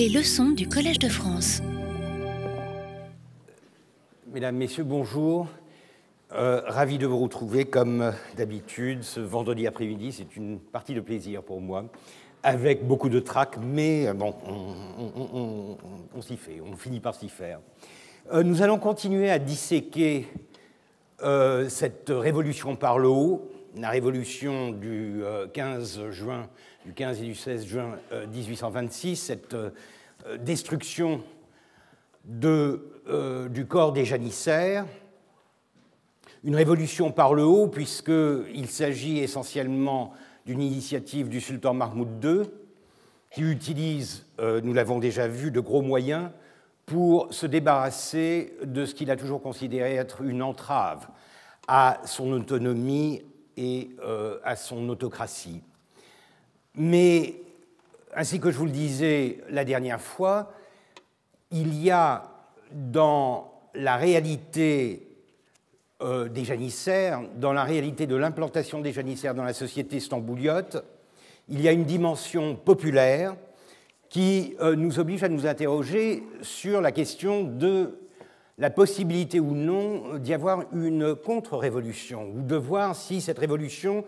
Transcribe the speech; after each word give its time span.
Les 0.00 0.08
leçons 0.08 0.52
du 0.52 0.66
Collège 0.66 0.98
de 0.98 1.10
France. 1.10 1.60
Mesdames, 4.32 4.56
Messieurs, 4.56 4.84
bonjour. 4.84 5.46
Euh, 6.32 6.62
ravi 6.64 6.96
de 6.96 7.06
vous 7.06 7.18
retrouver 7.18 7.66
comme 7.66 8.14
d'habitude 8.34 9.02
ce 9.02 9.20
vendredi 9.20 9.66
après-midi. 9.66 10.12
C'est 10.12 10.36
une 10.36 10.58
partie 10.58 10.94
de 10.94 11.02
plaisir 11.02 11.42
pour 11.42 11.60
moi, 11.60 11.84
avec 12.42 12.86
beaucoup 12.86 13.10
de 13.10 13.20
trac, 13.20 13.58
mais 13.62 14.10
bon, 14.14 14.34
on, 16.16 16.22
s'y 16.22 16.38
fait, 16.38 16.62
on 16.62 16.74
finit 16.76 17.00
par 17.00 17.14
s'y 17.14 17.28
faire. 17.28 17.60
Euh, 18.32 18.42
nous 18.42 18.62
allons 18.62 18.78
continuer 18.78 19.30
à 19.30 19.38
disséquer 19.38 20.28
euh, 21.22 21.68
cette 21.68 22.08
révolution 22.08 22.74
par 22.74 22.98
le 22.98 23.08
haut, 23.08 23.50
la 23.76 23.90
révolution 23.90 24.70
du 24.70 25.22
15 25.52 25.98
euh, 25.98 26.10
juin, 26.10 26.48
du 26.84 26.92
15 26.92 27.22
et 27.22 27.24
du 27.24 27.34
16 27.34 27.66
juin 27.66 27.98
1826, 28.32 29.16
cette 29.16 29.56
destruction 30.38 31.22
de, 32.24 33.48
du 33.50 33.66
corps 33.66 33.92
des 33.92 34.04
janissaires, 34.04 34.86
une 36.42 36.56
révolution 36.56 37.12
par 37.12 37.34
le 37.34 37.44
haut, 37.44 37.68
puisqu'il 37.68 38.68
s'agit 38.68 39.18
essentiellement 39.18 40.14
d'une 40.46 40.62
initiative 40.62 41.28
du 41.28 41.40
sultan 41.40 41.74
Mahmoud 41.74 42.24
II, 42.24 42.42
qui 43.30 43.42
utilise, 43.42 44.26
nous 44.38 44.72
l'avons 44.72 44.98
déjà 44.98 45.28
vu, 45.28 45.50
de 45.50 45.60
gros 45.60 45.82
moyens 45.82 46.30
pour 46.86 47.32
se 47.32 47.46
débarrasser 47.46 48.54
de 48.64 48.84
ce 48.84 48.94
qu'il 48.94 49.10
a 49.10 49.16
toujours 49.16 49.42
considéré 49.42 49.94
être 49.94 50.22
une 50.22 50.42
entrave 50.42 51.08
à 51.68 52.00
son 52.04 52.32
autonomie 52.32 53.22
et 53.56 53.90
euh, 54.02 54.38
à 54.44 54.56
son 54.56 54.88
autocratie. 54.88 55.62
Mais, 56.74 57.34
ainsi 58.14 58.40
que 58.40 58.50
je 58.50 58.56
vous 58.56 58.66
le 58.66 58.70
disais 58.70 59.38
la 59.50 59.64
dernière 59.64 60.00
fois, 60.00 60.52
il 61.50 61.74
y 61.82 61.90
a 61.90 62.30
dans 62.72 63.52
la 63.74 63.96
réalité 63.96 65.08
euh, 66.02 66.28
des 66.28 66.44
janissaires, 66.44 67.22
dans 67.36 67.52
la 67.52 67.64
réalité 67.64 68.06
de 68.06 68.16
l'implantation 68.16 68.80
des 68.80 68.92
janissaires 68.92 69.34
dans 69.34 69.44
la 69.44 69.52
société 69.52 70.00
stambouliote, 70.00 70.84
il 71.48 71.60
y 71.60 71.68
a 71.68 71.72
une 71.72 71.84
dimension 71.84 72.56
populaire 72.56 73.34
qui 74.08 74.56
euh, 74.60 74.76
nous 74.76 74.98
oblige 74.98 75.22
à 75.24 75.28
nous 75.28 75.46
interroger 75.46 76.22
sur 76.42 76.80
la 76.80 76.92
question 76.92 77.44
de 77.44 77.98
la 78.60 78.68
possibilité 78.68 79.40
ou 79.40 79.54
non 79.54 80.18
d'y 80.18 80.34
avoir 80.34 80.64
une 80.72 81.16
contre-révolution, 81.16 82.30
ou 82.36 82.42
de 82.42 82.56
voir 82.56 82.94
si 82.94 83.22
cette 83.22 83.38
révolution 83.38 84.04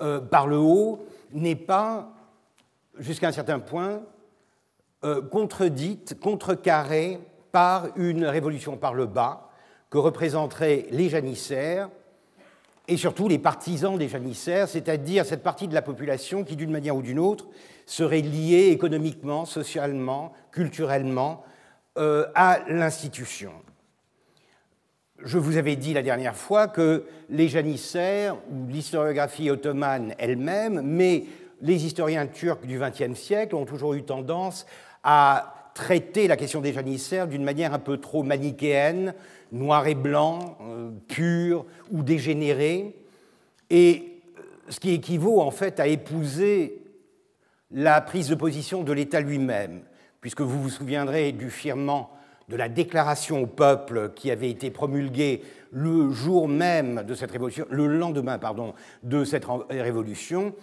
euh, 0.00 0.20
par 0.20 0.46
le 0.46 0.58
haut 0.58 1.06
n'est 1.32 1.56
pas, 1.56 2.12
jusqu'à 2.98 3.28
un 3.28 3.32
certain 3.32 3.60
point, 3.60 4.02
euh, 5.04 5.22
contredite, 5.22 6.20
contrecarrée 6.20 7.18
par 7.50 7.88
une 7.96 8.26
révolution 8.26 8.76
par 8.76 8.92
le 8.92 9.06
bas 9.06 9.48
que 9.88 9.96
représenteraient 9.96 10.86
les 10.90 11.08
janissaires 11.08 11.88
et 12.86 12.98
surtout 12.98 13.26
les 13.26 13.38
partisans 13.38 13.96
des 13.96 14.08
janissaires, 14.08 14.68
c'est-à-dire 14.68 15.24
cette 15.24 15.42
partie 15.42 15.68
de 15.68 15.72
la 15.72 15.80
population 15.80 16.44
qui, 16.44 16.56
d'une 16.56 16.70
manière 16.70 16.96
ou 16.96 17.00
d'une 17.00 17.18
autre, 17.18 17.46
serait 17.86 18.20
liée 18.20 18.68
économiquement, 18.68 19.46
socialement, 19.46 20.34
culturellement 20.52 21.42
euh, 21.96 22.26
à 22.34 22.60
l'institution. 22.68 23.52
Je 25.22 25.38
vous 25.38 25.56
avais 25.56 25.76
dit 25.76 25.94
la 25.94 26.02
dernière 26.02 26.34
fois 26.34 26.66
que 26.66 27.04
les 27.30 27.48
janissaires, 27.48 28.36
ou 28.50 28.66
l'historiographie 28.68 29.48
ottomane 29.48 30.12
elle-même, 30.18 30.82
mais 30.82 31.24
les 31.62 31.86
historiens 31.86 32.26
turcs 32.26 32.66
du 32.66 32.80
XXe 32.80 33.18
siècle 33.18 33.54
ont 33.54 33.64
toujours 33.64 33.94
eu 33.94 34.02
tendance 34.02 34.66
à 35.04 35.70
traiter 35.74 36.26
la 36.26 36.36
question 36.36 36.60
des 36.60 36.72
janissaires 36.72 37.28
d'une 37.28 37.44
manière 37.44 37.72
un 37.72 37.78
peu 37.78 37.98
trop 37.98 38.24
manichéenne, 38.24 39.14
noir 39.52 39.86
et 39.86 39.94
blanc, 39.94 40.58
euh, 40.62 40.90
pur 41.06 41.64
ou 41.92 42.02
dégénéré, 42.02 42.96
et 43.70 44.20
ce 44.68 44.80
qui 44.80 44.90
équivaut 44.94 45.40
en 45.40 45.52
fait 45.52 45.78
à 45.78 45.86
épouser 45.86 46.82
la 47.70 48.00
prise 48.00 48.28
de 48.28 48.34
position 48.34 48.82
de 48.82 48.92
l'État 48.92 49.20
lui-même, 49.20 49.82
puisque 50.20 50.40
vous 50.40 50.60
vous 50.60 50.70
souviendrez 50.70 51.30
du 51.30 51.50
firmement 51.50 52.13
de 52.48 52.56
la 52.56 52.68
déclaration 52.68 53.42
au 53.42 53.46
peuple 53.46 54.12
qui 54.14 54.30
avait 54.30 54.50
été 54.50 54.70
promulguée 54.70 55.42
le 55.72 56.10
jour 56.10 56.48
même 56.48 57.02
de 57.02 57.14
cette 57.14 57.30
révolution, 57.30 57.66
le 57.70 57.86
lendemain, 57.86 58.38
pardon, 58.38 58.74
de 59.02 59.24
cette 59.24 59.46
révolution, 59.70 60.54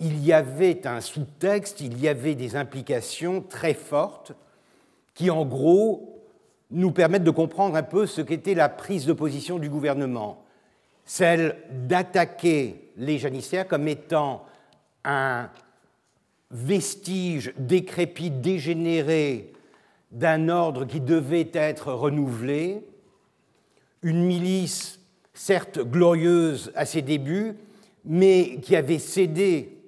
il 0.00 0.24
y 0.24 0.32
avait 0.32 0.86
un 0.86 1.00
sous-texte, 1.00 1.80
il 1.80 2.00
y 2.00 2.08
avait 2.08 2.34
des 2.34 2.56
implications 2.56 3.42
très 3.42 3.74
fortes 3.74 4.32
qui, 5.14 5.30
en 5.30 5.44
gros, 5.44 6.22
nous 6.70 6.92
permettent 6.92 7.24
de 7.24 7.30
comprendre 7.30 7.76
un 7.76 7.82
peu 7.82 8.06
ce 8.06 8.20
qu'était 8.20 8.54
la 8.54 8.68
prise 8.68 9.06
de 9.06 9.12
position 9.12 9.58
du 9.58 9.70
gouvernement, 9.70 10.44
celle 11.04 11.56
d'attaquer 11.72 12.90
les 12.96 13.18
janissaires 13.18 13.66
comme 13.66 13.88
étant 13.88 14.44
un 15.04 15.48
vestige 16.50 17.52
décrépit, 17.58 18.30
dégénéré 18.30 19.52
d'un 20.10 20.48
ordre 20.48 20.84
qui 20.84 21.00
devait 21.00 21.50
être 21.52 21.92
renouvelé, 21.92 22.86
une 24.02 24.24
milice 24.24 25.00
certes 25.34 25.80
glorieuse 25.80 26.72
à 26.74 26.86
ses 26.86 27.02
débuts, 27.02 27.56
mais 28.04 28.58
qui 28.60 28.74
avait 28.74 28.98
cédé 28.98 29.78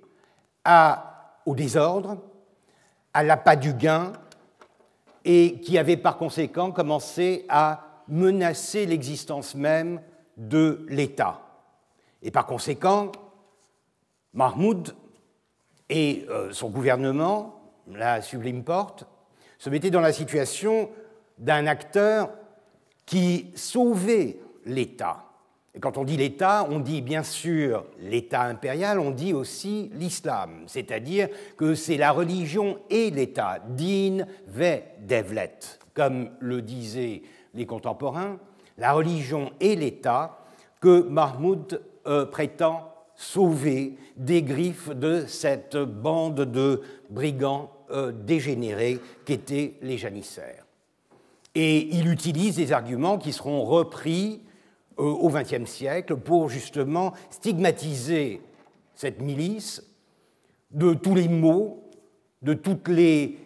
au 1.47 1.54
désordre, 1.54 2.19
à 3.12 3.22
l'appât 3.22 3.56
du 3.56 3.72
gain, 3.72 4.12
et 5.25 5.60
qui 5.60 5.78
avait 5.78 5.97
par 5.97 6.16
conséquent 6.16 6.70
commencé 6.70 7.44
à 7.48 7.87
menacer 8.08 8.87
l'existence 8.87 9.54
même 9.54 10.00
de 10.37 10.84
l'État. 10.88 11.41
Et 12.22 12.31
par 12.31 12.47
conséquent, 12.47 13.12
Mahmoud 14.32 14.94
et 15.88 16.26
euh, 16.31 16.52
son 16.52 16.70
gouvernement, 16.70 17.60
la 17.88 18.22
Sublime 18.22 18.62
Porte, 18.62 19.06
se 19.60 19.69
mettaient 19.69 19.91
dans 19.91 20.00
la 20.00 20.12
situation 20.12 20.88
d'un 21.38 21.66
acteur 21.66 22.31
qui 23.04 23.50
sauvait 23.54 24.38
l'État. 24.65 25.26
Et 25.75 25.81
quand 25.81 25.98
on 25.98 26.04
dit 26.04 26.16
l'État, 26.16 26.66
on 26.71 26.81
dit 26.81 27.03
bien 27.03 27.22
sûr 27.22 27.84
l'État 27.99 28.43
impérial, 28.43 28.99
on 28.99 29.10
dit 29.10 29.34
aussi 29.34 29.91
l'islam, 29.93 30.65
c'est-à-dire 30.66 31.28
que 31.59 31.75
c'est 31.75 31.99
la 31.99 32.10
religion 32.10 32.78
et 32.88 33.10
l'État, 33.10 33.59
din 33.69 34.25
ve 34.49 34.81
devlet, 35.06 35.59
comme 35.94 36.31
le 36.41 36.62
disaient 36.62 37.22
les 37.53 37.66
contemporains, 37.66 38.38
la 38.78 38.93
religion 38.93 39.53
et 39.60 39.76
l'État 39.76 40.38
que 40.81 41.03
Mahmoud 41.03 41.82
euh, 42.06 42.25
prétend 42.25 42.94
sauver 43.15 43.99
des 44.16 44.43
griffes 44.43 44.88
de 44.88 45.26
cette 45.26 45.76
bande 45.76 46.41
de 46.50 46.81
brigands 47.10 47.70
euh, 47.91 48.12
dégénérés 48.12 48.99
qu'étaient 49.25 49.75
les 49.83 49.99
janissaires. 49.99 50.67
Et 51.55 51.89
il 51.95 52.09
utilise 52.09 52.56
des 52.56 52.73
arguments 52.73 53.19
qui 53.19 53.33
seront 53.33 53.65
repris 53.65 54.43
euh, 54.99 55.03
au 55.03 55.28
XXe 55.28 55.69
siècle 55.69 56.17
pour 56.17 56.49
justement 56.49 57.12
stigmatiser 57.31 58.41
cette 58.95 59.21
milice 59.21 59.83
de 60.71 60.95
tous 60.95 61.15
les 61.15 61.29
maux, 61.29 61.91
de 62.43 62.55
toutes 62.55 62.89
les, 62.89 63.39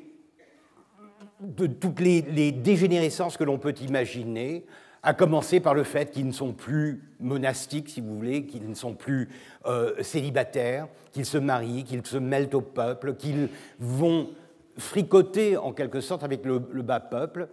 de 1.41 1.67
toutes 1.67 2.01
les, 2.01 2.23
les 2.23 2.53
dégénérescences 2.53 3.37
que 3.37 3.45
l'on 3.45 3.59
peut 3.59 3.75
imaginer, 3.81 4.67
à 5.05 5.13
commencer 5.13 5.61
par 5.61 5.75
le 5.75 5.85
fait 5.85 6.11
qu'ils 6.11 6.27
ne 6.27 6.33
sont 6.33 6.53
plus 6.53 7.03
monastiques, 7.21 7.91
si 7.91 8.01
vous 8.01 8.17
voulez, 8.17 8.47
qu'ils 8.47 8.69
ne 8.69 8.75
sont 8.75 8.95
plus 8.95 9.29
euh, 9.67 9.93
célibataires, 10.03 10.89
qu'ils 11.13 11.27
se 11.27 11.37
marient, 11.37 11.85
qu'ils 11.85 12.05
se 12.07 12.17
mêlent 12.17 12.49
au 12.55 12.63
peuple, 12.63 13.15
qu'ils 13.15 13.51
vont 13.79 14.31
fricoter 14.79 15.59
en 15.59 15.73
quelque 15.73 16.01
sorte 16.01 16.25
avec 16.25 16.45
le, 16.47 16.59
bas 16.59 17.01
peuple 17.01 17.49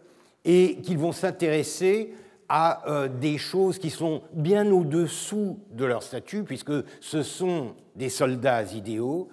et 0.45 0.77
qu'ils 0.81 0.97
vont 0.97 1.11
s'intéresser 1.11 2.13
à 2.47 2.89
euh, 2.89 3.09
des 3.09 3.37
choses 3.37 3.79
qui 3.79 3.89
sont 3.89 4.21
bien 4.33 4.71
au-dessous 4.71 5.59
de 5.71 5.83
leur 5.85 6.03
statut, 6.03 6.43
puisque 6.43 6.73
ce 7.01 7.21
sont 7.21 7.75
des 7.97 8.09
soldats 8.09 8.63
idéaux, 8.63 9.27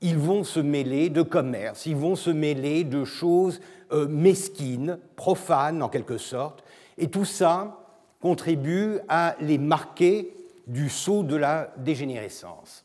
ils 0.00 0.18
vont 0.18 0.42
se 0.42 0.60
mêler 0.60 1.10
de 1.10 1.22
commerce, 1.22 1.86
ils 1.86 1.96
vont 1.96 2.16
se 2.16 2.30
mêler 2.30 2.84
de 2.84 3.04
choses 3.04 3.60
euh, 3.92 4.08
mesquines, 4.08 4.98
profanes 5.16 5.82
en 5.82 5.88
quelque 5.88 6.18
sorte, 6.18 6.64
et 6.98 7.08
tout 7.08 7.24
ça 7.24 7.78
contribue 8.20 8.98
à 9.08 9.36
les 9.40 9.58
marquer 9.58 10.34
du 10.66 10.88
saut 10.88 11.22
de 11.22 11.36
la 11.36 11.72
dégénérescence. 11.76 12.84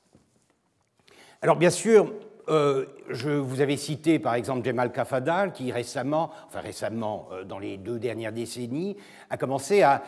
Alors 1.42 1.56
bien 1.56 1.72
sûr, 1.72 2.14
euh, 2.50 2.86
je 3.10 3.30
vous 3.30 3.62
avais 3.62 3.78
cité 3.78 4.20
par 4.20 4.36
exemple 4.36 4.66
Jemal 4.66 4.92
Kafadal, 4.92 5.54
qui 5.54 5.72
récemment, 5.72 6.32
enfin 6.48 6.60
récemment, 6.60 7.28
euh, 7.32 7.44
dans 7.44 7.60
les 7.60 7.78
deux 7.78 7.98
dernières 7.98 8.34
décennies, 8.34 8.98
a 9.30 9.38
commencé 9.38 9.82
à, 9.84 10.04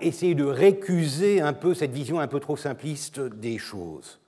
essayer 0.00 0.34
de 0.34 0.44
récuser 0.44 1.42
un 1.42 1.52
peu 1.52 1.74
cette 1.74 1.90
vision 1.90 2.18
un 2.18 2.28
peu 2.28 2.40
trop 2.40 2.56
simpliste 2.56 3.20
des 3.20 3.58
choses. 3.58 4.18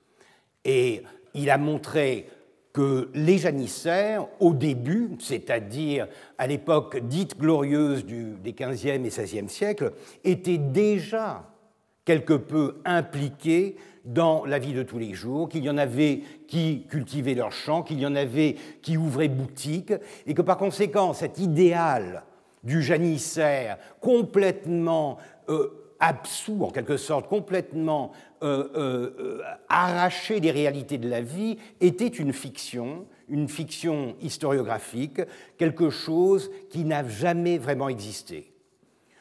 Et 0.65 1.05
il 1.33 1.49
a 1.49 1.57
montré 1.57 2.29
que 2.73 3.11
les 3.15 3.39
janissaires, 3.39 4.27
au 4.41 4.55
début, 4.55 5.11
c'est-à-dire 5.19 6.09
à, 6.39 6.47
l'époque 6.47 6.99
dite 6.99 7.39
glorieuse 7.39 8.05
des 8.07 8.53
XVe 8.53 8.87
et 8.87 8.99
XVIe 8.99 9.49
siècles, 9.49 9.93
étaient 10.25 10.59
déjà 10.59 11.49
quelque 12.05 12.35
peu 12.35 12.81
impliqués 12.85 13.77
dans 14.05 14.45
la 14.45 14.59
vie 14.59 14.73
de 14.73 14.83
tous 14.83 14.99
les 14.99 15.15
jours, 15.15 15.49
qu'il 15.49 15.65
y 15.65 15.71
en 15.71 15.79
avait 15.79 16.23
qui 16.49 16.87
cultivaient 16.89 17.35
leurs 17.35 17.53
champs, 17.53 17.83
qu'il 17.83 18.01
y 18.01 18.07
en 18.07 18.17
avait 18.17 18.57
qui 18.81 18.97
ouvraient 18.97 19.29
boutique, 19.29 19.93
et 20.27 20.35
que 20.35 20.43
par 20.43 20.57
conséquent, 20.57 21.13
cet 21.13 21.39
idéal 21.39 22.25
du 22.65 22.83
janissaire 22.83 23.79
complètement 24.01 25.19
euh, 25.49 25.95
absous, 26.01 26.65
en 26.65 26.71
quelque 26.71 26.97
sorte, 26.97 27.29
complètement 27.29 28.13
euh, 28.43 28.69
euh, 28.77 29.41
arraché 29.69 30.41
des 30.41 30.51
réalités 30.51 30.99
de 30.99 31.09
la 31.09 31.21
vie, 31.21 31.59
était 31.81 32.09
une 32.09 32.33
fiction, 32.33 33.07
une 33.29 33.49
fiction 33.49 34.17
historiographique, 34.21 35.21
quelque 35.59 35.91
chose 35.91 36.51
qui 36.71 36.85
n'a 36.85 37.07
jamais 37.07 37.59
vraiment 37.59 37.89
existé. 37.89 38.53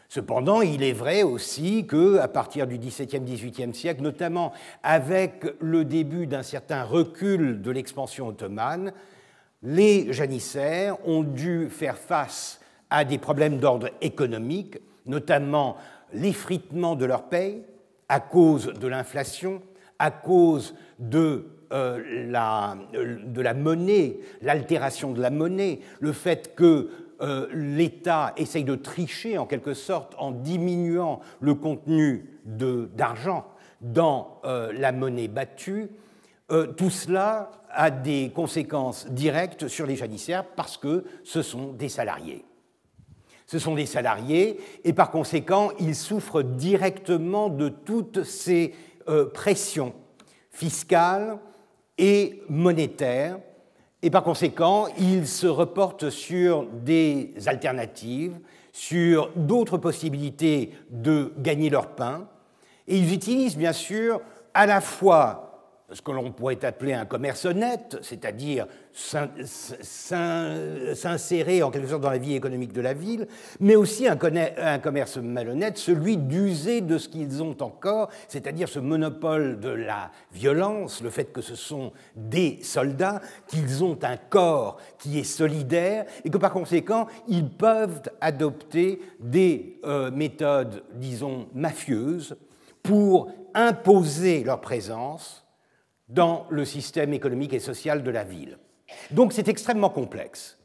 Cependant, 0.10 0.62
il 0.62 0.84
est 0.84 0.92
vrai 0.92 1.24
aussi 1.24 1.86
que, 1.86 2.18
à 2.18 2.28
partir 2.28 2.68
du 2.68 2.78
XVIIe, 2.78 3.22
XVIIIe 3.22 3.74
siècle, 3.74 4.02
notamment 4.02 4.52
avec 4.84 5.46
le 5.62 5.86
début 5.86 6.28
d'un 6.28 6.44
certain 6.44 6.84
recul 6.84 7.62
de 7.62 7.72
l'expansion 7.72 8.28
ottomane, 8.28 8.92
les 9.64 10.12
janissaires 10.12 10.98
ont 11.08 11.24
dû 11.24 11.70
faire 11.70 11.98
face 11.98 12.60
à 12.90 13.06
des 13.06 13.18
problèmes 13.18 13.60
d'ordre 13.60 13.90
économique, 14.02 14.80
notamment 15.06 15.78
l'effritement 16.14 16.96
de 16.96 17.06
leur 17.06 17.30
paye 17.30 17.64
à 18.12 18.20
cause 18.20 18.74
de 18.74 18.88
l'inflation, 18.88 19.62
à 19.98 20.12
cause 20.12 20.76
de, 21.00 21.46
euh, 21.72 22.28
la, 22.30 22.76
de 22.94 23.42
la 23.42 23.54
monnaie, 23.54 24.20
l'altération 24.42 25.14
de 25.14 25.22
la 25.22 25.30
monnaie, 25.30 25.80
le 26.02 26.12
fait 26.12 26.54
que 26.54 26.90
euh, 27.22 27.48
l'État 27.54 28.34
essaye 28.36 28.66
de 28.66 28.76
tricher 28.76 29.38
en 29.38 29.46
quelque 29.46 29.74
sorte 29.74 30.14
en 30.18 30.32
diminuant 30.32 31.22
le 31.40 31.56
contenu 31.56 32.26
d'argent 32.44 33.46
dans 33.80 34.42
euh, 34.44 34.74
la 34.74 34.92
monnaie 34.92 35.30
battue, 35.30 35.88
tout 36.76 36.90
cela 36.90 37.50
a 37.70 37.92
des 37.92 38.30
conséquences 38.36 39.08
directes 39.08 39.70
sur 39.70 39.86
les 39.86 39.96
janissaires 39.96 40.44
parce 40.44 40.76
que 40.76 41.06
ce 41.24 41.42
sont 41.42 41.72
des 41.72 41.88
salariés. 41.88 42.44
Ce 43.52 43.60
sont 43.60 43.76
des 43.76 43.86
salariés 43.86 44.62
et 44.86 44.94
par 44.94 45.12
conséquent, 45.12 45.72
ils 45.78 45.96
souffrent 45.96 46.42
directement 46.42 47.50
de 47.50 47.68
toutes 47.68 48.24
ces 48.24 48.74
pressions 49.34 49.94
fiscales 50.52 51.38
et 51.98 52.42
monétaires 52.48 53.40
et 54.04 54.10
par 54.10 54.24
conséquent, 54.24 54.88
ils 54.98 55.28
se 55.28 55.48
reportent 55.48 56.10
sur 56.10 56.66
des 56.66 57.34
alternatives, 57.46 58.40
sur 58.72 59.32
d'autres 59.36 59.78
possibilités 59.78 60.72
de 60.90 61.34
gagner 61.38 61.70
leur 61.70 61.90
pain, 61.90 62.28
et 62.88 62.98
ils 62.98 63.14
utilisent 63.14 63.58
bien 63.58 63.74
sûr 63.74 64.22
à 64.54 64.66
la 64.66 64.82
fois 64.82 65.51
ce 65.94 66.02
que 66.02 66.12
l'on 66.12 66.32
pourrait 66.32 66.64
appeler 66.64 66.94
un 66.94 67.06
commerce 67.06 67.46
honnête, 67.46 67.98
c'est-à-dire 68.02 68.68
s'insérer 70.94 71.64
en 71.64 71.72
quelque 71.72 71.88
sorte 71.88 72.02
dans 72.02 72.10
la 72.10 72.18
vie 72.18 72.36
économique 72.36 72.74
de 72.74 72.82
la 72.82 72.94
ville, 72.94 73.28
mais 73.60 73.76
aussi 73.76 74.08
un, 74.08 74.18
commerce 74.18 75.18
malhonnête, 75.18 75.78
celui 75.78 76.18
d'user 76.18 76.82
de 76.82 76.98
ce 76.98 77.08
qu'ils 77.10 77.42
ont 77.42 77.56
encore, 77.62 78.10
c'est-à-dire 78.28 78.68
ce 78.68 78.80
monopole 78.80 79.60
de 79.60 79.70
la 79.70 80.12
violence, 80.34 81.02
le 81.02 81.10
fait 81.10 81.32
que 81.32 81.42
ce 81.42 81.56
sont 81.56 81.92
des 82.16 82.60
soldats, 82.62 83.22
qu'ils 83.48 83.84
ont 83.84 83.98
un 84.04 84.18
corps 84.18 84.78
qui 85.00 85.20
est 85.20 85.24
solidaire 85.24 86.06
et 86.24 86.30
que 86.30 86.38
par 86.38 86.52
conséquent, 86.52 87.08
ils 87.28 87.50
peuvent 87.50 88.02
adopter 88.20 89.00
des 89.20 89.80
euh, 89.86 90.12
méthodes, 90.12 90.84
disons, 90.94 91.48
mafieuses 91.54 92.36
pour 92.84 93.32
imposer 93.54 94.44
leur 94.44 94.62
présence 94.62 95.42
dans 96.12 96.46
le 96.50 96.66
système 96.66 97.14
économique 97.14 97.54
et 97.54 97.60
social 97.60 98.04
de 98.04 98.12
la 98.12 98.24
ville. 98.24 98.58
Donc 99.12 99.34
c'est 99.34 99.48
extrêmement 99.48 99.90
complexe. 99.90 100.58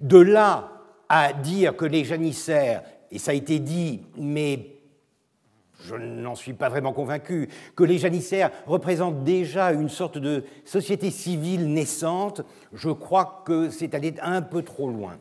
De 0.00 0.18
là 0.18 0.72
à 1.08 1.32
dire 1.32 1.76
que 1.76 1.84
les 1.84 2.04
janissaires, 2.04 2.82
et 3.10 3.18
ça 3.18 3.32
a 3.32 3.34
été 3.34 3.58
dit, 3.58 4.02
mais 4.16 4.78
je 5.80 5.94
n'en 5.94 6.34
suis 6.34 6.52
pas 6.52 6.68
vraiment 6.68 6.92
convaincu, 6.92 7.48
que 7.76 7.84
les 7.84 7.98
janissaires 7.98 8.50
représentent 8.66 9.24
déjà 9.24 9.72
une 9.72 9.88
sorte 9.88 10.18
de 10.18 10.44
société 10.64 11.10
civile 11.10 11.72
naissante, 11.72 12.42
je 12.72 12.90
crois 12.90 13.42
que 13.46 13.70
c'est 13.70 13.94
aller 13.94 14.14
un 14.22 14.42
peu 14.42 14.62
trop 14.62 14.88
loin. 14.90 15.18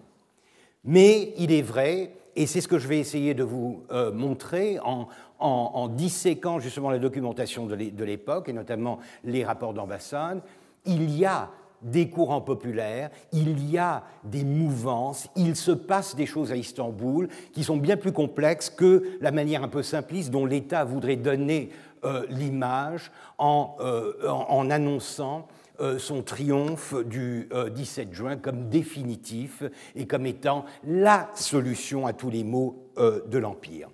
Mais 0.83 1.33
il 1.38 1.51
est 1.51 1.62
vrai, 1.62 2.13
et 2.36 2.45
c'est 2.45 2.62
ce 2.62 2.68
que 2.68 2.80
je 2.80 2.88
vais 2.88 3.00
essayer 3.00 3.33
de 3.33 3.44
vous 3.44 3.83
euh, 3.92 4.12
montrer 4.12 4.80
en, 4.83 5.07
en, 5.39 5.88
disséquant 5.88 6.60
justement 6.60 6.89
la 6.89 7.00
documentation 7.00 7.66
de 7.66 8.04
l'époque, 8.04 8.50
et 8.50 8.54
notamment 8.54 9.00
les 9.24 9.44
rapports 9.44 9.74
d'ambassade, 9.74 10.42
il 10.86 11.12
y 11.16 11.25
a 11.25 11.50
des 11.81 12.10
courants 12.10 12.42
populaires, 12.42 13.12
il 13.31 13.69
y 13.69 13.78
a 13.78 14.04
des 14.24 14.44
mouvances, 14.44 15.28
il 15.36 15.56
se 15.56 15.72
passe 15.72 16.16
des 16.16 16.25
choses 16.25 16.51
à 16.51 16.56
Istanbul 16.56 17.30
qui 17.54 17.63
sont 17.63 17.78
bien 17.78 17.98
plus 17.98 18.12
complexes 18.12 18.69
que 18.69 19.04
la 19.22 19.31
manière 19.31 19.63
un 19.63 19.68
peu 19.68 19.84
simpliste 19.84 20.31
dont 20.31 20.45
l'État 20.45 20.84
voudrait 20.84 21.18
donner 21.18 21.69
euh, 22.04 22.25
l'image 22.30 23.12
en, 23.38 23.75
euh, 23.80 24.69
annonçant 24.69 25.48
euh, 25.80 26.00
son 26.00 26.24
triomphe 26.24 26.95
du 27.06 27.50
17 27.75 28.13
juin 28.13 28.38
comme 28.38 28.69
définitif 28.69 29.63
et 29.95 30.07
comme 30.07 30.25
étant 30.25 30.66
la 30.83 31.30
solution 31.36 32.07
à 32.07 32.13
tous 32.13 32.30
les 32.30 32.44
maux 32.44 32.83
de 32.98 33.38
l'Empire. 33.38 33.90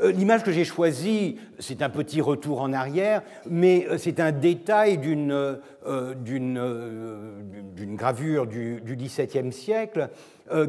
Euh, 0.00 0.12
l'image 0.12 0.44
que 0.44 0.52
j'ai 0.52 0.64
choisie, 0.64 1.36
c'est 1.58 1.82
un 1.82 1.90
petit 1.90 2.20
retour 2.20 2.60
en 2.60 2.72
arrière, 2.72 3.22
mais 3.50 3.86
euh, 3.88 3.98
c'est 3.98 4.20
un 4.20 4.32
détail 4.32 4.98
d'une 4.98 5.32
euh, 5.32 5.56
gravure 7.78 8.46
du, 8.46 8.80
XVIIe 8.84 9.52
siècle 9.52 10.10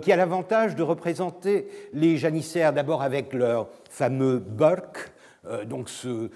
qui 0.02 0.12
a 0.12 0.18
l'avantage 0.18 0.76
de 0.76 0.84
représenter 0.84 1.68
les 1.94 2.18
janissaires 2.18 2.74
d'abord 2.74 3.02
avec 3.02 3.34
leur 3.34 3.70
fameux 3.90 4.40
burk, 4.40 5.10
donc 5.68 5.88
ce, 5.90 6.30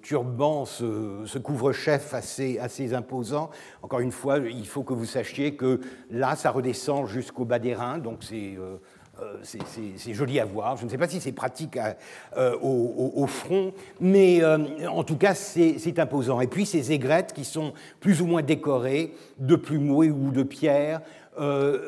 turban, 0.00 0.64
ce, 0.64 1.38
couvre-chef 1.38 2.14
assez, 2.14 2.58
assez, 2.58 2.94
imposant. 2.94 3.50
Encore 3.82 4.00
une 4.00 4.12
fois, 4.12 4.38
il 4.38 4.66
faut 4.66 4.82
que 4.82 4.94
vous 4.94 5.04
sachiez 5.04 5.56
que 5.56 5.80
là, 6.10 6.36
ça 6.36 6.50
redescend 6.50 7.06
jusqu'au 7.06 7.44
bas 7.44 7.58
des 7.58 7.74
reins, 7.74 7.98
donc 7.98 8.22
c'est 8.22 8.56
c'est 9.42 10.14
joli 10.14 10.40
à 10.40 10.44
voir. 10.44 10.76
Je 10.76 10.84
ne 10.84 10.90
sais 10.90 10.98
pas 10.98 11.08
si 11.08 11.20
c'est 11.20 11.32
pratique 11.32 11.78
euh, 12.36 12.56
au, 12.60 13.26
front, 13.26 13.72
mais 14.00 14.42
euh, 14.42 14.58
en 14.88 15.04
tout 15.04 15.16
cas, 15.16 15.34
c'est 15.34 15.98
imposant. 15.98 16.40
Et 16.40 16.46
puis 16.46 16.66
ces 16.66 16.92
aigrettes 16.92 17.32
qui 17.32 17.44
sont 17.44 17.72
plus 18.00 18.22
ou 18.22 18.26
moins 18.26 18.42
décorées 18.42 19.14
de 19.38 19.56
plumeaux 19.56 20.04
ou 20.04 20.30
de 20.30 20.42
pierres, 20.42 21.00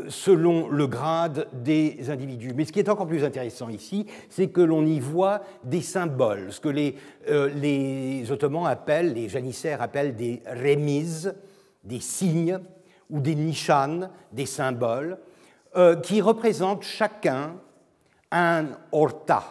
selon 0.09 0.69
le 0.69 0.87
grade 0.87 1.47
des 1.53 2.09
individus. 2.09 2.55
Mais 2.55 2.65
ce 2.65 2.73
qui 2.73 2.79
est 2.79 2.89
encore 2.89 3.07
plus 3.07 3.23
intéressant 3.23 3.69
ici, 3.69 4.07
c'est 4.31 4.49
que 4.49 4.63
l'on 4.63 4.87
y 4.87 4.99
voit 4.99 5.43
des 5.65 5.83
symboles, 5.83 6.53
ce 6.53 6.61
que 6.61 6.71
les, 6.71 8.31
Ottomans 8.31 8.67
appellent, 8.67 9.13
les 9.13 9.29
janissaires 9.29 9.83
appellent 9.83 10.17
des 10.17 10.43
remises, 10.47 11.35
des 11.85 12.01
signes, 12.01 12.59
ou 13.13 13.21
des 13.21 13.35
nishanes, 13.35 14.11
des 14.33 14.47
symboles, 14.47 15.19
euh, 15.77 15.97
qui 15.97 16.21
représentent 16.21 16.83
chacun 16.83 17.55
un 18.31 18.67
orta. 18.93 19.43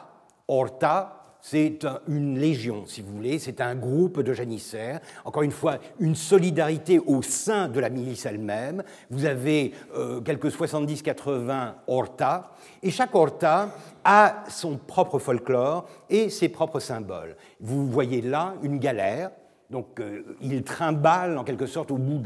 Orta, 0.48 1.22
c'est 1.42 1.80
une 2.08 2.38
légion, 2.38 2.84
si 2.86 3.01
vous 3.01 3.13
voulez, 3.16 3.40
c'est 3.40 3.62
un 3.62 3.74
groupe 3.74 4.22
de 4.22 4.32
janissaires, 4.32 5.00
encore 5.25 5.42
une 5.42 5.51
fois, 5.51 5.80
une 6.00 6.16
solidarité 6.16 7.00
au 7.00 7.24
sein 7.24 7.68
de 7.68 7.80
la 7.80 7.90
milice 7.90 8.28
elle-même. 8.28 8.84
Vous 9.10 9.25
avez 9.25 9.74
euh, 9.96 10.22
quelques 10.22 10.50
70-80 10.50 11.74
orta, 11.88 12.51
et 12.84 12.92
chaque 12.92 13.16
orta 13.16 13.70
a 14.04 14.44
son 14.50 14.78
propre 14.78 15.18
folklore 15.18 15.88
et 16.10 16.30
ses 16.30 16.50
propres 16.50 16.80
symboles. 16.80 17.36
Vous 17.60 17.88
voyez 17.88 18.22
là 18.22 18.54
une 18.62 18.78
galère, 18.78 19.32
donc 19.72 20.00
euh, 20.00 20.22
il 20.42 20.63
trimballe 20.63 21.38
en 21.38 21.44
quelque 21.44 21.66
sorte 21.66 21.92
au 21.92 21.98
bout 21.98 22.22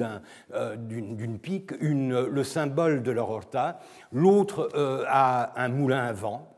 euh, 0.53 0.75
d'une 0.75 1.37
pique 1.39 1.71
le 1.79 2.43
symbole 2.43 3.03
de 3.03 3.11
leur 3.11 3.29
horta. 3.29 3.79
L'autre 4.11 4.69
euh, 4.75 5.05
a 5.07 5.61
un 5.61 5.69
moulin 5.69 6.03
à 6.03 6.13
vent. 6.13 6.49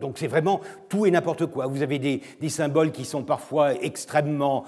donc 0.00 0.16
c'est 0.18 0.28
vraiment 0.28 0.60
tout 0.88 1.04
et 1.04 1.10
n'importe 1.10 1.46
quoi. 1.46 1.66
Vous 1.66 1.82
avez 1.82 1.98
des, 1.98 2.48
symboles 2.48 2.92
qui 2.92 3.04
sont 3.04 3.24
parfois 3.24 3.74
extrêmement 3.74 4.64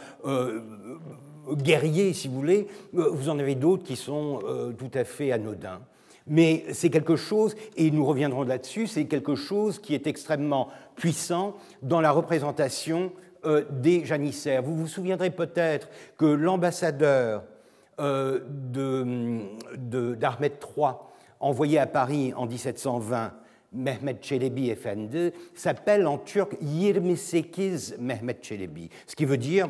guerriers, 1.51 2.13
si 2.13 2.29
vous 2.29 2.35
voulez. 2.35 2.67
Vous 2.93 3.31
en 3.31 3.39
avez 3.39 3.55
d'autres 3.55 3.85
qui 3.85 3.97
sont 3.97 4.41
tout 4.77 4.91
à 4.93 5.05
fait 5.05 5.33
anodins. 5.33 5.81
Mais 6.27 6.65
c'est 6.73 6.91
quelque 6.91 7.17
chose, 7.17 7.57
et 7.77 7.91
nous 7.91 8.05
reviendrons 8.05 8.45
là-dessus, 8.45 8.87
c'est 8.87 9.07
quelque 9.07 9.35
chose 9.35 9.79
qui 9.79 9.95
est 9.95 10.07
extrêmement 10.07 10.69
puissant 10.95 11.57
dans 11.83 12.01
la 12.01 12.13
représentation 12.13 13.13
euh, 13.45 13.65
des 13.71 14.05
janissaires. 14.05 14.63
Vous 14.63 14.77
vous 14.77 14.87
souviendrez 14.87 15.31
peut-être 15.31 15.89
que 16.17 16.27
l'ambassadeur 16.27 17.43
d'Ahmed 17.99 19.43
III, 20.77 20.93
envoyé 21.39 21.79
à 21.79 21.87
Paris 21.87 22.33
en 22.35 22.47
1720 22.47 23.33
Mehmet 23.73 24.19
Çelebi 24.21 24.71
Efendi 24.71 25.33
s'appelle 25.55 26.07
en 26.07 26.19
turc 26.19 26.57
28 26.61 27.99
Mehmet 27.99 28.39
Çelebi, 28.41 28.91
ce 29.07 29.17
qui 29.17 29.25
veut 29.25 29.39
dire 29.39 29.69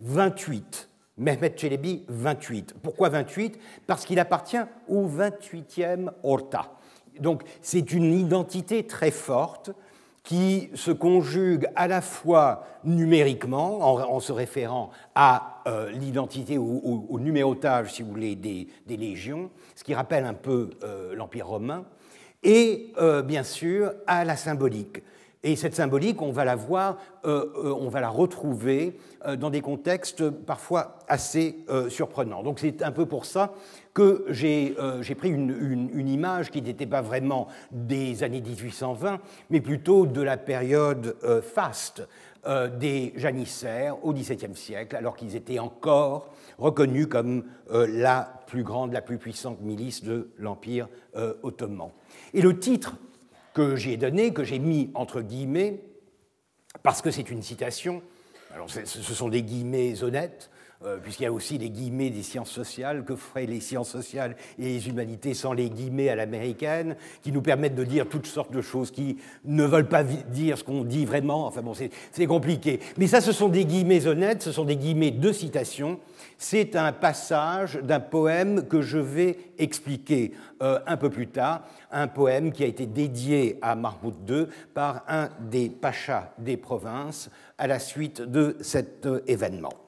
28. 0.00 0.88
Mehmet 1.16 1.54
Çelebi, 1.54 2.04
28. 2.08 2.74
Pourquoi 2.82 3.08
28 3.08 3.58
Parce 3.86 4.04
qu'il 4.04 4.18
appartient 4.18 4.58
au 4.88 5.06
28e 5.06 6.10
Orta. 6.24 6.72
Donc 7.20 7.42
c'est 7.62 7.92
une 7.92 8.12
identité 8.12 8.84
très 8.84 9.12
forte 9.12 9.70
qui 10.24 10.70
se 10.74 10.90
conjugue 10.90 11.68
à 11.76 11.86
la 11.86 12.00
fois 12.00 12.64
numériquement, 12.82 13.80
en, 13.82 14.20
se 14.20 14.32
référant 14.32 14.90
à 15.14 15.62
euh, 15.66 15.90
l'identité, 15.90 16.56
au, 16.56 17.04
au, 17.08 17.20
numérotage, 17.20 17.92
si 17.92 18.02
vous 18.02 18.08
voulez, 18.08 18.34
des, 18.34 18.66
légions, 18.88 19.50
ce 19.76 19.84
qui 19.84 19.94
rappelle 19.94 20.24
un 20.24 20.34
peu 20.34 20.70
euh, 20.82 21.14
l'Empire 21.14 21.46
romain, 21.46 21.84
et 22.42 22.92
euh, 22.98 23.22
bien 23.22 23.42
sûr 23.42 23.92
à 24.06 24.24
la 24.24 24.36
symbolique. 24.36 25.02
Et 25.42 25.56
cette 25.56 25.74
symbolique, 25.74 26.22
on 26.22 26.32
va 26.32 26.46
la 26.46 26.56
voir, 26.56 26.96
on 27.22 27.90
va 27.90 28.00
la 28.00 28.08
retrouver 28.08 28.98
dans 29.36 29.50
des 29.50 29.60
contextes 29.60 30.30
parfois 30.30 31.00
assez 31.06 31.66
surprenants. 31.90 32.42
Donc 32.42 32.60
c'est 32.60 32.82
un 32.82 32.92
peu 32.92 33.04
pour 33.04 33.26
ça 33.26 33.52
que 33.94 34.26
j'ai 34.28 34.74
pris 35.16 35.30
une, 35.30 36.08
image 36.08 36.50
qui 36.50 36.60
n'était 36.60 36.86
pas 36.86 37.00
vraiment 37.00 37.48
des 37.70 38.24
années 38.24 38.40
1820, 38.40 39.20
mais 39.50 39.60
plutôt 39.60 40.04
de 40.04 40.20
la 40.20 40.36
période 40.36 41.16
faste 41.42 42.06
des 42.78 43.14
janissaires 43.16 44.04
au 44.04 44.12
XVIIe 44.12 44.54
siècle, 44.54 44.96
alors 44.96 45.16
qu'ils 45.16 45.36
étaient 45.36 45.60
encore 45.60 46.34
reconnus 46.58 47.06
comme 47.06 47.44
la 47.70 48.42
plus 48.48 48.64
grande, 48.64 48.92
la 48.92 49.00
plus 49.00 49.16
puissante 49.16 49.60
milice 49.62 50.02
de 50.02 50.28
l'Empire 50.38 50.88
ottoman. 51.42 51.90
Et 52.34 52.42
le 52.42 52.58
titre 52.58 52.96
que 53.54 53.76
j'ai 53.76 53.96
donné, 53.96 54.32
que 54.32 54.44
j'ai 54.44 54.58
mis 54.58 54.90
entre 54.94 55.20
guillemets, 55.20 55.80
parce 56.82 57.00
que 57.00 57.10
c'est 57.10 57.30
une 57.30 57.42
citation, 57.42 58.02
ce 58.66 59.14
sont 59.14 59.28
des 59.28 59.42
guillemets 59.42 60.02
honnêtes, 60.02 60.50
euh, 60.84 60.98
puisqu'il 60.98 61.24
y 61.24 61.26
a 61.26 61.32
aussi 61.32 61.58
les 61.58 61.70
guillemets 61.70 62.10
des 62.10 62.22
sciences 62.22 62.50
sociales, 62.50 63.04
que 63.04 63.16
feraient 63.16 63.46
les 63.46 63.60
sciences 63.60 63.90
sociales 63.90 64.36
et 64.58 64.64
les 64.64 64.88
humanités 64.88 65.34
sans 65.34 65.52
les 65.52 65.70
guillemets 65.70 66.08
à 66.08 66.16
l'américaine, 66.16 66.96
qui 67.22 67.32
nous 67.32 67.42
permettent 67.42 67.74
de 67.74 67.84
dire 67.84 68.08
toutes 68.08 68.26
sortes 68.26 68.52
de 68.52 68.60
choses 68.60 68.90
qui 68.90 69.18
ne 69.44 69.64
veulent 69.64 69.88
pas 69.88 70.04
dire 70.04 70.58
ce 70.58 70.64
qu'on 70.64 70.84
dit 70.84 71.04
vraiment. 71.04 71.46
Enfin 71.46 71.62
bon, 71.62 71.72
c'est 71.74 72.26
compliqué. 72.26 72.80
Mais 72.96 73.06
ça, 73.06 73.20
ce 73.20 73.32
sont 73.32 73.48
des 73.48 73.64
guillemets 73.64 74.06
honnêtes, 74.06 74.42
ce 74.42 74.52
sont 74.52 74.64
des 74.64 74.76
guillemets 74.76 75.10
de 75.10 75.32
citation. 75.32 75.98
C'est 76.38 76.76
un 76.76 76.92
passage 76.92 77.76
d'un 77.76 78.00
poème 78.00 78.66
que 78.66 78.82
je 78.82 78.98
vais 78.98 79.38
expliquer 79.58 80.32
euh, 80.62 80.78
un 80.86 80.96
peu 80.96 81.10
plus 81.10 81.28
tard, 81.28 81.62
un 81.90 82.08
poème 82.08 82.52
qui 82.52 82.64
a 82.64 82.66
été 82.66 82.86
dédié 82.86 83.58
à 83.62 83.74
Mahmoud 83.74 84.14
II 84.28 84.46
par 84.74 85.04
un 85.08 85.28
des 85.40 85.68
pachas 85.68 86.32
des 86.38 86.56
provinces 86.56 87.30
à 87.58 87.66
la 87.66 87.78
suite 87.78 88.20
de 88.20 88.56
cet 88.60 89.06
euh, 89.06 89.22
événement. 89.26 89.83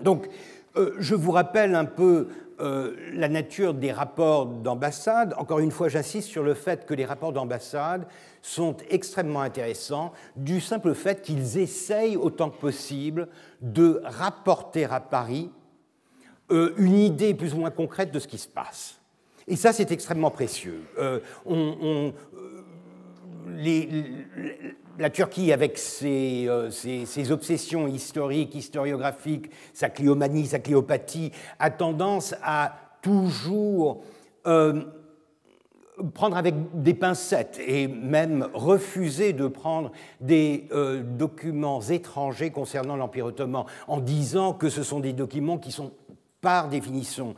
Donc, 0.00 0.28
euh, 0.76 0.94
je 0.98 1.14
vous 1.14 1.32
rappelle 1.32 1.74
un 1.74 1.84
peu 1.84 2.28
euh, 2.60 2.94
la 3.12 3.28
nature 3.28 3.74
des 3.74 3.92
rapports 3.92 4.46
d'ambassade. 4.46 5.34
Encore 5.38 5.60
une 5.60 5.70
fois, 5.70 5.88
j'insiste 5.88 6.28
sur 6.28 6.42
le 6.42 6.54
fait 6.54 6.86
que 6.86 6.94
les 6.94 7.04
rapports 7.04 7.32
d'ambassade 7.32 8.06
sont 8.42 8.76
extrêmement 8.90 9.40
intéressants 9.40 10.12
du 10.36 10.60
simple 10.60 10.94
fait 10.94 11.22
qu'ils 11.22 11.58
essayent 11.58 12.16
autant 12.16 12.50
que 12.50 12.60
possible 12.60 13.28
de 13.60 14.00
rapporter 14.04 14.84
à 14.84 15.00
Paris 15.00 15.50
euh, 16.50 16.74
une 16.78 16.98
idée 16.98 17.34
plus 17.34 17.54
ou 17.54 17.58
moins 17.58 17.70
concrète 17.70 18.12
de 18.12 18.18
ce 18.18 18.28
qui 18.28 18.38
se 18.38 18.48
passe. 18.48 19.00
Et 19.46 19.56
ça, 19.56 19.72
c'est 19.72 19.90
extrêmement 19.92 20.30
précieux. 20.30 20.82
on, 21.46 22.12
la 24.98 25.10
Turquie, 25.10 25.52
avec 25.52 25.78
euh, 26.02 26.70
ses, 26.70 27.32
obsessions 27.32 27.86
historiques, 27.86 28.54
historiographiques, 28.54 29.50
sa 29.72 29.88
cliomanie, 29.88 30.46
sa 30.46 30.58
cléopathie, 30.58 31.32
a 31.58 31.70
tendance 31.70 32.34
à 32.42 32.74
toujours 33.00 34.02
euh, 34.46 34.82
prendre 36.14 36.36
avec 36.36 36.54
des 36.74 36.94
pincettes 36.94 37.60
et 37.64 37.88
même 37.88 38.48
refuser 38.54 39.32
de 39.32 39.46
prendre 39.46 39.92
des 40.20 40.68
euh, 40.72 41.02
documents 41.02 41.80
étrangers 41.80 42.50
concernant 42.50 42.96
l'Empire 42.96 43.26
ottoman 43.26 43.64
en 43.86 44.00
disant 44.00 44.52
que 44.52 44.68
ce 44.68 44.82
sont 44.82 45.00
des 45.00 45.12
documents 45.12 45.58
qui 45.58 45.72
sont 45.72 45.92
par 46.40 46.68
définition 46.68 47.34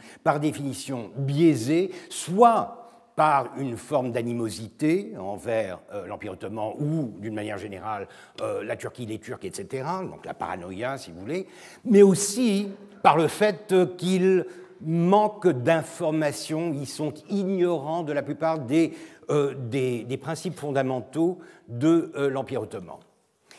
biaisés, 1.16 1.90
soit 2.10 2.79
par 3.20 3.50
une 3.58 3.76
forme 3.76 4.12
d'animosité 4.12 5.12
envers 5.18 5.78
euh, 5.92 6.06
l'Empire 6.06 6.32
ottoman 6.32 6.72
ou, 6.78 7.12
d'une 7.18 7.34
manière 7.34 7.58
générale, 7.58 8.08
euh, 8.40 8.64
la 8.64 8.76
Turquie, 8.76 9.04
les 9.04 9.18
Turcs, 9.18 9.44
etc., 9.44 9.84
donc 10.10 10.24
la 10.24 10.32
paranoïa, 10.32 10.96
si 10.96 11.10
vous 11.10 11.20
voulez, 11.20 11.46
mais 11.84 12.00
aussi 12.00 12.70
par 13.02 13.18
le 13.18 13.28
fait 13.28 13.74
qu'ils 13.98 14.46
manquent 14.80 15.50
d'informations, 15.50 16.72
ils 16.72 16.86
sont 16.86 17.12
ignorants 17.28 18.04
de 18.04 18.14
la 18.14 18.22
plupart 18.22 18.58
euh, 19.28 19.54
des 19.54 20.16
principes 20.18 20.58
fondamentaux 20.58 21.40
de 21.68 22.12
l'Empire 22.16 22.62
ottoman. 22.62 22.96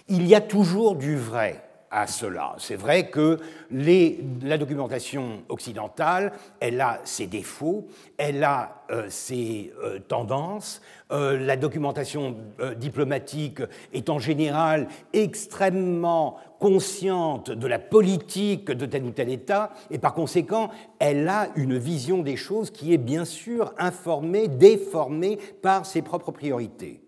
Il 0.07 0.25
y 0.25 0.33
a 0.33 0.41
toujours 0.41 0.95
du 0.95 1.15
vrai 1.15 1.61
à 1.91 2.07
cela. 2.07 2.55
C'est 2.57 2.77
vrai 2.77 3.09
que 3.09 3.37
la 3.69 4.57
documentation 4.57 5.43
occidentale, 5.49 6.31
elle 6.61 6.79
a 6.79 7.01
ses 7.03 7.27
défauts, 7.27 7.87
elle 8.17 8.43
a 8.43 8.83
euh, 8.89 9.05
ses 9.09 9.73
euh, 9.83 9.99
tendances. 9.99 10.81
Euh, 11.11 11.37
la 11.37 11.57
documentation 11.57 12.37
diplomatique 12.77 13.61
est 13.93 14.09
en 14.09 14.19
général 14.19 14.87
extrêmement 15.11 16.37
consciente 16.59 17.51
de 17.51 17.67
la 17.67 17.79
politique 17.79 18.71
de 18.71 18.85
tel 18.85 19.03
ou 19.03 19.11
tel 19.11 19.29
État, 19.29 19.71
et 19.89 19.97
par 19.97 20.13
conséquent, 20.13 20.69
elle 20.99 21.27
a 21.27 21.49
une 21.55 21.77
vision 21.77 22.21
des 22.21 22.37
choses 22.37 22.71
qui 22.71 22.93
est 22.93 22.99
bien 22.99 23.25
sûr 23.25 23.73
informée, 23.77 24.47
déformée 24.47 25.39
par 25.61 25.85
ses 25.85 26.01
propres 26.01 26.31
priorités. 26.31 27.01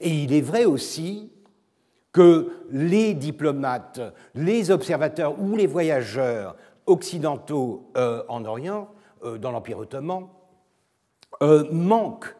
Et 0.00 0.10
il 0.10 0.32
est 0.32 0.42
vrai 0.42 0.66
aussi 0.66 1.30
que 2.12 2.52
les 2.70 3.14
diplomates, 3.14 4.00
les 4.34 4.70
observateurs 4.70 5.40
ou 5.40 5.56
les 5.56 5.66
voyageurs 5.66 6.56
occidentaux 6.86 7.90
euh, 7.96 8.22
en 8.28 8.44
Orient, 8.44 8.88
euh, 9.24 9.38
dans 9.38 9.52
l'Empire 9.52 9.78
ottoman, 9.78 10.28
euh, 11.42 11.64
manquent 11.70 12.34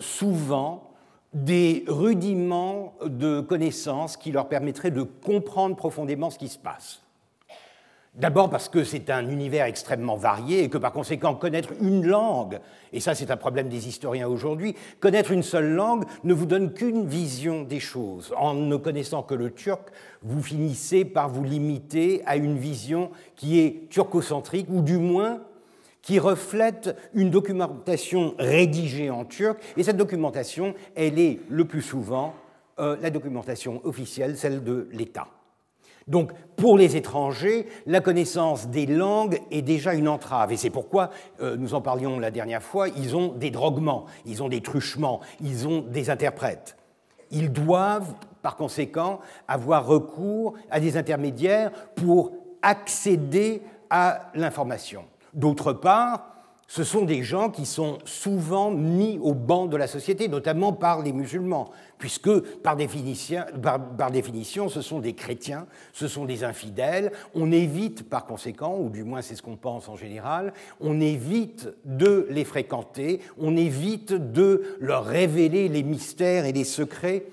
souvent 0.00 0.90
des 1.32 1.84
rudiments 1.86 2.94
de 3.06 3.40
connaissances 3.40 4.16
qui 4.16 4.32
leur 4.32 4.48
permettraient 4.48 4.90
de 4.90 5.04
comprendre 5.04 5.76
profondément 5.76 6.30
ce 6.30 6.38
qui 6.38 6.48
se 6.48 6.58
passe. 6.58 7.01
D'abord 8.14 8.50
parce 8.50 8.68
que 8.68 8.84
c'est 8.84 9.08
un 9.08 9.26
univers 9.26 9.64
extrêmement 9.64 10.16
varié 10.16 10.64
et 10.64 10.68
que 10.68 10.76
par 10.76 10.92
conséquent 10.92 11.34
connaître 11.34 11.70
une 11.80 12.06
langue, 12.06 12.60
et 12.92 13.00
ça 13.00 13.14
c'est 13.14 13.30
un 13.30 13.38
problème 13.38 13.70
des 13.70 13.88
historiens 13.88 14.28
aujourd'hui, 14.28 14.76
connaître 15.00 15.30
une 15.30 15.42
seule 15.42 15.72
langue 15.72 16.04
ne 16.22 16.34
vous 16.34 16.44
donne 16.44 16.74
qu'une 16.74 17.06
vision 17.06 17.62
des 17.62 17.80
choses. 17.80 18.34
En 18.36 18.52
ne 18.52 18.76
connaissant 18.76 19.22
que 19.22 19.34
le 19.34 19.50
turc, 19.50 19.88
vous 20.20 20.42
finissez 20.42 21.06
par 21.06 21.30
vous 21.30 21.42
limiter 21.42 22.22
à 22.26 22.36
une 22.36 22.58
vision 22.58 23.10
qui 23.34 23.60
est 23.60 23.88
turcocentrique 23.88 24.66
ou 24.68 24.82
du 24.82 24.98
moins 24.98 25.40
qui 26.02 26.18
reflète 26.18 26.94
une 27.14 27.30
documentation 27.30 28.34
rédigée 28.38 29.08
en 29.08 29.24
turc, 29.24 29.58
et 29.78 29.82
cette 29.82 29.96
documentation, 29.96 30.74
elle 30.96 31.18
est 31.18 31.40
le 31.48 31.64
plus 31.64 31.80
souvent 31.80 32.34
euh, 32.78 32.96
la 33.00 33.08
documentation 33.08 33.80
officielle, 33.84 34.36
celle 34.36 34.62
de 34.62 34.88
l'État. 34.92 35.28
Donc, 36.08 36.32
pour 36.56 36.78
les 36.78 36.96
étrangers, 36.96 37.66
la 37.86 38.00
connaissance 38.00 38.68
des 38.68 38.86
langues 38.86 39.40
est 39.50 39.62
déjà 39.62 39.94
une 39.94 40.08
entrave. 40.08 40.52
Et 40.52 40.56
c'est 40.56 40.70
pourquoi, 40.70 41.10
euh, 41.40 41.56
nous 41.56 41.74
en 41.74 41.80
parlions 41.80 42.18
la 42.18 42.30
dernière 42.30 42.62
fois, 42.62 42.88
ils 42.88 43.16
ont 43.16 43.28
des 43.28 43.50
droguements, 43.50 44.06
ils 44.26 44.42
ont 44.42 44.48
des 44.48 44.60
truchements, 44.60 45.20
ils 45.40 45.66
ont 45.66 45.80
des 45.80 46.10
interprètes. 46.10 46.76
Ils 47.30 47.52
doivent, 47.52 48.14
par 48.42 48.56
conséquent, 48.56 49.20
avoir 49.48 49.86
recours 49.86 50.54
à 50.70 50.80
des 50.80 50.96
intermédiaires 50.96 51.70
pour 51.94 52.32
accéder 52.62 53.62
à 53.90 54.30
l'information. 54.34 55.04
D'autre 55.34 55.72
part, 55.72 56.32
ce 56.68 56.84
sont 56.84 57.04
des 57.04 57.22
gens 57.22 57.50
qui 57.50 57.66
sont 57.66 57.98
souvent 58.06 58.70
mis 58.70 59.18
au 59.20 59.34
banc 59.34 59.66
de 59.66 59.76
la 59.76 59.86
société, 59.86 60.28
notamment 60.28 60.72
par 60.72 61.02
les 61.02 61.12
musulmans, 61.12 61.70
puisque 61.98 62.30
par 62.62 62.76
définition, 62.76 63.44
par, 63.98 64.10
définition, 64.10 64.70
ce 64.70 64.80
sont 64.80 65.00
des 65.00 65.12
chrétiens, 65.12 65.66
ce 65.92 66.08
sont 66.08 66.24
des 66.24 66.44
infidèles. 66.44 67.12
On 67.34 67.52
évite 67.52 68.08
par 68.08 68.24
conséquent, 68.24 68.78
ou 68.78 68.88
du 68.88 69.04
moins 69.04 69.20
c'est 69.20 69.34
ce 69.34 69.42
qu'on 69.42 69.56
pense 69.56 69.88
en 69.90 69.96
général, 69.96 70.54
on 70.80 70.98
évite 71.00 71.68
de 71.84 72.26
les 72.30 72.44
fréquenter, 72.44 73.20
on 73.38 73.54
évite 73.54 74.14
de 74.14 74.76
leur 74.80 75.04
révéler 75.04 75.68
les 75.68 75.82
mystères 75.82 76.46
et 76.46 76.52
les 76.52 76.64
secrets 76.64 77.26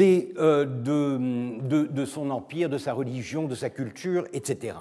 euh, 0.00 0.64
de, 0.64 1.86
de 1.86 2.04
son 2.04 2.30
empire, 2.30 2.68
de 2.68 2.78
sa 2.78 2.94
religion, 2.94 3.46
de 3.46 3.54
sa 3.54 3.70
culture, 3.70 4.26
etc. 4.32 4.76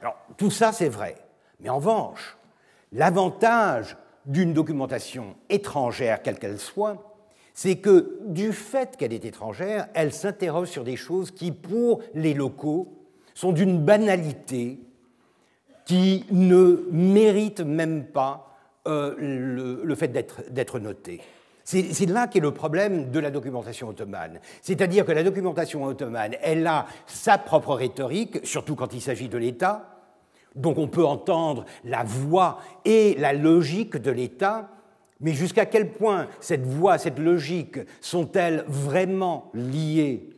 Alors 0.00 0.16
tout 0.38 0.50
ça 0.50 0.72
c'est 0.72 0.88
vrai. 0.88 1.16
Mais 1.60 1.68
en 1.68 1.76
revanche, 1.76 2.37
l'avantage 2.92 3.96
d'une 4.26 4.52
documentation 4.52 5.36
étrangère, 5.48 6.22
quelle 6.22 6.38
qu'elle 6.38 6.58
soit, 6.58 7.16
c'est 7.54 7.76
que 7.76 8.20
du 8.26 8.52
fait 8.52 8.96
qu'elle 8.96 9.12
est 9.12 9.24
étrangère, 9.24 9.88
elle 9.94 10.12
s'interroge 10.12 10.68
sur 10.68 10.84
des 10.84 10.96
choses 10.96 11.30
qui, 11.30 11.50
pour 11.50 12.02
les 12.14 12.34
locaux, 12.34 12.98
sont 13.34 13.52
d'une 13.52 13.84
banalité 13.84 14.78
qui 15.84 16.24
ne 16.30 16.86
mérite 16.92 17.60
même 17.60 18.04
pas 18.04 18.48
euh, 18.86 19.14
le, 19.18 19.94
fait 19.94 20.08
d'être 20.08 20.78
noté. 20.78 21.20
C'est 21.64 22.06
là 22.06 22.28
qu'est 22.28 22.40
le 22.40 22.54
problème 22.54 23.10
de 23.10 23.18
la 23.18 23.30
documentation 23.30 23.88
ottomane. 23.88 24.40
C'est-à-dire 24.62 25.04
que 25.04 25.12
la 25.12 25.22
documentation 25.22 25.84
ottomane, 25.84 26.36
elle 26.40 26.66
a 26.66 26.86
sa 27.06 27.36
propre 27.36 27.74
rhétorique, 27.74 28.38
surtout 28.44 28.74
quand 28.74 28.94
il 28.94 29.02
s'agit 29.02 29.28
de 29.28 29.36
l'État. 29.36 29.97
Donc 30.58 30.76
on 30.76 30.88
peut 30.88 31.06
entendre 31.06 31.64
la 31.84 32.02
voix 32.02 32.58
et 32.84 33.14
la 33.14 33.32
logique 33.32 33.96
de 33.96 34.10
l'État, 34.10 34.70
mais 35.20 35.32
jusqu'à 35.32 35.66
quel 35.66 35.92
point 35.92 36.26
cette 36.40 36.66
voix, 36.66 36.98
cette 36.98 37.18
logique 37.18 37.78
sont-elles 38.00 38.64
vraiment 38.68 39.50
liées? 39.54 40.30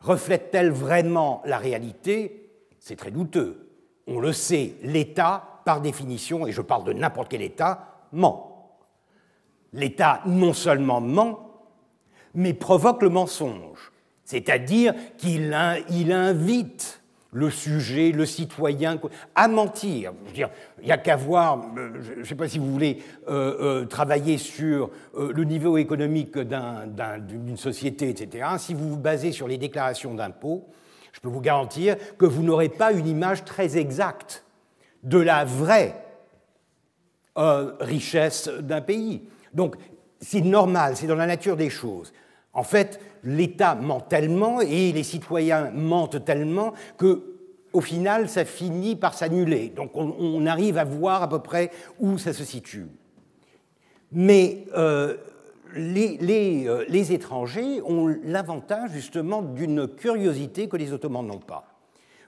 Reflètent-elles 0.00 0.70
vraiment 0.70 1.42
la 1.44 1.58
réalité? 1.58 2.50
C'est 2.78 2.96
très 2.96 3.10
douteux. 3.10 3.70
On 4.06 4.18
le 4.18 4.32
sait, 4.32 4.74
l'État, 4.82 5.60
par 5.64 5.80
définition, 5.80 6.46
et 6.46 6.52
je 6.52 6.60
parle 6.60 6.84
de 6.84 6.92
n'importe 6.92 7.28
quel 7.30 7.42
État, 7.42 8.08
ment. 8.12 8.78
l'État 9.72 10.20
non 10.26 10.52
seulement 10.52 11.00
ment, 11.00 11.62
mais 12.34 12.54
provoque 12.54 13.02
le 13.02 13.08
mensonge, 13.08 13.92
c'est-à-dire 14.24 14.94
qu'il 15.18 15.52
invite 15.52 17.01
le 17.32 17.50
sujet, 17.50 18.12
le 18.12 18.26
citoyen, 18.26 19.00
à 19.34 19.48
mentir. 19.48 20.12
il 20.34 20.46
n'y 20.84 20.92
a 20.92 20.98
qu'à 20.98 21.16
voir, 21.16 21.64
euh, 21.76 21.90
je 22.00 22.20
ne 22.20 22.24
sais 22.24 22.34
pas 22.34 22.46
si 22.46 22.58
vous 22.58 22.70
voulez 22.70 23.02
euh, 23.28 23.80
euh, 23.82 23.84
travailler 23.86 24.36
sur 24.36 24.90
le 25.16 25.44
niveau 25.44 25.78
économique 25.78 26.38
d'une 26.38 27.56
société, 27.56 28.10
etc. 28.10 28.46
Si 28.58 28.74
vous 28.74 28.90
vous 28.90 28.98
basez 28.98 29.32
sur 29.32 29.48
les 29.48 29.56
déclarations 29.56 30.14
d'impôts, 30.14 30.68
je 31.12 31.20
peux 31.20 31.28
vous 31.28 31.40
garantir 31.40 31.96
que 32.18 32.26
vous 32.26 32.42
n'aurez 32.42 32.68
pas 32.68 32.92
une 32.92 33.06
image 33.06 33.44
très 33.44 33.78
exacte 33.78 34.44
de 35.02 35.18
la 35.18 35.44
vraie 35.44 35.94
richesse 37.34 38.48
d'un 38.60 38.82
pays. 38.82 39.22
Donc, 39.54 39.76
c'est 40.20 40.42
normal, 40.42 40.96
c'est 40.96 41.06
dans 41.06 41.16
la 41.16 41.26
nature 41.26 41.56
des 41.56 41.70
choses. 41.70 42.12
En 42.52 42.62
fait, 42.62 43.00
l'État 43.24 43.74
ment 43.74 44.00
tellement 44.00 44.60
et 44.60 44.92
les 44.92 45.02
citoyens 45.02 45.70
mentent 45.70 46.24
tellement 46.24 46.74
que, 46.98 47.22
au 47.72 47.80
final, 47.80 48.28
ça 48.28 48.44
finit 48.44 48.96
par 48.96 49.14
s'annuler. 49.14 49.70
Donc, 49.70 49.92
on, 49.94 50.46
arrive 50.46 50.76
à 50.76 50.84
voir 50.84 51.22
à 51.22 51.28
peu 51.28 51.38
près 51.38 51.70
où 51.98 52.18
ça 52.18 52.32
se 52.32 52.44
situe. 52.44 52.86
Mais 54.12 54.66
euh, 54.76 55.16
euh, 55.76 56.84
les 56.88 57.12
étrangers 57.12 57.80
ont 57.82 58.14
l'avantage 58.24 58.90
justement 58.90 59.40
d'une 59.40 59.88
curiosité 59.88 60.68
que 60.68 60.76
les 60.76 60.92
Ottomans 60.92 61.26
n'ont 61.26 61.38
pas. 61.38 61.72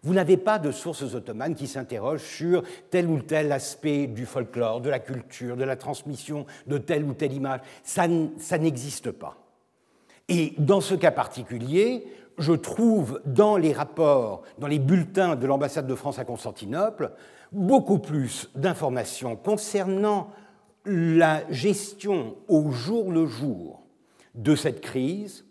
Vous 0.04 0.12
n'avez 0.12 0.36
pas 0.36 0.58
de 0.58 0.70
sources 0.70 1.14
ottomanes 1.14 1.54
qui 1.54 1.66
s'interrogent 1.66 2.22
sur 2.22 2.62
tel 2.90 3.06
ou 3.06 3.22
tel 3.22 3.50
aspect 3.52 4.06
du 4.06 4.26
folklore, 4.26 4.82
de 4.82 4.90
la 4.90 4.98
culture, 4.98 5.56
de 5.56 5.64
la 5.64 5.76
transmission 5.76 6.44
de 6.66 6.76
telle 6.76 7.04
ou 7.04 7.14
telle 7.14 7.32
image. 7.32 7.60
Ça, 7.82 8.06
n'existe 8.06 9.10
pas. 9.12 9.38
Et 10.28 10.54
dans 10.58 10.80
ce 10.80 10.94
cas 10.94 11.10
particulier, 11.10 12.06
je 12.38 12.52
trouve 12.52 13.20
dans 13.26 13.56
les 13.56 13.72
rapports, 13.72 14.42
dans 14.58 14.66
les 14.66 14.78
bulletins 14.78 15.36
de 15.36 15.46
l'ambassade 15.46 15.86
de 15.86 15.94
France 15.94 16.18
à 16.18 16.24
Constantinople, 16.24 17.12
beaucoup 17.52 17.98
plus 17.98 18.50
d'informations 18.54 19.36
concernant 19.36 20.30
la 20.86 21.42
gestion 21.50 22.36
au 22.48 22.70
jour 22.70 23.12
le 23.12 23.26
jour 23.26 23.82
de 24.34 24.56
cette 24.56 24.80
crise 24.80 25.44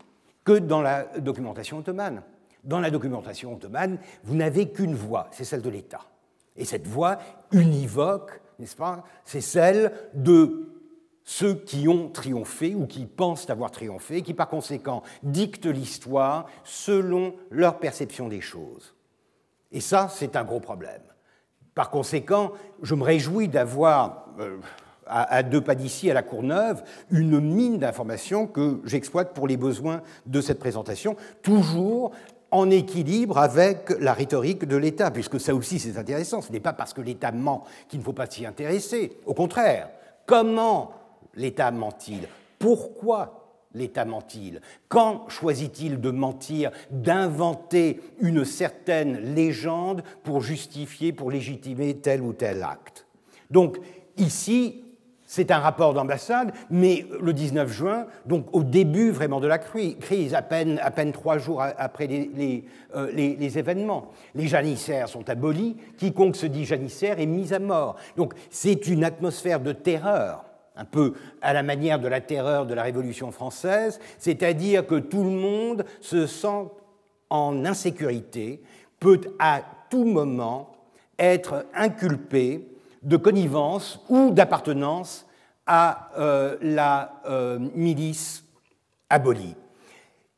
que 0.44 0.58
dans 0.60 0.82
la 0.82 1.04
documentation 1.20 1.78
ottomane 1.78 2.22
dans 2.64 2.80
la 2.80 2.92
documentation 2.92 3.54
ottomane, 3.54 3.98
vous 4.24 4.36
n'avez 4.36 4.70
qu'une 4.70 4.96
voix, 4.96 5.28
c'est 5.32 5.44
celle 5.44 5.62
de 5.62 5.70
l'État. 5.70 6.02
Et 6.56 6.66
cette 6.66 6.88
voix 6.88 7.18
univoque, 7.52 8.42
n'est-ce 8.60 8.76
pas, 8.76 9.04
c'est 9.26 9.42
celle 9.42 9.92
de 10.14 10.73
ceux 11.24 11.56
qui 11.56 11.88
ont 11.88 12.10
triomphé 12.10 12.76
ou 12.76 12.86
qui 12.86 13.06
pensent 13.06 13.50
avoir 13.50 13.72
triomphé, 13.72 14.22
qui 14.22 14.34
par 14.34 14.50
conséquent 14.50 15.04
dictent 15.24 15.66
l'histoire 15.66 16.48
selon 16.64 17.34
leur 17.50 17.80
perception 17.80 18.28
des 18.28 18.42
choses. 18.42 18.94
Et 19.72 19.82
ça, 19.82 20.08
c'est 20.10 20.36
un 20.36 20.44
gros 20.44 20.60
problème. 20.60 21.02
Par 21.76 21.90
conséquent, 21.90 22.52
je 22.82 22.94
me 22.94 23.04
réjouis 23.04 23.48
d'avoir, 23.48 24.28
euh, 24.40 24.58
à, 25.08 25.42
deux 25.42 25.62
pas 25.62 25.76
d'ici, 25.76 26.12
à 26.12 26.14
la 26.14 26.22
Courneuve, 26.22 26.84
une 27.10 27.40
mine 27.40 27.80
d'informations 27.80 28.46
que 28.46 28.80
j'exploite 28.86 29.34
pour 29.34 29.48
les 29.48 29.58
besoins 29.58 30.02
de 30.28 30.42
cette 30.42 30.60
présentation, 30.60 31.16
toujours 31.42 32.12
en 32.52 32.70
équilibre 32.70 33.40
avec 33.40 33.90
la 34.00 34.14
rhétorique 34.14 34.66
de 34.66 34.78
l'État, 34.78 35.10
puisque 35.10 35.40
ça 35.40 35.56
aussi 35.56 35.80
c'est 35.80 35.98
intéressant. 35.98 36.42
Ce 36.42 36.52
n'est 36.52 36.60
pas 36.60 36.74
parce 36.74 36.94
que 36.94 37.02
l'État 37.02 37.32
ment 37.32 37.64
qu'il 37.90 37.98
ne 37.98 38.04
faut 38.04 38.14
pas 38.14 38.28
s'y 38.28 38.46
intéresser. 38.46 39.18
Au 39.26 39.34
contraire, 39.34 39.90
comment 40.28 40.92
l'État 41.36 41.72
ment-il? 41.72 42.28
Pourquoi 42.60 43.68
l'État 43.74 44.06
ment-il? 44.06 44.62
Quand 44.88 45.28
choisit-il 45.30 46.00
de 46.00 46.12
mentir, 46.12 46.72
d'inventer 46.92 48.00
une 48.20 48.46
certaine 48.46 49.34
légende 49.34 50.04
pour 50.24 50.42
justifier, 50.42 51.14
pour 51.14 51.32
légitimer 51.32 51.96
tel 51.96 52.22
ou 52.22 52.34
tel 52.34 52.64
acte? 52.64 53.06
Donc 53.50 53.78
ici, 54.18 54.84
c'est 55.26 55.50
un 55.50 55.58
rapport 55.58 55.96
d'ambassade, 55.96 56.54
mais 56.70 57.08
le 57.20 57.34
19 57.34 57.72
juin, 57.72 58.06
donc 58.28 58.46
au 58.52 58.62
début 58.62 59.10
vraiment 59.10 59.40
de 59.40 59.48
la 59.48 59.58
crise, 59.58 60.34
à 60.36 60.44
peine, 60.44 60.80
trois 61.12 61.40
jours 61.40 61.64
après 61.78 62.08
euh, 62.08 63.12
les, 63.12 63.36
les, 63.36 63.58
événements, 63.58 64.12
les 64.36 64.46
janissaires 64.46 65.10
sont 65.10 65.28
abolis, 65.32 65.76
quiconque 65.98 66.36
se 66.36 66.46
dit 66.46 66.66
janissaire 66.66 67.20
est 67.20 67.26
mis 67.26 67.52
à 67.52 67.58
mort. 67.58 67.96
Donc 68.16 68.36
c'est 68.52 68.86
une 68.86 69.04
atmosphère 69.04 69.60
de 69.60 69.72
terreur, 69.72 70.46
un 70.76 70.86
peu 70.86 71.14
à 71.42 71.54
la 71.54 71.64
manière 71.64 72.00
de 72.00 72.08
la 72.08 72.22
terreur 72.22 72.66
de 72.66 72.74
la 72.74 72.84
Révolution 72.84 73.32
française, 73.32 74.00
c'est-à-dire 74.18 74.86
que 74.88 74.96
tout 74.96 75.24
le 75.24 75.30
monde 75.30 75.86
se 76.02 76.28
sent 76.28 76.68
en 77.30 77.66
insécurité, 77.66 78.62
peut 79.00 79.22
à 79.40 79.62
tout 79.90 80.06
moment 80.06 80.76
être 81.20 81.66
inculpé 81.74 82.68
de 83.02 83.18
connivence 83.18 84.00
ou 84.10 84.32
d'appartenance 84.32 85.26
à 85.66 86.10
euh, 86.18 86.58
la 86.62 87.22
euh, 87.26 87.60
milice 87.76 88.44
abolie. 89.10 89.56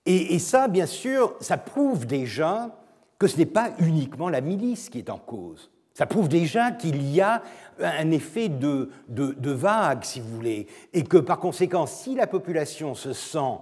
Et, 0.08 0.38
ça, 0.38 0.68
bien 0.68 0.86
sûr, 0.86 1.34
ça 1.40 1.58
prouve 1.58 2.06
déjà 2.06 2.70
que 3.18 3.26
ce 3.26 3.38
n'est 3.38 3.48
pas 3.48 3.72
uniquement 3.80 4.30
la 4.30 4.42
milice 4.42 4.90
qui 4.90 5.00
est 5.00 5.10
en 5.10 5.18
cause. 5.18 5.72
Ça 5.96 6.06
prouve 6.06 6.28
déjà 6.28 6.72
qu'il 6.72 7.10
y 7.10 7.22
a 7.22 7.42
un 7.80 8.12
effet 8.12 8.50
de, 8.50 8.90
vague, 9.10 10.04
si 10.04 10.20
vous 10.20 10.28
voulez, 10.28 10.68
et 10.92 11.04
que 11.04 11.16
par 11.16 11.40
conséquent, 11.40 11.86
si 11.86 12.16
la 12.16 12.28
population 12.28 12.96
se 12.96 13.14
sent 13.14 13.60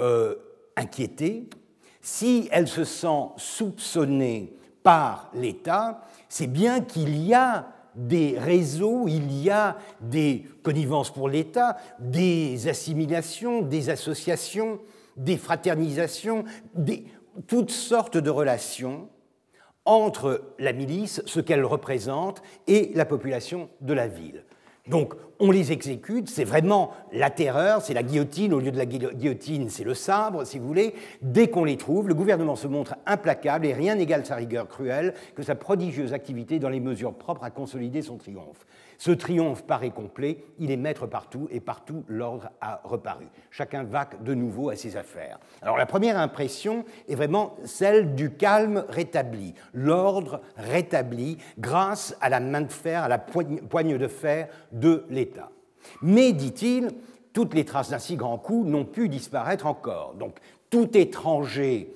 euh, 0.00 0.34
inquiétée, 0.74 1.48
si 2.02 2.48
elle 2.50 2.66
se 2.66 2.82
sent 2.82 3.28
soupçonnée 3.36 4.56
par 4.82 5.30
l'État, 5.34 6.00
c'est 6.28 6.48
bien 6.48 6.80
qu'il 6.80 7.16
y 7.16 7.32
a 7.32 7.68
des 7.94 8.36
réseaux, 8.36 9.06
il 9.06 9.32
y 9.40 9.48
a 9.48 9.76
des 10.00 10.48
connivences 10.64 11.12
pour 11.12 11.28
l'État, 11.28 11.76
des 12.00 12.66
assimilations, 12.66 13.62
des 13.62 13.88
associations, 13.88 14.80
des 15.16 15.36
fraternisations, 15.36 16.44
toutes 17.46 17.70
sortes 17.70 18.16
de 18.16 18.30
relations 18.30 19.08
entre 19.88 20.42
la 20.58 20.72
milice, 20.72 21.22
ce 21.24 21.40
qu'elle 21.40 21.64
représente, 21.64 22.42
et 22.66 22.92
la 22.94 23.06
population 23.06 23.70
de 23.80 23.94
la 23.94 24.06
ville. 24.06 24.44
Donc 24.86 25.14
on 25.40 25.50
les 25.50 25.70
exécute, 25.70 26.28
c'est 26.28 26.44
vraiment 26.44 26.92
la 27.12 27.30
terreur, 27.30 27.82
c'est 27.82 27.94
la 27.94 28.02
guillotine, 28.02 28.52
au 28.52 28.58
lieu 28.58 28.70
de 28.70 28.78
la 28.78 28.86
guillotine, 28.86 29.68
c'est 29.70 29.84
le 29.84 29.94
sabre, 29.94 30.44
si 30.44 30.58
vous 30.58 30.66
voulez. 30.66 30.94
Dès 31.22 31.48
qu'on 31.48 31.64
les 31.64 31.76
trouve, 31.76 32.08
le 32.08 32.14
gouvernement 32.14 32.56
se 32.56 32.66
montre 32.66 32.96
implacable 33.06 33.66
et 33.66 33.72
rien 33.72 33.94
n'égale 33.94 34.26
sa 34.26 34.34
rigueur 34.34 34.66
cruelle 34.66 35.14
que 35.36 35.42
sa 35.42 35.54
prodigieuse 35.54 36.12
activité 36.12 36.58
dans 36.58 36.70
les 36.70 36.80
mesures 36.80 37.14
propres 37.14 37.44
à 37.44 37.50
consolider 37.50 38.02
son 38.02 38.16
triomphe. 38.16 38.66
Ce 38.98 39.12
triomphe 39.12 39.64
paraît 39.64 39.90
complet, 39.90 40.44
il 40.58 40.72
est 40.72 40.76
maître 40.76 41.06
partout 41.06 41.46
et 41.52 41.60
partout 41.60 42.04
l'ordre 42.08 42.50
a 42.60 42.80
reparu. 42.82 43.26
Chacun 43.50 43.84
vaque 43.84 44.24
de 44.24 44.34
nouveau 44.34 44.70
à 44.70 44.76
ses 44.76 44.96
affaires. 44.96 45.38
Alors 45.62 45.76
la 45.76 45.86
première 45.86 46.18
impression 46.18 46.84
est 47.08 47.14
vraiment 47.14 47.54
celle 47.64 48.16
du 48.16 48.32
calme 48.32 48.84
rétabli, 48.88 49.54
l'ordre 49.72 50.40
rétabli 50.56 51.38
grâce 51.58 52.16
à 52.20 52.28
la 52.28 52.40
main 52.40 52.62
de 52.62 52.72
fer, 52.72 53.04
à 53.04 53.08
la 53.08 53.18
poigne 53.18 53.98
de 53.98 54.08
fer 54.08 54.48
de 54.72 55.04
l'État. 55.10 55.50
Mais, 56.02 56.32
dit-il, 56.32 56.90
toutes 57.32 57.54
les 57.54 57.64
traces 57.64 57.90
d'un 57.90 58.00
si 58.00 58.16
grand 58.16 58.36
coup 58.36 58.64
n'ont 58.64 58.84
pu 58.84 59.08
disparaître 59.08 59.66
encore. 59.66 60.14
Donc 60.14 60.38
tout 60.70 60.96
étranger 60.98 61.94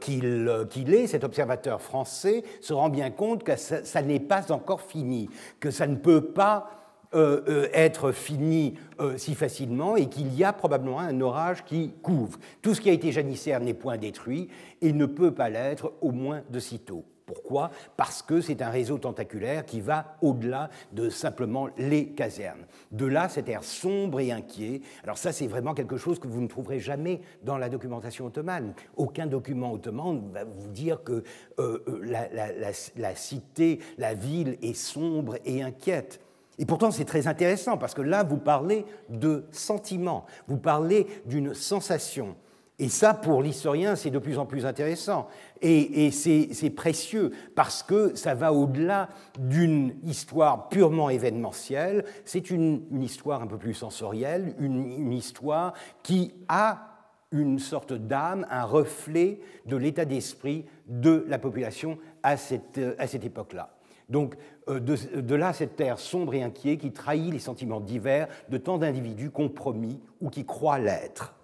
qu'il 0.00 0.94
est, 0.94 1.06
cet 1.06 1.24
observateur 1.24 1.80
français, 1.80 2.42
se 2.60 2.72
rend 2.72 2.88
bien 2.88 3.10
compte 3.10 3.44
que 3.44 3.56
ça 3.56 4.02
n'est 4.02 4.20
pas 4.20 4.50
encore 4.52 4.80
fini, 4.80 5.28
que 5.60 5.70
ça 5.70 5.86
ne 5.86 5.96
peut 5.96 6.22
pas 6.22 6.76
euh, 7.14 7.40
euh, 7.48 7.68
être 7.72 8.10
fini 8.10 8.74
euh, 9.00 9.16
si 9.16 9.36
facilement 9.36 9.96
et 9.96 10.06
qu'il 10.06 10.34
y 10.34 10.42
a 10.42 10.52
probablement 10.52 10.98
un 10.98 11.20
orage 11.20 11.64
qui 11.64 11.94
couvre. 12.02 12.38
Tout 12.60 12.74
ce 12.74 12.80
qui 12.80 12.90
a 12.90 12.92
été 12.92 13.12
janissaire 13.12 13.60
n'est 13.60 13.74
point 13.74 13.96
détruit 13.96 14.48
et 14.82 14.92
ne 14.92 15.06
peut 15.06 15.30
pas 15.30 15.48
l'être 15.48 15.92
au 16.00 16.10
moins 16.10 16.42
de 16.50 16.58
sitôt. 16.58 17.04
Pourquoi 17.26 17.72
Parce 17.96 18.22
que 18.22 18.40
c'est 18.40 18.62
un 18.62 18.70
réseau 18.70 18.98
tentaculaire 18.98 19.66
qui 19.66 19.80
va 19.80 20.16
au-delà 20.22 20.70
de 20.92 21.10
simplement 21.10 21.68
les 21.76 22.10
casernes. 22.10 22.66
De 22.92 23.04
là, 23.04 23.28
cet 23.28 23.48
air 23.48 23.64
sombre 23.64 24.20
et 24.20 24.30
inquiet. 24.30 24.80
Alors 25.02 25.18
ça, 25.18 25.32
c'est 25.32 25.48
vraiment 25.48 25.74
quelque 25.74 25.96
chose 25.96 26.20
que 26.20 26.28
vous 26.28 26.40
ne 26.40 26.46
trouverez 26.46 26.78
jamais 26.78 27.20
dans 27.42 27.58
la 27.58 27.68
documentation 27.68 28.26
ottomane. 28.26 28.74
Aucun 28.96 29.26
document 29.26 29.72
ottoman 29.72 30.22
va 30.32 30.44
vous 30.44 30.68
dire 30.68 31.02
que 31.02 31.24
la, 31.58 33.14
cité, 33.16 33.80
la 33.98 34.14
ville 34.14 34.56
est 34.62 34.74
sombre 34.74 35.36
et 35.44 35.64
inquiète. 35.64 36.20
Et 36.58 36.64
pourtant, 36.64 36.92
c'est 36.92 37.04
très 37.04 37.26
intéressant 37.26 37.76
parce 37.76 37.94
que 37.94 38.02
là, 38.02 38.22
vous 38.22 38.38
parlez 38.38 38.86
de 39.08 39.46
sentiment, 39.50 40.26
vous 40.46 40.58
parlez 40.58 41.08
d'une 41.26 41.54
sensation. 41.54 42.36
Et 42.78 42.90
ça, 42.90 43.14
pour 43.14 43.42
l'historien, 43.42 43.96
c'est 43.96 44.10
de 44.10 44.18
plus 44.18 44.38
en 44.38 44.44
plus 44.44 44.66
intéressant. 44.66 45.28
Et, 45.62 46.10
c'est 46.10 46.70
précieux 46.70 47.32
parce 47.54 47.82
que 47.82 48.14
ça 48.14 48.34
va 48.34 48.52
au-delà 48.52 49.08
d'une 49.38 49.94
histoire 50.02 50.68
purement 50.68 51.08
événementielle. 51.08 52.04
C'est 52.26 52.50
une, 52.50 52.82
histoire 53.02 53.40
un 53.40 53.46
peu 53.46 53.56
plus 53.56 53.72
sensorielle, 53.72 54.54
une, 54.58 55.12
histoire 55.12 55.72
qui 56.02 56.34
a 56.48 56.92
une 57.32 57.58
sorte 57.58 57.94
d'âme, 57.94 58.46
un 58.50 58.64
reflet 58.64 59.40
de 59.64 59.76
l'état 59.76 60.04
d'esprit 60.04 60.66
de 60.86 61.24
la 61.28 61.38
population 61.38 61.98
à 62.22 62.36
cette, 62.36 62.80
à 62.98 63.06
cette 63.06 63.24
époque-là. 63.24 63.70
Donc, 64.08 64.36
euh, 64.68 64.78
de, 64.78 65.34
là 65.34 65.52
cette 65.52 65.76
terre 65.76 65.98
sombre 65.98 66.34
et 66.34 66.42
inquiet 66.42 66.76
qui 66.76 66.92
trahit 66.92 67.32
les 67.32 67.38
sentiments 67.38 67.80
divers 67.80 68.28
de 68.48 68.58
tant 68.58 68.78
d'individus 68.78 69.30
compromis 69.30 70.00
ou 70.20 70.30
qui 70.30 70.44
croient 70.44 70.78
l'être. 70.78 71.34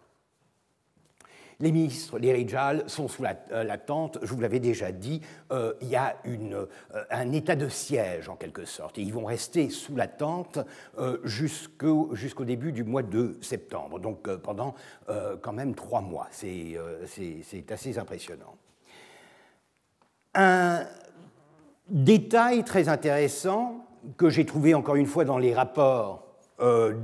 Les 1.63 1.73
ministres, 1.73 2.19
les 2.19 2.33
Rijal, 2.33 2.85
sont 2.89 3.09
sous 3.09 3.23
la, 3.23 3.35
euh, 3.53 3.65
je 4.23 4.35
vous 4.35 4.41
l'avais 4.41 4.61
déjà 4.61 4.93
dit, 4.93 5.23
euh, 5.51 5.73
il 5.81 5.89
y 5.89 5.97
a 5.97 6.17
un 7.11 7.33
état 7.33 7.57
de 7.57 7.69
siège 7.69 8.29
en 8.29 8.37
quelque 8.37 8.67
sorte, 8.67 8.99
et 8.99 9.03
ils 9.03 9.13
vont 9.15 9.25
rester 9.25 9.71
sous 9.71 9.97
la 9.97 10.09
tente 10.09 10.59
jusqu'au 11.25 12.45
début 12.45 12.73
du 12.73 12.85
mois 12.85 13.03
de 13.03 13.39
septembre, 13.41 13.99
donc 13.99 14.29
pendant 14.37 14.75
quand 15.41 15.53
même 15.53 15.75
trois 15.75 16.03
mois. 16.03 16.29
C'est 16.31 16.77
assez 17.71 17.99
impressionnant. 17.99 18.57
Un, 20.35 20.85
Détail 21.93 22.65
très 22.65 22.89
intéressant 22.89 23.85
que 24.17 24.31
j'ai 24.31 24.47
trouvé 24.47 24.75
encore 24.75 24.97
une 24.97 25.07
fois 25.07 25.25
dans 25.27 25.37
les 25.37 25.53
rapports 25.53 26.27
euh, 26.61 26.95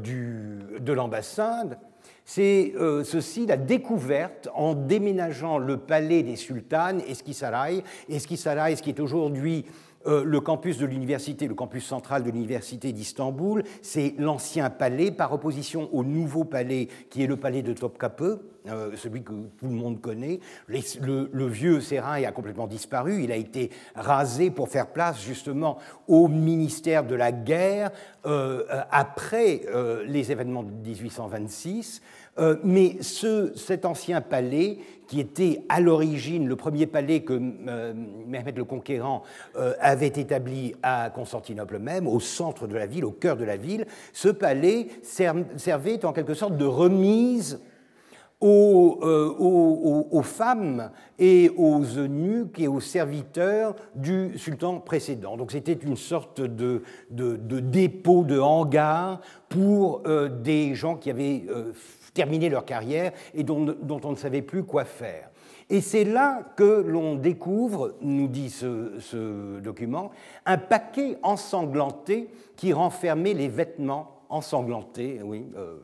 de 0.79 0.92
l'ambassade, 0.92 1.79
c'est 2.31 2.75
euh, 2.77 3.05
ceci, 3.05 3.47
la 3.47 3.57
découverte 3.57 4.51
en 4.55 4.75
déménageant 4.75 5.57
le 5.57 5.79
palais 5.79 6.23
des 6.23 6.37
sultanes, 6.37 7.01
Eskisaray, 7.09 7.83
Eskisaray, 8.11 8.77
ce 8.77 8.83
qui 8.83 8.91
est 8.91 9.01
aujourd'hui 9.01 9.64
euh, 10.09 10.25
le 10.25 10.40
campus 10.40 10.79
de 10.79 10.87
l'université, 10.87 11.47
le 11.47 11.55
campus 11.55 11.85
central 11.85 12.23
de 12.23 12.31
l'université 12.31 12.92
d'Istanbul, 12.92 13.62
c'est 13.83 14.14
l'ancien 14.18 14.71
palais 14.71 15.11
par 15.11 15.33
opposition 15.33 15.88
au 15.92 16.03
nouveau 16.03 16.44
palais 16.44 16.88
qui 17.11 17.23
est 17.23 17.27
le 17.27 17.37
palais 17.37 17.61
de 17.61 17.75
Topkapi, 17.75 18.25
euh, 18.68 18.97
celui 18.97 19.23
que 19.23 19.33
tout 19.59 19.66
le 19.66 19.75
monde 19.75 20.01
connaît. 20.01 20.40
le, 20.66 21.47
vieux 21.47 21.81
Sérail 21.81 22.25
a 22.25 22.33
complètement 22.33 22.66
disparu. 22.66 23.23
Il 23.23 23.33
a 23.33 23.37
été 23.37 23.71
rasé 23.94 24.51
pour 24.51 24.71
faire 24.71 24.88
place 24.88 25.23
justement 25.23 25.77
au 26.07 26.29
ministère 26.29 27.05
de 27.05 27.14
la 27.14 27.31
guerre 27.31 27.90
euh, 28.25 28.64
après 28.90 29.62
les 30.07 30.33
événements 30.33 30.62
de 30.62 30.73
1826. 30.73 32.01
mais 32.64 32.97
ce, 33.03 33.53
cet 33.57 33.85
ancien 33.85 34.21
palais 34.21 34.79
qui 35.09 35.18
était 35.18 35.62
à 35.68 35.81
l'origine 35.81 36.47
le 36.47 36.55
premier 36.55 36.87
palais 36.87 37.21
que 37.21 37.33
euh, 37.33 37.94
Mehmet 38.27 38.53
le 38.53 38.64
Conquérant 38.64 39.25
euh, 39.57 39.73
avait 39.81 40.07
établi 40.07 40.75
à 40.83 41.11
Constantinople 41.11 41.79
même, 41.79 42.07
au 42.07 42.21
centre 42.21 42.68
de 42.68 42.77
la 42.77 42.87
ville, 42.87 43.05
au 43.05 43.11
cœur 43.11 43.37
de 43.37 43.44
la 43.44 43.57
ville, 43.57 43.87
ce 44.12 44.29
palais 44.29 44.88
servait 45.03 46.05
en 46.05 46.12
quelque 46.12 46.35
sorte 46.35 46.57
de 46.57 46.66
remise 46.66 47.59
aux, 48.40 49.01
euh, 49.03 50.22
femmes 50.22 50.90
et 51.18 51.51
aux 51.57 51.83
eunuques 51.83 52.61
et 52.61 52.68
aux 52.68 52.81
serviteurs 52.81 53.74
du 53.94 54.38
sultan 54.38 54.81
précédent. 54.81 55.37
Donc 55.37 55.53
c'était 55.53 55.72
une 55.72 55.96
sorte 55.96 56.40
de, 56.40 56.83
dépôt, 57.11 58.24
de 58.24 58.38
hangar 58.38 59.20
pour 59.48 60.03
des 60.42 60.74
gens 60.74 60.96
qui 60.96 61.11
avaient 61.11 61.44
terminé 62.18 62.48
leur 62.48 62.64
carrière 62.64 63.12
et 63.33 63.44
dont, 63.44 63.77
on 64.03 64.11
ne 64.11 64.16
savait 64.16 64.42
plus 64.42 64.64
quoi 64.64 64.85
faire. 64.85 65.31
Et 65.70 65.81
c'est 65.81 66.05
là 66.05 66.42
que 66.57 66.83
l'on 66.85 67.14
découvre, 67.14 67.94
nous 68.01 68.27
dit 68.27 68.51
ce, 68.51 69.61
document, 69.61 70.11
un 70.46 70.59
paquet 70.59 71.18
ensanglanté 71.22 72.29
qui 72.57 72.72
renfermait 72.72 73.35
les 73.35 73.48
vêtements 73.48 74.22
ensanglantés, 74.31 75.20
oui, 75.22 75.46
euh, 75.57 75.77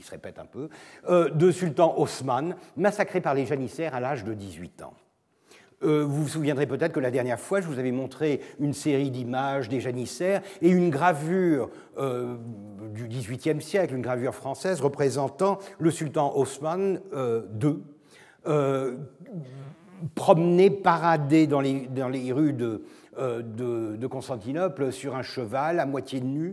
il 0.00 0.02
se 0.02 0.10
répète 0.10 0.38
un 0.38 0.46
peu, 0.46 0.68
euh, 1.08 1.28
de 1.30 1.50
Sultan 1.50 1.94
Osman, 1.98 2.56
massacré 2.76 3.20
par 3.20 3.34
les 3.34 3.44
janissaires 3.44 3.94
à 3.94 4.00
l'âge 4.00 4.24
de 4.24 4.32
18 4.32 4.82
ans. 4.82 4.94
Euh, 5.82 6.04
vous 6.04 6.22
vous 6.22 6.28
souviendrez 6.28 6.66
peut-être 6.66 6.92
que 6.92 7.00
la 7.00 7.10
dernière 7.10 7.40
fois, 7.40 7.60
je 7.60 7.66
vous 7.66 7.78
avais 7.78 7.92
montré 7.92 8.40
une 8.58 8.72
série 8.72 9.10
d'images 9.10 9.68
des 9.68 9.80
janissaires 9.80 10.42
et 10.60 10.68
une 10.68 10.90
gravure 10.90 11.70
euh, 11.98 12.36
du 12.94 13.08
XVIIIe 13.08 13.62
siècle, 13.62 13.94
une 13.94 14.02
gravure 14.02 14.34
française 14.34 14.80
représentant 14.80 15.58
le 15.78 15.90
sultan 15.90 16.36
Osman 16.36 17.00
II, 17.62 17.78
euh, 18.46 18.96
promené, 20.14 20.70
paradé 20.70 21.46
dans 21.46 21.60
les, 21.60 22.32
rues 22.32 22.54
de, 22.54 24.06
Constantinople 24.06 24.92
sur 24.92 25.14
un 25.14 25.22
cheval 25.22 25.78
à 25.78 25.86
moitié 25.86 26.20
nu, 26.20 26.52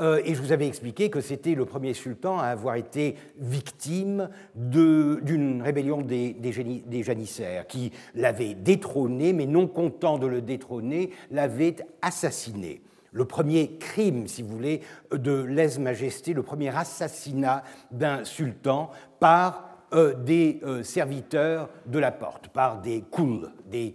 euh, 0.00 0.20
et 0.24 0.34
je 0.34 0.42
vous 0.42 0.52
avais 0.52 0.66
expliqué 0.66 1.08
que 1.08 1.20
c'était 1.20 1.54
le 1.54 1.64
premier 1.64 1.94
sultan 1.94 2.38
à 2.38 2.46
avoir 2.46 2.74
été 2.74 3.14
victime 3.38 4.28
d'une 4.56 5.62
rébellion 5.62 6.02
des, 6.02 7.02
janissaires, 7.02 7.66
qui 7.66 7.92
l'avait 8.14 8.54
détrôné, 8.54 9.32
mais 9.32 9.46
non 9.46 9.68
content 9.68 10.18
de 10.18 10.26
le 10.26 10.42
détrôner, 10.42 11.10
l'avait 11.30 11.76
assassiné. 12.02 12.82
Le 13.12 13.24
premier 13.24 13.76
crime, 13.78 14.26
si 14.26 14.42
vous 14.42 14.48
voulez, 14.48 14.80
de 15.12 15.42
lèse-majesté, 15.42 16.32
le 16.32 16.42
premier 16.42 16.76
assassinat 16.76 17.62
d'un 17.92 18.24
sultan 18.24 18.90
par 19.20 19.68
euh, 19.92 20.14
des 20.14 20.58
euh, 20.64 20.82
serviteurs 20.82 21.68
de 21.86 22.00
la 22.00 22.10
porte, 22.10 22.48
par 22.48 22.80
des 22.80 23.02
kouls, 23.02 23.52
des 23.70 23.94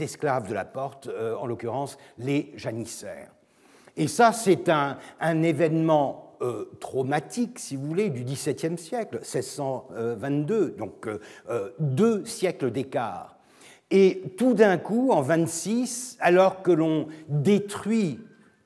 esclaves 0.00 0.48
de 0.48 0.54
la 0.54 0.66
porte, 0.66 1.08
en 1.38 1.46
l'occurrence 1.46 1.96
les 2.18 2.52
janissaires. 2.56 3.30
Et 3.96 4.08
ça, 4.08 4.32
c'est 4.32 4.68
un, 4.68 4.96
événement 5.42 6.36
euh, 6.42 6.70
traumatique, 6.80 7.58
si 7.58 7.76
vous 7.76 7.86
voulez, 7.86 8.10
du 8.10 8.24
XVIIe 8.24 8.78
siècle, 8.78 9.16
1622, 9.18 10.76
donc 10.78 11.06
euh, 11.06 11.20
euh, 11.50 11.70
deux 11.78 12.24
siècles 12.24 12.70
d'écart. 12.70 13.36
Et 13.90 14.22
tout 14.38 14.54
d'un 14.54 14.78
coup, 14.78 15.10
en 15.10 15.20
26, 15.20 16.16
alors 16.20 16.62
que 16.62 16.70
l'on 16.70 17.08
détruit 17.28 18.20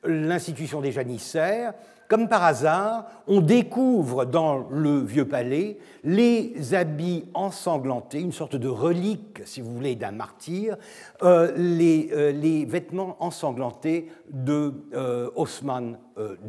l'institution 0.04 0.80
des 0.82 0.92
janissaires, 0.92 1.72
comme 2.08 2.28
par 2.28 2.44
hasard, 2.44 3.06
on 3.26 3.40
découvre 3.40 4.24
dans 4.24 4.66
le 4.70 5.00
vieux 5.00 5.26
palais 5.26 5.78
les 6.02 6.74
habits 6.74 7.24
ensanglantés, 7.34 8.20
une 8.20 8.32
sorte 8.32 8.56
de 8.56 8.68
relique, 8.68 9.40
si 9.44 9.60
vous 9.60 9.72
voulez, 9.74 9.96
d'un 9.96 10.12
martyr, 10.12 10.76
euh, 11.22 11.52
euh, 11.56 12.32
les, 12.32 12.64
vêtements 12.66 13.16
ensanglantés 13.20 14.10
de 14.30 14.72
euh, 14.94 15.30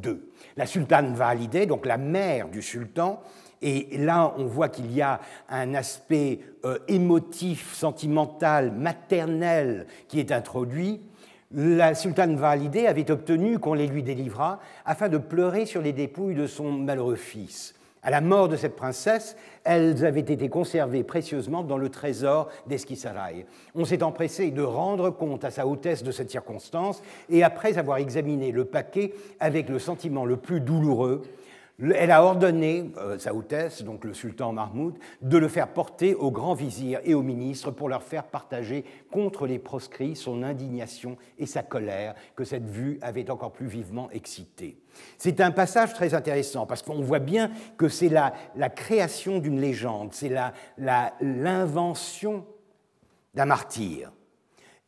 II. 0.04 0.20
La 0.58 0.66
sultane 0.66 1.14
Valideh, 1.16 1.66
donc 1.66 1.86
la 1.86 1.98
mère 1.98 2.50
du 2.50 2.62
sultan, 2.62 3.22
et 3.62 3.98
là, 3.98 4.34
on 4.38 4.46
voit 4.46 4.70
qu'il 4.70 4.92
y 4.92 5.02
a 5.02 5.22
un 5.50 5.74
aspect 5.74 6.42
émotif, 6.88 7.74
sentimental, 7.74 8.72
maternel 8.72 9.88
qui 10.08 10.20
est 10.20 10.32
introduit 10.32 11.02
la 11.56 11.96
sultane 11.96 12.36
Validé 12.36 12.86
avait 12.86 13.10
obtenu 13.10 13.60
qu'on 13.60 13.74
les 13.74 13.88
lui 13.88 14.04
délivrât 14.04 14.60
afin 14.86 15.08
de 15.08 15.18
pleurer 15.18 15.66
sur 15.66 15.82
les 15.82 15.94
dépouilles 15.94 16.36
de 16.36 16.48
son 16.48 16.72
malheureux 16.72 17.16
fils. 17.16 17.74
À 18.04 18.12
la 18.12 18.22
mort 18.22 18.50
de 18.50 18.56
cette 18.56 18.76
princesse, 18.76 19.36
elles 19.64 20.06
avaient 20.06 20.20
été 20.20 20.48
conservées 20.48 21.04
précieusement 21.04 21.64
dans 21.64 21.78
le 21.78 21.90
trésor 21.90 22.50
d'Esquissaray. 22.68 23.48
On 23.74 23.84
s'est 23.84 24.04
empressé 24.04 24.52
de 24.52 24.62
rendre 24.62 25.10
compte 25.10 25.44
à 25.44 25.50
sa 25.50 25.66
hautesse 25.66 26.04
de 26.04 26.12
cette 26.12 26.30
circonstance, 26.30 27.02
et 27.30 27.44
après 27.44 27.80
avoir 27.80 27.98
examiné 27.98 28.52
le 28.52 28.66
paquet 28.66 29.14
avec 29.40 29.70
le 29.70 29.80
sentiment 29.80 30.26
le 30.26 30.38
plus 30.38 30.60
douloureux, 30.60 31.24
Elle 31.78 32.12
a 32.12 32.24
ordonné, 32.24 32.90
euh, 32.98 33.20
sa 33.20 33.34
hautesse, 33.34 33.84
donc 33.84 34.06
le 34.06 34.14
sultan 34.14 34.54
Mahmoud, 34.54 34.98
de 35.22 35.38
le 35.38 35.50
faire 35.50 35.68
porter 35.68 36.16
au 36.16 36.32
grand 36.32 36.54
vizir 36.54 37.02
et 37.04 37.14
aux 37.14 37.22
ministres 37.22 37.70
pour 37.70 37.90
leur 37.90 38.02
faire 38.02 38.24
partager 38.24 38.86
contre 39.12 39.46
les 39.46 39.60
proscrits 39.60 40.16
son 40.16 40.42
indignation 40.42 41.18
et 41.38 41.46
sa 41.46 41.64
colère 41.64 42.16
que 42.38 42.46
cette 42.46 42.70
vue 42.70 42.98
avait 43.02 43.30
encore 43.30 43.52
plus 43.52 43.68
vivement 43.68 44.10
excité. 44.12 44.78
C'est 45.18 45.42
un 45.42 45.52
passage 45.52 45.94
très 45.94 46.14
intéressant 46.14 46.66
parce 46.66 46.82
qu'on 46.82 47.02
voit 47.02 47.20
bien 47.20 47.52
que 47.78 47.90
c'est 47.90 48.08
la, 48.08 48.32
création 48.70 49.40
d'une 49.40 49.60
légende, 49.60 50.14
c'est 50.14 50.34
l'invention 50.78 52.46
d'un 53.34 53.46
martyr. 53.46 54.14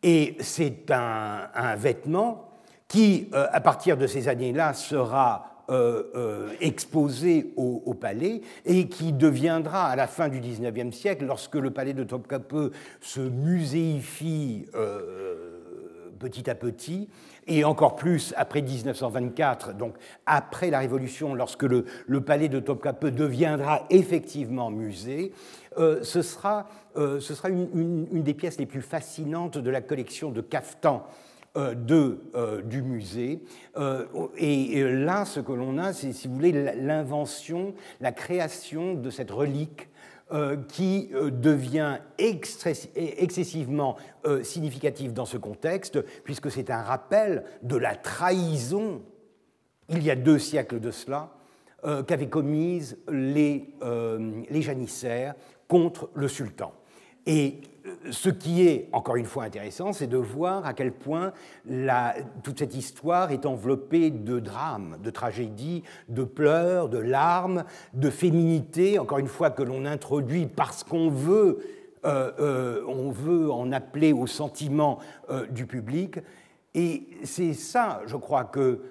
Et 0.03 0.37
c'est 0.39 0.89
un, 0.91 1.75
vêtement 1.75 2.49
qui, 2.87 3.29
euh, 3.33 3.47
à 3.51 3.59
partir 3.59 3.97
de 3.97 4.07
ces 4.07 4.29
années-là, 4.29 4.73
sera 4.73 5.56
euh, 5.69 6.03
euh, 6.15 6.53
exposé 6.61 7.51
au, 7.57 7.93
palais 7.93 8.39
et 8.63 8.87
qui 8.87 9.11
deviendra 9.11 9.87
à 9.87 9.97
la 9.97 10.07
fin 10.07 10.29
du 10.29 10.39
XIXe 10.39 10.95
siècle, 10.95 11.25
lorsque 11.25 11.55
le 11.55 11.71
palais 11.71 11.93
de 11.93 12.05
Topkapi 12.05 12.71
se 13.01 13.19
muséifie 13.19 14.65
euh, 14.75 15.59
petit 16.19 16.49
à 16.49 16.55
petit, 16.55 17.09
et 17.47 17.65
encore 17.65 17.97
plus 17.97 18.33
après 18.37 18.61
1924, 18.61 19.73
donc 19.73 19.95
après 20.25 20.69
la 20.69 20.79
Révolution, 20.79 21.35
lorsque 21.35 21.63
le, 21.63 21.83
palais 22.21 22.47
de 22.47 22.61
Topkapi 22.61 23.11
deviendra 23.11 23.85
effectivement 23.89 24.71
musée, 24.71 25.33
ce 25.77 26.21
sera, 26.21 26.67
ce 26.95 27.19
sera 27.19 27.49
une, 27.49 28.07
une, 28.11 28.23
des 28.23 28.33
pièces 28.33 28.57
les 28.57 28.65
plus 28.65 28.81
fascinantes 28.81 29.57
de 29.57 29.69
la 29.69 29.81
collection 29.81 30.31
de 30.31 30.41
Caftan 30.41 31.05
euh, 31.05 31.25
de, 31.57 32.19
euh, 32.35 32.61
du 32.61 32.81
musée. 32.81 33.41
Euh, 33.77 34.05
et, 34.37 34.83
là, 34.83 35.25
ce 35.25 35.39
que 35.39 35.51
l'on 35.51 35.77
a, 35.77 35.93
c'est, 35.93 36.13
si 36.13 36.27
vous 36.27 36.35
voulez, 36.35 36.51
l'invention, 36.51 37.73
la 37.99 38.11
création 38.11 38.93
de 38.93 39.09
cette 39.09 39.31
relique 39.31 39.89
qui 40.67 41.09
devient 41.31 41.99
excessivement 42.17 43.95
significative 44.43 45.13
dans 45.13 45.23
ce 45.23 45.37
contexte, 45.37 46.03
puisque 46.25 46.51
c'est 46.51 46.69
un 46.69 46.81
rappel 46.81 47.45
de 47.61 47.77
la 47.77 47.95
trahison, 47.95 49.01
il 49.87 50.03
y 50.03 50.11
a 50.11 50.17
deux 50.17 50.37
siècles 50.37 50.81
de 50.81 50.91
cela, 50.91 51.31
qu'avaient 52.05 52.27
commise 52.27 52.97
les, 53.09 53.73
les 54.49 54.61
janissaires 54.61 55.33
contre 55.69 56.09
le 56.13 56.27
sultan. 56.27 56.73
Et 57.25 57.61
ce 58.11 58.29
qui 58.29 58.67
est, 58.67 58.89
encore 58.91 59.15
une 59.15 59.25
fois, 59.25 59.43
intéressant, 59.43 59.93
c'est 59.93 60.07
de 60.07 60.17
voir 60.17 60.65
à 60.65 60.73
quel 60.73 60.91
point 60.91 61.33
toute 62.43 62.59
cette 62.59 62.75
histoire 62.75 63.31
est 63.31 63.45
enveloppée 63.45 64.11
de 64.11 64.39
drames, 64.39 64.97
de 65.03 65.09
tragédies, 65.09 65.83
de 66.09 66.23
pleurs, 66.23 66.89
de 66.89 66.97
larmes, 66.97 67.63
de 67.93 68.09
féminité, 68.09 68.99
encore 68.99 69.19
une 69.19 69.27
fois, 69.27 69.49
que 69.49 69.63
l'on 69.63 69.85
introduit 69.85 70.47
parce 70.47 70.83
qu'on 70.83 71.09
veut, 71.09 71.59
euh, 72.05 72.31
euh, 72.39 72.83
on 72.87 73.11
veut 73.11 73.51
en 73.51 73.71
appeler 73.71 74.13
au 74.13 74.27
sentiment 74.27 74.99
euh, 75.29 75.45
du 75.47 75.65
public. 75.65 76.19
Et 76.73 77.07
c'est 77.23 77.53
ça, 77.53 78.01
je 78.05 78.17
crois, 78.17 78.43
que 78.43 78.81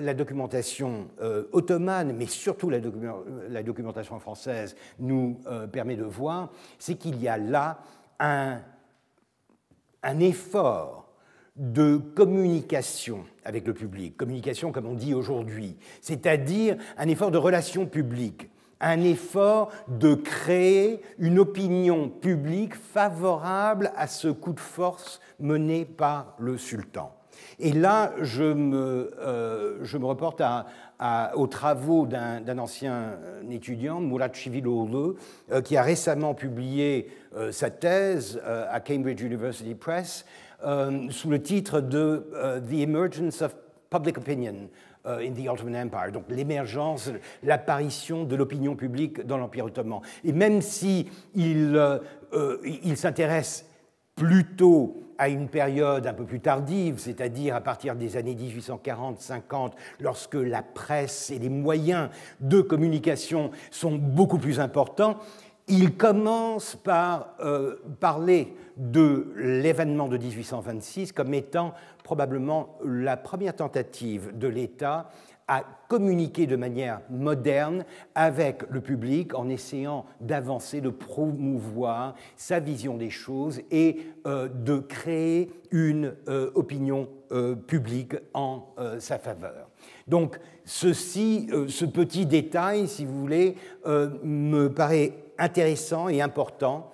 la 0.00 0.14
documentation 0.14 1.06
ottomane, 1.52 2.14
mais 2.16 2.24
surtout 2.24 2.70
la, 2.70 2.78
la 3.50 3.62
documentation 3.62 4.18
française, 4.18 4.74
nous 4.98 5.38
permet 5.70 5.96
de 5.96 6.02
voir, 6.02 6.50
c'est 6.78 6.94
qu'il 6.94 7.22
y 7.22 7.28
a 7.28 7.36
là 7.36 7.78
un, 8.18 8.60
effort 10.20 11.08
de 11.56 11.96
communication 11.96 13.24
avec 13.44 13.66
le 13.66 13.74
public, 13.74 14.16
communication 14.16 14.72
comme 14.72 14.86
on 14.86 14.94
dit 14.94 15.14
aujourd'hui, 15.14 15.76
c'est-à-dire 16.00 16.76
un 16.96 17.08
effort 17.08 17.30
de 17.30 17.38
relation 17.38 17.86
publique, 17.86 18.50
un 18.80 19.00
effort 19.02 19.70
de 19.88 20.14
créer 20.14 21.00
une 21.18 21.38
opinion 21.38 22.08
publique 22.08 22.74
favorable 22.74 23.90
à 23.96 24.06
ce 24.06 24.28
coup 24.28 24.52
de 24.52 24.60
force 24.60 25.20
mené 25.40 25.84
par 25.84 26.36
le 26.38 26.58
sultan. 26.58 27.12
Et 27.58 27.72
là, 27.72 28.12
je 28.20 28.44
me, 28.44 29.14
euh, 29.18 29.82
je 29.82 29.98
me 29.98 30.06
reporte 30.06 30.40
à, 30.40 30.66
aux 31.34 31.46
travaux 31.46 32.06
d'un 32.06 32.58
ancien 32.58 32.92
euh, 32.94 33.50
étudiant, 33.50 34.00
Murat 34.00 34.32
Çiviloğlu, 34.32 35.16
euh, 35.50 35.60
qui 35.60 35.76
a 35.76 35.82
récemment 35.82 36.34
publié 36.34 37.08
euh, 37.36 37.52
sa 37.52 37.70
thèse 37.70 38.40
à 38.44 38.80
Cambridge 38.80 39.22
University 39.22 39.74
Press 39.74 40.24
sous 41.10 41.28
le 41.28 41.42
titre 41.42 41.80
de 41.80 42.26
The 42.68 42.80
Emergence 42.80 43.42
of 43.42 43.54
Public 43.90 44.16
Opinion 44.16 44.68
in 45.04 45.32
the 45.32 45.46
Ottoman 45.48 45.76
Empire, 45.76 46.10
donc 46.12 46.24
l'émergence, 46.30 47.12
l'apparition 47.42 48.24
de 48.24 48.34
l'opinion 48.34 48.74
publique 48.74 49.24
dans 49.24 49.36
l'Empire 49.36 49.66
ottoman. 49.66 50.00
Et 50.24 50.32
même 50.32 50.62
si 50.62 51.08
il 51.34 51.76
s'intéresse 52.96 53.66
plutôt 54.16 55.05
à 55.18 55.28
une 55.28 55.48
période 55.48 56.06
un 56.06 56.12
peu 56.12 56.24
plus 56.24 56.40
tardive, 56.40 56.98
c'est-à-dire 56.98 57.54
à 57.54 57.60
partir 57.60 57.94
des 57.96 58.16
années 58.16 58.34
1840-50, 58.34 59.72
lorsque 60.00 60.34
la 60.34 60.62
presse 60.62 61.30
et 61.30 61.38
les 61.38 61.48
moyens 61.48 62.08
de 62.40 62.60
communication 62.60 63.50
sont 63.70 63.96
beaucoup 63.96 64.38
plus 64.38 64.60
importants, 64.60 65.18
il 65.68 65.96
commence 65.96 66.76
par 66.76 67.34
euh, 67.40 67.76
parler 67.98 68.54
de 68.76 69.32
l'événement 69.36 70.06
de 70.06 70.18
1826 70.18 71.12
comme 71.12 71.34
étant 71.34 71.72
probablement 72.04 72.78
la 72.84 73.16
première 73.16 73.56
tentative 73.56 74.36
de 74.38 74.46
l'État 74.46 75.10
à 75.48 75.62
communiquer 75.88 76.46
de 76.46 76.56
manière 76.56 77.00
moderne 77.08 77.84
avec 78.14 78.64
le 78.68 78.80
public 78.80 79.34
en 79.34 79.48
essayant 79.48 80.04
d'avancer, 80.20 80.80
de 80.80 80.90
promouvoir 80.90 82.14
sa 82.36 82.58
vision 82.58 82.96
des 82.96 83.10
choses 83.10 83.60
et 83.70 84.00
euh, 84.26 84.48
de 84.48 84.78
créer 84.78 85.52
une 85.70 86.14
euh, 86.28 86.50
opinion 86.54 87.08
euh, 87.30 87.54
publique 87.54 88.16
en 88.34 88.66
sa 88.98 89.18
faveur. 89.18 89.68
Donc 90.06 90.38
ceci, 90.64 91.48
ce 91.68 91.84
petit 91.84 92.26
détail, 92.26 92.88
si 92.88 93.04
vous 93.04 93.18
voulez, 93.18 93.56
me 93.84 94.68
paraît 94.68 95.12
intéressant 95.38 96.08
et 96.08 96.20
important 96.20 96.90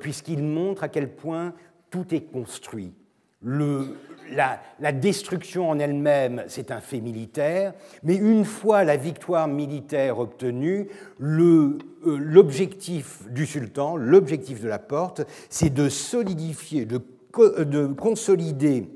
puisqu'il 0.00 0.42
montre 0.42 0.84
à 0.84 0.88
quel 0.88 1.10
point 1.10 1.54
tout 1.90 2.14
est 2.14 2.22
construit. 2.22 2.92
La, 3.40 4.92
destruction 4.92 5.70
en 5.70 5.78
elle-même, 5.78 6.44
c'est 6.48 6.70
un 6.70 6.80
fait 6.80 7.00
militaire, 7.00 7.72
mais 8.02 8.16
une 8.16 8.44
fois 8.44 8.84
la 8.84 8.96
victoire 8.96 9.46
militaire 9.48 10.18
obtenue, 10.18 10.88
euh, 11.20 11.78
l'objectif 12.04 13.28
du 13.30 13.46
sultan, 13.46 13.96
l'objectif 13.96 14.60
de 14.60 14.68
la 14.68 14.78
porte, 14.78 15.22
c'est 15.48 15.70
de 15.70 15.88
solidifier, 15.88 16.84
de, 16.84 17.00
de 17.62 17.86
consolider 17.86 18.90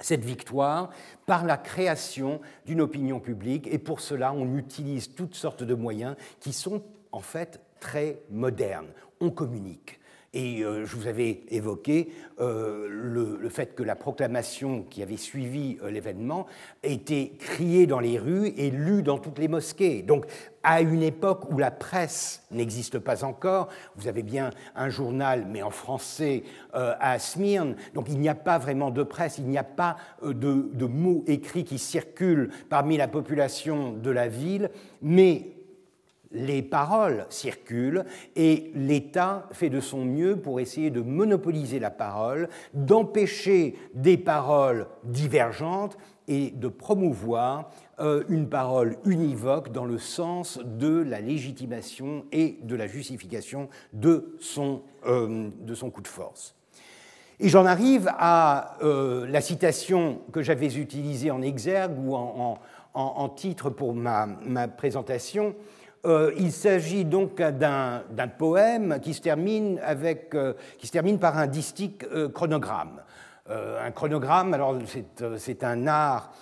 cette 0.00 0.24
victoire 0.24 0.90
par 1.26 1.44
la 1.44 1.56
création 1.56 2.40
d'une 2.66 2.82
opinion 2.82 3.20
publique, 3.20 3.68
et 3.70 3.78
pour 3.78 4.00
cela, 4.00 4.32
on 4.32 4.56
utilise 4.56 5.14
toutes 5.14 5.34
sortes 5.34 5.62
de 5.62 5.74
moyens 5.74 6.16
qui 6.40 6.52
sont 6.52 6.82
en 7.10 7.20
fait 7.20 7.60
très 7.80 8.20
modernes. 8.30 8.88
On 9.20 9.30
communique 9.30 9.98
et 10.34 10.64
euh, 10.64 10.86
je 10.86 10.96
vous 10.96 11.08
avais 11.08 11.42
évoqué 11.50 12.10
euh, 12.40 12.88
le, 12.90 13.48
fait 13.50 13.74
que 13.74 13.82
la 13.82 13.94
proclamation 13.94 14.82
qui 14.82 15.02
avait 15.02 15.18
suivi 15.18 15.76
euh, 15.82 15.90
l'événement 15.90 16.46
était 16.82 17.32
criée 17.38 17.86
dans 17.86 18.00
les 18.00 18.18
rues 18.18 18.48
et 18.56 18.70
lue 18.70 19.02
dans 19.02 19.18
toutes 19.18 19.38
les 19.38 19.48
mosquées. 19.48 20.02
Donc, 20.02 20.24
à 20.62 20.80
une 20.80 21.02
époque 21.02 21.50
où 21.50 21.58
la 21.58 21.70
presse 21.70 22.44
n'existe 22.50 22.98
pas 22.98 23.24
encore, 23.24 23.68
vous 23.96 24.08
avez 24.08 24.22
bien 24.22 24.50
un 24.74 24.88
journal, 24.88 25.46
mais 25.50 25.60
en 25.60 25.70
français, 25.70 26.44
à 26.72 27.18
Smyrne, 27.18 27.74
donc 27.94 28.06
il 28.08 28.20
n'y 28.20 28.28
a 28.28 28.36
pas 28.36 28.58
vraiment 28.58 28.92
de 28.92 29.02
presse, 29.02 29.38
il 29.38 29.48
n'y 29.48 29.58
a 29.58 29.64
pas 29.64 29.96
de, 30.22 30.70
de 30.72 30.86
mots 30.86 31.24
écrits 31.26 31.64
qui 31.64 31.78
circulent 31.78 32.50
parmi 32.68 32.96
la 32.96 33.08
population 33.08 33.92
de 33.92 34.10
la 34.12 34.28
ville, 34.28 34.70
mais 35.02 35.51
les 36.32 36.62
paroles 36.62 37.26
circulent 37.28 38.04
et 38.36 38.70
l'État 38.74 39.48
fait 39.52 39.70
de 39.70 39.80
son 39.80 40.04
mieux 40.04 40.36
pour 40.36 40.60
essayer 40.60 40.90
de 40.90 41.00
monopoliser 41.00 41.78
la 41.78 41.90
parole, 41.90 42.48
d'empêcher 42.74 43.76
des 43.94 44.16
paroles 44.16 44.86
divergentes 45.04 45.96
et 46.28 46.50
de 46.50 46.68
promouvoir 46.68 47.70
euh, 48.00 48.24
une 48.28 48.48
parole 48.48 48.96
univoque 49.04 49.72
dans 49.72 49.84
le 49.84 49.98
sens 49.98 50.58
de 50.64 51.02
la 51.02 51.20
légitimation 51.20 52.24
et 52.32 52.58
de 52.62 52.76
la 52.76 52.86
justification 52.86 53.68
de 53.92 54.36
son, 54.40 54.82
euh, 55.06 55.50
de 55.60 55.74
son 55.74 55.90
coup 55.90 56.02
de 56.02 56.08
force. 56.08 56.54
Et 57.40 57.48
j'en 57.48 57.66
arrive 57.66 58.08
à 58.18 58.78
euh, 58.82 59.26
la 59.26 59.40
citation 59.40 60.20
que 60.32 60.42
j'avais 60.42 60.76
utilisée 60.76 61.30
en 61.30 61.42
exergue 61.42 61.98
ou 61.98 62.14
en, 62.14 62.58
en 62.94 63.28
titre 63.30 63.68
pour 63.68 63.94
ma, 63.94 64.26
ma 64.26 64.68
présentation, 64.68 65.54
euh, 66.04 66.32
il 66.36 66.50
s'agit 66.50 67.04
donc 67.04 67.36
d'un 67.36 68.28
poème 68.36 68.98
qui 69.00 69.14
se, 69.14 69.20
termine 69.20 69.80
euh, 69.84 71.16
par 71.20 71.38
un 71.38 71.46
distique 71.46 72.04
euh, 72.12 72.28
chronogramme. 72.28 73.02
un 73.48 73.90
chronogramme, 73.92 74.54
alors 74.54 74.78
c'est 75.36 75.64
un 75.64 75.86
art 75.86 76.32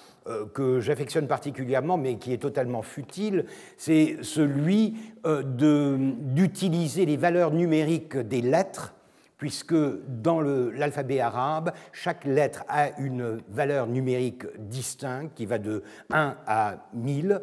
que 0.55 0.81
j'affectionne 0.81 1.27
particulièrement, 1.27 1.97
mais 1.97 2.17
qui 2.17 2.33
est 2.33 2.39
totalement 2.39 2.83
futile, 2.83 3.47
c'est 3.77 4.19
celui 4.23 4.95
d'utiliser 5.25 7.07
les 7.07 7.17
valeurs 7.17 7.53
numériques 7.53 8.17
des 8.17 8.43
lettres, 8.43 8.95
puisque 9.39 9.75
dans 10.07 10.41
l'alphabet 10.41 11.21
arabe, 11.21 11.73
chaque 11.93 12.27
lettre 12.27 12.65
a 12.69 12.99
une 13.01 13.41
valeur 13.49 13.87
numérique 13.87 14.45
distincte 14.59 15.35
qui 15.35 15.47
va 15.47 15.59
de 15.59 15.83
1 16.11 16.37
à 16.47 16.77
1000. 16.93 17.41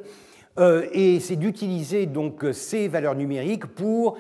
Euh, 0.60 0.88
et 0.92 1.20
c'est 1.20 1.36
d'utiliser 1.36 2.06
donc 2.06 2.46
ces 2.54 2.88
valeurs 2.88 3.16
numériques 3.16 3.66
pour 3.66 4.18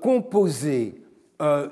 composer 0.00 1.02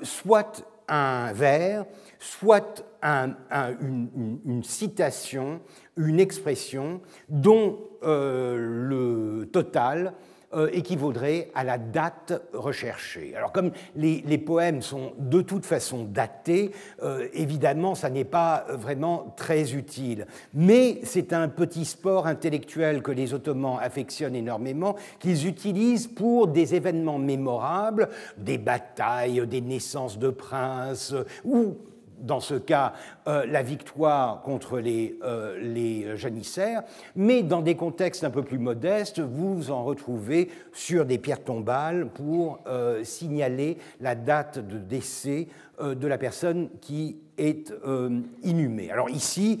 soit 0.03 0.63
un 0.89 1.31
vers, 1.33 1.85
soit 2.19 2.85
une, 3.03 4.63
citation, 4.63 5.61
une 5.97 6.19
expression 6.19 7.01
dont 7.29 7.79
euh, 8.03 8.57
le 8.57 9.49
total 9.51 10.13
euh, 10.51 10.67
équivaudrait 10.73 11.51
à 11.53 11.63
la 11.63 11.77
date 11.77 12.41
recherchée. 12.53 13.35
Alors 13.35 13.51
comme 13.51 13.69
les, 13.95 14.37
poèmes 14.39 14.81
sont 14.81 15.13
de 15.19 15.41
toute 15.41 15.63
façon 15.63 16.05
datés, 16.05 16.71
euh, 17.03 17.27
évidemment, 17.33 17.93
ça 17.93 18.09
n'est 18.09 18.23
pas 18.23 18.65
vraiment 18.69 19.31
très 19.37 19.73
utile. 19.73 20.25
Mais 20.55 21.01
c'est 21.03 21.33
un 21.33 21.49
petit 21.49 21.85
sport 21.85 22.25
intellectuel 22.25 23.03
que 23.03 23.11
les 23.11 23.35
Ottomans 23.35 23.77
affectionnent 23.79 24.35
énormément, 24.35 24.95
qu'ils 25.19 25.45
utilisent 25.45 26.07
pour 26.07 26.47
des 26.47 26.73
événements 26.73 27.19
mémorables, 27.19 28.09
des 28.37 28.57
batailles, 28.57 29.45
des 29.45 29.61
naissances 29.61 30.17
de 30.17 30.29
princes, 30.29 31.13
ou 31.45 31.77
dans 32.21 32.39
ce 32.39 32.55
cas, 32.55 32.93
euh, 33.29 33.45
la 33.45 33.61
victoire 33.61 34.41
contre 34.41 34.79
les, 34.79 35.19
euh, 35.23 35.59
les, 35.61 36.17
janissaires, 36.17 36.81
mais 37.15 37.43
dans 37.43 37.61
des 37.61 37.75
contextes 37.75 38.23
un 38.23 38.31
peu 38.31 38.41
plus 38.41 38.57
modestes, 38.57 39.19
vous 39.19 39.69
en 39.69 39.83
retrouvez 39.83 40.49
sur 40.73 41.05
des 41.05 41.19
pierres 41.19 41.43
tombales 41.43 42.07
pour 42.07 42.59
euh, 42.65 43.03
signaler 43.03 43.77
la 44.01 44.15
date 44.15 44.57
de 44.57 44.79
décès 44.79 45.47
de 45.79 46.07
la 46.07 46.17
personne 46.17 46.67
qui 46.81 47.15
est 47.37 47.71
euh, 47.87 48.19
inhumé. 48.43 48.91
Alors 48.91 49.09
ici, 49.09 49.59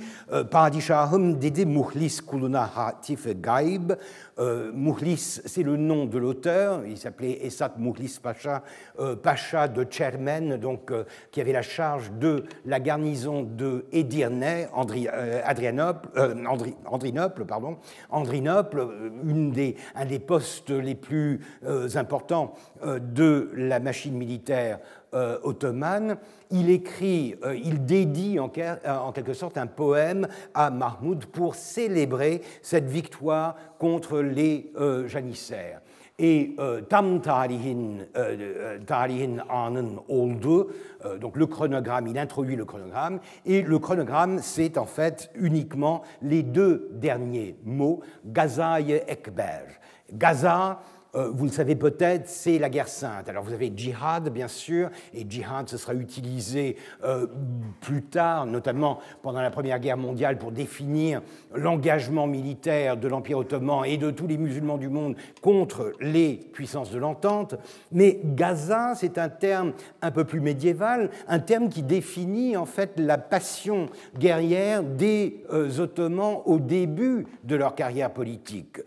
Paradishahum 0.51 1.39
Dede 1.39 1.65
Muhlis 1.65 2.19
Kuluna 2.27 2.69
Hatif 2.75 3.25
Gaib. 3.39 3.93
Muhlis, 4.73 5.39
c'est 5.45 5.63
le 5.63 5.77
nom 5.77 6.05
de 6.05 6.17
l'auteur. 6.17 6.85
Il 6.85 6.97
s'appelait 6.97 7.45
Esat 7.45 7.77
Muhlis 7.77 8.19
Pacha, 8.21 8.63
Pacha 9.23 9.69
de 9.69 9.85
Chermen, 9.89 10.57
donc, 10.57 10.91
qui 11.31 11.39
avait 11.39 11.53
la 11.53 11.61
charge 11.61 12.11
de 12.19 12.43
la 12.65 12.81
garnison 12.81 13.43
de 13.43 13.58
Edirne, 13.91 14.67
Adrianople, 15.43 16.09
Andrinople, 16.85 17.45
pardon, 17.45 17.77
Andrinople, 18.09 18.87
des, 19.23 19.75
un 19.95 20.05
des 20.05 20.19
postes 20.19 20.69
les 20.69 20.95
plus 20.95 21.39
importants 21.95 22.53
de 22.85 23.51
la 23.55 23.79
machine 23.79 24.15
militaire 24.15 24.79
euh, 25.15 25.39
ottomane, 25.41 26.17
il 26.51 26.69
écrit, 26.69 27.33
euh, 27.43 27.55
il 27.55 27.83
dédie 27.83 28.37
en, 28.37 28.47
quelque 28.47 29.33
sorte 29.33 29.57
un 29.57 29.65
poème 29.65 30.27
à 30.53 30.69
Mahmoud 30.69 31.25
pour 31.25 31.55
célébrer 31.55 32.43
cette 32.61 32.85
victoire 32.85 33.55
contre 33.79 34.19
les 34.19 34.71
euh, 34.79 35.07
janissaires. 35.07 35.81
Et 36.19 36.55
Tam 36.89 37.21
Tarihin 37.21 37.99
Anen 39.49 39.99
Oldu, 40.09 40.65
donc 41.21 41.37
le 41.37 41.45
chronogramme, 41.47 42.07
il 42.07 42.17
introduit 42.19 42.57
le 42.57 42.65
chronogramme, 42.65 43.19
et 43.45 43.61
le 43.61 43.79
chronogramme, 43.79 44.39
c'est 44.41 44.77
en 44.77 44.85
fait 44.85 45.31
uniquement 45.35 46.01
les 46.21 46.43
deux 46.43 46.89
derniers 46.93 47.55
mots, 47.63 48.01
Gazaye 48.25 49.01
Ekber. 49.07 49.79
Gaza, 50.11 50.79
euh, 51.15 51.31
vous 51.33 51.45
le 51.45 51.51
savez 51.51 51.75
peut-être, 51.75 52.27
c'est 52.27 52.59
la 52.59 52.69
guerre 52.69 52.87
sainte. 52.87 53.29
Alors 53.29 53.43
vous 53.43 53.53
avez 53.53 53.73
djihad, 53.75 54.29
bien 54.29 54.47
sûr, 54.47 54.89
et 55.13 55.25
djihad, 55.27 55.67
ce 55.67 55.77
sera 55.77 55.95
utilisé 55.95 56.75
euh, 57.03 57.25
plus 57.81 58.03
tard, 58.03 58.45
notamment 58.45 58.99
pendant 59.23 59.41
la 59.41 59.49
Première 59.49 59.79
Guerre 59.79 59.97
mondiale, 59.97 60.37
pour 60.37 60.51
définir 60.51 61.21
l'engagement 61.55 62.27
militaire 62.27 62.95
de 62.95 63.07
l'Empire 63.07 63.39
ottoman 63.39 63.85
et 63.85 63.97
de 63.97 64.11
tous 64.11 64.27
les 64.27 64.37
musulmans 64.37 64.77
du 64.77 64.89
monde 64.89 65.15
contre 65.41 65.93
les 65.99 66.35
puissances 66.53 66.91
de 66.91 66.99
l'entente. 66.99 67.55
Mais 67.91 68.19
Gaza, 68.23 68.93
c'est 68.95 69.17
un 69.17 69.29
terme 69.29 69.73
un 70.03 70.11
peu 70.11 70.25
plus 70.25 70.41
médiéval, 70.41 71.09
un 71.27 71.39
terme 71.39 71.69
qui 71.69 71.81
définit 71.81 72.55
en 72.55 72.65
fait 72.65 72.99
la 72.99 73.17
passion 73.17 73.87
guerrière 74.19 74.83
des 74.83 75.43
euh, 75.51 75.79
Ottomans 75.79 76.41
au 76.45 76.59
début 76.59 77.25
de 77.43 77.55
leur 77.55 77.73
carrière 77.73 78.11
politique, 78.11 78.77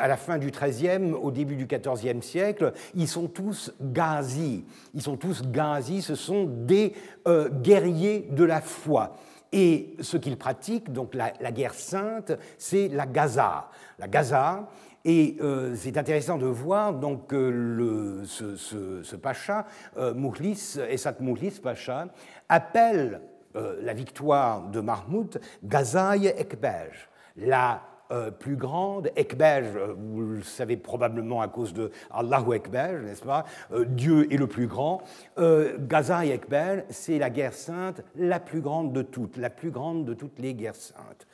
à 0.00 0.08
la 0.08 0.16
fin 0.16 0.38
du 0.38 0.50
XIIIe 0.50 0.72
au 1.20 1.30
début 1.30 1.56
du 1.56 1.66
XIVe 1.66 2.22
siècle, 2.22 2.72
ils 2.94 3.08
sont 3.08 3.28
tous 3.28 3.72
gazis. 3.80 4.64
Ils 4.94 5.02
sont 5.02 5.16
tous 5.16 5.42
gazis, 5.42 6.02
ce 6.02 6.14
sont 6.14 6.44
des 6.44 6.94
euh, 7.26 7.48
guerriers 7.48 8.28
de 8.30 8.44
la 8.44 8.60
foi. 8.60 9.16
Et 9.52 9.94
ce 10.00 10.16
qu'ils 10.16 10.38
pratiquent, 10.38 10.92
donc 10.92 11.14
la, 11.14 11.52
guerre 11.52 11.74
sainte, 11.74 12.32
c'est 12.56 12.88
la 12.88 13.06
Gaza. 13.06 13.68
La 13.98 14.08
Gaza, 14.08 14.68
et 15.04 15.36
euh, 15.40 15.74
c'est 15.76 15.98
intéressant 15.98 16.38
de 16.38 16.46
voir 16.46 16.94
donc 16.94 17.32
le, 17.32 18.22
ce, 18.24 19.16
pacha, 19.16 19.66
euh, 19.98 20.14
Mouhlis, 20.14 20.78
Esat 20.88 21.20
Mouhlis 21.20 21.60
Pacha, 21.62 22.08
appelle 22.48 23.20
la 23.54 23.92
victoire 23.92 24.62
de 24.68 24.80
Mahmoud 24.80 25.38
Gazaï 25.62 26.28
Ekbej, 26.28 27.10
la 27.36 27.82
euh, 28.12 28.30
plus 28.30 28.56
grande, 28.56 29.10
Ekber, 29.16 29.62
euh, 29.74 29.94
vous 29.96 30.20
le 30.20 30.42
savez 30.42 30.76
probablement 30.76 31.40
à 31.40 31.48
cause 31.48 31.72
de 31.72 31.90
Allahu 32.10 32.54
Ekber, 32.54 33.00
n'est-ce 33.02 33.22
pas 33.22 33.46
euh, 33.72 33.86
Dieu 33.86 34.30
est 34.32 34.36
le 34.36 34.46
plus 34.46 34.66
grand. 34.66 35.02
Gaza 35.38 36.26
et 36.26 36.30
Ekber, 36.30 36.82
c'est 36.90 37.18
la 37.18 37.30
guerre 37.30 37.54
sainte 37.54 38.02
la 38.16 38.38
plus 38.38 38.60
grande 38.60 38.92
de 38.92 39.02
toutes, 39.02 39.36
la 39.38 39.50
plus 39.50 39.70
grande 39.70 40.04
de 40.04 40.14
toutes 40.14 40.38
les 40.38 40.52
guerres 40.54 40.76
saintes. 40.76 41.26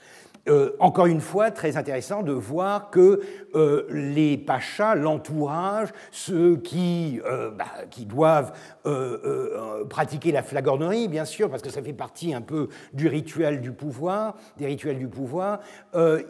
Euh, 0.48 0.70
encore 0.78 1.06
une 1.06 1.20
fois, 1.20 1.50
très 1.50 1.76
intéressant 1.76 2.22
de 2.22 2.32
voir 2.32 2.90
que 2.90 3.20
euh, 3.54 3.86
les 3.90 4.38
pachas, 4.38 4.94
l'entourage, 4.94 5.88
ceux 6.10 6.56
qui, 6.56 7.20
euh, 7.26 7.50
bah, 7.50 7.66
qui 7.90 8.06
doivent 8.06 8.52
pratiquer 9.90 10.32
la 10.32 10.42
flagornerie, 10.42 11.08
bien 11.08 11.26
sûr, 11.26 11.50
parce 11.50 11.62
que 11.62 11.68
ça 11.68 11.82
fait 11.82 11.92
partie 11.92 12.32
un 12.32 12.40
peu 12.40 12.68
du 12.94 13.06
rituel 13.06 13.60
du 13.60 13.72
pouvoir, 13.72 14.34
des 14.56 14.64
rituels 14.64 14.98
du 14.98 15.08
pouvoir, 15.08 15.60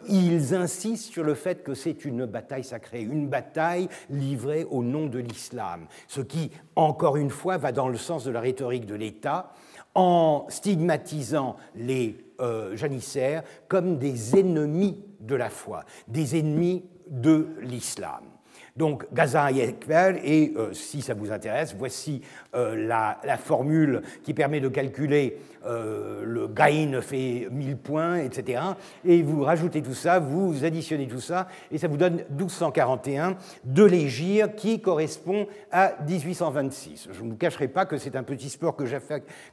ils 0.09 0.53
insistent 0.53 1.11
sur 1.13 1.23
le 1.23 1.35
fait 1.35 1.63
que 1.63 1.73
c'est 1.73 2.03
une 2.03 2.25
bataille 2.25 2.65
sacrée, 2.65 3.01
une 3.01 3.29
bataille 3.29 3.87
livrée 4.09 4.67
au 4.69 4.83
nom 4.83 5.07
de 5.07 5.19
l'islam, 5.19 5.85
ce 6.09 6.19
qui, 6.19 6.51
encore 6.75 7.15
une 7.15 7.29
fois, 7.29 7.55
va 7.55 7.71
dans 7.71 7.87
le 7.87 7.97
sens 7.97 8.25
de 8.25 8.31
la 8.31 8.41
rhétorique 8.41 8.85
de 8.85 8.95
l'État 8.95 9.53
en 9.95 10.45
stigmatisant 10.49 11.55
les 11.75 12.28
euh, 12.39 12.75
janissaires 12.75 13.43
comme 13.67 13.97
des 13.97 14.37
ennemis 14.37 15.03
de 15.19 15.35
la 15.35 15.49
foi, 15.49 15.83
des 16.07 16.37
ennemis 16.37 16.85
de 17.07 17.47
l'islam. 17.61 18.23
Donc 18.79 19.07
Gaza 19.13 19.51
et 19.51 19.75
et 20.23 20.53
euh, 20.55 20.71
si 20.71 21.01
ça 21.01 21.13
vous 21.13 21.33
intéresse, 21.33 21.75
voici 21.77 22.21
euh, 22.55 22.87
la, 22.87 23.19
formule 23.37 24.01
qui 24.23 24.33
permet 24.33 24.61
de 24.61 24.69
calculer 24.69 25.37
euh, 25.65 26.23
le 26.23 26.47
gain 26.47 27.01
fait 27.01 27.49
1000 27.51 27.75
points, 27.75 28.19
etc. 28.19 28.61
Et 29.03 29.21
vous 29.21 29.43
rajoutez 29.43 29.81
tout 29.81 29.93
ça, 29.93 30.19
vous 30.19 30.63
additionnez 30.63 31.09
tout 31.09 31.19
ça, 31.19 31.49
et 31.73 31.77
ça 31.77 31.89
vous 31.89 31.97
donne 31.97 32.23
1241 32.29 33.35
de 33.65 33.83
l'égir 33.83 34.55
qui 34.55 34.79
correspond 34.79 35.47
à 35.73 35.95
1826. 36.07 37.09
Je 37.11 37.21
ne 37.21 37.31
vous 37.31 37.35
cacherai 37.35 37.67
pas 37.67 37.85
que 37.85 37.97
c'est 37.97 38.15
un 38.15 38.23
petit 38.23 38.49
sport 38.49 38.77
que 38.77 38.85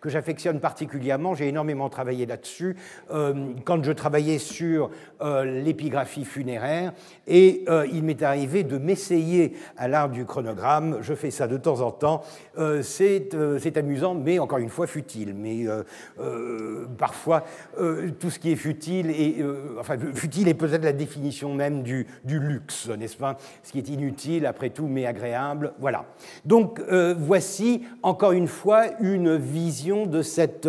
j'affectionne 0.04 0.60
particulièrement. 0.60 1.34
J'ai 1.34 1.48
énormément 1.48 1.88
travaillé 1.88 2.26
là-dessus 2.26 2.76
quand 3.08 3.82
je 3.82 3.92
travaillais 3.92 4.38
sur 4.38 4.90
l'épigraphie 5.20 6.24
funéraire, 6.24 6.92
et 7.26 7.64
il 7.92 8.04
m'est 8.04 8.22
arrivé 8.22 8.62
de 8.62 8.78
m'essayer 8.78 9.15
à 9.76 9.88
l'art 9.88 10.08
du 10.08 10.24
chronogramme. 10.24 10.98
Je 11.00 11.14
fais 11.14 11.30
ça 11.30 11.46
de 11.46 11.56
temps 11.56 11.80
en 11.80 11.90
temps. 11.90 12.22
Euh, 12.58 12.82
c'est 12.82 13.76
amusant, 13.76 14.14
mais 14.14 14.38
encore 14.38 14.58
une 14.58 14.68
fois 14.68 14.86
futile. 14.86 15.34
Mais 15.34 15.66
euh, 15.66 15.82
euh, 16.20 16.86
parfois, 16.98 17.44
tout 18.18 18.30
ce 18.30 18.38
qui 18.38 18.52
est 18.52 18.56
futile, 18.56 19.12
enfin, 19.78 19.96
futile 20.14 20.48
est 20.48 20.54
peut-être 20.54 20.84
la 20.84 20.92
définition 20.92 21.54
même 21.54 21.82
du, 21.82 22.06
luxe, 22.24 22.88
n'est-ce 22.88 23.16
pas? 23.16 23.36
Ce 23.62 23.72
qui 23.72 23.78
est 23.78 23.88
inutile, 23.88 24.46
après 24.46 24.70
tout, 24.70 24.86
mais 24.86 25.06
agréable. 25.06 25.72
Voilà. 25.78 26.06
Donc, 26.44 26.80
voici, 27.18 27.82
encore 28.02 28.32
une 28.32 28.48
fois, 28.48 28.86
une 29.00 29.36
vision 29.36 30.06
de 30.06 30.22
cette, 30.22 30.68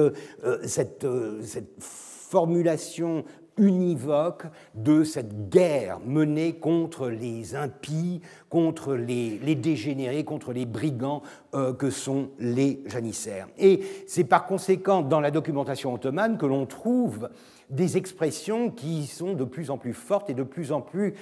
cette, 0.63 1.07
cette 1.41 1.74
formulation 1.80 3.24
univoque 3.58 4.45
de 4.76 5.03
cette 5.03 5.49
guerre 5.49 5.99
menée 6.05 6.53
contre 6.53 7.10
les 7.10 7.55
impies, 7.55 8.22
contre 8.49 8.95
les, 8.95 9.55
dégénérés, 9.55 10.24
contre 10.24 10.53
les 10.53 10.66
brigands 10.66 11.22
euh, 11.53 11.74
que 11.74 11.89
sont 11.89 12.30
les 12.39 12.82
janissaires. 12.86 13.47
Et 13.58 13.82
c'est 14.08 14.24
par 14.24 14.45
conséquent 14.45 15.01
dans 15.01 15.20
la 15.20 15.32
documentation 15.32 15.93
ottomane 15.93 16.38
que 16.38 16.45
l'on 16.45 16.66
trouve 16.66 17.30
des 17.70 17.97
expressions 17.97 18.72
qui 18.72 19.05
sont 19.08 19.34
de 19.34 19.43
plus 19.43 19.70
en 19.70 19.78
plus 19.78 19.93
fortes 19.93 20.30
et 20.30 20.34
de 20.34 20.43
plus 20.43 20.72
en 20.72 20.82
plus 20.82 21.16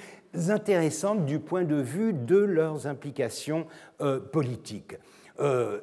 intéressantes 0.48 1.24
du 1.24 1.38
point 1.38 1.64
de 1.64 1.76
vue 1.76 2.12
de 2.12 2.36
leurs 2.36 2.86
implications 2.86 3.66
euh, 4.00 4.20
politiques 4.20 4.96
euh, 5.40 5.80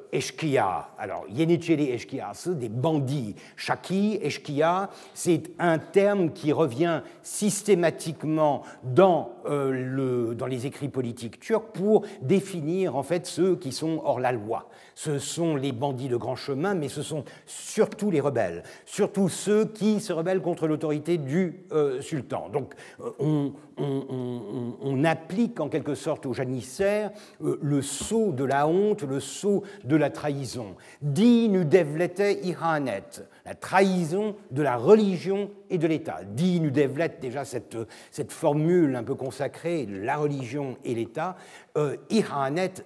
Alors, 0.98 1.24
Yenicheli 1.28 1.90
Eshkia, 1.90 2.30
c'est 2.34 2.58
des 2.58 2.68
bandits. 2.68 3.34
Shaki, 3.56 4.18
Eshkia, 4.22 4.90
c'est 5.14 5.50
un 5.58 5.78
terme 5.78 6.32
qui 6.32 6.52
revient 6.52 7.02
systématiquement 7.22 8.62
dans, 8.82 9.32
euh, 9.46 9.70
le, 9.70 10.34
dans 10.34 10.46
les 10.46 10.66
écrits 10.66 10.88
politiques 10.88 11.40
turcs 11.40 11.72
pour 11.72 12.04
définir 12.22 12.96
en 12.96 13.02
fait 13.02 13.26
ceux 13.26 13.56
qui 13.56 13.72
sont 13.72 14.00
hors 14.04 14.20
la 14.20 14.32
loi. 14.32 14.68
Ce 14.94 15.18
sont 15.18 15.56
les 15.56 15.72
bandits 15.72 16.08
de 16.08 16.16
grand 16.16 16.36
chemin, 16.36 16.74
mais 16.74 16.88
ce 16.88 17.02
sont 17.02 17.24
surtout 17.46 18.10
les 18.10 18.20
rebelles, 18.20 18.62
surtout 18.86 19.28
ceux 19.28 19.64
qui 19.64 20.00
se 20.00 20.12
rebellent 20.12 20.42
contre 20.42 20.66
l'autorité 20.66 21.18
du 21.18 21.64
euh, 21.72 22.00
sultan. 22.00 22.48
Donc, 22.48 22.74
euh, 23.00 23.48
on, 23.76 25.04
applique 25.04 25.60
en 25.60 25.68
quelque 25.68 25.94
sorte 25.94 26.24
aux 26.24 26.32
janissaires 26.32 27.10
euh, 27.42 27.58
le 27.60 27.82
sceau 27.82 28.32
de 28.32 28.44
la 28.44 28.66
honte, 28.66 29.02
le 29.02 29.20
sceau 29.20 29.62
de 29.84 29.96
la 29.96 30.08
trahison. 30.08 30.76
Di 31.02 31.48
nu 31.48 31.64
devlete 31.64 32.38
iranet, 32.42 33.28
la 33.44 33.54
trahison 33.54 34.34
de 34.50 34.62
la 34.62 34.76
religion 34.76 35.50
et 35.68 35.76
de 35.76 35.86
l'État. 35.86 36.20
Di 36.24 36.58
nu 36.60 36.70
devlet, 36.70 37.18
déjà 37.20 37.44
cette, 37.44 37.76
cette 38.10 38.32
formule 38.32 38.96
un 38.96 39.02
peu 39.02 39.14
consacrée, 39.14 39.86
la 39.86 40.16
religion 40.16 40.78
et 40.84 40.94
l'État. 40.94 41.36
Euh, 41.76 41.96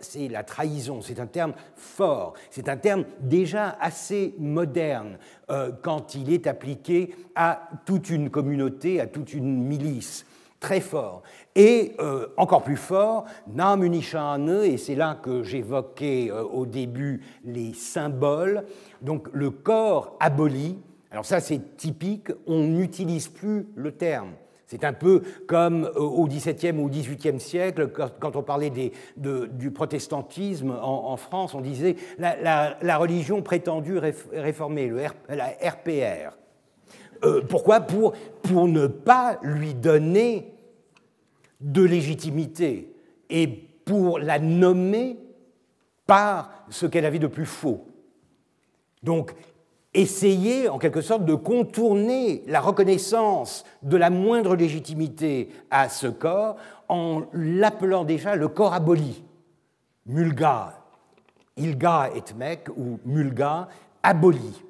c'est 0.01 0.29
la 0.29 0.43
trahison, 0.43 1.03
c'est 1.03 1.21
un 1.21 1.27
terme 1.27 1.53
fort, 1.77 2.35
c'est 2.51 2.69
un 2.69 2.77
terme 2.77 3.05
déjà 3.21 3.77
assez 3.81 4.35
moderne 4.39 5.19
euh, 5.51 5.71
quand 5.83 6.15
il 6.15 6.33
est 6.33 6.47
appliqué 6.47 7.15
à 7.35 7.69
toute 7.85 8.11
une 8.11 8.31
communauté, 8.31 9.01
à 9.01 9.07
toute 9.07 9.35
une 9.35 9.63
milice 9.63 10.25
très 10.61 10.81
fort. 10.81 11.23
Et 11.55 11.95
euh, 12.01 12.29
encore 12.37 12.63
plus 12.63 12.77
fort, 12.77 13.25
Namunishane, 13.53 14.63
et 14.65 14.77
c'est 14.77 14.95
là 14.95 15.19
que 15.21 15.43
j'évoquais 15.43 16.31
euh, 16.31 16.43
au 16.43 16.67
début 16.67 17.23
les 17.45 17.73
symboles, 17.75 18.65
donc 19.03 19.29
le 19.33 19.51
corps 19.51 20.17
aboli. 20.21 20.79
Alors 21.11 21.25
ça 21.25 21.41
c'est 21.41 21.77
typique, 21.77 22.29
on 22.47 22.65
n'utilise 22.65 23.29
plus 23.29 23.67
le 23.75 23.93
terme. 23.93 24.33
C'est 24.67 24.85
un 24.85 24.93
peu 24.93 25.23
comme 25.47 25.85
euh, 25.85 26.01
au 26.01 26.27
XVIIe 26.27 26.79
ou 26.79 26.89
XVIIIe 26.89 27.41
siècle, 27.41 27.91
quand 28.21 28.37
on 28.37 28.43
parlait 28.43 28.71
du 29.17 29.71
protestantisme 29.71 30.77
en, 30.81 31.17
France, 31.17 31.55
on 31.55 31.61
disait 31.61 31.97
la, 32.19 32.99
religion 32.99 33.43
prétendue 33.43 33.99
réformée, 34.33 34.93
la 35.29 35.47
RPR. 35.47 36.38
Euh, 37.25 37.43
pourquoi 37.49 37.81
pour, 37.81 38.15
ne 38.69 38.87
pas 38.87 39.39
lui 39.43 39.75
donner 39.75 40.55
de 41.61 41.83
légitimité 41.83 42.95
et 43.29 43.47
pour 43.85 44.19
la 44.19 44.39
nommer 44.39 45.19
par 46.07 46.51
ce 46.71 46.87
qu'elle 46.87 47.05
avait 47.05 47.19
de 47.19 47.27
plus 47.27 47.47
faux. 47.47 47.87
Donc, 49.03 49.35
essayer 49.95 50.69
en 50.69 50.79
quelque 50.79 51.01
sorte 51.01 51.25
de 51.25 51.35
contourner 51.35 52.43
la 52.47 52.61
reconnaissance 52.61 53.65
de 53.83 53.97
la 53.97 54.11
moindre 54.11 54.55
légitimité 54.55 55.49
à 55.71 55.89
ce 55.89 56.07
corps 56.07 56.57
en 56.89 57.23
l'appelant 57.33 58.05
déjà 58.05 58.37
le 58.37 58.49
corps 58.49 58.75
aboli. 58.75 59.25
Mulga, 60.07 60.75
ilga 61.57 62.11
et 62.15 62.35
mec, 62.35 62.69
ou 62.77 62.99
mulga, 63.05 63.69
aboli. 64.03 64.63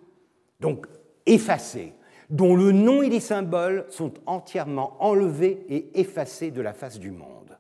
Donc, 0.61 0.87
effacé 1.27 1.95
dont 2.31 2.55
le 2.55 2.73
nom 2.73 3.03
et 3.03 3.09
les 3.09 3.21
symboles 3.21 3.87
sont 3.89 4.13
entièrement 4.27 4.97
enlevés 5.01 5.65
et 5.69 6.01
effacés 6.01 6.51
de 6.51 6.61
la 6.61 6.73
face 6.73 6.99
du 6.99 7.11
monde. 7.11 7.57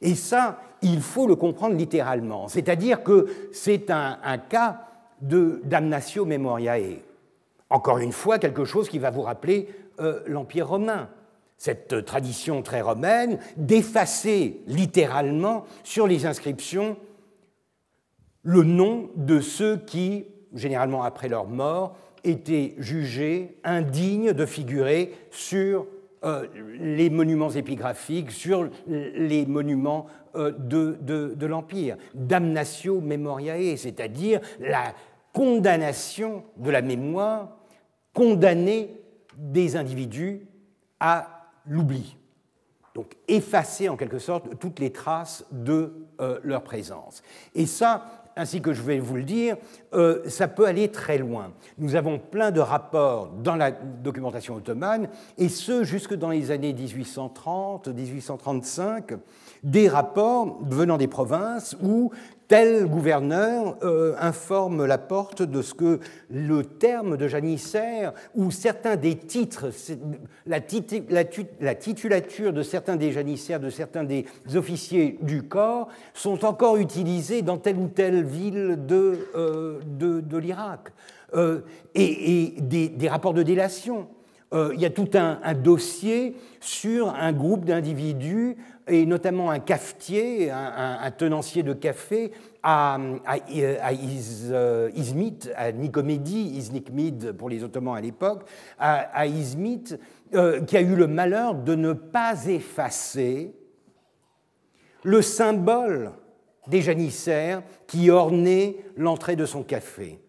Et 0.00 0.14
ça, 0.14 0.60
il 0.82 1.02
faut 1.02 1.26
le 1.26 1.36
comprendre 1.36 1.76
littéralement, 1.76 2.48
c'est-à-dire 2.48 3.02
que 3.02 3.26
c'est 3.52 3.90
un, 3.90 4.38
cas 4.48 4.86
de 5.20 5.60
damnatio 5.64 6.24
memoriae. 6.24 7.02
Encore 7.68 7.98
une 7.98 8.12
fois, 8.12 8.38
quelque 8.38 8.64
chose 8.64 8.88
qui 8.88 8.98
va 8.98 9.10
vous 9.10 9.22
rappeler 9.22 9.68
euh, 10.00 10.22
l'Empire 10.26 10.68
romain, 10.68 11.10
cette 11.58 12.06
tradition 12.06 12.62
très 12.62 12.80
romaine 12.80 13.38
d'effacer 13.58 14.62
littéralement 14.66 15.66
sur 15.84 16.06
les 16.06 16.24
inscriptions 16.24 16.96
le 18.42 18.62
nom 18.62 19.10
de 19.16 19.40
ceux 19.40 19.76
qui, 19.76 20.24
généralement 20.54 21.02
après 21.02 21.28
leur 21.28 21.46
mort, 21.46 21.96
étaient 22.24 22.74
jugés 22.78 23.58
indignes 23.64 24.32
de 24.32 24.46
figurer 24.46 25.12
sur 25.30 25.86
euh, 26.22 26.46
les 26.78 27.08
monuments 27.08 27.50
épigraphiques, 27.50 28.30
sur 28.30 28.68
les 28.86 29.46
monuments 29.46 30.06
euh, 30.34 30.52
de, 30.52 30.98
de 31.34 31.46
l'Empire. 31.46 31.96
Damnatio 32.14 33.00
memoriae, 33.00 33.76
c'est-à-dire 33.76 34.40
la 34.58 34.94
condamnation 35.32 36.44
de 36.56 36.70
la 36.70 36.82
mémoire, 36.82 37.56
condamner 38.12 39.00
des 39.36 39.76
individus 39.76 40.46
à 40.98 41.48
l'oubli. 41.66 42.16
Donc 42.94 43.16
effacer 43.28 43.88
en 43.88 43.96
quelque 43.96 44.18
sorte 44.18 44.58
toutes 44.58 44.80
les 44.80 44.92
traces 44.92 45.44
de 45.52 46.06
euh, 46.20 46.40
leur 46.42 46.62
présence. 46.62 47.22
Et 47.54 47.66
ça, 47.66 48.19
ainsi 48.36 48.60
que 48.60 48.72
je 48.72 48.82
vais 48.82 48.98
vous 48.98 49.16
le 49.16 49.24
dire, 49.24 49.56
euh, 49.94 50.22
ça 50.28 50.48
peut 50.48 50.66
aller 50.66 50.88
très 50.88 51.18
loin. 51.18 51.52
Nous 51.78 51.94
avons 51.94 52.18
plein 52.18 52.50
de 52.50 52.60
rapports 52.60 53.30
dans 53.42 53.56
la 53.56 53.70
documentation 53.70 54.54
ottomane, 54.54 55.08
et 55.38 55.48
ce 55.48 55.84
jusque 55.84 56.14
dans 56.14 56.30
les 56.30 56.50
années 56.50 56.72
1830-1835, 56.72 59.18
des 59.62 59.88
rapports 59.88 60.58
venant 60.62 60.96
des 60.96 61.08
provinces 61.08 61.76
où 61.82 62.10
tel 62.50 62.86
gouverneur 62.86 63.76
euh, 63.84 64.16
informe 64.18 64.84
la 64.84 64.98
porte 64.98 65.40
de 65.40 65.62
ce 65.62 65.72
que 65.72 66.00
le 66.32 66.64
terme 66.64 67.16
de 67.16 67.28
janissaire 67.28 68.12
ou 68.34 68.50
certains 68.50 68.96
des 68.96 69.14
titres, 69.14 69.66
la, 70.46 70.58
la, 71.60 71.74
titulature 71.76 72.52
de 72.52 72.64
certains 72.64 72.96
des 72.96 73.12
janissaires, 73.12 73.60
de 73.60 73.70
certains 73.70 74.02
des 74.02 74.26
officiers 74.56 75.16
du 75.22 75.44
corps, 75.44 75.86
sont 76.12 76.44
encore 76.44 76.76
utilisés 76.76 77.42
dans 77.42 77.56
telle 77.56 77.76
ou 77.76 77.86
telle 77.86 78.24
ville 78.24 78.80
de, 78.84 79.28
euh, 79.36 80.20
l'Irak. 80.32 80.92
Euh, 81.36 81.60
et, 81.94 82.54
des, 82.58 83.08
rapports 83.08 83.34
de 83.34 83.44
délation. 83.44 84.08
il 84.52 84.80
y 84.80 84.84
a 84.84 84.90
tout 84.90 85.10
un 85.14 85.54
dossier 85.54 86.34
sur 86.58 87.14
un 87.14 87.32
groupe 87.32 87.64
d'individus 87.64 88.56
et 88.90 89.06
notamment 89.06 89.50
un 89.50 89.60
cafetier, 89.60 90.50
un, 90.50 91.10
tenancier 91.12 91.62
de 91.62 91.72
café 91.72 92.32
à, 92.62 92.98
euh, 92.98 94.90
Izmit, 94.94 95.38
à 95.56 95.72
Nicomédie, 95.72 96.56
Iznikmid 96.56 97.32
pour 97.32 97.48
les 97.48 97.62
Ottomans 97.62 97.96
à 97.96 98.00
l'époque, 98.00 98.42
à, 98.78 99.26
Izmit, 99.26 99.84
euh, 100.34 100.60
qui 100.62 100.76
a 100.76 100.80
eu 100.80 100.96
le 100.96 101.06
malheur 101.06 101.54
de 101.54 101.74
ne 101.74 101.92
pas 101.92 102.46
effacer 102.46 103.54
le 105.04 105.22
symbole 105.22 106.12
des 106.66 106.82
janissaires 106.82 107.62
qui 107.86 108.10
ornait 108.10 108.76
l'entrée 108.96 109.36
de 109.36 109.46
son 109.46 109.62
café. 109.62 110.20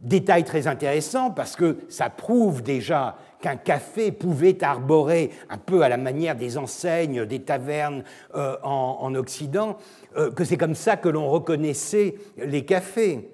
Détail 0.00 0.44
très 0.44 0.68
intéressant 0.68 1.32
parce 1.32 1.56
que 1.56 1.78
ça 1.88 2.08
prouve 2.08 2.62
déjà 2.62 3.16
qu'un 3.40 3.56
café 3.56 4.12
pouvait 4.12 4.62
arborer, 4.62 5.30
un 5.48 5.58
peu 5.58 5.82
à 5.82 5.88
la 5.88 5.96
manière 5.96 6.36
des 6.36 6.58
enseignes 6.58 7.24
des 7.24 7.40
tavernes 7.40 8.04
euh, 8.34 8.56
en, 8.62 9.14
Occident, 9.14 9.78
euh, 10.16 10.30
que 10.30 10.44
c'est 10.44 10.56
comme 10.56 10.74
ça 10.74 10.96
que 10.96 11.08
l'on 11.08 11.28
reconnaissait 11.28 12.16
les 12.36 12.64
cafés. 12.64 13.30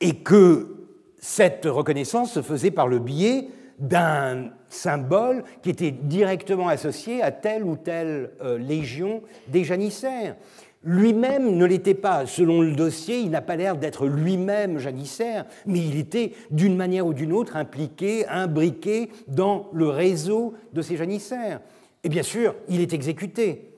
Et 0.00 0.16
que 0.16 0.88
cette 1.18 1.64
reconnaissance 1.64 2.32
se 2.32 2.42
faisait 2.42 2.70
par 2.70 2.88
le 2.88 2.98
biais 2.98 3.48
d'un 3.78 4.50
symbole 4.68 5.44
qui 5.62 5.70
était 5.70 5.90
directement 5.90 6.68
associé 6.68 7.22
à 7.22 7.30
telle 7.30 7.64
ou 7.64 7.76
telle 7.76 8.30
euh, 8.42 8.58
légion 8.58 9.22
des 9.48 9.64
janissaires. 9.64 10.36
Lui-même 10.88 11.56
ne 11.56 11.64
l'était 11.64 11.94
pas. 11.94 12.26
Selon 12.26 12.62
le 12.62 12.72
dossier, 12.72 13.18
il 13.18 13.30
n'a 13.30 13.42
pas 13.42 13.56
l'air 13.56 13.76
d'être 13.76 14.06
lui-même 14.06 14.78
janissaire, 14.78 15.44
mais 15.66 15.80
il 15.80 15.98
était 15.98 16.32
d'une 16.52 16.76
manière 16.76 17.08
ou 17.08 17.12
d'une 17.12 17.32
autre 17.32 17.56
impliqué, 17.56 18.24
imbriqué 18.28 19.10
dans 19.26 19.68
le 19.72 19.88
réseau 19.88 20.54
de 20.72 20.82
ces 20.82 20.96
janissaires. 20.96 21.60
Et 22.04 22.08
bien 22.08 22.22
sûr, 22.22 22.54
il 22.68 22.80
est 22.80 22.92
exécuté, 22.92 23.72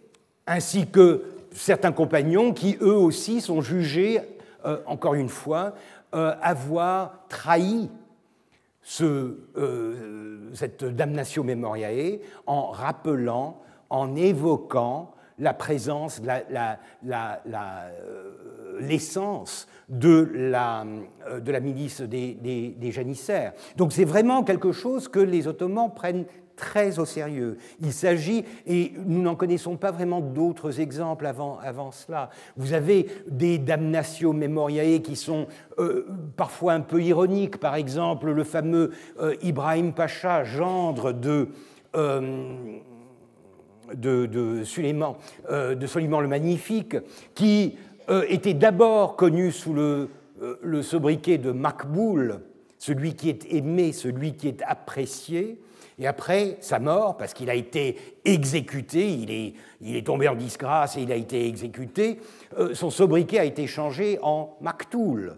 ainsi 0.47 0.87
que 0.87 1.23
certains 1.51 1.93
compagnons 1.93 2.53
qui, 2.53 2.77
eux 2.83 2.97
aussi, 2.97 3.41
sont 3.41 3.63
jugés, 3.63 4.21
euh, 4.67 4.77
encore 4.85 5.15
une 5.15 5.31
fois, 5.31 5.75
euh, 6.15 6.35
avoir 6.43 7.25
trahi 7.31 7.89
cette 8.83 10.85
damnatio 10.85 11.43
memoriae 11.43 12.19
en 12.47 12.69
rappelant, 12.69 13.63
en 13.89 14.15
évoquant 14.15 15.15
la 15.39 15.55
présence, 15.55 16.21
l'essence 18.81 19.69
de, 19.89 20.31
la, 20.35 20.85
la 21.47 21.61
milice 21.61 22.01
des, 22.01 22.77
janissaires. 22.91 23.53
Donc 23.77 23.93
c'est 23.93 24.05
vraiment 24.05 24.43
quelque 24.45 24.73
chose 24.73 25.09
que 25.09 25.21
les 25.21 25.47
Ottomans 25.49 25.93
prennent 25.95 26.25
très 26.59 26.99
au 26.99 27.05
sérieux. 27.05 27.57
Il 27.81 27.93
s'agit, 27.93 28.45
et 28.67 28.93
nous 29.07 29.23
n'en 29.23 29.37
connaissons 29.37 29.77
pas 29.77 29.93
vraiment 29.93 30.21
d'autres 30.21 30.81
exemples 30.81 31.25
avant, 31.25 31.59
avant 31.61 31.93
cela. 31.93 32.31
Vous 32.57 32.73
avez 32.75 33.07
des 33.29 33.59
damnatio 33.59 34.33
memoriae 34.33 34.99
qui 34.99 35.17
sont 35.17 35.47
euh, 35.79 36.07
parfois 36.37 36.73
un 36.73 36.81
peu 36.81 37.01
ironiques. 37.01 37.59
Par 37.59 37.77
exemple, 37.77 38.33
le 38.33 38.45
fameux 38.45 38.91
euh, 39.21 39.37
Ibrahim 39.43 39.93
Pacha, 39.93 40.45
gendre 40.45 41.13
de. 41.13 41.49
Euh, 41.97 42.81
de, 43.95 44.27
de, 44.27 44.65
Soliman 44.65 45.17
le 45.49 46.29
Magnifique, 46.29 46.97
qui 47.35 47.77
était 48.29 48.55
d'abord 48.55 49.17
connu 49.17 49.53
sous 49.53 49.75
le, 49.75 50.09
le 50.63 50.83
sobriquet 50.83 51.39
de 51.39 51.51
Makboul, 51.51 52.41
celui 52.79 53.15
qui 53.15 53.29
est 53.29 53.53
aimé, 53.53 53.93
celui 53.93 54.35
qui 54.35 54.49
est 54.49 54.63
apprécié, 54.63 55.59
et 55.99 56.07
après 56.07 56.59
sa 56.61 56.79
mort, 56.79 57.17
parce 57.17 57.35
qu'il 57.35 57.51
a 57.51 57.55
été 57.55 57.97
exécuté, 58.25 59.13
il 59.13 59.31
est, 59.31 59.55
il 59.81 59.97
est, 59.97 60.07
tombé 60.07 60.29
en 60.29 60.37
disgrâce 60.37 60.97
et 60.97 61.03
il 61.03 61.11
a 61.11 61.17
été 61.17 61.47
exécuté, 61.47 62.21
euh, 62.57 62.75
son 62.75 62.91
sobriquet 62.91 63.41
a 63.41 63.45
été 63.45 63.67
changé 63.67 64.19
en 64.23 64.57
Maktoul, 64.61 65.37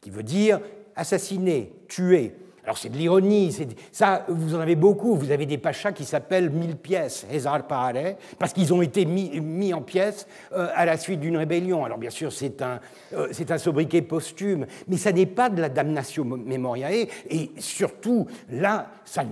qui 0.00 0.10
veut 0.10 0.24
dire 0.24 0.60
assassiné, 0.96 1.72
tué. 1.88 2.34
Alors 2.64 2.78
c'est 2.78 2.88
de 2.88 2.96
l'ironie, 2.96 3.54
ça 3.92 4.24
vous 4.28 4.54
en 4.54 4.60
avez 4.60 4.74
beaucoup, 4.74 5.16
vous 5.16 5.30
avez 5.30 5.44
des 5.44 5.58
pachas 5.58 5.92
qui 5.92 6.04
s'appellent 6.04 6.48
mille 6.48 6.76
pièces, 6.76 7.26
Hezar 7.30 7.66
Pare, 7.66 8.16
parce 8.38 8.54
qu'ils 8.54 8.72
ont 8.72 8.80
été 8.80 9.04
mis, 9.04 9.74
en 9.74 9.82
pièces 9.82 10.26
euh, 10.52 10.68
à 10.74 10.86
la 10.86 10.96
suite 10.96 11.20
d'une 11.20 11.36
rébellion. 11.36 11.84
Alors 11.84 11.98
bien 11.98 12.10
sûr 12.10 12.32
c'est 12.32 12.62
un, 12.62 12.80
euh, 13.12 13.28
c'est 13.32 13.50
un 13.50 13.58
sobriquet 13.58 14.00
posthume, 14.00 14.66
mais 14.88 14.96
ça 14.96 15.12
n'est 15.12 15.26
pas 15.26 15.50
de 15.50 15.60
la 15.60 15.68
damnation 15.68 16.24
memoriae, 16.24 17.06
et 17.28 17.50
surtout 17.58 18.26
là 18.50 18.88
ça, 19.04 19.24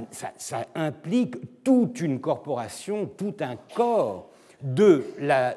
implique 0.74 1.36
toute 1.64 2.00
une 2.02 2.20
corporation, 2.20 3.06
tout 3.16 3.34
un 3.40 3.56
corps 3.74 4.28
de 4.62 5.04
l'armée 5.18 5.56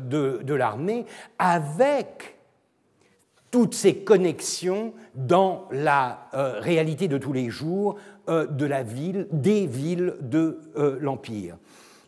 de, 0.00 0.42
de 0.42 1.04
avec 1.38 2.31
toutes 3.52 3.74
ces 3.74 3.96
connexions 3.96 4.94
dans 5.14 5.68
la 5.70 6.26
euh, 6.34 6.58
réalité 6.58 7.06
de 7.06 7.18
tous 7.18 7.34
les 7.34 7.50
jours 7.50 7.96
euh, 8.28 8.46
de 8.46 8.64
la 8.64 8.82
ville, 8.82 9.28
des 9.30 9.66
villes 9.66 10.14
de 10.22 10.58
euh, 10.76 10.96
l'Empire. 11.00 11.58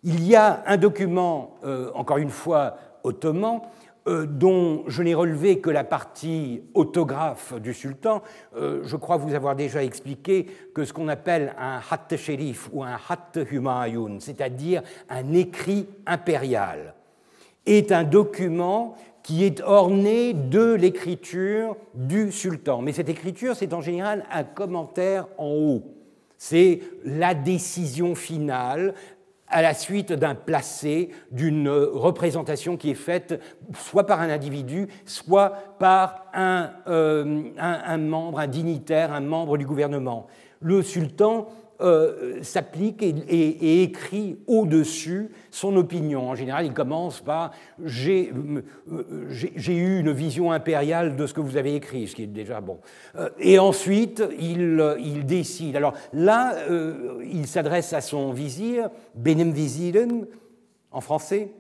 Il 0.03 0.27
y 0.27 0.35
a 0.35 0.65
un 0.67 0.77
document, 0.77 1.55
encore 1.95 2.19
une 2.19 2.29
fois, 2.29 2.77
ottoman, 3.05 3.63
dont 4.07 4.85
je 4.87 5.03
n'ai 5.03 5.15
relevé 5.15 5.61
que 5.61 5.71
la 5.71 5.83
partie 5.83 6.61
autographe 6.75 7.55
du 7.59 7.73
sultan. 7.73 8.21
je 8.55 8.97
crois 8.97 9.17
vous 9.17 9.35
avoir 9.35 9.57
déjà 9.57 9.83
expliqué 9.83 10.45
que 10.75 10.85
ce 10.85 10.93
qu'on 10.93 11.09
appelle 11.09 11.55
un 11.59 11.81
hat 11.91 12.15
shérif 12.19 12.69
ou 12.75 12.85
un 12.85 12.99
hat 13.09 13.33
humayun, 13.51 14.19
c'est-à-dire 14.21 14.83
un 15.09 15.33
écrit 15.33 15.89
impérial, 16.05 16.93
est 17.65 17.91
un 17.91 18.05
document 18.05 18.97
qui 19.25 19.43
est 19.43 19.63
orné 19.63 20.35
de 20.35 20.75
l'écriture 20.75 21.77
du 21.95 22.31
sultan. 22.31 22.83
Mais 22.83 22.93
cette 22.93 23.09
écriture, 23.09 23.57
c'est 23.57 23.73
en 23.73 23.81
général 23.81 24.25
un 24.31 24.45
commentaire 24.45 25.27
en 25.39 25.49
haut. 25.49 25.83
C'est 26.37 26.81
la 27.05 27.35
décision 27.35 28.15
finale 28.15 28.93
à 29.49 29.63
la 29.63 29.73
suite 29.73 30.13
d'un 30.13 30.35
placé, 30.35 31.09
d'une 31.31 31.69
représentation 31.71 32.77
qui 32.77 32.91
est 32.91 32.95
faite 32.95 33.41
soit 33.75 34.05
par 34.05 34.21
un 34.21 34.29
individu, 34.29 34.89
soit 35.07 35.51
par 35.79 36.27
un, 36.35 36.71
euh, 36.87 37.45
un 37.59 37.99
membre, 37.99 38.41
un 38.41 38.47
dignitaire, 38.47 39.13
un 39.13 39.21
membre 39.21 39.57
du 39.57 39.65
gouvernement. 39.65 40.27
Le 40.61 40.83
sultan 40.83 41.49
euh, 41.81 42.41
s'applique 42.43 43.03
et, 43.03 43.83
écrit 43.83 44.39
au-dessus 44.47 45.31
son 45.51 45.77
opinion. 45.77 46.31
En 46.31 46.37
général, 46.37 46.67
il 46.67 46.73
commence 46.73 47.21
par 47.21 47.51
j'ai, 47.83 48.31
eu 48.31 49.99
une 49.99 50.13
vision 50.13 50.53
impériale 50.53 51.17
de 51.17 51.27
ce 51.27 51.35
que 51.35 51.41
vous 51.41 51.57
avez 51.57 51.75
écrit, 51.75 52.07
ce 52.07 52.15
qui 52.15 52.23
est 52.23 52.29
déjà 52.29 52.61
bon. 52.61 52.79
Euh, 53.17 53.29
et 53.41 53.59
ensuite, 53.59 54.23
il, 54.39 55.25
décide. 55.27 55.75
Alors 55.75 55.95
là, 56.13 56.55
euh, 56.71 57.25
il 57.29 57.49
s'adresse 57.49 57.93
à 57.93 58.01
son 58.01 58.33
vizir, 58.33 58.89
Benem 59.17 59.51
Viziren, 59.51 60.27
en 60.93 61.01
français. 61.01 61.51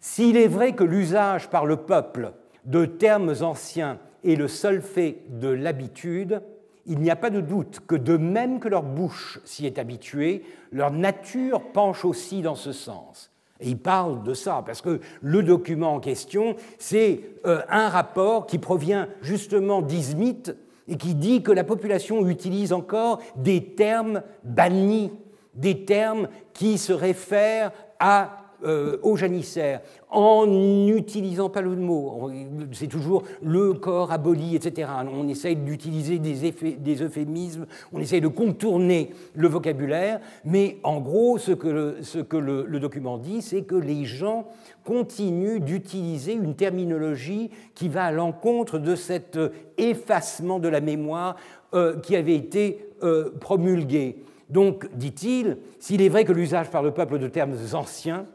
S'il 0.00 0.36
est 0.36 0.48
vrai 0.48 0.72
que 0.72 0.82
l'usage 0.82 1.48
par 1.50 1.66
le 1.66 1.76
peuple 1.76 2.32
de 2.64 2.84
termes 2.84 3.34
anciens 3.42 4.00
est 4.24 4.34
le 4.34 4.48
seul 4.48 4.82
fait 4.82 5.18
de 5.28 5.48
l'habitude, 5.48 6.42
il 6.90 6.98
n'y 6.98 7.10
a 7.10 7.16
pas 7.16 7.30
de 7.30 7.40
doute 7.40 7.80
que 7.86 7.94
de 7.94 8.16
même 8.16 8.58
que 8.58 8.68
leur 8.68 8.82
bouche 8.82 9.38
s'y 9.44 9.64
est 9.64 9.78
habituée, 9.78 10.42
leur 10.72 10.90
nature 10.90 11.62
penche 11.72 12.04
aussi 12.04 12.42
dans 12.42 12.56
ce 12.56 12.72
sens. 12.72 13.30
Et 13.60 13.68
il 13.68 13.78
parle 13.78 14.24
de 14.24 14.34
ça, 14.34 14.64
parce 14.66 14.82
que 14.82 15.00
le 15.22 15.42
document 15.44 15.94
en 15.94 16.00
question, 16.00 16.56
c'est 16.78 17.20
euh, 17.46 17.62
un 17.68 17.88
rapport 17.88 18.46
qui 18.46 18.58
provient 18.58 19.06
justement 19.22 19.82
d'Izmit 19.82 20.42
et 20.88 20.96
qui 20.96 21.14
dit 21.14 21.44
que 21.44 21.52
la 21.52 21.62
population 21.62 22.26
utilise 22.28 22.72
encore 22.72 23.20
des 23.36 23.62
termes 23.62 24.22
bannis, 24.42 25.12
des 25.54 25.84
termes 25.84 26.28
qui 26.54 26.76
se 26.76 26.92
réfèrent 26.92 27.70
à 28.00 28.49
euh, 28.64 28.98
aux 29.02 29.16
janissaires 29.16 29.80
en 30.10 30.46
n'utilisant 30.46 31.48
pas 31.48 31.62
le 31.62 31.76
mot. 31.76 32.30
C'est 32.72 32.88
toujours 32.88 33.22
le 33.42 33.74
corps 33.74 34.12
aboli, 34.12 34.56
etc. 34.56 34.88
On 35.12 35.28
essaye 35.28 35.56
d'utiliser 35.56 36.18
des, 36.18 37.02
euphémismes, 37.02 37.66
on 37.92 38.00
essaye 38.00 38.20
de 38.20 38.28
contourner 38.28 39.10
le 39.34 39.48
vocabulaire, 39.48 40.20
mais 40.44 40.78
en 40.82 41.00
gros, 41.00 41.38
ce 41.38 41.52
que 41.52 42.36
le, 42.36 42.80
document 42.80 43.18
dit, 43.18 43.40
c'est 43.40 43.62
que 43.62 43.76
les 43.76 44.04
gens 44.04 44.46
continuent 44.84 45.60
d'utiliser 45.60 46.32
une 46.32 46.54
terminologie 46.54 47.50
qui 47.74 47.88
va 47.88 48.04
à 48.04 48.12
l'encontre 48.12 48.78
de 48.78 48.94
cet 48.94 49.38
effacement 49.78 50.58
de 50.58 50.68
la 50.68 50.80
mémoire 50.80 51.36
euh, 51.72 51.98
qui 52.00 52.16
avait 52.16 52.34
été 52.34 52.88
euh, 53.02 53.30
promulgué. 53.40 54.16
Donc, 54.48 54.88
dit-il, 54.96 55.58
s'il 55.78 56.02
est 56.02 56.08
vrai 56.08 56.24
que 56.24 56.32
l'usage 56.32 56.68
par 56.70 56.82
le 56.82 56.90
peuple 56.90 57.18
de 57.18 57.28
termes 57.28 57.54
anciens 57.72 58.26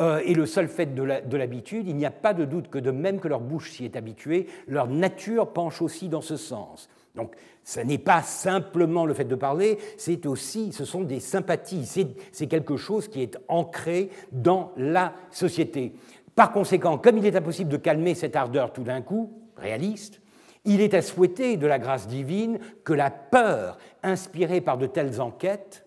euh, 0.00 0.20
et 0.24 0.34
le 0.34 0.46
seul 0.46 0.68
fait 0.68 0.94
de 0.94 1.36
l'habitude, 1.36 1.86
il 1.86 1.96
n'y 1.96 2.06
a 2.06 2.10
pas 2.10 2.32
de 2.32 2.44
doute 2.44 2.68
que 2.68 2.78
de 2.78 2.90
même 2.90 3.20
que 3.20 3.28
leur 3.28 3.40
bouche 3.40 3.72
s'y 3.72 3.84
est 3.84 3.96
habituée, 3.96 4.46
leur 4.66 4.86
nature 4.86 5.52
penche 5.52 5.82
aussi 5.82 6.08
dans 6.08 6.22
ce 6.22 6.36
sens. 6.36 6.88
Donc, 7.14 7.34
ce 7.64 7.80
n'est 7.80 7.98
pas 7.98 8.22
simplement 8.22 9.04
le 9.04 9.14
fait 9.14 9.24
de 9.24 9.34
parler, 9.34 9.78
c'est 9.98 10.26
aussi, 10.26 10.72
ce 10.72 10.84
sont 10.84 11.02
des 11.02 11.20
sympathies, 11.20 11.86
c'est 12.32 12.46
quelque 12.46 12.76
chose 12.76 13.08
qui 13.08 13.22
est 13.22 13.36
ancré 13.48 14.10
dans 14.32 14.72
la 14.76 15.12
société. 15.30 15.92
Par 16.34 16.52
conséquent, 16.52 16.96
comme 16.96 17.18
il 17.18 17.26
est 17.26 17.36
impossible 17.36 17.70
de 17.70 17.76
calmer 17.76 18.14
cette 18.14 18.36
ardeur 18.36 18.72
tout 18.72 18.84
d'un 18.84 19.02
coup, 19.02 19.32
réaliste, 19.56 20.22
il 20.64 20.80
est 20.80 20.94
à 20.94 21.02
souhaiter 21.02 21.56
de 21.56 21.66
la 21.66 21.78
grâce 21.78 22.06
divine 22.06 22.58
que 22.84 22.92
la 22.92 23.10
peur 23.10 23.76
inspirée 24.02 24.60
par 24.60 24.78
de 24.78 24.86
telles 24.86 25.20
enquêtes 25.20 25.86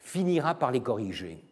finira 0.00 0.54
par 0.54 0.70
les 0.70 0.80
corriger 0.80 1.45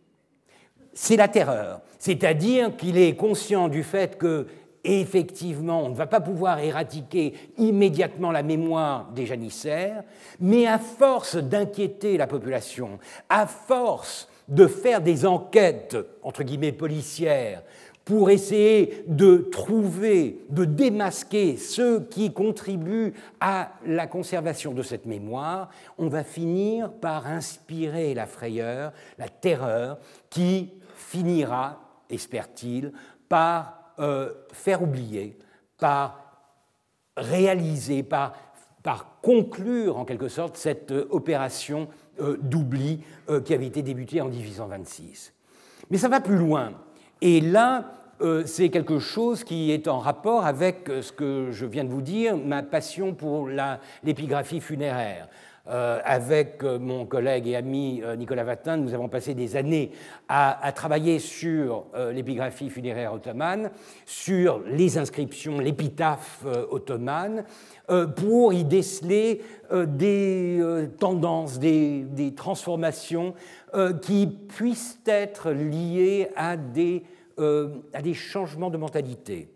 c'est 0.94 1.16
la 1.16 1.28
terreur. 1.28 1.80
C'est-à-dire 1.98 2.76
qu'il 2.76 2.96
est 2.98 3.16
conscient 3.16 3.68
du 3.68 3.82
fait 3.82 4.16
que, 4.16 4.46
effectivement, 4.84 5.82
on 5.82 5.90
ne 5.90 5.94
va 5.94 6.06
pas 6.06 6.20
pouvoir 6.20 6.58
éradiquer 6.60 7.34
immédiatement 7.58 8.30
la 8.30 8.42
mémoire 8.42 9.10
des 9.14 9.26
janissaires, 9.26 10.04
mais 10.40 10.66
à 10.66 10.78
force 10.78 11.36
d'inquiéter 11.36 12.16
la 12.16 12.26
population, 12.26 12.98
à 13.28 13.46
force 13.46 14.28
de 14.48 14.66
faire 14.66 15.00
des 15.00 15.26
enquêtes, 15.26 15.96
entre 16.22 16.42
guillemets, 16.42 16.72
policières, 16.72 17.62
pour 18.04 18.28
essayer 18.28 19.02
de 19.06 19.38
trouver, 19.50 20.44
de 20.50 20.66
démasquer 20.66 21.56
ceux 21.56 22.00
qui 22.00 22.32
contribuent 22.32 23.14
à 23.40 23.72
la 23.86 24.06
conservation 24.06 24.72
de 24.72 24.82
cette 24.82 25.06
mémoire, 25.06 25.70
on 25.96 26.08
va 26.08 26.22
finir 26.22 26.92
par 26.92 27.26
inspirer 27.26 28.12
la 28.12 28.26
frayeur, 28.26 28.92
la 29.18 29.30
terreur 29.30 29.98
qui 30.28 30.70
finira, 31.14 31.78
espère-t-il, 32.10 32.92
par 33.28 33.92
euh, 34.00 34.32
faire 34.52 34.82
oublier, 34.82 35.38
par 35.78 36.20
réaliser, 37.16 38.02
par, 38.02 38.34
conclure 39.22 39.96
en 39.96 40.04
quelque 40.04 40.28
sorte 40.28 40.56
cette 40.56 40.90
euh, 40.90 41.06
opération 41.10 41.88
euh, 42.20 42.36
d'oubli 42.42 43.00
qui 43.46 43.54
avait 43.54 43.66
été 43.66 43.80
débutée 43.80 44.20
en 44.20 44.28
1826. 44.28 45.32
Mais 45.88 45.98
ça 45.98 46.08
va 46.08 46.20
plus 46.20 46.36
loin. 46.36 46.72
Et 47.22 47.40
là, 47.40 47.92
c'est 48.44 48.68
quelque 48.68 48.98
chose 48.98 49.44
qui 49.44 49.70
est 49.72 49.88
en 49.88 49.98
rapport 49.98 50.44
avec 50.44 50.90
ce 51.00 51.10
que 51.10 51.48
je 51.50 51.66
viens 51.66 51.84
de 51.84 51.88
vous 51.88 52.02
dire, 52.02 52.36
ma 52.36 52.62
passion 52.62 53.14
pour 53.14 53.48
l'épigraphie 54.02 54.60
funéraire. 54.60 55.28
Euh, 55.66 55.98
avec 56.04 56.62
euh, 56.62 56.78
mon 56.78 57.06
collègue 57.06 57.48
et 57.48 57.56
ami 57.56 58.02
euh, 58.04 58.16
Nicolas 58.16 58.44
Vatin, 58.44 58.76
nous 58.76 58.92
avons 58.92 59.08
passé 59.08 59.32
des 59.32 59.56
années 59.56 59.92
à, 60.28 60.70
travailler 60.74 61.18
sur 61.18 61.86
l'épigraphie 62.12 62.68
funéraire 62.68 63.14
ottomane, 63.14 63.70
sur 64.04 64.60
les 64.66 64.98
inscriptions, 64.98 65.60
l'épitaphe 65.60 66.44
ottomane, 66.70 67.44
pour 68.16 68.52
y 68.52 68.64
déceler 68.64 69.42
des 69.70 70.88
tendances, 70.98 71.58
des, 71.58 72.32
transformations 72.34 73.34
qui 74.02 74.26
puissent 74.26 74.98
être 75.06 75.50
liées 75.50 76.30
à 76.36 76.56
des, 76.56 77.04
à 77.38 78.02
des 78.02 78.14
changements 78.14 78.70
de 78.70 78.78
mentalité. 78.78 79.48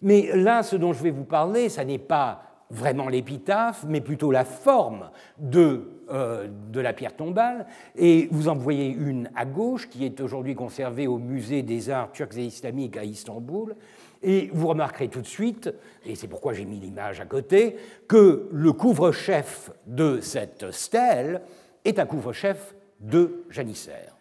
Mais 0.00 0.30
là, 0.34 0.62
ce 0.62 0.76
dont 0.76 0.92
je 0.92 1.02
vais 1.02 1.10
vous 1.10 1.24
parler, 1.24 1.68
ça 1.68 1.84
n'est 1.84 1.98
pas 1.98 2.51
vraiment 2.72 3.08
l'épitaphe, 3.08 3.84
mais 3.86 4.00
plutôt 4.00 4.30
la 4.30 4.44
forme 4.44 5.10
de, 5.38 5.90
euh, 6.10 6.48
de 6.70 6.80
la 6.80 6.92
pierre 6.92 7.14
tombale. 7.14 7.66
Et 7.94 8.28
vous 8.32 8.48
en 8.48 8.56
voyez 8.56 8.88
une 8.88 9.30
à 9.36 9.44
gauche 9.44 9.88
qui 9.88 10.04
est 10.04 10.20
aujourd'hui 10.20 10.54
conservée 10.54 11.06
au 11.06 11.18
musée 11.18 11.62
des 11.62 11.90
arts 11.90 12.10
turcs 12.12 12.36
et 12.36 12.44
islamiques 12.44 12.96
à 12.96 13.04
Istanbul. 13.04 13.76
Et 14.22 14.50
vous 14.54 14.68
remarquerez 14.68 15.08
tout 15.08 15.20
de 15.20 15.26
suite, 15.26 15.72
et 16.06 16.14
c'est 16.14 16.28
pourquoi 16.28 16.54
j'ai 16.54 16.64
mis 16.64 16.78
l'image 16.78 17.20
à 17.20 17.26
côté, 17.26 17.76
que 18.08 18.48
le 18.50 18.72
couvre-chef 18.72 19.70
de 19.86 20.20
cette 20.20 20.70
stèle 20.70 21.42
est 21.84 21.98
un 21.98 22.06
couvre-chef 22.06 22.74
de 23.00 23.44
janissaire. 23.50 24.16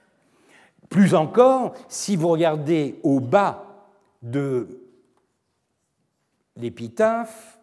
Plus 0.89 1.15
encore, 1.15 1.73
si 1.87 2.17
vous 2.17 2.27
regardez 2.27 2.99
au 3.03 3.21
bas 3.21 3.87
de 4.23 4.67
l'épitaphe, 6.57 7.60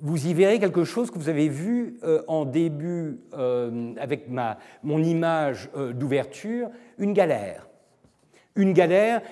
vous 0.00 0.26
y 0.26 0.34
verrez 0.34 0.58
quelque 0.58 0.84
chose 0.84 1.10
que 1.10 1.18
vous 1.18 1.28
avez 1.28 1.48
vu 1.48 1.96
euh, 2.02 2.22
en 2.26 2.44
début 2.44 3.20
euh, 3.34 3.94
avec 3.98 4.28
ma, 4.28 4.58
mon 4.82 5.02
image 5.02 5.70
euh, 5.76 5.92
d'ouverture, 5.92 6.70
une 6.98 7.12
galère. 7.12 7.68
Une 8.56 8.72
galère 8.72 9.22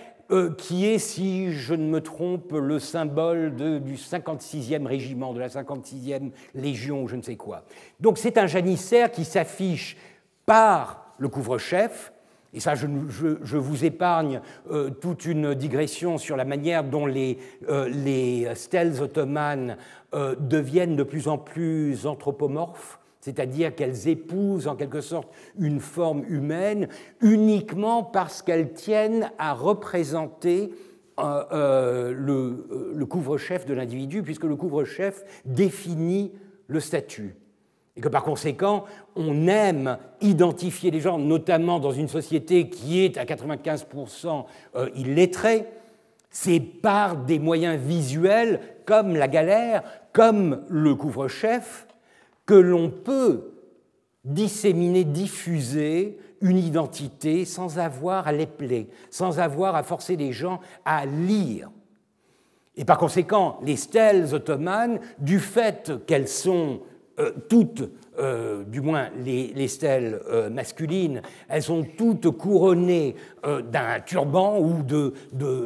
qui 0.57 0.87
est, 0.87 0.99
si 0.99 1.53
je 1.53 1.75
ne 1.75 1.87
me 1.91 2.01
trompe, 2.01 2.53
le 2.53 2.79
symbole 2.79 3.55
du 3.55 3.97
56e 3.97 4.87
régiment, 4.87 5.35
de 5.35 5.41
la 5.41 5.49
56e 5.49 6.31
légion, 6.55 7.07
je 7.07 7.17
ne 7.17 7.23
sais 7.23 7.37
quoi. 7.37 7.65
Donc 8.01 8.17
c'est 8.17 8.39
un 8.39 8.47
janissaire 8.47 9.11
qui 9.11 9.27
s'affiche 9.27 9.99
par 10.47 11.15
le 11.19 11.29
couvre-chef, 11.29 12.12
et 12.55 12.61
ça, 12.61 12.75
je, 12.75 13.57
vous 13.57 13.85
épargne 13.85 14.43
euh, 14.71 14.91
toute 14.91 15.25
une 15.25 15.55
digression 15.55 16.19
sur 16.19 16.37
la 16.37 16.45
manière 16.45 16.85
dont 16.85 17.07
les, 17.07 17.39
euh, 17.69 17.89
les 17.89 18.55
stèles 18.55 19.01
ottomanes 19.01 19.79
euh, 20.15 20.35
deviennent 20.39 20.97
de 20.97 21.03
plus 21.03 21.29
en 21.29 21.39
plus 21.39 22.07
anthropomorphes, 22.07 22.99
c'est-à-dire 23.21 23.75
qu'elles 23.75 24.07
épousent 24.07 24.69
en 24.69 24.77
quelque 24.77 25.01
sorte 25.01 25.33
une 25.59 25.81
forme 25.81 26.25
humaine 26.29 26.89
uniquement 27.23 28.03
parce 28.03 28.43
qu'elles 28.43 28.75
tiennent 28.75 29.31
à 29.39 29.55
représenter 29.55 30.73
le, 31.19 32.93
le 32.95 33.07
couvre-chef 33.07 33.65
de 33.65 33.75
l'individu, 33.75 34.23
puisque 34.23 34.45
le 34.45 34.57
couvre-chef 34.57 35.25
définit 35.45 36.33
le 36.67 36.81
statut. 36.81 37.37
Et 37.97 38.01
que 38.01 38.09
par 38.09 38.23
conséquent, 38.23 38.85
on 39.17 39.47
aime 39.49 39.99
identifier 40.21 40.91
les 40.91 41.01
gens, 41.01 41.19
notamment 41.19 41.79
dans 41.79 41.93
une 41.93 42.09
société 42.09 42.69
qui 42.69 43.05
est 43.05 43.19
à 43.19 43.25
95% 43.25 44.45
euh, 44.77 44.89
illettrée, 44.95 45.67
c'est 46.31 46.61
par 46.61 47.17
des 47.17 47.39
moyens 47.39 47.79
visuels 47.79 48.61
comme 48.87 49.15
la 49.15 49.29
galère, 49.29 49.83
comme 50.13 50.65
le 50.69 50.95
couvre-chef, 50.95 51.87
que 52.47 52.55
l'on 52.55 52.89
peut 52.89 53.53
disséminer, 54.25 55.05
diffuser 55.05 56.19
une 56.41 56.59
identité 56.59 57.45
sans 57.45 57.79
avoir 57.79 58.27
à 58.27 58.33
l'épeler, 58.33 58.89
sans 59.11 59.39
avoir 59.39 59.77
à 59.77 59.83
forcer 59.83 60.17
les 60.17 60.33
gens 60.33 60.61
à 60.85 61.07
lire. 61.07 61.71
Et 62.77 62.85
par 62.85 62.99
conséquent, 62.99 63.59
les 63.63 63.77
stèles 63.77 64.35
ottomanes, 64.35 65.01
du 65.19 65.39
fait 65.39 65.93
qu'elles 66.07 66.29
sont 66.29 66.81
toutes, 67.49 67.83
euh, 68.19 68.65
du 68.65 68.81
moins 68.81 69.09
les, 69.25 69.69
stèles 69.69 70.21
euh, 70.29 70.51
masculines, 70.51 71.23
elles 71.49 71.63
sont 71.63 71.85
toutes 71.97 72.31
couronnées 72.31 73.15
d'un 73.43 74.01
turban 74.01 74.59
ou 74.61 74.83
de, 74.83 75.15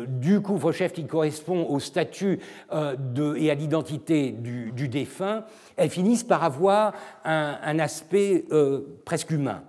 du 0.07 0.41
couvre-chef 0.41 0.93
qui 0.93 1.07
correspond 1.07 1.67
au 1.69 1.79
statut 1.79 2.39
et 2.73 3.51
à 3.51 3.55
l'identité 3.55 4.31
du, 4.31 4.89
défunt, 4.89 5.45
elles 5.77 5.91
finissent 5.91 6.25
par 6.25 6.43
avoir 6.43 6.95
un, 7.25 7.59
un 7.63 7.79
aspect 7.79 8.45
presque 9.05 9.31
humain. 9.31 9.63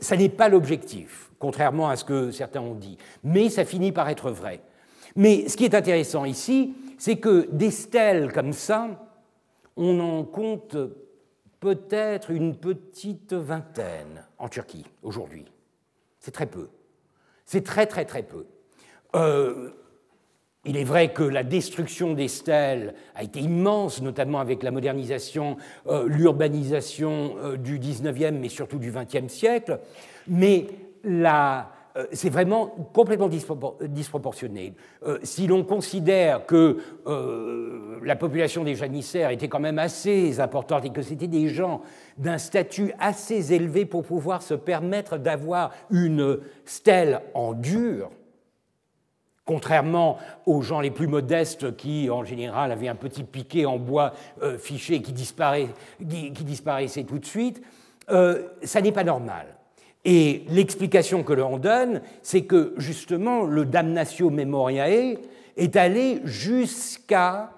ça 0.00 0.16
n'est 0.16 0.28
pas 0.28 0.48
l'objectif, 0.48 1.30
contrairement 1.38 1.88
à 1.88 1.96
ce 1.96 2.04
que 2.04 2.30
certains 2.30 2.60
ont 2.60 2.74
dit, 2.74 2.98
mais 3.22 3.48
ça 3.48 3.64
finit 3.64 3.92
par 3.92 4.08
être 4.08 4.30
vrai. 4.30 4.60
Mais 5.16 5.48
ce 5.48 5.56
qui 5.56 5.64
est 5.64 5.74
intéressant 5.74 6.24
ici, 6.24 6.74
c'est 6.98 7.16
que 7.16 7.48
des 7.50 7.70
stèles 7.70 8.32
comme 8.32 8.52
ça, 8.52 8.88
on 9.76 9.98
en 10.00 10.24
compte 10.24 10.76
peut-être 11.66 12.30
une 12.30 12.54
petite 12.54 13.32
vingtaine 13.32 14.24
en 14.38 14.48
Turquie 14.48 14.84
aujourd'hui. 15.02 15.46
C'est 16.20 16.30
très 16.30 16.46
peu. 16.46 16.68
C'est 17.44 17.64
très 17.64 17.86
très 17.86 18.04
très 18.04 18.22
peu. 18.22 18.46
Euh, 19.16 19.70
il 20.64 20.76
est 20.76 20.84
vrai 20.84 21.12
que 21.12 21.24
la 21.24 21.42
destruction 21.42 22.14
des 22.14 22.28
stèles 22.28 22.94
a 23.16 23.24
été 23.24 23.40
immense, 23.40 24.00
notamment 24.00 24.38
avec 24.38 24.62
la 24.62 24.70
modernisation, 24.70 25.56
euh, 25.88 26.06
l'urbanisation 26.06 27.34
euh, 27.38 27.56
du 27.56 27.80
19e, 27.80 28.38
mais 28.38 28.48
surtout 28.48 28.78
du 28.78 28.92
20e 28.92 29.28
siècle, 29.28 29.80
mais 30.28 30.68
la, 31.02 31.72
c'est 32.12 32.28
vraiment 32.28 32.66
complètement 32.92 33.28
disproportionné. 33.28 34.74
Euh, 35.06 35.18
si 35.22 35.46
l'on 35.46 35.64
considère 35.64 36.44
que 36.44 36.78
euh, 37.06 37.98
la 38.02 38.16
population 38.16 38.64
des 38.64 38.74
janissaires 38.74 39.30
était 39.30 39.48
quand 39.48 39.60
même 39.60 39.78
assez 39.78 40.40
importante 40.40 40.84
et 40.84 40.90
que 40.90 41.02
c'était 41.02 41.26
des 41.26 41.48
gens 41.48 41.80
d'un 42.18 42.38
statut 42.38 42.92
assez 42.98 43.54
élevé 43.54 43.86
pour 43.86 44.04
pouvoir 44.04 44.42
se 44.42 44.54
permettre 44.54 45.16
d'avoir 45.16 45.72
une 45.90 46.38
stèle 46.64 47.22
en 47.34 47.54
dur, 47.54 48.10
contrairement 49.44 50.18
aux 50.44 50.60
gens 50.60 50.80
les 50.80 50.90
plus 50.90 51.06
modestes 51.06 51.76
qui, 51.76 52.10
en 52.10 52.24
général, 52.24 52.72
avaient 52.72 52.88
un 52.88 52.94
petit 52.94 53.24
piquet 53.24 53.64
en 53.64 53.78
bois 53.78 54.12
fiché 54.58 55.00
qui, 55.00 55.12
disparaissait 55.12 57.04
tout 57.04 57.18
de 57.18 57.26
suite, 57.26 57.62
ça 58.08 58.80
n'est 58.80 58.92
pas 58.92 59.04
normal. 59.04 59.55
Et 60.08 60.44
l'explication 60.50 61.24
que 61.24 61.32
l'on 61.32 61.58
donne, 61.58 62.00
c'est 62.22 62.44
que 62.44 62.74
justement 62.76 63.42
le 63.42 63.64
damnatio 63.64 64.30
memoriae 64.30 65.18
est 65.56 65.74
allé 65.74 66.20
jusqu'à 66.22 67.50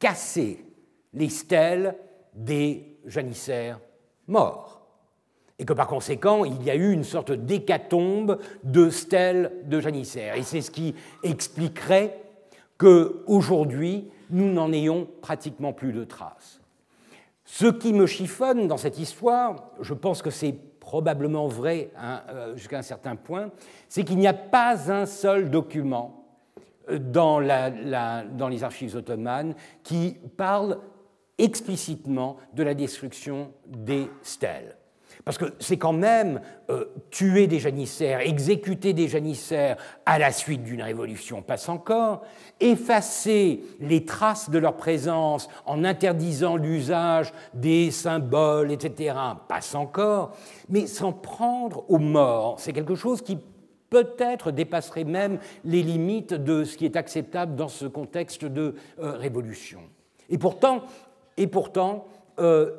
casser 0.00 0.64
les 1.14 1.28
stèles 1.28 1.94
des 2.34 2.98
janissaires 3.06 3.78
morts. 4.26 4.84
Et 5.60 5.64
que 5.64 5.72
par 5.74 5.86
conséquent, 5.86 6.44
il 6.44 6.60
y 6.64 6.70
a 6.70 6.74
eu 6.74 6.90
une 6.90 7.04
sorte 7.04 7.30
d'hécatombe 7.30 8.40
de 8.64 8.90
stèles 8.90 9.52
de 9.66 9.78
janissaires. 9.78 10.34
Et 10.34 10.42
c'est 10.42 10.62
ce 10.62 10.72
qui 10.72 10.92
expliquerait 11.22 12.20
qu'aujourd'hui, 12.78 14.10
nous 14.30 14.52
n'en 14.52 14.72
ayons 14.72 15.06
pratiquement 15.22 15.72
plus 15.72 15.92
de 15.92 16.02
traces. 16.02 16.60
Ce 17.44 17.66
qui 17.66 17.92
me 17.92 18.06
chiffonne 18.06 18.66
dans 18.66 18.76
cette 18.76 18.98
histoire, 18.98 19.70
je 19.80 19.94
pense 19.94 20.20
que 20.20 20.30
c'est 20.30 20.56
probablement 20.86 21.48
vrai 21.48 21.90
hein, 21.98 22.22
euh, 22.28 22.56
jusqu'à 22.56 22.78
un 22.78 22.82
certain 22.82 23.16
point, 23.16 23.50
c'est 23.88 24.04
qu'il 24.04 24.18
n'y 24.18 24.28
a 24.28 24.32
pas 24.32 24.92
un 24.92 25.04
seul 25.04 25.50
document 25.50 26.24
euh, 26.88 27.00
dans, 27.00 27.40
dans, 27.40 28.48
les 28.48 28.62
archives 28.62 28.94
ottomanes 28.94 29.56
qui 29.82 30.16
parle 30.36 30.78
explicitement 31.38 32.36
de 32.54 32.62
la 32.62 32.74
destruction 32.74 33.50
des 33.66 34.08
stèles. 34.22 34.75
Parce 35.26 35.38
que 35.38 35.54
c'est 35.58 35.76
quand 35.76 35.92
même 35.92 36.40
euh, 36.70 36.84
tuer 37.10 37.48
des 37.48 37.58
janissaires, 37.58 38.20
exécuter 38.20 38.92
des 38.92 39.08
janissaires 39.08 39.76
à 40.06 40.20
la 40.20 40.30
suite 40.30 40.62
d'une 40.62 40.82
révolution, 40.82 41.42
passe 41.42 41.68
encore, 41.68 42.22
effacer 42.60 43.60
les 43.80 44.04
traces 44.04 44.50
de 44.50 44.58
leur 44.58 44.76
présence 44.76 45.48
en 45.64 45.82
interdisant 45.82 46.54
l'usage 46.54 47.32
des 47.54 47.90
symboles, 47.90 48.70
etc., 48.70 49.16
passe 49.48 49.74
encore, 49.74 50.36
mais 50.68 50.86
s'en 50.86 51.12
prendre 51.12 51.84
aux 51.90 51.98
morts, 51.98 52.60
c'est 52.60 52.72
quelque 52.72 52.94
chose 52.94 53.20
qui 53.20 53.36
peut-être 53.90 54.52
dépasserait 54.52 55.02
même 55.02 55.40
les 55.64 55.82
limites 55.82 56.34
de 56.34 56.62
ce 56.62 56.76
qui 56.76 56.84
est 56.84 56.94
acceptable 56.94 57.56
dans 57.56 57.68
ce 57.68 57.86
contexte 57.86 58.44
de 58.44 58.76
euh, 59.00 59.16
révolution. 59.16 59.80
Et 60.30 60.38
pourtant, 60.38 60.82
et 61.36 61.48
pourtant 61.48 62.06
euh, 62.38 62.70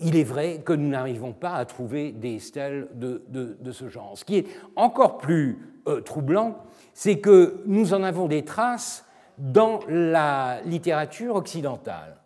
il 0.00 0.16
est 0.16 0.24
vrai 0.24 0.60
que 0.64 0.72
nous 0.72 0.88
n'arrivons 0.88 1.32
pas 1.32 1.54
à 1.54 1.64
trouver 1.64 2.12
des 2.12 2.38
stèles 2.38 2.88
de, 2.94 3.72
ce 3.72 3.88
genre. 3.88 4.12
Ce 4.16 4.24
qui 4.24 4.38
est 4.38 4.46
encore 4.76 5.18
plus 5.18 5.58
euh, 5.88 6.00
troublant, 6.00 6.58
c'est 6.92 7.18
que 7.18 7.62
nous 7.66 7.94
en 7.94 8.02
avons 8.02 8.26
des 8.26 8.44
traces 8.44 9.04
dans 9.38 9.80
la 9.88 10.60
littérature 10.64 11.34
occidentale. 11.36 12.16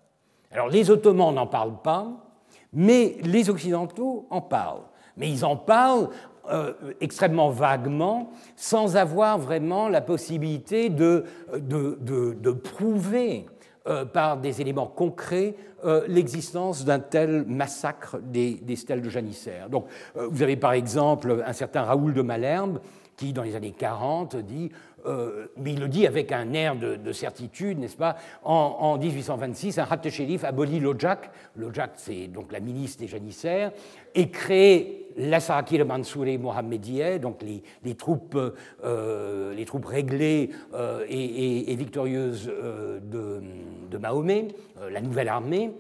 Alors 0.52 0.68
les 0.68 0.90
Ottomans 0.90 1.34
n'en 1.34 1.46
parlent 1.46 1.82
pas, 1.82 2.24
Mais 2.72 3.16
les 3.22 3.48
Occidentaux 3.48 4.26
en 4.30 4.40
parlent. 4.40 4.84
Mais 5.16 5.30
ils 5.30 5.44
en 5.44 5.56
parlent 5.56 6.10
euh, 6.50 6.72
extrêmement 7.00 7.50
vaguement, 7.50 8.30
sans 8.56 8.96
avoir 8.96 9.38
vraiment 9.38 9.88
la 9.88 10.00
possibilité 10.00 10.88
de, 10.88 11.24
de, 11.54 12.50
prouver 12.52 13.46
euh, 13.88 14.04
par 14.04 14.36
des 14.38 14.60
éléments 14.60 14.86
concrets 14.86 15.54
euh, 15.84 16.04
l'existence 16.08 16.84
d'un 16.84 16.98
tel 16.98 17.44
massacre 17.46 18.18
des, 18.18 18.54
des, 18.54 18.76
stèles 18.76 19.02
de 19.02 19.08
janissaires. 19.08 19.70
Donc, 19.70 19.86
vous 20.14 20.42
avez 20.42 20.56
par 20.56 20.72
exemple 20.72 21.42
un 21.46 21.52
certain 21.52 21.82
Raoul 21.82 22.14
de 22.14 22.22
Malherbe 22.22 22.80
qui, 23.16 23.32
dans 23.32 23.42
les 23.42 23.56
années 23.56 23.74
40, 23.76 24.36
dit 24.36 24.70
euh, 25.06 25.46
mais 25.56 25.72
il 25.72 25.80
le 25.80 25.88
dit 25.88 26.06
avec 26.06 26.32
un 26.32 26.52
air 26.52 26.76
de, 26.76 27.12
certitude, 27.12 27.78
n'est-ce 27.78 27.96
pas 27.96 28.16
en, 28.42 28.98
1826, 28.98 29.78
un 29.78 29.86
Hattechélif 29.88 30.44
abolit 30.44 30.80
l'Ojak, 30.80 31.30
l'Ojak 31.56 31.92
c'est 31.96 32.26
donc 32.28 32.52
la 32.52 32.60
milice 32.60 32.96
des 32.96 33.06
janissaires, 33.06 33.72
et 34.14 34.30
crée 34.30 35.06
la 35.16 35.40
Sarakir 35.40 35.84
Mansouri 35.84 36.38
Mohammedieh, 36.38 37.18
donc 37.18 37.42
les, 37.42 37.94
troupes, 37.94 38.38
euh, 38.84 39.54
les 39.54 39.64
troupes 39.64 39.86
réglées 39.86 40.50
euh, 40.74 41.04
et, 41.08 41.74
victorieuses 41.74 42.46
de, 42.46 43.42
de, 43.90 43.98
Mahomet, 43.98 44.48
la 44.90 45.00
nouvelle 45.00 45.28
armée, 45.28 45.72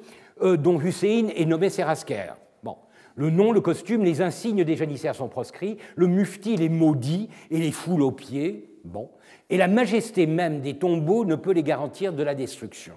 dont 0.42 0.80
Hussein 0.80 1.28
est 1.34 1.44
nommé 1.44 1.70
Serasker. 1.70 2.34
Le 3.18 3.30
nom, 3.30 3.50
le 3.50 3.60
costume, 3.60 4.04
les 4.04 4.22
insignes 4.22 4.62
des 4.62 4.76
janissaires 4.76 5.16
sont 5.16 5.26
proscrits, 5.26 5.76
le 5.96 6.06
mufti 6.06 6.56
les 6.56 6.68
maudit 6.68 7.28
et 7.50 7.58
les 7.58 7.72
foule 7.72 8.02
aux 8.02 8.12
pieds. 8.12 8.67
Bon. 8.84 9.10
Et 9.50 9.56
la 9.56 9.68
majesté 9.68 10.26
même 10.26 10.60
des 10.60 10.78
tombeaux 10.78 11.24
ne 11.24 11.34
peut 11.34 11.52
les 11.52 11.62
garantir 11.62 12.12
de 12.12 12.22
la 12.22 12.34
destruction. 12.34 12.94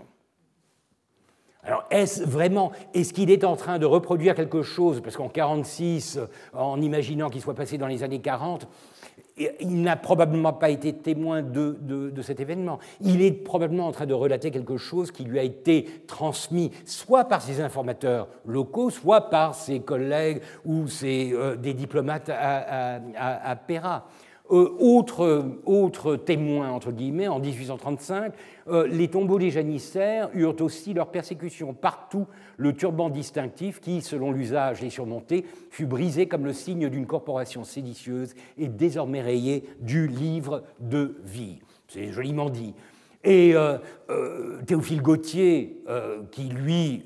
Alors, 1.64 1.84
est-ce 1.92 2.24
vraiment, 2.24 2.72
est-ce 2.94 3.14
qu'il 3.14 3.30
est 3.30 3.44
en 3.44 3.56
train 3.56 3.78
de 3.78 3.86
reproduire 3.86 4.34
quelque 4.34 4.64
chose? 4.64 5.00
Parce 5.02 5.16
qu'en 5.16 5.30
46, 5.30 6.20
en 6.54 6.82
imaginant 6.82 7.30
qu'il 7.30 7.42
soit 7.42 7.54
passé 7.54 7.78
dans 7.78 7.88
les 7.88 8.02
années 8.02 8.20
40, 8.20 8.68
il 9.38 9.82
n'a 9.82 9.96
probablement 9.96 10.54
pas 10.54 10.70
été 10.70 10.94
témoin 10.94 11.42
de, 11.42 12.12
cet 12.22 12.40
événement. 12.40 12.80
Il 13.02 13.22
est 13.22 13.32
probablement 13.32 13.88
en 13.88 13.92
train 13.92 14.06
de 14.06 14.14
relater 14.14 14.50
quelque 14.50 14.78
chose 14.78 15.12
qui 15.12 15.24
lui 15.24 15.40
a 15.40 15.44
été 15.44 16.04
transmis 16.08 16.72
soit 16.86 17.26
par 17.26 17.42
ses 17.42 17.62
informateurs 17.62 18.28
locaux, 18.46 18.90
soit 18.90 19.30
par 19.30 19.54
ses 19.56 19.82
collègues 19.82 20.42
ou 20.66 20.88
ses, 20.88 21.32
euh, 21.34 21.56
des 21.56 21.74
diplomates 21.74 22.30
à, 22.30 23.00
à 23.18 23.56
Péra. 23.56 24.06
Euh, 24.52 24.70
autre, 24.80 25.46
autre, 25.66 26.18
témoin, 26.18 26.72
entre 26.72 26.92
guillemets, 26.92 27.30
en 27.30 27.40
1835, 27.40 28.34
euh, 28.68 28.86
les 28.86 29.08
tombeaux 29.08 29.40
des 29.40 29.50
janissaires 29.50 30.30
eurent 30.34 30.60
aussi 30.62 30.94
leur 30.94 31.08
persécution. 31.08 31.74
Partout, 31.74 32.28
le 32.58 32.74
turban 32.74 33.10
distinctif, 33.10 33.80
qui, 33.80 34.02
selon 34.02 34.32
l'usage, 34.32 34.82
les 34.82 34.90
surmonté, 34.90 35.46
fut 35.70 35.86
brisé 35.86 36.28
comme 36.28 36.46
le 36.46 36.52
signe 36.52 36.90
d'une 36.90 37.06
corporation 37.06 37.64
séditieuse 37.64 38.34
et 38.58 38.68
désormais 38.68 39.22
rayé 39.22 39.64
du 39.80 40.08
livre 40.08 40.64
de 40.82 41.16
vie. 41.24 41.60
C'est 41.88 42.12
joliment 42.12 42.50
dit. 42.50 42.74
Et 43.24 43.54
euh, 43.56 43.78
Théophile 44.66 45.02
Gautier, 45.02 45.78
qui 46.32 46.46
lui 46.46 47.06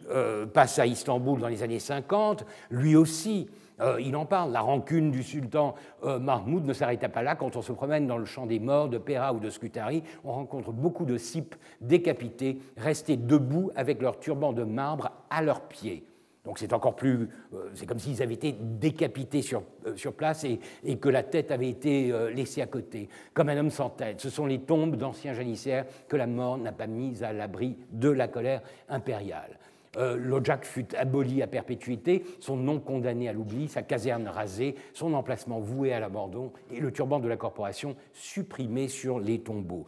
passe 0.54 0.80
à 0.80 0.86
Istanbul 0.88 1.41
dans 1.41 1.50
les 1.50 1.62
années 1.62 1.80
50, 1.80 2.46
lui 2.72 2.96
aussi 2.96 3.50
euh, 3.82 3.99
il 3.99 4.15
en 4.15 4.26
parle, 4.26 4.51
la 4.51 4.61
rancune 4.61 5.11
du 5.11 5.23
sultan 5.23 5.76
euh, 6.03 6.19
Mahmoud 6.19 6.65
ne 6.65 6.73
s'arrêta 6.73 7.09
pas 7.09 7.23
là. 7.23 7.36
Quand 7.36 7.55
on 7.55 7.61
se 7.61 7.71
promène 7.71 8.07
dans 8.07 8.17
le 8.17 8.26
champ 8.26 8.45
des 8.45 8.59
morts 8.59 8.89
de 8.89 8.97
Pera 8.97 9.34
ou 9.34 9.39
de 9.39 9.49
Scutari, 9.49 10.03
on 10.23 10.32
rencontre 10.32 10.71
beaucoup 10.71 11.05
de 11.05 11.17
cipes 11.17 11.55
décapités, 11.82 12.61
restés 12.78 13.17
debout 13.17 13.71
avec 13.76 14.01
leurs 14.01 14.19
turbans 14.19 14.53
de 14.53 14.63
marbre 14.63 15.11
à 15.30 15.41
leurs 15.41 15.61
pieds. 15.61 16.05
Donc 16.45 16.59
c'est 16.59 16.73
encore 16.73 16.95
plus, 16.95 17.28
euh, 17.53 17.71
c'est 17.73 17.88
comme 17.88 17.97
s'ils 17.97 18.21
avaient 18.21 18.36
été 18.36 18.53
décapités 18.53 19.41
sur, 19.41 19.63
sur 19.95 20.13
place 20.13 20.43
et, 20.43 20.59
et, 20.84 20.97
que 20.97 21.09
la 21.09 21.23
tête 21.23 21.49
avait 21.49 21.69
été 21.69 22.13
laissée 22.34 22.61
à 22.61 22.67
côté, 22.67 23.09
comme 23.34 23.49
un 23.49 23.57
homme 23.57 23.71
sans 23.71 23.89
tête. 23.89 24.21
Ce 24.21 24.30
sont 24.30 24.45
les 24.45 24.59
tombes 24.59 24.95
d'anciens 24.95 25.34
janissaires 25.34 25.86
que 26.07 26.15
la 26.15 26.28
mort 26.28 26.59
n'a 26.59 26.71
pas 26.71 26.88
mises 26.88 27.23
à 27.23 27.34
l'abri 27.34 27.78
de 27.91 28.09
la 28.09 28.28
colère 28.28 28.61
impériale. 28.89 29.57
Euh, 29.98 30.18
L'Ojak 30.18 30.66
fut 30.66 30.96
aboli 30.96 31.41
à 31.41 31.48
perpétuité, 31.48 32.24
son 32.39 32.58
nom 32.58 32.80
condamné 32.80 33.30
à 33.30 33.34
l'oubli, 33.34 33.68
sa 33.68 33.82
caserne 33.82 34.28
rasée, 34.28 34.76
son 34.93 35.14
emplacement 35.14 35.60
voué 35.60 35.93
à 35.93 36.00
l'abandon 36.00 36.52
et 36.72 36.80
le 36.80 36.91
turban 36.91 37.20
de 37.20 37.28
la 37.28 37.38
corporation 37.38 37.96
supprimé 38.14 38.88
sur 38.88 39.20
les 39.20 39.39
tombeaux. 39.39 39.86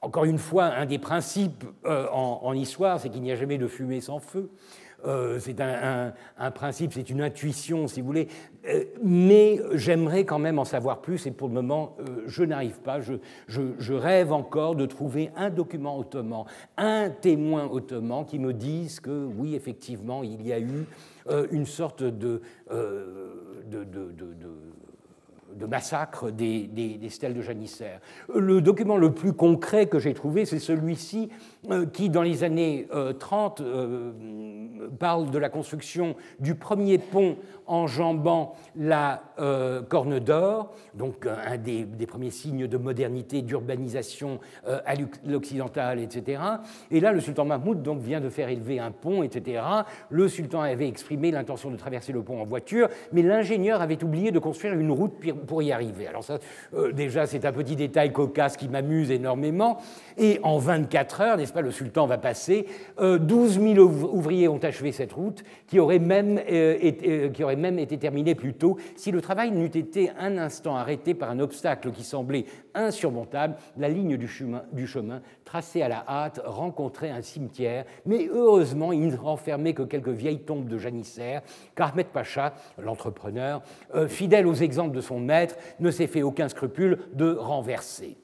Encore 0.00 0.24
une 0.24 0.38
fois, 0.38 0.64
un 0.64 0.86
des 0.86 0.98
principes 0.98 1.64
euh, 1.84 2.08
en, 2.10 2.52
histoire, 2.52 3.00
c'est 3.00 3.08
qu'il 3.08 3.22
n'y 3.22 3.32
a 3.32 3.36
jamais 3.36 3.58
de 3.58 3.66
fumée 3.66 4.00
sans 4.00 4.20
feu. 4.20 4.50
Euh, 5.04 5.38
c'est 5.38 5.60
un, 5.60 6.12
principe, 6.52 6.92
c'est 6.92 7.10
une 7.10 7.20
intuition, 7.20 7.86
si 7.86 8.00
vous 8.00 8.06
voulez, 8.06 8.28
euh, 8.68 8.84
mais 9.02 9.60
j'aimerais 9.74 10.24
quand 10.24 10.38
même 10.38 10.58
en 10.58 10.64
savoir 10.64 11.00
plus, 11.00 11.26
et 11.26 11.30
pour 11.30 11.48
le 11.48 11.54
moment, 11.54 11.96
euh, 12.00 12.22
je 12.26 12.42
n'arrive 12.42 12.80
pas. 12.80 13.00
Je, 13.00 13.92
rêve 13.92 14.32
encore 14.32 14.74
de 14.74 14.86
trouver 14.86 15.30
un 15.36 15.50
document 15.50 15.98
ottoman, 15.98 16.44
un 16.76 17.10
témoin 17.10 17.68
ottoman 17.70 18.24
qui 18.24 18.38
me 18.38 18.52
dise 18.52 19.00
que 19.00 19.26
oui, 19.36 19.54
effectivement, 19.54 20.22
il 20.22 20.46
y 20.46 20.52
a 20.52 20.60
eu 20.60 20.86
une 21.50 21.66
sorte 21.66 22.02
de, 22.02 22.40
massacre 25.68 26.30
des, 26.30 26.98
stèles 27.08 27.34
de 27.34 27.42
janissaires. 27.42 28.00
Le 28.34 28.60
document 28.60 28.96
le 28.96 29.12
plus 29.12 29.32
concret 29.32 29.86
que 29.86 29.98
j'ai 29.98 30.14
trouvé, 30.14 30.44
c'est 30.44 30.58
celui-ci 30.58 31.30
qui, 31.92 32.10
dans 32.10 32.22
les 32.22 32.44
années 32.44 32.88
30, 33.18 33.60
euh, 33.60 33.64
euh, 33.64 34.88
parle 34.98 35.30
de 35.30 35.38
la 35.38 35.48
construction 35.48 36.14
du 36.38 36.54
premier 36.54 36.98
pont 36.98 37.36
enjambant 37.66 38.54
la 38.76 39.22
Corne 39.88 40.20
d'Or, 40.20 40.72
donc 40.94 41.26
un 41.26 41.56
des, 41.56 41.84
premiers 42.06 42.30
signes 42.30 42.68
de 42.68 42.76
modernité, 42.76 43.42
d'urbanisation 43.42 44.38
à 44.64 44.94
l'occidental, 45.26 45.98
etc. 45.98 46.40
Et 46.90 47.00
là, 47.00 47.12
le 47.12 47.20
sultan 47.20 47.44
Mahmoud 47.44 47.82
donc, 47.82 48.00
vient 48.00 48.20
de 48.20 48.28
faire 48.28 48.48
élever 48.48 48.78
un 48.78 48.92
pont, 48.92 49.24
etc. 49.24 49.62
Le 50.10 50.28
sultan 50.28 50.60
avait 50.60 50.88
exprimé 50.88 51.30
l'intention 51.32 51.70
de 51.70 51.76
traverser 51.76 52.12
le 52.12 52.22
pont 52.22 52.40
en 52.40 52.44
voiture, 52.44 52.88
mais 53.12 53.22
l'ingénieur 53.22 53.80
avait 53.80 54.02
oublié 54.04 54.30
de 54.30 54.38
construire 54.38 54.74
une 54.74 54.90
route 54.90 55.14
pour 55.46 55.62
y 55.62 55.72
arriver. 55.72 56.06
Alors 56.06 56.24
ça, 56.24 56.38
euh, 56.74 56.92
déjà, 56.92 57.26
c'est 57.26 57.44
un 57.44 57.52
petit 57.52 57.76
détail 57.76 58.12
cocasse 58.12 58.56
qui 58.56 58.68
m'amuse 58.68 59.10
énormément. 59.10 59.78
Et 60.16 60.40
en 60.42 60.58
24 60.58 61.20
heures, 61.20 61.36
n'est-ce 61.36 61.52
le 61.60 61.70
sultan 61.70 62.06
va 62.06 62.18
passer, 62.18 62.66
12 62.98 63.58
euh, 63.58 63.74
000 63.74 63.80
ouvriers 63.80 64.48
ont 64.48 64.58
achevé 64.58 64.92
cette 64.92 65.12
route, 65.12 65.44
qui 65.66 65.78
aurait 65.78 65.98
même, 65.98 66.40
euh, 66.50 66.76
été, 66.80 67.30
qui 67.32 67.44
aurait 67.44 67.56
même 67.56 67.78
été 67.78 67.98
terminée 67.98 68.34
plus 68.34 68.54
tôt 68.54 68.76
si 68.96 69.10
le 69.10 69.20
travail 69.20 69.50
n'eût 69.50 69.66
été 69.66 70.10
un 70.18 70.38
instant 70.38 70.76
arrêté 70.76 71.14
par 71.14 71.30
un 71.30 71.40
obstacle 71.40 71.90
qui 71.90 72.04
semblait 72.04 72.44
insurmontable. 72.74 73.56
La 73.76 73.88
ligne 73.88 74.16
du 74.16 74.28
chemin, 74.28 75.22
tracée 75.44 75.82
à 75.82 75.88
la 75.88 76.04
hâte, 76.08 76.40
rencontrait 76.44 77.10
un 77.10 77.22
cimetière, 77.22 77.84
mais 78.04 78.28
heureusement, 78.30 78.92
il 78.92 79.08
ne 79.08 79.16
renfermait 79.16 79.74
que 79.74 79.82
quelques 79.82 80.08
vieilles 80.08 80.40
tombes 80.40 80.68
de 80.68 80.78
janissaires, 80.78 81.42
car 81.74 81.92
Ahmed 81.92 82.08
Pacha, 82.08 82.54
l'entrepreneur, 82.78 83.62
fidèle 84.08 84.46
aux 84.46 84.54
exemples 84.54 84.94
de 84.94 85.00
son 85.00 85.20
maître, 85.20 85.56
ne 85.80 85.90
s'est 85.90 86.06
fait 86.06 86.22
aucun 86.22 86.48
scrupule 86.48 86.98
de 87.14 87.32
renverser. 87.32 88.16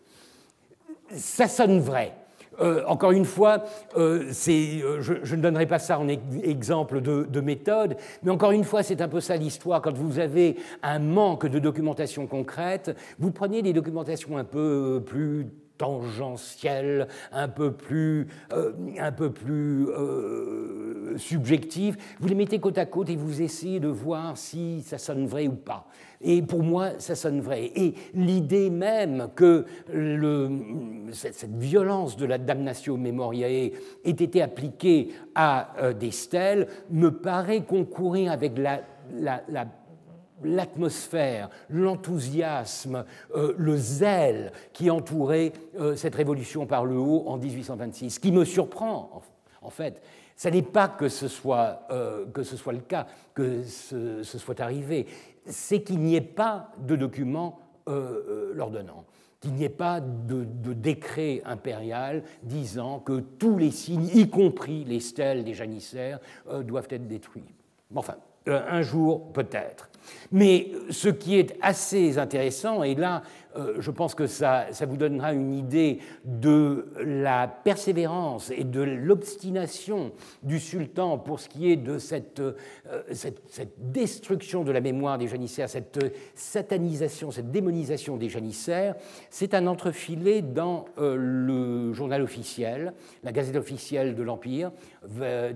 Ça 1.15 1.47
sonne 1.47 1.81
vrai. 1.81 2.15
Euh, 2.61 2.83
encore 2.87 3.13
une 3.13 3.25
fois, 3.25 3.65
euh, 3.97 4.31
euh, 4.49 5.01
je, 5.01 5.35
ne 5.35 5.41
donnerai 5.41 5.67
pas 5.67 5.79
ça 5.79 5.99
en 5.99 6.09
exemple 6.09 7.01
de, 7.01 7.27
de, 7.29 7.41
méthode, 7.41 7.97
mais 8.23 8.31
encore 8.31 8.53
une 8.53 8.65
fois, 8.65 8.83
c'est 8.83 9.01
un 9.01 9.09
peu 9.09 9.21
ça 9.21 9.37
l'histoire. 9.37 9.81
Quand 9.81 9.95
vous 9.95 10.19
avez 10.19 10.57
un 10.83 10.99
manque 10.99 11.47
de 11.47 11.59
documentation 11.59 12.27
concrète, 12.27 12.97
vous 13.19 13.31
prenez 13.31 13.63
des 13.63 13.73
documentations 13.73 14.37
un 14.37 14.45
peu 14.45 15.03
plus 15.05 15.47
tangentielle, 15.79 17.09
un 17.33 17.49
peu 17.49 17.73
plus, 17.73 18.29
un 18.99 19.13
peu 19.13 19.33
plus 19.33 19.89
euh, 19.89 21.19
subjective. 21.19 21.97
Vous 22.21 22.29
les 22.29 22.35
mettez 22.35 22.61
côte 22.61 22.79
à 22.79 22.87
côte 22.87 23.11
et 23.11 23.17
vous 23.17 23.43
essayez 23.43 23.81
de 23.81 23.89
voir 23.89 24.37
si 24.37 24.83
ça 24.83 24.99
sonne 24.99 25.27
vrai 25.27 25.49
ou 25.49 25.57
pas. 25.57 25.89
Et 26.23 26.43
pour 26.43 26.63
moi, 26.63 26.91
ça 26.99 27.15
sonne 27.15 27.41
vrai. 27.41 27.73
Et 27.75 27.95
l'idée 28.15 28.71
même 28.71 29.29
que 29.35 29.67
cette, 31.13 31.53
violence 31.57 32.17
de 32.17 32.27
la 32.27 32.39
damnatio 32.39 32.97
memoriae 32.97 33.73
ait 34.05 34.11
été 34.11 34.43
appliquée 34.43 35.11
à 35.35 35.75
euh, 35.79 35.93
des 35.93 36.11
stèles 36.11 36.69
me 36.91 37.11
paraît 37.11 37.63
concourir 37.63 38.33
avec 38.33 38.59
la, 38.59 38.83
la, 39.15 39.43
la 39.49 39.67
l'atmosphère, 40.45 41.49
l'enthousiasme, 41.71 43.05
euh, 43.37 43.55
le 43.57 43.77
zèle 43.77 44.51
qui 44.73 44.91
entourait 44.91 45.53
euh, 45.79 45.95
cette 45.95 46.17
révolution 46.17 46.67
par 46.67 46.85
le 46.85 46.97
haut 46.97 47.23
en 47.29 47.37
1826. 47.37 48.11
Ce 48.11 48.19
qui 48.19 48.33
me 48.33 48.45
surprend, 48.45 49.23
en, 49.61 49.71
fait, 49.71 50.03
ce 50.37 50.49
n'est 50.49 50.63
pas 50.63 50.89
que 50.89 51.09
ce, 51.09 51.29
soit, 51.29 51.87
que 52.35 52.43
ce 52.43 52.57
soit 52.57 52.73
le 52.73 52.81
cas, 52.81 53.07
que 53.35 53.63
ce, 53.63 54.25
soit 54.25 54.61
arrivé, 54.61 55.07
c'est 55.47 55.83
qu'il 55.83 56.01
n'y 56.01 56.15
ait 56.15 56.21
pas 56.21 56.73
de 56.79 56.97
document 56.97 57.59
l'ordonnant 57.87 59.05
qu'il 59.41 59.55
n'y 59.55 59.65
ait 59.65 59.69
pas 59.69 60.01
de, 60.01 60.45
décret 60.73 61.43
impérial 61.45 62.23
disant 62.45 63.01
que 63.01 63.19
tous 63.19 63.59
les 63.59 63.73
signes, 63.73 64.09
y 64.15 64.31
compris 64.31 64.85
les 64.85 65.01
stèles 65.01 65.43
des 65.43 65.53
janissaires, 65.53 66.21
doivent 66.63 66.87
être 66.91 67.09
détruits. 67.09 67.53
Enfin, 67.95 68.15
un 68.47 68.83
jour 68.83 69.33
peut-être. 69.33 69.91
Mais 70.31 70.71
ce 70.91 71.09
qui 71.09 71.39
est 71.39 71.57
assez 71.61 72.19
intéressant, 72.19 72.83
et 72.83 72.95
là 72.95 73.23
euh, 73.57 73.75
je 73.79 73.91
pense 73.91 74.15
que 74.15 74.27
ça, 74.27 74.67
vous 74.89 74.97
donnera 74.97 75.33
une 75.33 75.53
idée 75.53 75.99
de 76.25 76.87
la 77.05 77.49
persévérance 77.49 78.51
et 78.51 78.65
de 78.65 78.81
l'obstination 78.81 80.13
du 80.43 80.59
sultan 80.59 81.19
pour 81.19 81.41
ce 81.41 81.49
qui 81.49 81.71
est 81.71 81.77
de 81.77 81.99
cette, 81.99 82.41
euh, 82.41 82.53
destruction 83.79 84.65
de 84.65 84.73
la 84.73 84.81
mémoire 84.81 85.19
des 85.19 85.29
janissaires, 85.29 85.69
cette 85.69 85.99
satanisation, 86.35 87.31
cette 87.31 87.51
démonisation 87.51 88.17
des 88.17 88.29
janissaires. 88.29 88.95
C'est 89.29 89.55
un 89.55 89.67
entrefilé 89.67 90.41
dans 90.43 90.87
euh, 90.99 91.17
le 91.19 91.93
journal 91.93 92.23
officiel, 92.23 92.95
la 93.23 93.33
gazette 93.33 93.57
officielle 93.57 94.15
de 94.15 94.23
l'Empire, 94.23 94.73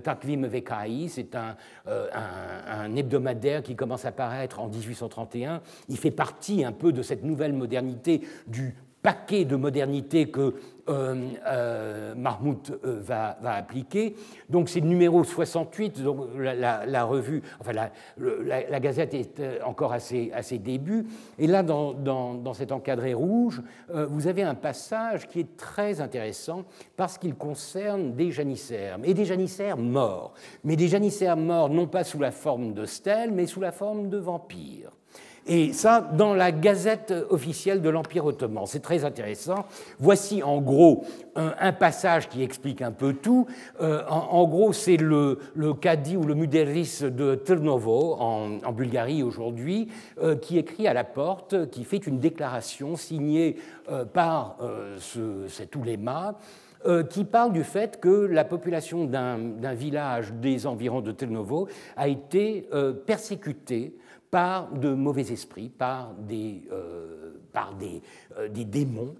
Takvim 0.03 0.45
Vekai, 0.47 1.07
c'est 1.07 1.35
un 1.35 2.95
hebdomadaire 2.95 3.63
qui 3.63 3.75
commence 3.75 4.05
à 4.05 4.11
paraître 4.11 4.36
en 4.59 4.67
1831. 4.67 5.61
Il 5.89 5.97
fait 5.97 6.11
partie 6.11 6.63
un 6.63 6.71
peu 6.71 6.91
de 6.91 7.01
cette 7.01 7.23
nouvelle 7.23 7.53
modernité 7.53 8.21
du 8.47 8.75
paquet 9.01 9.45
de 9.45 9.55
modernité 9.55 10.29
que 10.29 10.55
euh, 10.89 11.15
euh, 11.45 12.15
Mahmoud 12.15 12.79
euh, 12.85 12.99
va, 13.01 13.37
appliquer. 13.43 14.15
Donc 14.49 14.69
c'est 14.69 14.79
le 14.79 14.87
numéro 14.87 15.23
68, 15.23 16.01
donc 16.01 16.27
la, 16.37 17.03
revue, 17.03 17.41
enfin 17.59 17.71
la, 18.17 18.79
Gazette 18.79 19.13
est 19.13 19.61
encore 19.63 19.93
à 19.93 19.99
ses, 19.99 20.59
débuts. 20.59 21.05
Et 21.37 21.47
là, 21.47 21.63
dans, 21.63 21.93
dans 21.93 22.53
cet 22.53 22.71
encadré 22.71 23.13
rouge, 23.13 23.61
vous 23.89 24.27
avez 24.27 24.43
un 24.43 24.55
passage 24.55 25.27
qui 25.27 25.41
est 25.41 25.57
très 25.57 26.01
intéressant 26.01 26.63
parce 26.95 27.17
qu'il 27.17 27.35
concerne 27.35 28.13
des 28.13 28.31
janissaires, 28.31 28.97
et 29.03 29.13
des 29.13 29.25
janissaires 29.25 29.77
morts. 29.77 30.33
Mais 30.63 30.75
des 30.75 30.87
janissaires 30.87 31.37
morts 31.37 31.69
non 31.69 31.87
pas 31.87 32.03
sous 32.03 32.19
la 32.19 32.31
forme 32.31 32.73
de 32.73 32.85
stèles, 32.85 33.31
mais 33.31 33.45
sous 33.45 33.61
la 33.61 33.71
forme 33.71 34.09
de 34.09 34.17
vampires. 34.17 34.96
Et 35.47 35.71
ça, 35.71 36.01
dans 36.01 36.33
la 36.33 36.51
gazette 36.51 37.13
officielle 37.29 37.81
de 37.81 37.89
l'Empire 37.89 38.25
ottoman. 38.25 38.65
C'est 38.65 38.81
très 38.81 39.05
intéressant. 39.05 39.65
Voici 39.97 40.43
en 40.43 40.59
gros 40.59 41.05
un, 41.35 41.71
passage 41.71 42.27
qui 42.27 42.43
explique 42.43 42.81
un 42.81 42.91
peu 42.91 43.13
tout. 43.13 43.47
Euh, 43.79 44.03
en, 44.09 44.45
gros, 44.45 44.73
c'est 44.73 44.97
le, 44.97 45.39
cadi 45.79 46.17
ou 46.17 46.23
le 46.23 46.33
muderis 46.33 46.99
de 47.03 47.35
Trnovo, 47.35 48.15
en, 48.19 48.71
Bulgarie 48.73 49.23
aujourd'hui, 49.23 49.87
euh, 50.21 50.35
qui 50.35 50.57
écrit 50.57 50.87
à 50.87 50.93
la 50.93 51.05
porte, 51.05 51.69
qui 51.69 51.85
fait 51.85 52.05
une 52.05 52.19
déclaration 52.19 52.97
signée 52.97 53.55
euh, 53.89 54.03
par 54.03 54.57
ce, 54.99 55.47
cet 55.47 55.75
ouléma. 55.75 56.35
qui 57.09 57.25
parle 57.25 57.53
du 57.53 57.63
fait 57.63 57.99
que 57.99 58.09
la 58.09 58.45
population 58.45 59.05
d'un 59.05 59.73
village 59.73 60.31
des 60.33 60.65
environs 60.67 61.01
de 61.01 61.11
Trnovo 61.11 61.67
a 61.95 62.07
été 62.07 62.69
persécutée 63.05 63.97
par 64.37 64.71
de 64.71 64.89
mauvais 64.89 65.33
esprits, 65.33 65.71
par 65.75 66.13
des, 66.13 66.61
euh, 66.71 67.31
par 67.53 67.73
des, 67.73 68.03
euh, 68.37 68.47
des 68.47 68.65
démons, 68.65 69.15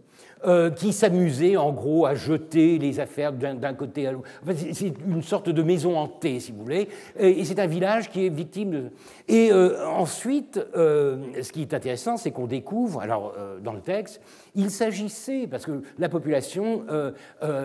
euh, 0.46 0.70
qui 0.70 0.94
s'amusaient 0.94 1.58
en 1.58 1.72
gros 1.72 2.06
à 2.06 2.14
jeter 2.14 2.78
les 2.78 3.00
affaires 3.00 3.34
d'un 3.34 3.74
côté 3.74 4.06
à 4.06 4.12
l'autre. 4.12 4.30
c'est 4.56 4.94
une 5.08 5.24
sorte 5.24 5.50
de 5.50 5.64
maison 5.64 5.98
hantée, 5.98 6.40
si 6.40 6.52
vous 6.52 6.62
voulez, 6.62 6.88
et, 7.18 7.44
c'est 7.46 7.58
un 7.58 7.66
village 7.66 8.12
qui 8.12 8.28
est 8.28 8.30
victime 8.30 8.70
de... 8.70 8.84
Et 9.28 9.52
ensuite, 9.52 10.60
ce 10.76 11.52
qui 11.52 11.62
est 11.64 11.74
intéressant, 11.74 12.18
c'est 12.18 12.30
qu'on 12.30 12.46
découvre, 12.46 13.02
alors 13.02 13.34
dans 13.64 13.74
le 13.74 13.82
texte, 13.82 14.22
il 14.54 14.70
s'agissait, 14.70 15.48
parce 15.50 15.66
que 15.66 15.82
la 15.98 16.10
population 16.10 16.86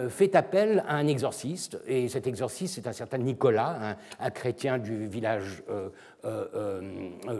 fait 0.08 0.34
appel 0.34 0.84
à 0.88 0.96
un 0.96 1.06
exorciste, 1.06 1.78
et 1.86 2.08
cet 2.08 2.26
exorciste, 2.26 2.74
c'est 2.76 2.86
un 2.86 2.92
certain 2.92 3.18
Nicolas, 3.18 3.96
un, 4.18 4.30
chrétien 4.30 4.78
du 4.78 5.06
village 5.06 5.62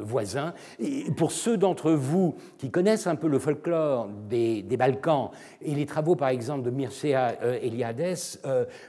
voisins. 0.03 0.55
Et 0.79 1.11
pour 1.17 1.33
ceux 1.33 1.57
d'entre 1.57 1.93
vous 1.93 2.35
qui 2.59 2.71
connaissent 2.71 3.07
un 3.07 3.17
peu 3.17 3.29
le 3.29 3.39
folklore 3.39 4.09
des, 4.29 4.65
Balkans 4.77 5.31
et 5.61 5.75
les 5.75 5.87
travaux, 5.87 6.17
par 6.17 6.29
exemple, 6.29 6.63
de 6.63 6.71
Mircea 6.71 7.37
euh, 7.43 7.59
Eliades, 7.63 7.93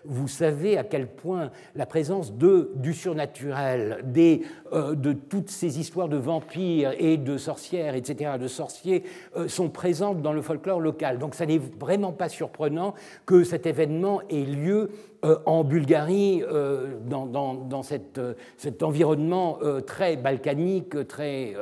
vous 0.05 0.27
savez 0.27 0.77
à 0.77 0.83
quel 0.83 1.07
point 1.07 1.51
la 1.75 1.85
présence 1.85 2.33
du 2.33 2.93
surnaturel, 2.93 3.99
des, 4.03 4.41
de 4.73 5.13
toutes 5.13 5.49
ces 5.49 5.79
histoires 5.79 6.09
de 6.09 6.17
vampires 6.17 6.93
et 6.97 7.17
de 7.17 7.37
sorcières, 7.37 7.95
etc., 7.95 8.31
de 8.39 8.47
sorciers, 8.47 9.03
sont 9.47 9.69
présentes 9.69 10.21
dans 10.21 10.33
le 10.33 10.41
folklore 10.41 10.79
local. 10.79 11.19
Donc 11.19 11.35
ça 11.35 11.45
n'est 11.45 11.61
vraiment 11.79 12.11
pas 12.11 12.29
surprenant 12.29 12.93
que 13.25 13.43
cet 13.43 13.65
événement 13.65 14.21
ait 14.29 14.45
lieu 14.45 14.89
euh, 15.25 15.37
en 15.45 15.63
Bulgarie, 15.63 16.43
euh, 16.43 16.97
dans, 17.05 17.81
euh, 18.17 18.33
cet 18.57 18.83
environnement 18.83 19.59
très 19.85 20.17
balkanique, 20.17 21.07
très, 21.07 21.53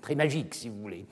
très 0.00 0.14
magique, 0.14 0.54
si 0.54 0.68
vous 0.68 0.80
voulez. 0.80 1.06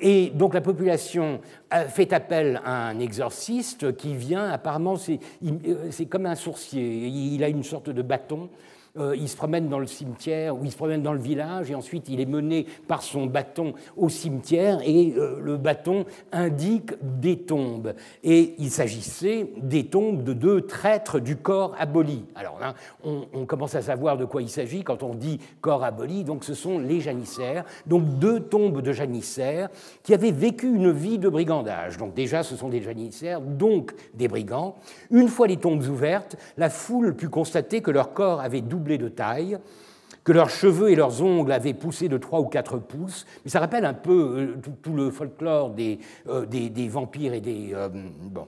et 0.00 0.30
donc 0.30 0.54
la 0.54 0.60
population 0.60 1.40
fait 1.88 2.12
appel 2.12 2.60
à 2.64 2.88
un 2.88 3.00
exorciste 3.00 3.96
qui 3.96 4.14
vient, 4.14 4.48
apparemment 4.48 4.96
c'est 4.96 6.06
comme 6.06 6.26
un 6.26 6.34
sourcier, 6.34 7.06
il 7.06 7.42
a 7.44 7.48
une 7.48 7.64
sorte 7.64 7.90
de 7.90 8.02
bâton 8.02 8.48
euh, 8.98 9.14
il 9.16 9.28
se 9.28 9.36
promène 9.36 9.68
dans 9.68 9.78
le 9.78 9.86
cimetière 9.86 10.56
ou 10.56 10.64
il 10.64 10.70
se 10.70 10.76
promène 10.76 11.02
dans 11.02 11.12
le 11.12 11.20
village 11.20 11.70
et 11.70 11.74
ensuite 11.74 12.08
il 12.08 12.20
est 12.20 12.26
mené 12.26 12.66
par 12.86 13.02
son 13.02 13.26
bâton 13.26 13.74
au 13.96 14.08
cimetière 14.08 14.80
et 14.84 15.14
euh, 15.16 15.38
le 15.40 15.56
bâton 15.56 16.04
indique 16.32 16.92
des 17.02 17.38
tombes. 17.38 17.94
Et 18.24 18.54
il 18.58 18.70
s'agissait 18.70 19.50
des 19.56 19.86
tombes 19.86 20.24
de 20.24 20.32
deux 20.32 20.62
traîtres 20.62 21.20
du 21.20 21.36
corps 21.36 21.74
aboli. 21.78 22.24
Alors 22.34 22.58
là, 22.58 22.74
on, 23.04 23.46
commence 23.46 23.74
à 23.74 23.82
savoir 23.82 24.18
de 24.18 24.24
quoi 24.24 24.42
il 24.42 24.50
s'agit 24.50 24.82
quand 24.82 25.02
on 25.02 25.14
dit 25.14 25.38
corps 25.60 25.84
aboli, 25.84 26.24
donc 26.24 26.44
ce 26.44 26.54
sont 26.54 26.78
les 26.78 27.00
janissaires, 27.00 27.64
donc 27.86 28.18
deux 28.18 28.40
tombes 28.40 28.82
de 28.82 28.92
janissaires 28.92 29.70
qui 30.02 30.12
avaient 30.12 30.32
vécu 30.32 30.66
une 30.66 30.92
vie 30.92 31.18
de 31.18 31.28
brigandage. 31.28 31.96
Donc 31.96 32.14
déjà, 32.14 32.42
ce 32.42 32.56
sont 32.56 32.68
des 32.68 32.82
janissaires, 32.82 33.40
donc 33.40 33.94
des 34.14 34.28
brigands. 34.28 34.76
Une 35.10 35.28
fois 35.28 35.46
les 35.46 35.56
tombes 35.56 35.82
ouvertes, 35.82 36.36
la 36.58 36.68
foule 36.68 37.14
put 37.14 37.30
constater 37.30 37.80
que 37.80 37.90
leur 37.90 38.12
corps 38.12 38.40
avait 38.40 38.60
doublé 38.60 38.77
de 38.78 39.08
taille, 39.08 39.58
que 40.24 40.32
leurs 40.32 40.50
cheveux 40.50 40.90
et 40.90 40.94
leurs 40.94 41.22
ongles 41.22 41.52
avaient 41.52 41.74
poussé 41.74 42.08
de 42.08 42.18
3 42.18 42.40
ou 42.40 42.46
4 42.46 42.78
pouces, 42.78 43.24
mais 43.44 43.50
ça 43.50 43.60
rappelle 43.60 43.84
un 43.84 43.94
peu 43.94 44.12
euh, 44.12 44.72
tout, 44.82 44.92
le 44.92 45.10
folklore 45.10 45.70
des, 45.70 45.98
euh, 46.28 46.44
des, 46.44 46.88
vampires 46.88 47.32
et 47.32 47.40
des... 47.40 47.70
Euh, 47.72 47.88
bon. 47.90 48.46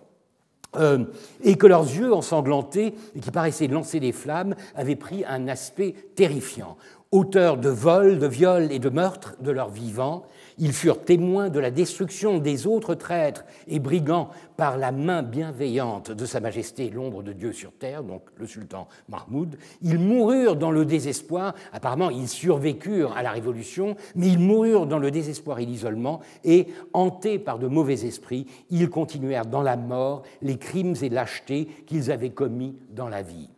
et 1.42 1.56
que 1.56 1.66
leurs 1.66 1.84
yeux 1.84 2.12
ensanglantés, 2.12 2.94
et 3.16 3.20
qui 3.20 3.30
paraissaient 3.30 3.66
lancer 3.66 3.98
des 3.98 4.12
flammes, 4.12 4.54
avaient 4.74 4.96
pris 4.96 5.24
un 5.26 5.48
aspect 5.48 5.94
terrifiant. 6.14 6.76
Auteurs 7.12 7.56
de 7.56 7.70
vols, 7.70 8.18
de 8.18 8.26
viols 8.26 8.70
et 8.70 8.78
de 8.78 8.90
meurtres 8.90 9.36
de 9.40 9.50
leurs 9.50 9.70
vivants, 9.70 10.26
ils 10.60 10.72
furent 10.74 11.02
témoins 11.02 11.48
de 11.48 11.58
la 11.58 11.70
destruction 11.70 12.38
des 12.38 12.66
autres 12.66 12.94
traîtres 12.94 13.44
et 13.66 13.80
brigands 13.80 14.28
par 14.56 14.76
la 14.76 14.92
main 14.92 15.22
bienveillante 15.22 16.12
de 16.12 16.26
Sa 16.26 16.38
Majesté 16.38 16.90
l'ombre 16.90 17.22
de 17.22 17.32
Dieu 17.32 17.52
sur 17.52 17.72
terre, 17.72 18.04
donc 18.04 18.22
le 18.36 18.46
sultan 18.46 18.86
Mahmoud. 19.08 19.56
Ils 19.82 19.98
moururent 19.98 20.56
dans 20.56 20.70
le 20.70 20.84
désespoir, 20.84 21.54
apparemment 21.72 22.10
ils 22.10 22.28
survécurent 22.28 23.16
à 23.16 23.22
la 23.22 23.30
révolution, 23.30 23.96
mais 24.14 24.28
ils 24.28 24.38
moururent 24.38 24.86
dans 24.86 24.98
le 24.98 25.10
désespoir 25.10 25.58
et 25.58 25.66
l'isolement, 25.66 26.20
et 26.44 26.68
hantés 26.92 27.38
par 27.38 27.58
de 27.58 27.66
mauvais 27.66 28.04
esprits, 28.04 28.46
ils 28.68 28.90
continuèrent 28.90 29.46
dans 29.46 29.62
la 29.62 29.78
mort 29.78 30.22
les 30.42 30.58
crimes 30.58 30.94
et 31.00 31.08
lâchetés 31.08 31.66
qu'ils 31.86 32.12
avaient 32.12 32.30
commis 32.30 32.76
dans 32.90 33.08
la 33.08 33.22
vie. 33.22 33.48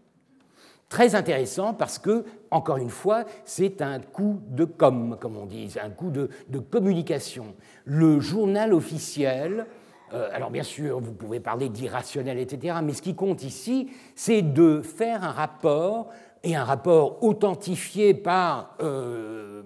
Très 0.89 1.15
intéressant 1.15 1.75
parce 1.75 1.99
que, 1.99 2.25
encore 2.53 2.77
une 2.77 2.91
fois, 2.91 3.25
c'est 3.45 3.83
un 3.83 3.99
coup 3.99 4.41
de 4.49 4.65
com, 4.65 5.17
comme 5.19 5.37
on 5.37 5.47
dit, 5.47 5.75
un 5.83 5.91
coup 5.91 6.11
de, 6.11 6.29
communication. 6.71 7.55
Le 7.85 8.21
journal 8.21 8.75
officiel, 8.75 9.67
euh, 10.13 10.29
alors 10.33 10.51
bien 10.51 10.63
sûr, 10.63 11.01
vous 11.01 11.15
pouvez 11.15 11.41
parler 11.41 11.71
d'irrationnel, 11.71 12.39
etc., 12.39 12.77
mais 12.85 12.93
ce 12.93 13.03
qui 13.03 13.15
compte 13.15 13.43
ici, 13.43 13.91
c'est 14.15 14.43
de 14.43 14.83
faire 14.83 15.25
un 15.25 15.31
rapport, 15.31 16.11
et 16.45 16.57
un 16.57 16.65
rapport 16.65 17.23
authentifié 17.23 18.15
par 18.15 18.77
euh, 18.83 19.63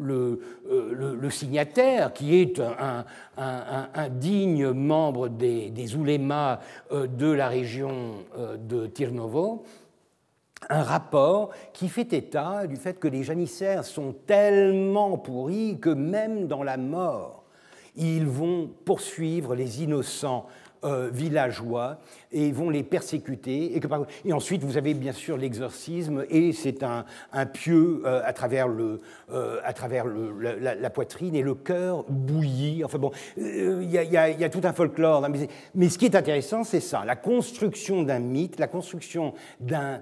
euh, 0.00 0.36
le, 1.20 1.30
signataire, 1.30 2.12
qui 2.12 2.40
est 2.40 2.60
un, 2.60 3.04
digne 4.10 4.70
membre 4.70 5.28
des, 5.28 5.70
des 5.70 5.96
oulémas 5.96 6.58
de 6.92 7.30
la 7.30 7.48
région 7.48 8.24
de 8.58 8.86
Tirnovo, 8.86 9.64
un 10.68 10.82
rapport 10.82 11.50
qui 11.72 11.88
fait 11.88 12.12
état 12.12 12.66
du 12.66 12.76
fait 12.76 12.98
que 12.98 13.08
les 13.08 13.22
janissaires 13.22 13.84
sont 13.84 14.14
tellement 14.26 15.16
pourris 15.18 15.78
que 15.80 15.90
même 15.90 16.46
dans 16.46 16.62
la 16.62 16.76
mort, 16.76 17.44
ils 17.96 18.26
vont 18.26 18.70
poursuivre 18.84 19.54
les 19.54 19.82
innocents 19.82 20.46
euh, 20.84 21.10
villageois 21.12 21.98
et 22.30 22.52
vont 22.52 22.70
les 22.70 22.84
persécuter. 22.84 23.74
Et, 23.76 23.80
que, 23.80 23.88
et 24.24 24.32
ensuite, 24.32 24.62
vous 24.62 24.76
avez 24.76 24.94
bien 24.94 25.12
sûr 25.12 25.36
l'exorcisme, 25.36 26.24
et 26.30 26.52
c'est 26.52 26.82
un, 26.82 27.04
un, 27.32 27.46
pieu 27.46 28.02
euh, 28.04 28.20
à 28.24 28.32
travers, 28.32 28.68
le, 28.68 29.00
euh, 29.32 29.60
à 29.64 29.72
travers 29.72 30.04
la, 30.06 30.90
poitrine, 30.90 31.34
et 31.34 31.42
le 31.42 31.54
cœur 31.54 32.04
bouillit. 32.08 32.84
Enfin 32.84 32.98
bon, 32.98 33.10
il 33.36 33.90
y, 33.90 33.96
y, 33.96 34.40
y, 34.40 34.44
a 34.44 34.48
tout 34.50 34.60
un 34.62 34.72
folklore. 34.72 35.28
Mais, 35.28 35.48
mais 35.74 35.88
ce 35.88 35.98
qui 35.98 36.04
est 36.04 36.14
intéressant, 36.14 36.62
c'est 36.62 36.80
ça, 36.80 37.04
la 37.04 37.16
construction 37.16 38.04
d'un 38.04 38.20
mythe, 38.20 38.60
la 38.60 38.68
construction 38.68 39.34
d'un 39.60 40.00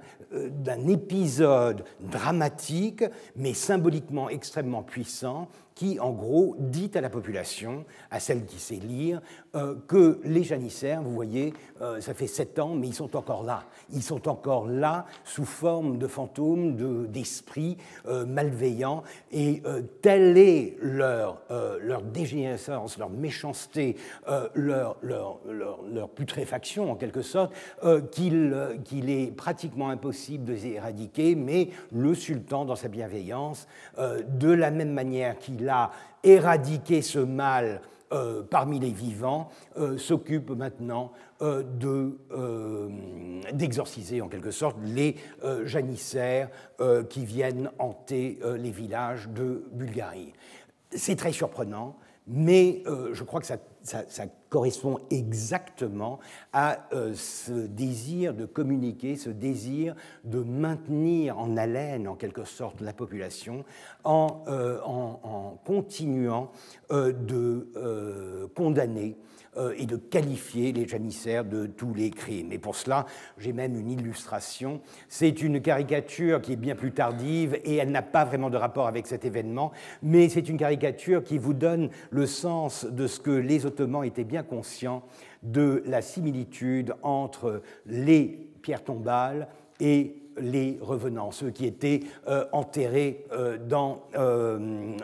épisode 0.89 1.85
dramatique, 2.01 3.05
mais 3.37 3.55
symboliquement 3.55 4.29
extrêmement 4.29 4.83
puissant, 4.83 5.49
qui, 5.77 6.01
en 6.01 6.11
gros, 6.11 6.57
dit 6.59 6.91
à 6.95 7.03
la 7.03 7.11
population, 7.11 7.85
à 8.11 8.19
celle 8.19 8.47
qui 8.47 8.59
sait 8.59 8.77
lire, 8.77 9.21
euh, 9.55 9.75
que 9.87 10.21
les 10.25 10.43
janissaires, 10.43 11.03
vous 11.03 11.15
voyez, 11.15 11.53
euh, 11.83 12.01
ça 12.01 12.15
fait 12.15 12.27
sept 12.27 12.59
ans, 12.59 12.75
mais 12.75 12.89
ils 12.89 12.95
sont 12.95 13.15
encore 13.15 13.45
là. 13.45 13.65
Ils 13.93 14.03
sont 14.03 14.27
encore 14.27 14.67
là 14.69 15.05
sous 15.23 15.45
forme 15.45 15.99
de 15.99 16.07
fantômes, 16.07 16.77
d'esprits 17.09 17.77
euh, 18.07 18.25
malveillants, 18.25 19.03
et 19.31 19.63
telle 20.01 20.39
est 20.39 20.79
leur, 20.81 21.43
leur 21.83 22.01
dégénérescence, 22.01 22.97
leur 22.97 23.11
méchanceté, 23.11 23.97
leur, 24.55 24.97
putréfaction, 26.15 26.91
en 26.91 26.95
quelque 26.95 27.21
sorte, 27.21 27.53
qu'il 28.13 29.11
est 29.11 29.37
pratiquement 29.37 29.91
impossible 29.91 30.45
de 30.45 30.53
les 30.55 30.67
éradiquer, 30.69 31.35
mais 31.35 31.69
le 31.93 32.15
sultan, 32.15 32.65
dans 32.65 32.77
sa 32.77 32.89
bienveillance, 32.89 33.69
de 33.99 34.51
la 34.51 34.71
même 34.71 34.93
manière 34.93 35.39
qu'il 35.39 35.66
a 35.69 35.91
éradiqué 36.23 37.03
ce 37.03 37.19
mal 37.19 37.81
euh, 38.13 38.43
parmi 38.43 38.79
les 38.79 38.93
vivants, 38.93 39.51
euh, 39.79 39.99
s'occupe 39.99 40.51
maintenant 40.51 41.11
euh, 41.43 41.65
d'exorciser 43.53 44.21
en 44.21 44.29
quelque 44.29 44.53
sorte 44.53 44.77
les 44.85 45.17
janissaires 45.65 46.49
qui 47.11 47.25
viennent 47.25 47.71
hanter 47.79 48.39
les 48.59 48.71
villages 48.71 49.29
de 49.29 49.65
Bulgarie. 49.73 50.33
C'est 50.93 51.17
très 51.17 51.33
surprenant, 51.33 51.97
mais 52.27 52.83
je 53.13 53.23
crois 53.25 53.41
que 53.41 53.47
ça 53.47 53.59
ça, 53.87 54.25
correspond 54.49 54.99
exactement 55.11 56.19
à 56.53 56.89
euh, 56.93 57.15
ce 57.15 57.53
désir 57.53 58.35
de 58.35 58.47
communiquer, 58.47 59.17
ce 59.17 59.31
désir 59.31 59.95
de 60.25 60.41
maintenir 60.41 61.39
en 61.39 61.57
haleine, 61.57 62.09
en 62.09 62.15
quelque 62.15 62.45
sorte, 62.45 62.81
la 62.81 62.93
population 62.93 63.65
en, 64.05 64.45
euh, 64.49 64.79
continuant 65.65 66.51
euh, 66.91 67.13
de 67.13 68.51
condamner 68.55 69.17
et 69.77 69.87
de 69.87 69.97
qualifier 69.97 70.73
les 70.73 70.87
janissaires 70.87 71.45
de 71.45 71.67
tous 71.67 71.95
les 71.95 72.11
crimes. 72.11 72.53
Et 72.53 72.59
pour 72.59 72.77
cela, 72.77 73.07
j'ai 73.39 73.53
même 73.53 73.79
une 73.79 73.91
illustration. 73.91 74.81
C'est 75.09 75.43
une 75.43 75.61
caricature 75.61 76.41
qui 76.41 76.53
est 76.53 76.57
bien 76.57 76.75
plus 76.75 76.93
tardive 76.93 77.59
et 77.65 77.77
elle 77.77 77.91
n'a 77.91 78.03
pas 78.03 78.25
vraiment 78.25 78.51
de 78.51 78.57
rapport 78.57 78.87
avec 78.87 79.07
cet 79.07 79.25
événement, 79.25 79.73
mais 80.03 80.29
c'est 80.29 80.49
une 80.49 80.59
caricature 80.59 81.23
qui 81.23 81.39
vous 81.39 81.55
donne 81.55 81.91
le 82.11 82.27
sens 82.27 82.85
de 82.85 83.07
ce 83.07 83.21
que 83.21 83.31
les 83.31 83.67
Ottomans 83.67 84.05
étaient 84.05 84.25
bien 84.25 84.43
conscients 84.43 85.03
de 85.43 85.83
la 85.87 86.03
similitude 86.03 86.95
entre 87.03 87.63
les 87.87 88.51
pierres 88.63 88.85
tombales 88.85 89.49
et 89.81 90.26
les 90.39 90.79
revenants, 90.81 91.31
ceux 91.31 91.51
qui 91.51 91.67
étaient 91.67 92.01
euh, 92.29 92.45
enterrés 92.53 93.25
euh, 93.33 93.59
dans, 93.59 94.03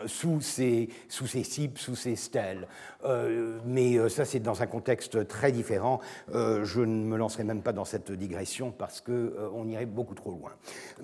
sous, 0.05 0.41
ces, 0.41 0.89
sous 1.07 1.27
ces 1.27 1.43
cipes, 1.43 1.77
sous 1.77 1.95
ces 1.95 2.15
stèles. 2.15 2.67
Euh, 3.05 3.59
mais 3.65 3.97
euh, 3.97 4.09
ça, 4.09 4.25
c'est 4.25 4.39
dans 4.39 4.61
un 4.61 4.67
contexte 4.67 5.27
très 5.27 5.51
différent. 5.51 5.99
Euh, 6.33 6.63
je 6.63 6.81
ne 6.81 7.05
me 7.05 7.17
lancerai 7.17 7.43
même 7.43 7.61
pas 7.61 7.73
dans 7.73 7.85
cette 7.85 8.11
digression 8.11 8.73
parce 8.75 9.01
qu'on 9.01 9.67
irait 9.67 9.85
beaucoup 9.85 10.15
trop 10.15 10.31
loin. 10.31 10.51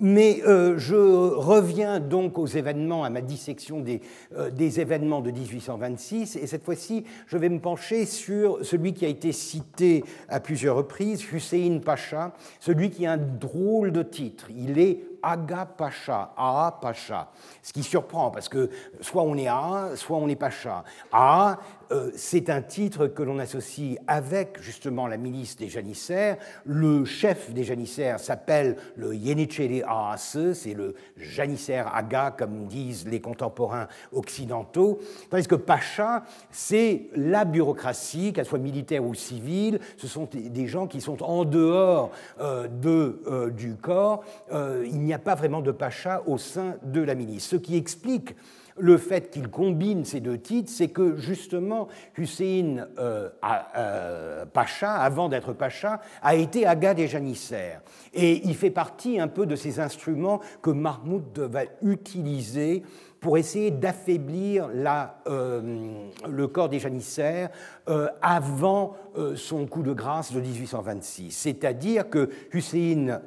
Mais 0.00 0.40
je 0.76 0.94
reviens 0.94 2.00
donc 2.00 2.38
aux 2.38 2.46
événements, 2.46 3.04
à 3.04 3.10
ma 3.10 3.20
dissection 3.20 3.80
des, 3.80 4.00
des 4.52 4.80
événements 4.80 5.20
de 5.20 5.30
1826, 5.30 6.36
et 6.36 6.46
cette 6.46 6.64
fois-ci, 6.64 7.04
je 7.26 7.36
vais 7.36 7.48
me 7.48 7.60
pencher 7.60 8.06
sur 8.06 8.64
celui 8.64 8.94
qui 8.94 9.04
a 9.04 9.08
été 9.08 9.32
cité 9.32 10.04
à 10.28 10.40
plusieurs 10.40 10.76
reprises, 10.76 11.24
Hussein 11.32 11.80
Pacha, 11.84 12.32
celui 12.60 12.90
qui 12.90 13.06
a 13.06 13.12
un 13.12 13.16
drôle 13.16 13.92
de 13.92 14.02
titre. 14.02 14.19
Il 14.56 14.78
est 14.78 15.09
Aga 15.22 15.66
Pacha, 15.66 16.32
Aa 16.36 16.78
Pacha. 16.80 17.30
Ce 17.62 17.72
qui 17.72 17.82
surprend, 17.82 18.30
parce 18.30 18.48
que 18.48 18.70
soit 19.00 19.22
on 19.22 19.36
est 19.36 19.48
A, 19.48 19.90
soit 19.96 20.16
on 20.16 20.28
est 20.28 20.36
Pacha. 20.36 20.84
A, 21.12 21.58
euh, 21.92 22.10
c'est 22.14 22.50
un 22.50 22.62
titre 22.62 23.08
que 23.08 23.22
l'on 23.22 23.38
associe 23.40 23.98
avec 24.06 24.60
justement 24.60 25.08
la 25.08 25.16
milice 25.16 25.56
des 25.56 25.68
janissaires. 25.68 26.36
Le 26.64 27.04
chef 27.04 27.52
des 27.52 27.64
janissaires 27.64 28.20
s'appelle 28.20 28.76
le 28.96 29.14
Yenicheri 29.14 29.82
Aase, 29.82 30.52
c'est 30.52 30.74
le 30.74 30.94
janissaire 31.16 31.92
Aga, 31.94 32.34
comme 32.36 32.66
disent 32.66 33.06
les 33.08 33.20
contemporains 33.20 33.88
occidentaux. 34.12 35.00
Tandis 35.30 35.48
que 35.48 35.56
Pacha, 35.56 36.24
c'est 36.52 37.08
la 37.16 37.44
bureaucratie, 37.44 38.32
qu'elle 38.32 38.46
soit 38.46 38.58
militaire 38.58 39.04
ou 39.04 39.14
civile. 39.14 39.80
Ce 39.96 40.06
sont 40.06 40.28
des 40.32 40.66
gens 40.68 40.86
qui 40.86 41.00
sont 41.00 41.22
en 41.24 41.44
dehors 41.44 42.12
euh, 42.40 42.68
de, 42.68 43.20
euh, 43.26 43.50
du 43.50 43.74
corps. 43.74 44.22
il 44.52 45.09
n'y 45.10 45.14
a 45.14 45.18
pas 45.18 45.34
vraiment 45.34 45.60
de 45.60 45.72
Pacha 45.72 46.22
au 46.26 46.38
sein 46.38 46.76
de 46.82 47.00
la 47.00 47.14
milice. 47.14 47.46
Ce 47.46 47.56
qui 47.56 47.76
explique 47.76 48.34
le 48.80 48.96
fait 48.98 49.30
qu'il 49.30 49.48
combine 49.48 50.04
ces 50.04 50.20
deux 50.20 50.38
titres, 50.38 50.70
c'est 50.70 50.88
que 50.88 51.16
justement 51.16 51.88
Hussein 52.16 52.86
euh, 52.98 53.28
euh, 53.76 54.44
Pacha, 54.46 54.94
avant 54.94 55.28
d'être 55.28 55.52
Pacha, 55.52 56.00
a 56.22 56.34
été 56.34 56.66
aga 56.66 56.94
des 56.94 57.08
janissaires. 57.08 57.82
Et 58.14 58.46
il 58.46 58.54
fait 58.54 58.70
partie 58.70 59.20
un 59.20 59.28
peu 59.28 59.46
de 59.46 59.56
ces 59.56 59.80
instruments 59.80 60.40
que 60.62 60.70
Mahmoud 60.70 61.38
va 61.38 61.62
utiliser 61.82 62.82
pour 63.20 63.36
essayer 63.36 63.70
d'affaiblir 63.70 64.70
euh, 65.26 65.92
le 66.28 66.46
corps 66.48 66.68
des 66.68 66.78
janissaires 66.78 67.50
euh, 67.88 68.08
avant 68.22 68.96
euh, 69.16 69.36
son 69.36 69.66
coup 69.66 69.82
de 69.82 69.92
grâce 69.92 70.32
de 70.32 70.40
1826. 70.40 71.30
C'est-à-dire 71.30 72.08
que 72.08 72.30
Hussein 72.52 73.20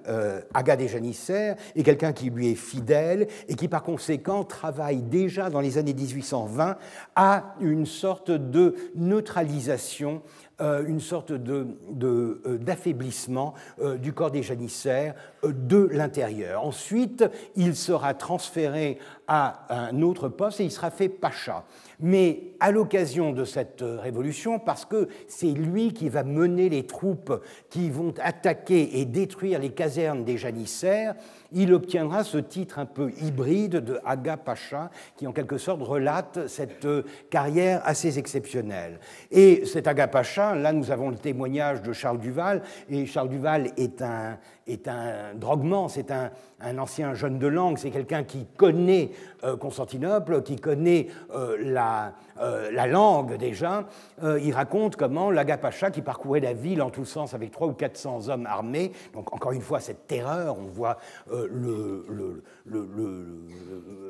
Aga 0.53 0.75
des 0.75 0.87
janissaires 0.87 1.55
est 1.75 1.83
quelqu'un 1.83 2.11
qui 2.11 2.29
lui 2.29 2.51
est 2.51 2.55
fidèle 2.55 3.27
et 3.47 3.55
qui 3.55 3.67
par 3.67 3.83
conséquent 3.83 4.43
travaille 4.43 5.01
déjà 5.01 5.49
dans 5.49 5.61
les 5.61 5.77
années 5.77 5.93
1820 5.93 6.77
à 7.15 7.55
une 7.59 7.85
sorte 7.85 8.31
de 8.31 8.75
neutralisation 8.95 10.21
une 10.59 10.99
sorte 10.99 11.31
euh, 11.31 12.57
d'affaiblissement 12.59 13.53
de, 13.77 13.83
euh, 13.83 13.97
du 13.97 14.13
corps 14.13 14.31
des 14.31 14.43
janissaires 14.43 15.15
de 15.43 15.89
l'intérieur. 15.91 16.63
Ensuite, 16.63 17.25
il 17.55 17.75
sera 17.75 18.13
transféré 18.13 18.99
à 19.27 19.65
un 19.69 20.01
autre 20.01 20.29
poste 20.29 20.59
et 20.59 20.65
il 20.65 20.71
sera 20.71 20.91
fait 20.91 21.09
pacha. 21.09 21.65
Mais 21.99 22.53
à 22.59 22.71
l'occasion 22.71 23.31
de 23.31 23.45
cette 23.45 23.83
révolution, 23.83 24.59
parce 24.59 24.85
que 24.85 25.07
c'est 25.27 25.47
lui 25.47 25.93
qui 25.93 26.09
va 26.09 26.23
mener 26.23 26.69
les 26.69 26.85
troupes 26.85 27.41
qui 27.69 27.89
vont 27.89 28.13
attaquer 28.21 28.99
et 28.99 29.05
détruire 29.05 29.59
les 29.59 29.71
casernes 29.71 30.23
des 30.23 30.37
janissaires, 30.37 31.15
il 31.53 31.73
obtiendra 31.73 32.23
ce 32.23 32.37
titre 32.37 32.79
un 32.79 32.85
peu 32.85 33.11
hybride 33.21 33.77
de 33.77 33.99
Aga 34.05 34.37
Pacha, 34.37 34.89
qui 35.15 35.27
en 35.27 35.31
quelque 35.31 35.57
sorte 35.57 35.81
relate 35.81 36.47
cette 36.47 36.87
carrière 37.29 37.81
assez 37.85 38.19
exceptionnelle. 38.19 38.99
Et 39.31 39.65
cet 39.65 39.87
Aga 39.87 40.07
Pacha, 40.07 40.55
là 40.55 40.73
nous 40.73 40.91
avons 40.91 41.09
le 41.09 41.17
témoignage 41.17 41.81
de 41.81 41.93
Charles 41.93 42.19
Duval, 42.19 42.61
et 42.89 43.05
Charles 43.05 43.29
Duval 43.29 43.71
est 43.77 44.01
un, 44.01 44.37
est 44.67 44.87
un 44.87 45.33
droguement, 45.35 45.87
c'est 45.87 46.11
un, 46.11 46.31
ancien 46.77 47.13
jeune 47.13 47.39
de 47.39 47.47
langue, 47.47 47.77
c'est 47.77 47.91
quelqu'un 47.91 48.23
qui 48.23 48.45
connaît 48.55 49.11
euh, 49.43 49.57
Constantinople, 49.57 50.41
qui 50.43 50.55
connaît 50.55 51.07
euh, 51.35 51.57
la, 51.59 52.13
euh, 52.39 52.71
la, 52.71 52.87
langue 52.87 53.37
déjà. 53.37 53.85
il 54.21 54.53
raconte 54.53 54.95
comment 54.95 55.31
l'Agapacha, 55.31 55.91
qui 55.91 56.01
parcourait 56.01 56.39
la 56.39 56.53
ville 56.53 56.81
en 56.81 56.89
tous 56.89 57.05
sens 57.05 57.33
avec 57.33 57.51
300 57.51 57.71
ou 57.71 57.75
400 57.75 58.29
hommes 58.29 58.45
armés, 58.45 58.91
donc 59.13 59.33
encore 59.33 59.51
une 59.51 59.61
fois 59.61 59.79
cette 59.79 60.07
terreur, 60.07 60.57
on 60.57 60.67
voit 60.67 60.97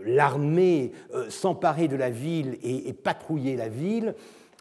l'armée 0.06 0.92
s'emparer 1.30 1.88
de 1.88 1.96
la 1.96 2.10
ville 2.10 2.58
et, 2.64 2.94
patrouiller 2.94 3.56
la 3.56 3.70
ville, 3.70 4.16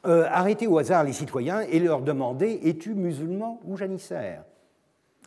arrêter 0.04 0.66
au 0.66 0.78
hasard 0.78 1.04
les 1.04 1.12
citoyens 1.12 1.60
et 1.60 1.78
leur 1.78 2.02
demander 2.02 2.60
Es-tu 2.64 2.94
musulman 2.94 3.60
ou 3.64 3.76
janissaire? 3.76 4.44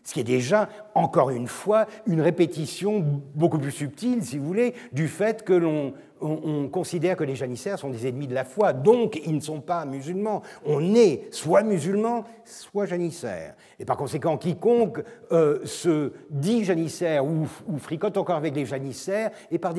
Ce 0.06 0.14
qui 0.14 0.20
est 0.20 0.24
déjà, 0.24 0.70
encore 0.94 1.32
une 1.32 1.48
fois, 1.48 1.88
une 2.06 2.22
répétition 2.22 3.04
beaucoup 3.34 3.58
plus 3.58 3.72
subtile, 3.72 4.24
si 4.24 4.38
vous 4.38 4.46
voulez, 4.46 4.76
du 4.92 5.08
fait 5.08 5.44
que 5.44 5.54
l'on 5.54 5.94
on, 6.22 6.68
considère 6.70 7.16
que 7.16 7.24
les 7.24 7.36
janissaires 7.36 7.78
sont 7.78 7.90
des 7.90 8.08
ennemis 8.08 8.28
de 8.28 8.34
la 8.34 8.44
foi, 8.44 8.74
donc 8.74 9.22
ils 9.26 9.36
ne 9.36 9.40
sont 9.40 9.62
pas 9.62 9.86
musulmans. 9.86 10.42
On 10.66 10.96
est 10.96 11.34
soit 11.34 11.64
musulman, 11.64 12.24
soit 12.44 12.86
janissaire. 12.86 13.56
Et 13.80 13.86
par 13.86 13.98
conséquent, 13.98 14.38
quiconque 14.38 15.04
euh, 15.32 15.60
se 15.66 16.14
dit 16.30 16.64
janissaire 16.64 17.26
ou, 17.26 17.48
fricote 17.78 18.18
encore 18.18 18.38
avec 18.38 18.56
les 18.56 18.66
janissaires 18.66 19.32
est 19.52 19.58
par, 19.58 19.74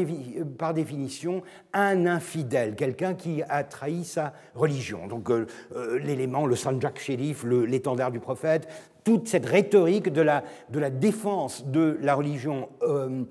par 0.59 0.75
définition 0.75 1.43
un 1.73 2.07
infidèle, 2.07 2.75
quelqu'un 2.75 3.15
qui 3.15 3.43
a 3.49 3.65
trahi 3.65 4.05
sa 4.05 4.33
religion. 4.55 5.07
Donc 5.07 5.31
euh, 5.31 5.47
euh, 5.75 5.99
l'élément, 5.99 6.47
le 6.47 6.57
Sanjak 6.57 6.99
Sherif, 6.99 7.45
l'étendard 7.45 8.11
du 8.11 8.21
prophète, 8.21 8.69
toute 9.07 9.29
cette 9.29 9.47
rhétorique 9.47 10.13
de 10.13 10.21
la, 10.21 10.43
défense 10.91 11.65
de 11.65 11.97
la 12.03 12.17
religion 12.17 12.69
euh, 12.83 12.97
euh, 13.07 13.25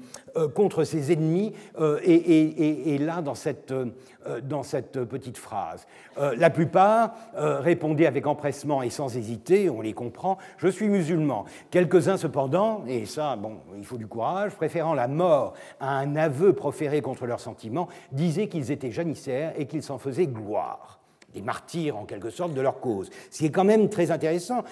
contre 0.53 0.83
ses 0.83 1.11
ennemis 1.11 1.53
euh, 1.79 1.99
est, 2.03 2.97
là 2.99 3.21
dans 3.21 3.35
cette, 3.35 3.73
dans 4.43 4.63
cette 4.63 5.03
petite 5.03 5.37
phrase. 5.37 5.87
la 6.17 6.49
plupart 6.49 7.13
répondaient 7.35 8.05
avec 8.05 8.27
empressement 8.27 8.81
et 8.81 8.89
sans 8.89 9.15
hésiter, 9.17 9.69
on 9.69 9.81
les 9.81 9.93
comprend, 9.93 10.37
je 10.57 10.67
suis 10.67 10.87
musulman. 10.87 11.45
Quelques-uns 11.71 12.17
cependant, 12.17 12.83
et 12.87 13.05
ça, 13.05 13.35
bon, 13.35 13.57
il 13.77 13.85
faut 13.85 13.97
du 13.97 14.07
courage, 14.07 14.53
préférant 14.53 14.93
la 14.93 15.07
mort 15.07 15.53
à 15.79 15.97
un 15.97 16.15
aveu 16.15 16.53
proféré 16.53 17.01
contre 17.01 17.25
leurs 17.25 17.39
sentiments, 17.39 17.87
disaient 18.11 18.47
qu'ils 18.47 18.71
étaient 18.71 18.91
janissaires 18.91 19.53
et 19.57 19.65
qu'ils 19.65 19.83
s'en 19.83 19.97
faisaient 19.97 20.27
gloire 20.27 20.99
des 21.35 21.41
martyrs 21.41 21.97
en 21.97 22.05
quelque 22.05 22.29
sorte 22.29 22.53
de 22.53 22.61
leur 22.61 22.79
cause. 22.79 23.09
Ce 23.29 23.39
qui 23.39 23.45
est 23.45 23.51
quand 23.51 23.65
même 23.65 23.89
très 23.89 24.09
intéressant, 24.09 24.63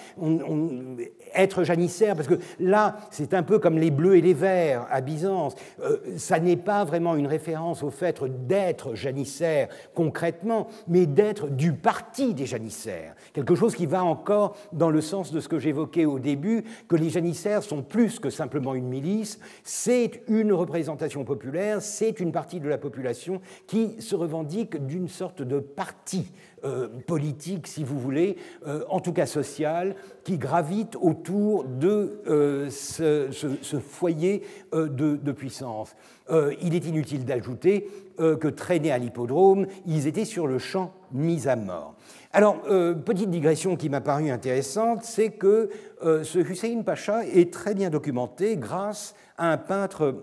être 1.34 1.62
janissaire, 1.62 2.16
parce 2.16 2.26
que 2.26 2.38
là, 2.58 2.96
c'est 3.10 3.34
un 3.34 3.42
peu 3.42 3.58
comme 3.58 3.78
les 3.78 3.90
bleus 3.90 4.16
et 4.16 4.20
les 4.20 4.34
verts 4.34 4.86
à 4.90 5.00
Byzance. 5.00 5.54
Euh, 5.82 5.98
ça 6.16 6.40
n'est 6.40 6.56
pas 6.56 6.84
vraiment 6.84 7.14
une 7.16 7.26
référence 7.26 7.82
au 7.82 7.90
fait 7.90 8.22
d'être 8.46 8.94
janissaire 8.94 9.68
concrètement, 9.94 10.68
mais 10.88 11.06
d'être 11.06 11.48
du 11.48 11.74
parti 11.74 12.34
des 12.34 12.46
janissaires. 12.46 13.14
Quelque 13.32 13.54
chose 13.54 13.74
qui 13.74 13.86
va 13.86 14.02
encore 14.02 14.56
dans 14.72 14.90
le 14.90 15.00
sens 15.00 15.32
de 15.32 15.40
ce 15.40 15.48
que 15.48 15.58
j'évoquais 15.58 16.06
au 16.06 16.18
début, 16.18 16.64
que 16.88 16.96
les 16.96 17.10
janissaires 17.10 17.62
sont 17.62 17.82
plus 17.82 18.18
que 18.18 18.30
simplement 18.30 18.74
une 18.74 18.88
milice, 18.88 19.38
c'est 19.62 20.22
une 20.28 20.52
représentation 20.52 21.24
populaire, 21.24 21.82
c'est 21.82 22.20
une 22.20 22.32
partie 22.32 22.60
de 22.60 22.68
la 22.68 22.78
population 22.78 23.40
qui 23.66 24.00
se 24.00 24.14
revendique 24.14 24.86
d'une 24.86 25.08
sorte 25.08 25.42
de 25.42 25.58
parti 25.58 26.32
euh, 26.64 26.88
politique, 27.06 27.66
si 27.66 27.84
vous 27.84 27.98
voulez, 27.98 28.36
euh, 28.66 28.84
en 28.88 29.00
tout 29.00 29.12
cas 29.12 29.26
social, 29.26 29.94
qui 30.22 30.38
gravite 30.38 30.96
autour 30.98 31.64
de 31.64 32.22
euh, 32.26 32.70
ce, 32.70 33.78
foyer 33.78 34.42
de, 34.72 35.32
puissance. 35.32 35.94
il 36.30 36.74
est 36.74 36.86
inutile 36.86 37.26
d'ajouter 37.26 37.88
que 38.16 38.48
traînés 38.48 38.92
à 38.92 38.98
l'hippodrome, 38.98 39.66
ils 39.86 40.06
étaient 40.06 40.24
sur 40.24 40.46
le 40.46 40.58
champ 40.58 40.92
mis 41.12 41.48
à 41.48 41.56
mort. 41.56 41.96
Alors, 42.32 42.62
petite 43.04 43.30
digression 43.30 43.76
qui 43.76 43.88
m'a 43.88 44.00
paru 44.00 44.30
intéressante, 44.30 45.02
c'est 45.02 45.30
que 45.30 45.68
ce 46.02 46.38
Hussein 46.38 46.82
Pacha 46.82 47.26
est 47.26 47.52
très 47.52 47.74
bien 47.74 47.90
documenté 47.90 48.56
grâce 48.56 49.14
à 49.36 49.52
un 49.52 49.58
peintre 49.58 50.14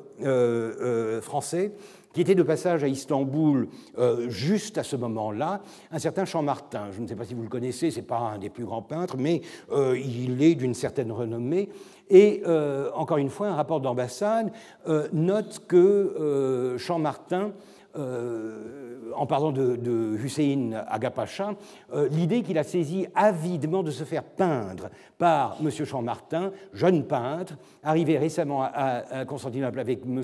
français 1.21 1.73
qui 2.14 2.22
était 2.22 2.36
de 2.36 2.43
passage 2.43 2.84
à 2.84 2.88
Istanbul 2.88 3.68
euh, 3.97 4.30
juste 4.30 4.78
à 4.78 4.84
ce 4.84 4.95
moment-là, 4.95 5.62
un 5.91 5.99
certain 5.99 6.26
Champmartin. 6.26 6.89
Je 6.91 7.01
ne 7.01 7.07
sais 7.07 7.16
pas 7.16 7.26
si 7.26 7.34
vous 7.34 7.43
le 7.43 7.49
connaissez, 7.49 7.91
ce 7.91 7.97
n'est 7.97 8.05
pas 8.05 8.20
un 8.20 8.38
des 8.38 8.49
plus 8.49 8.66
grands 8.66 8.82
peintres, 8.82 9.16
mais 9.18 9.41
euh, 9.72 9.97
il 9.97 10.41
est 10.41 10.55
d'une 10.55 10.74
certaine 10.74 11.12
renommée. 11.12 11.70
Et 12.09 12.43
euh, 12.45 12.89
encore 12.93 13.18
une 13.18 13.30
fois, 13.30 13.47
un 13.47 13.55
rapport 13.55 13.80
d'ambassade 13.80 14.51
note 15.14 15.64
que 15.68 16.76
Champmartin 16.78 17.51
en 19.15 19.25
parlant 19.25 19.51
de, 19.51 20.15
Hussein 20.23 20.71
Agapacha, 20.87 21.55
euh, 21.93 22.07
l'idée 22.09 22.41
qu'il 22.41 22.57
a 22.57 22.63
saisie 22.63 23.07
avidement 23.15 23.83
de 23.83 23.91
se 23.91 24.03
faire 24.03 24.23
peindre 24.23 24.89
par 25.17 25.57
M. 25.61 25.69
Champmartin, 25.69 26.51
jeune 26.73 27.03
peintre, 27.03 27.57
arrivé 27.83 28.17
récemment 28.17 28.63
à, 28.63 29.25
Constantinople 29.25 29.79
avec 29.79 30.01
M. 30.05 30.23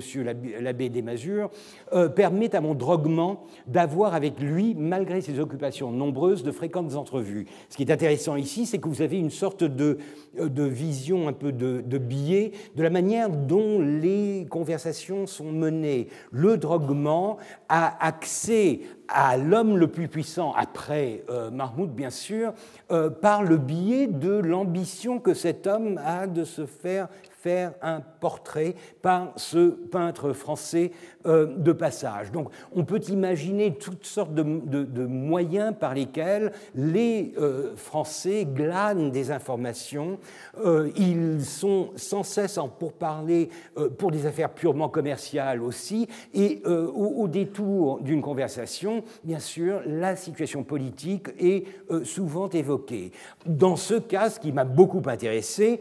l'abbé 0.60 0.88
des 0.88 1.02
Masures, 1.02 1.50
euh, 1.92 2.08
permet 2.08 2.54
à 2.54 2.60
mon 2.60 2.74
droguement 2.74 3.44
d'avoir 3.66 4.14
avec 4.14 4.40
lui, 4.40 4.74
malgré 4.74 5.20
ses 5.20 5.38
occupations 5.38 5.90
nombreuses, 5.90 6.42
de 6.42 6.52
fréquentes 6.52 6.94
entrevues. 6.94 7.46
Ce 7.68 7.76
qui 7.76 7.82
est 7.82 7.92
intéressant 7.92 8.36
ici, 8.36 8.66
c'est 8.66 8.78
que 8.78 8.88
vous 8.88 9.02
avez 9.02 9.18
une 9.18 9.30
sorte 9.30 9.64
de, 9.64 9.98
de 10.38 10.62
vision 10.64 11.28
un 11.28 11.32
peu 11.32 11.52
de, 11.52 11.82
de 11.84 11.98
biais 11.98 12.52
de 12.76 12.82
la 12.82 12.90
manière 12.90 13.30
dont 13.30 13.80
les 13.80 14.46
conversations 14.50 15.26
sont 15.26 15.52
menées. 15.52 16.08
Le 16.30 16.56
droguement 16.56 17.38
a 17.68 18.04
accès 18.04 18.67
à 19.08 19.36
l'homme 19.36 19.76
le 19.76 19.88
plus 19.88 20.08
puissant, 20.08 20.52
après 20.56 21.24
euh, 21.30 21.50
Mahmoud 21.50 21.90
bien 21.90 22.10
sûr, 22.10 22.52
euh, 22.90 23.10
par 23.10 23.42
le 23.42 23.56
biais 23.56 24.06
de 24.06 24.32
l'ambition 24.32 25.18
que 25.18 25.34
cet 25.34 25.66
homme 25.66 26.00
a 26.04 26.26
de 26.26 26.44
se 26.44 26.66
faire 26.66 27.08
faire 27.38 27.72
un 27.82 28.00
portrait 28.00 28.74
par 29.00 29.32
ce 29.36 29.68
peintre 29.68 30.32
français 30.32 30.90
euh, 31.24 31.46
de 31.46 31.72
passage. 31.72 32.32
Donc 32.32 32.50
on 32.74 32.84
peut 32.84 33.00
imaginer 33.08 33.74
toutes 33.74 34.04
sortes 34.04 34.34
de, 34.34 35.06
moyens 35.06 35.72
par 35.78 35.94
lesquels 35.94 36.52
les 36.74 37.34
euh, 37.38 37.76
Français 37.76 38.44
glanent 38.44 39.10
des 39.10 39.30
informations. 39.30 40.18
Euh, 40.64 40.90
ils 40.96 41.44
sont 41.44 41.90
sans 41.94 42.24
cesse 42.24 42.58
en 42.58 42.68
pourparler 42.68 43.50
pour 43.98 44.10
des 44.10 44.26
affaires 44.26 44.50
purement 44.50 44.88
commerciales 44.88 45.62
aussi. 45.62 46.08
Et 46.34 46.62
au, 46.66 47.28
détour 47.28 48.00
d'une 48.00 48.22
conversation, 48.22 49.04
bien 49.22 49.38
sûr, 49.38 49.80
la 49.86 50.16
situation 50.16 50.64
politique 50.64 51.28
est 51.38 51.64
souvent 52.04 52.48
évoquée. 52.48 53.12
Dans 53.46 53.76
ce 53.76 53.94
cas, 53.94 54.30
ce 54.30 54.40
qui 54.40 54.52
m'a 54.52 54.64
beaucoup 54.64 55.02
intéressé, 55.06 55.80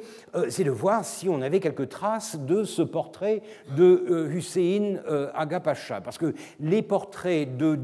c'est 0.49 0.63
de 0.63 0.71
voir 0.71 1.05
si 1.05 1.29
on 1.29 1.41
avait 1.47 1.59
quelques 1.59 1.89
traces 1.89 2.37
de 2.39 2.63
ce 2.63 2.81
portrait 2.81 3.41
de 3.75 4.27
Hussein 4.31 4.97
Aga 5.33 5.59
Pacha, 5.59 6.01
parce 6.01 6.17
que 6.17 6.33
les 6.59 6.81
portraits 6.81 7.57
de, 7.57 7.79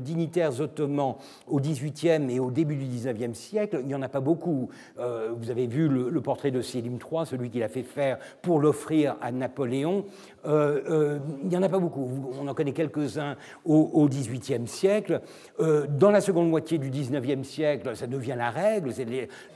dignitaires 0.00 0.60
ottomans 0.60 1.16
au 1.46 1.60
XVIIIe 1.60 2.30
et 2.30 2.40
au 2.40 2.50
début 2.50 2.76
du 2.76 2.84
XIXe 2.84 3.36
siècle, 3.38 3.78
il 3.80 3.86
n'y 3.86 3.94
en 3.94 4.02
a 4.02 4.08
pas 4.08 4.20
beaucoup. 4.20 4.68
Euh, 4.98 5.32
vous 5.36 5.50
avez 5.50 5.66
vu 5.66 5.88
le, 5.88 6.20
portrait 6.20 6.50
de 6.50 6.60
Sélim 6.60 6.98
III, 6.98 7.26
celui 7.26 7.50
qu'il 7.50 7.62
a 7.62 7.68
fait 7.68 7.82
faire 7.82 8.18
pour 8.42 8.60
l'offrir 8.60 9.16
à 9.20 9.32
Napoléon. 9.32 10.04
Euh, 10.48 10.80
euh, 10.88 11.18
il 11.42 11.48
n'y 11.48 11.56
en 11.56 11.62
a 11.62 11.68
pas 11.68 11.78
beaucoup. 11.78 12.08
On 12.40 12.48
en 12.48 12.54
connaît 12.54 12.72
quelques-uns 12.72 13.36
au 13.64 14.08
XVIIIe 14.08 14.66
siècle. 14.66 15.20
dans 15.58 16.10
la 16.10 16.20
seconde 16.20 16.50
moitié 16.50 16.78
du 16.78 16.90
XIXe 16.90 17.46
siècle, 17.46 17.94
ça 17.94 18.06
devient 18.06 18.34
la 18.36 18.50
règle. 18.50 18.92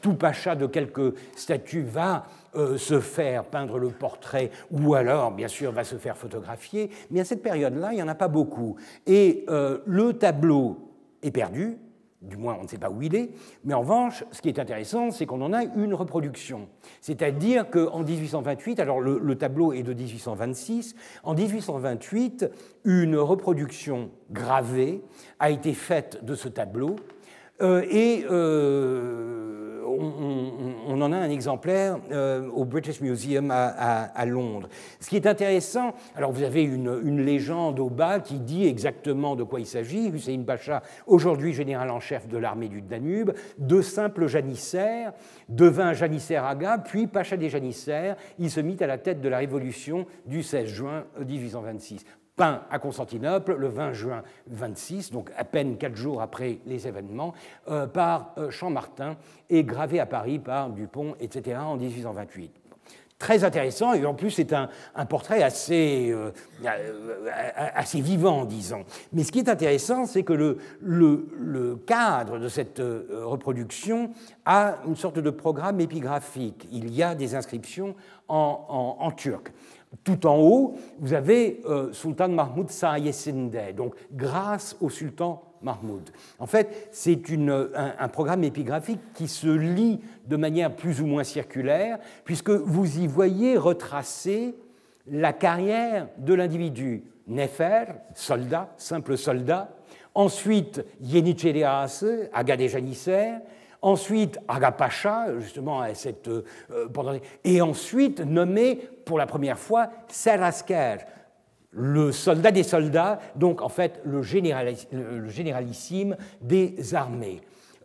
tout 0.01 0.15
pacha 0.15 0.55
de 0.55 0.67
quelques 0.67 1.15
statues 1.35 1.83
va 1.83 2.27
euh, 2.55 2.77
se 2.77 3.01
faire 3.01 3.45
peindre 3.45 3.79
le 3.79 3.89
portrait 3.89 4.51
ou 4.71 4.93
alors, 4.93 5.31
bien 5.31 5.49
sûr, 5.49 5.73
va 5.73 5.85
se 5.85 5.97
faire 5.97 6.19
photographier. 6.19 6.91
Mais 7.11 7.21
à 7.21 7.25
cette 7.25 7.43
période-là, 7.43 7.93
il 7.93 7.97
n'y 7.97 8.03
en 8.03 8.09
a 8.09 8.15
pas 8.15 8.29
beaucoup. 8.29 8.77
Et 9.07 9.47
euh, 9.49 9.79
le 9.87 10.13
tableau 10.13 10.77
est 11.23 11.31
perdu, 11.31 11.79
du 12.23 12.37
moins 12.37 12.57
on 12.59 12.65
ne 12.65 12.69
sait 12.69 12.79
pas 12.79 12.91
où 12.91 13.03
il 13.03 13.15
est, 13.15 13.31
mais 13.65 13.75
en 13.75 13.81
revanche, 13.81 14.25
ce 14.31 14.41
qui 14.41 14.49
est 14.49 14.59
intéressant, 14.59 15.11
c'est 15.11 15.27
qu'on 15.27 15.41
en 15.43 15.53
a 15.53 15.65
une 15.65 15.95
reproduction. 15.95 16.69
C'est-à-dire 17.01 17.69
qu'en 17.71 18.03
1828, 18.03 18.81
alors 18.81 19.01
le, 19.01 19.35
tableau 19.37 19.73
est 19.73 19.83
de 19.83 19.93
1826, 19.93 20.95
en 21.25 21.35
1828, 21.35 22.51
une 22.85 23.17
reproduction 23.17 24.11
gravée 24.31 25.03
a 25.39 25.51
été 25.51 25.73
faite 25.75 26.25
de 26.25 26.35
ce 26.35 26.49
tableau, 26.49 26.97
euh, 27.61 27.83
et 27.91 28.25
on, 30.03 31.01
en 31.01 31.13
a 31.13 31.17
un 31.17 31.31
exemplaire 31.31 31.99
euh, 32.11 32.49
au 32.51 32.65
British 32.65 33.01
Museum 33.01 33.51
à, 33.51 34.27
Londres. 34.27 34.69
Ce 35.01 35.09
qui 35.09 35.17
est 35.17 35.27
intéressant, 35.27 35.95
alors 36.17 36.33
vous 36.33 36.43
avez 36.43 36.63
une, 36.63 37.23
légende 37.23 37.79
au 37.79 37.89
bas 37.89 38.21
qui 38.21 38.41
dit 38.41 38.67
exactement 38.67 39.37
de 39.37 39.45
quoi 39.45 39.61
il 39.61 39.67
s'agit. 39.67 40.09
Hussein 40.09 40.43
Pacha, 40.47 40.83
aujourd'hui 41.07 41.53
général 41.53 41.91
en 41.91 42.01
chef 42.01 42.29
de 42.29 42.37
l'armée 42.37 42.69
du 42.69 42.83
Danube, 42.83 43.33
de 43.59 43.83
simples 43.83 44.27
janissaires, 44.27 45.13
devint 45.49 45.93
janissaire 45.93 46.45
aga, 46.45 46.79
puis 46.79 47.07
Pacha 47.07 47.37
des 47.37 47.49
janissaires. 47.49 48.17
Il 48.39 48.51
se 48.51 48.61
mit 48.61 48.77
à 48.81 48.87
la 48.87 48.99
tête 48.99 49.21
de 49.21 49.29
la 49.29 49.39
révolution 49.39 50.07
du 50.27 50.43
16 50.43 50.69
juin 50.69 51.05
1826 51.25 52.05
peint 52.37 52.63
à 52.71 52.79
Constantinople 52.79 53.57
le 53.57 53.69
20 53.69 53.93
juin 53.93 54.23
26, 54.49 55.11
donc 55.11 55.31
à 55.37 55.45
peine 55.45 55.77
quatre 55.77 55.97
jours 55.97 56.23
après 56.23 56.59
les 56.67 56.89
événements, 56.89 57.35
euh, 57.69 57.87
par 57.87 58.35
euh, 58.39 58.51
Champmartin 58.51 59.17
et 59.51 59.65
gravé 59.65 60.01
à 60.01 60.07
Paris 60.07 60.39
par 60.39 60.71
Dupont, 60.71 61.15
etc., 61.21 61.59
en 61.59 61.77
1828 61.77 62.53
très 63.19 63.45
intéressant 63.45 63.93
et 63.93 64.05
en 64.05 64.15
plus 64.15 64.33
c'est 64.33 64.53
un, 64.53 64.69
portrait 65.09 65.45
assez, 65.45 66.11
euh, 66.11 66.33
assez 67.57 68.01
vivant, 68.01 68.45
disons. 68.45 68.85
Mais 69.13 69.23
ce 69.23 69.31
qui 69.31 69.39
est 69.39 69.49
intéressant, 69.49 70.07
c'est 70.07 70.25
que 70.25 70.33
le, 70.33 71.77
cadre 71.87 72.41
de 72.41 72.49
cette 72.49 72.83
reproduction 72.83 74.11
a 74.45 74.79
une 74.89 74.97
sorte 74.97 75.21
de 75.21 75.31
programme 75.31 75.79
épigraphique. 75.81 76.67
Il 76.73 76.93
y 76.93 77.01
a 77.05 77.15
des 77.15 77.37
inscriptions 77.37 77.95
en 78.27 79.13
turc. 79.17 79.53
Tout 80.05 80.27
en 80.27 80.37
haut, 80.39 80.75
vous 80.99 81.13
avez 81.13 81.61
euh, 81.67 81.93
Sultan 81.93 82.29
Mahmoud 82.29 82.71
Sayesinde, 82.71 83.75
donc 83.77 83.95
grâce 84.13 84.77
au 84.81 84.91
sultan 84.91 85.43
Mahmoud. 85.63 86.11
En 86.39 86.47
fait, 86.47 86.89
c'est 86.93 87.21
un, 87.31 88.09
programme 88.09 88.45
épigraphique 88.45 89.01
qui 89.15 89.29
se 89.29 89.47
lit 89.47 90.01
de 90.27 90.37
manière 90.37 90.75
plus 90.75 91.01
ou 91.01 91.07
moins 91.07 91.25
circulaire, 91.25 91.99
puisque 92.25 92.51
vous 92.51 92.99
y 92.99 93.07
voyez 93.07 93.57
retracer 93.57 94.57
la 95.07 95.33
carrière 95.33 96.09
de 96.19 96.35
l'individu. 96.35 97.05
Nefer, 97.29 97.85
soldat, 98.15 98.73
simple 98.77 99.17
soldat. 99.17 99.71
Ensuite, 100.15 100.85
Yenicherias, 101.01 102.05
aga 102.33 102.57
des 102.57 102.69
janissaires. 102.69 103.41
Ensuite, 103.83 104.39
Aga 104.47 104.77
justement, 105.41 105.83
cette, 105.95 106.29
euh, 106.29 107.19
et 107.43 107.61
ensuite 107.61 108.21
nommé 108.21 108.77
pour 109.05 109.19
la 109.19 109.27
première 109.27 109.59
fois 109.59 109.91
Serasker, 110.07 110.99
le 111.73 112.13
soldat 112.13 112.53
des 112.53 112.63
soldats, 112.63 113.19
donc 113.35 113.61
en 113.61 113.69
fait 113.69 114.01
le, 114.05 114.23
généralissime 114.23 116.17
des 116.41 116.95
armées. 116.95 117.41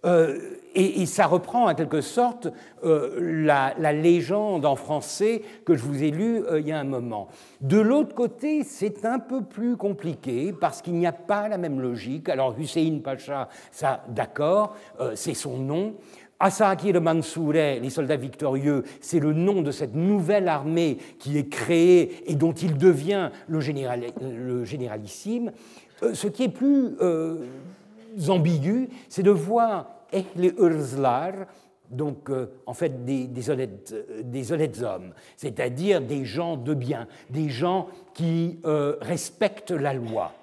Euh, 0.08 0.38
et, 0.76 1.08
ça 1.08 1.26
reprend 1.26 1.70
en 1.70 1.74
quelque 1.74 2.02
sorte 2.02 2.50
euh, 2.84 3.44
la, 3.44 3.74
légende 3.94 4.64
en 4.64 4.76
français 4.76 5.42
que 5.66 5.76
je 5.76 5.82
vous 5.82 6.04
ai 6.04 6.12
lue 6.12 6.44
euh, 6.46 6.60
il 6.60 6.68
y 6.68 6.72
a 6.72 6.80
un 6.80 6.84
moment. 6.84 7.30
De 7.62 7.80
l'autre 7.80 8.14
côté, 8.14 8.64
c'est 8.64 9.04
un 9.04 9.18
peu 9.18 9.44
plus 9.44 9.76
compliqué 9.76 10.54
parce 10.54 10.84
qu'il 10.84 10.94
n'y 10.94 11.08
a 11.08 11.12
pas 11.12 11.48
la 11.48 11.58
même 11.58 11.82
logique. 11.82 12.30
Alors 12.30 12.56
Hussein 12.60 13.00
Pacha, 13.04 13.50
ça 13.72 14.04
d'accord, 14.10 14.76
c'est 15.16 15.34
son 15.34 15.58
nom. 15.58 15.96
Asaki 16.40 16.92
le 16.92 17.02
les 17.82 17.90
soldats 17.90 18.16
victorieux, 18.16 18.84
c'est 19.02 19.20
le 19.20 19.34
nom 19.34 19.64
de 19.64 19.72
cette 19.72 19.96
nouvelle 19.96 20.48
armée 20.48 21.00
qui 21.18 21.40
est 21.40 21.50
créée 21.50 22.30
et 22.30 22.36
dont 22.36 22.54
il 22.54 22.78
devient 22.78 23.32
le, 23.48 23.60
généralissime. 23.60 25.52
ce 26.14 26.28
qui 26.28 26.44
est 26.44 26.50
plus 26.50 26.96
ambigu, 28.28 28.90
c'est 29.10 29.24
de 29.24 29.32
voir 29.32 29.97
les 30.36 30.54
Urzlar, 30.58 31.34
donc 31.90 32.30
euh, 32.30 32.48
en 32.66 32.74
fait 32.74 33.06
des, 33.06 33.50
honnêtes, 33.50 33.94
euh, 33.94 34.22
des, 34.24 34.52
honnêtes, 34.52 34.82
hommes, 34.82 35.14
c'est-à-dire 35.36 36.02
des 36.02 36.26
gens 36.26 36.58
de 36.58 36.74
bien, 36.74 37.08
des 37.30 37.50
gens 37.50 37.88
qui 38.14 38.60
euh, 38.66 38.98
respectent 39.02 39.72
la 39.72 39.94
loi. 39.94 40.34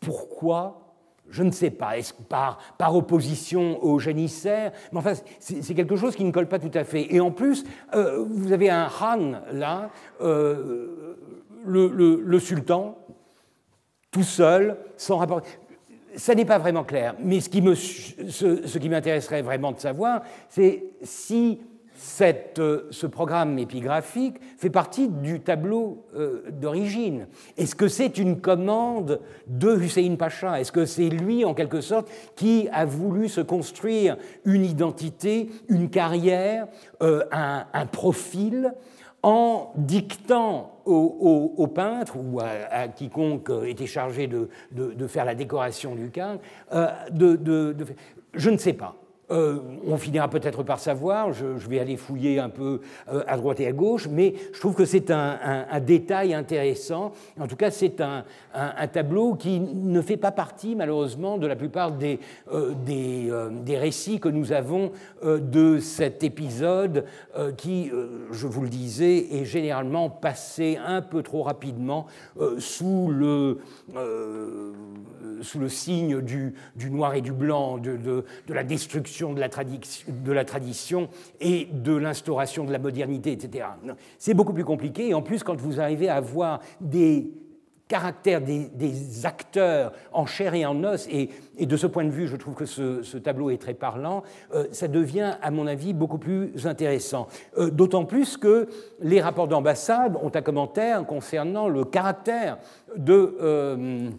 Pourquoi? 0.00 0.82
Je 1.28 1.42
ne 1.42 1.50
sais 1.50 1.70
pas, 1.70 1.98
est-ce 1.98 2.14
par, 2.14 2.58
par 2.78 2.94
opposition 2.94 3.82
aux 3.82 3.98
janissaires 3.98 4.70
Mais 4.92 4.98
enfin, 4.98 5.14
c'est 5.40 5.74
quelque 5.74 5.96
chose 5.96 6.14
qui 6.14 6.22
ne 6.22 6.30
colle 6.30 6.46
pas 6.46 6.60
tout 6.60 6.70
à 6.72 6.84
fait. 6.84 7.12
Et 7.12 7.18
en 7.18 7.32
plus, 7.32 7.64
vous 7.92 8.52
avez 8.52 8.70
un 8.70 8.88
Han 9.00 9.32
là, 9.50 9.90
le, 10.20 11.08
le, 11.66 12.38
sultan, 12.38 12.96
tout 14.12 14.22
seul, 14.22 14.76
sans 14.96 15.16
rapport 15.16 15.40
ça 16.16 16.34
n'est 16.34 16.44
pas 16.44 16.58
vraiment 16.58 16.84
clair, 16.84 17.14
mais 17.22 17.40
ce 17.40 17.48
qui, 17.48 17.60
m'intéresserait 18.88 19.42
vraiment 19.42 19.72
de 19.72 19.78
savoir, 19.78 20.22
c'est 20.48 20.84
si 21.02 21.60
euh, 22.58 22.82
ce 22.90 23.06
programme 23.06 23.58
épigraphique 23.58 24.36
fait 24.58 24.70
partie 24.70 25.08
du 25.08 25.40
tableau 25.40 26.04
euh, 26.14 26.42
d'origine. 26.50 27.26
Est-ce 27.56 27.74
que 27.74 27.88
c'est 27.88 28.18
une 28.18 28.40
commande 28.40 29.20
de 29.46 29.76
Hussein 29.76 30.16
Pacha? 30.16 30.60
Est-ce 30.60 30.72
que 30.72 30.84
c'est 30.84 31.08
lui, 31.08 31.44
en 31.44 31.54
quelque 31.54 31.80
sorte, 31.80 32.08
qui 32.34 32.68
a 32.72 32.84
voulu 32.84 33.28
se 33.28 33.40
construire 33.40 34.16
une 34.44 34.64
identité, 34.64 35.50
une 35.68 35.88
carrière, 35.90 36.68
euh, 37.02 37.24
un, 37.32 37.86
profil 37.86 38.72
en 39.26 39.72
dictant 39.74 40.78
aux, 40.84 41.66
peintres 41.66 42.16
ou 42.16 42.38
à, 42.38 42.86
quiconque 42.86 43.50
était 43.66 43.88
chargé 43.88 44.28
de, 44.28 45.06
faire 45.08 45.24
la 45.24 45.34
décoration 45.34 45.96
du 45.96 46.10
cadre, 46.10 46.40
euh, 46.72 46.86
je 48.34 48.50
ne 48.50 48.56
sais 48.56 48.72
pas. 48.72 48.94
Euh, 49.30 49.58
on 49.84 49.96
finira 49.96 50.28
peut-être 50.28 50.62
par 50.62 50.78
savoir, 50.78 51.32
je, 51.32 51.46
vais 51.68 51.80
aller 51.80 51.96
fouiller 51.96 52.38
un 52.38 52.48
peu 52.48 52.80
euh, 53.08 53.24
à 53.26 53.36
droite 53.36 53.58
et 53.58 53.66
à 53.66 53.72
gauche, 53.72 54.06
mais 54.08 54.34
je 54.52 54.60
trouve 54.60 54.74
que 54.74 54.84
c'est 54.84 55.10
un, 55.10 55.66
détail 55.80 56.32
intéressant. 56.32 57.12
En 57.38 57.48
tout 57.48 57.56
cas, 57.56 57.70
c'est 57.70 58.00
un, 58.00 58.24
tableau 58.92 59.34
qui 59.34 59.58
ne 59.60 60.00
fait 60.00 60.16
pas 60.16 60.30
partie, 60.30 60.76
malheureusement, 60.76 61.38
de 61.38 61.46
la 61.46 61.56
plupart 61.56 61.92
des, 61.92 62.20
euh, 62.52 62.72
des, 62.84 63.78
récits 63.78 64.20
que 64.20 64.28
nous 64.28 64.52
avons 64.52 64.92
de 65.22 65.78
cet 65.80 66.24
épisode 66.24 67.04
qui, 67.56 67.90
je 68.30 68.46
vous 68.46 68.62
le 68.62 68.68
disais, 68.68 69.26
est 69.32 69.44
généralement 69.44 70.08
passé 70.08 70.78
un 70.84 71.02
peu 71.02 71.22
trop 71.22 71.42
rapidement 71.42 72.06
sous, 72.58 73.10
le, 73.10 73.58
sous 75.42 75.58
le 75.58 75.68
signe 75.68 76.22
du, 76.22 76.54
du, 76.74 76.90
noir 76.90 77.14
et 77.14 77.20
du 77.20 77.32
blanc, 77.32 77.76
de, 77.76 77.96
de 77.96 78.54
la 78.54 78.64
destruction 78.64 79.15
de 79.20 80.32
la, 80.32 80.44
tradition 80.44 81.08
et 81.40 81.68
de 81.72 81.94
l'instauration 81.94 82.64
de 82.64 82.72
la 82.72 82.78
modernité, 82.78 83.32
etc. 83.32 83.66
C'est 84.18 84.34
beaucoup 84.34 84.52
plus 84.52 84.64
compliqué, 84.64 85.08
et 85.08 85.14
en 85.14 85.22
plus, 85.22 85.42
quand 85.42 85.60
vous 85.60 85.80
arrivez 85.80 86.08
à 86.08 86.16
avoir 86.16 86.60
des 86.80 87.30
caractères 87.88 88.40
des, 88.40 89.26
acteurs 89.26 89.92
en 90.12 90.26
chair 90.26 90.54
et 90.54 90.66
en 90.66 90.82
os, 90.84 91.08
et, 91.10 91.30
de 91.64 91.76
ce 91.76 91.86
point 91.86 92.04
de 92.04 92.10
vue, 92.10 92.26
je 92.26 92.36
trouve 92.36 92.54
que 92.54 92.66
ce, 92.66 93.16
tableau 93.18 93.50
est 93.50 93.60
très 93.60 93.74
parlant, 93.74 94.22
euh, 94.54 94.66
ça 94.72 94.88
devient, 94.88 95.34
à 95.40 95.50
mon 95.50 95.66
avis, 95.66 95.92
beaucoup 95.92 96.18
plus 96.18 96.66
intéressant. 96.66 97.28
Euh, 97.58 97.70
d'autant 97.70 98.04
plus 98.04 98.36
que 98.36 98.68
les 99.00 99.20
rapports 99.20 99.48
d'ambassade 99.48 100.16
ont 100.22 100.32
un 100.34 100.42
commentaire 100.42 101.04
concernant 101.06 101.68
le 101.68 101.84
caractère 101.84 102.58
de... 102.96 103.36
Euh, 103.40 104.10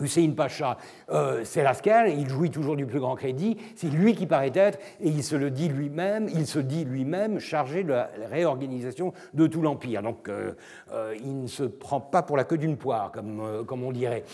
Hussein 0.00 0.30
Pacha, 0.36 0.78
euh, 1.10 1.42
c'est 1.44 1.62
Lascar, 1.62 2.06
il 2.06 2.28
jouit 2.28 2.50
toujours 2.50 2.76
du 2.76 2.86
plus 2.86 3.00
grand 3.00 3.14
crédit, 3.14 3.58
c'est 3.76 3.88
lui 3.88 4.14
qui 4.14 4.26
paraît 4.26 4.52
être, 4.54 4.78
et 5.00 5.08
il 5.08 5.22
se 5.22 5.36
le 5.36 5.50
dit 5.50 5.68
lui-même, 5.68 6.28
il 6.32 6.46
se 6.46 6.58
dit 6.58 6.84
lui-même 6.84 7.38
chargé 7.38 7.84
de 7.84 7.90
la 7.90 8.10
réorganisation 8.30 9.12
de 9.34 9.46
tout 9.46 9.60
l'Empire. 9.60 10.02
Donc 10.02 10.28
euh, 10.28 10.52
euh, 10.92 11.14
il 11.22 11.42
ne 11.42 11.46
se 11.46 11.64
prend 11.64 12.00
pas 12.00 12.22
pour 12.22 12.36
la 12.36 12.44
queue 12.44 12.58
d'une 12.58 12.76
poire, 12.76 13.12
comme, 13.12 13.64
comme 13.66 13.82
on 13.82 13.92
dirait. 13.92 14.24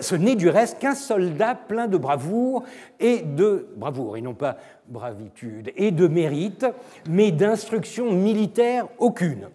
ce 0.00 0.14
n'est 0.14 0.36
du 0.36 0.48
reste 0.48 0.78
qu'un 0.78 0.94
soldat 0.94 1.54
plein 1.54 1.88
de 1.88 1.96
bravoure 1.96 2.64
et 2.98 3.20
de 3.20 3.68
bravoure, 3.76 4.16
et 4.16 4.22
non 4.22 4.34
pas 4.34 4.56
bravitude, 4.88 5.72
et 5.76 5.90
de 5.90 6.06
mérite, 6.06 6.66
mais 7.08 7.32
d'instruction 7.32 8.12
militaire 8.12 8.86
aucune. 8.98 9.48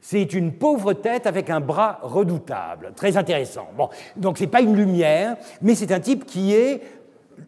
C'est 0.00 0.32
une 0.32 0.52
pauvre 0.52 0.92
tête 0.92 1.26
avec 1.26 1.50
un 1.50 1.60
bras 1.60 1.98
redoutable. 2.02 2.92
Très 2.94 3.16
intéressant. 3.16 3.68
Bon, 3.76 3.88
donc 4.16 4.38
ce 4.38 4.44
n'est 4.44 4.50
pas 4.50 4.60
une 4.60 4.76
lumière, 4.76 5.36
mais 5.60 5.74
c'est 5.74 5.92
un 5.92 6.00
type 6.00 6.24
qui 6.24 6.54
est 6.54 6.82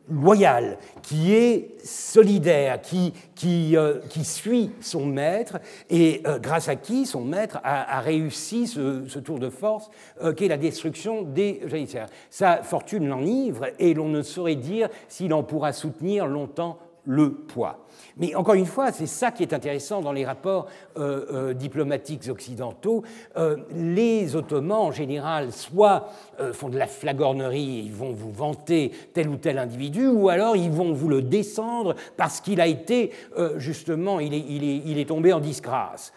loyal, 0.08 0.78
qui 1.02 1.34
est 1.34 1.84
solidaire, 1.84 2.80
qui, 2.80 3.12
qui, 3.34 3.76
euh, 3.76 4.00
suit 4.22 4.70
son 4.80 5.06
maître 5.06 5.58
et 5.88 6.22
euh, 6.26 6.38
grâce 6.38 6.68
à 6.68 6.76
qui 6.76 7.06
son 7.06 7.22
maître 7.22 7.58
a, 7.64 8.00
réussi 8.00 8.66
ce, 8.66 9.18
tour 9.18 9.38
de 9.38 9.50
force 9.50 9.90
euh, 10.22 10.32
qui 10.32 10.44
est 10.44 10.48
la 10.48 10.56
destruction 10.56 11.22
des 11.22 11.62
janissaires. 11.66 12.08
Sa 12.30 12.62
fortune 12.62 13.08
l'enivre 13.08 13.66
et 13.78 13.94
l'on 13.94 14.08
ne 14.08 14.22
saurait 14.22 14.56
dire 14.56 14.88
s'il 15.08 15.32
en 15.32 15.42
pourra 15.42 15.72
soutenir 15.72 16.26
longtemps 16.26 16.78
le 17.04 17.32
poids. 17.32 17.86
Mais 18.16 18.34
encore 18.34 18.54
une 18.54 18.66
fois, 18.66 18.92
c'est 18.92 19.06
ça 19.06 19.30
qui 19.30 19.42
est 19.42 19.52
intéressant 19.52 20.00
dans 20.00 20.12
les 20.12 20.24
rapports 20.24 20.66
euh, 20.98 21.26
euh, 21.32 21.54
diplomatiques 21.54 22.28
occidentaux. 22.28 23.02
Euh, 23.36 23.56
les 23.74 24.36
Ottomans, 24.36 24.78
en 24.78 24.92
général, 24.92 25.52
soit 25.52 26.08
font 26.52 26.68
de 26.68 26.78
la 26.78 26.86
flagornerie, 26.86 27.82
ils 27.84 27.92
vont 27.92 28.12
vous 28.12 28.32
vanter 28.32 28.92
tel 29.12 29.28
ou 29.28 29.36
tel 29.36 29.58
individu, 29.58 30.08
ou 30.08 30.30
alors 30.30 30.56
ils 30.56 30.70
vont 30.70 30.92
vous 30.92 31.08
le 31.08 31.20
descendre 31.20 31.94
parce 32.16 32.40
qu'il 32.40 32.60
a 32.60 32.66
été, 32.66 33.12
justement, 33.56 34.20
il 34.20 34.98
est, 34.98 35.04
tombé 35.04 35.32
en 35.32 35.40
disgrâce. 35.40 36.12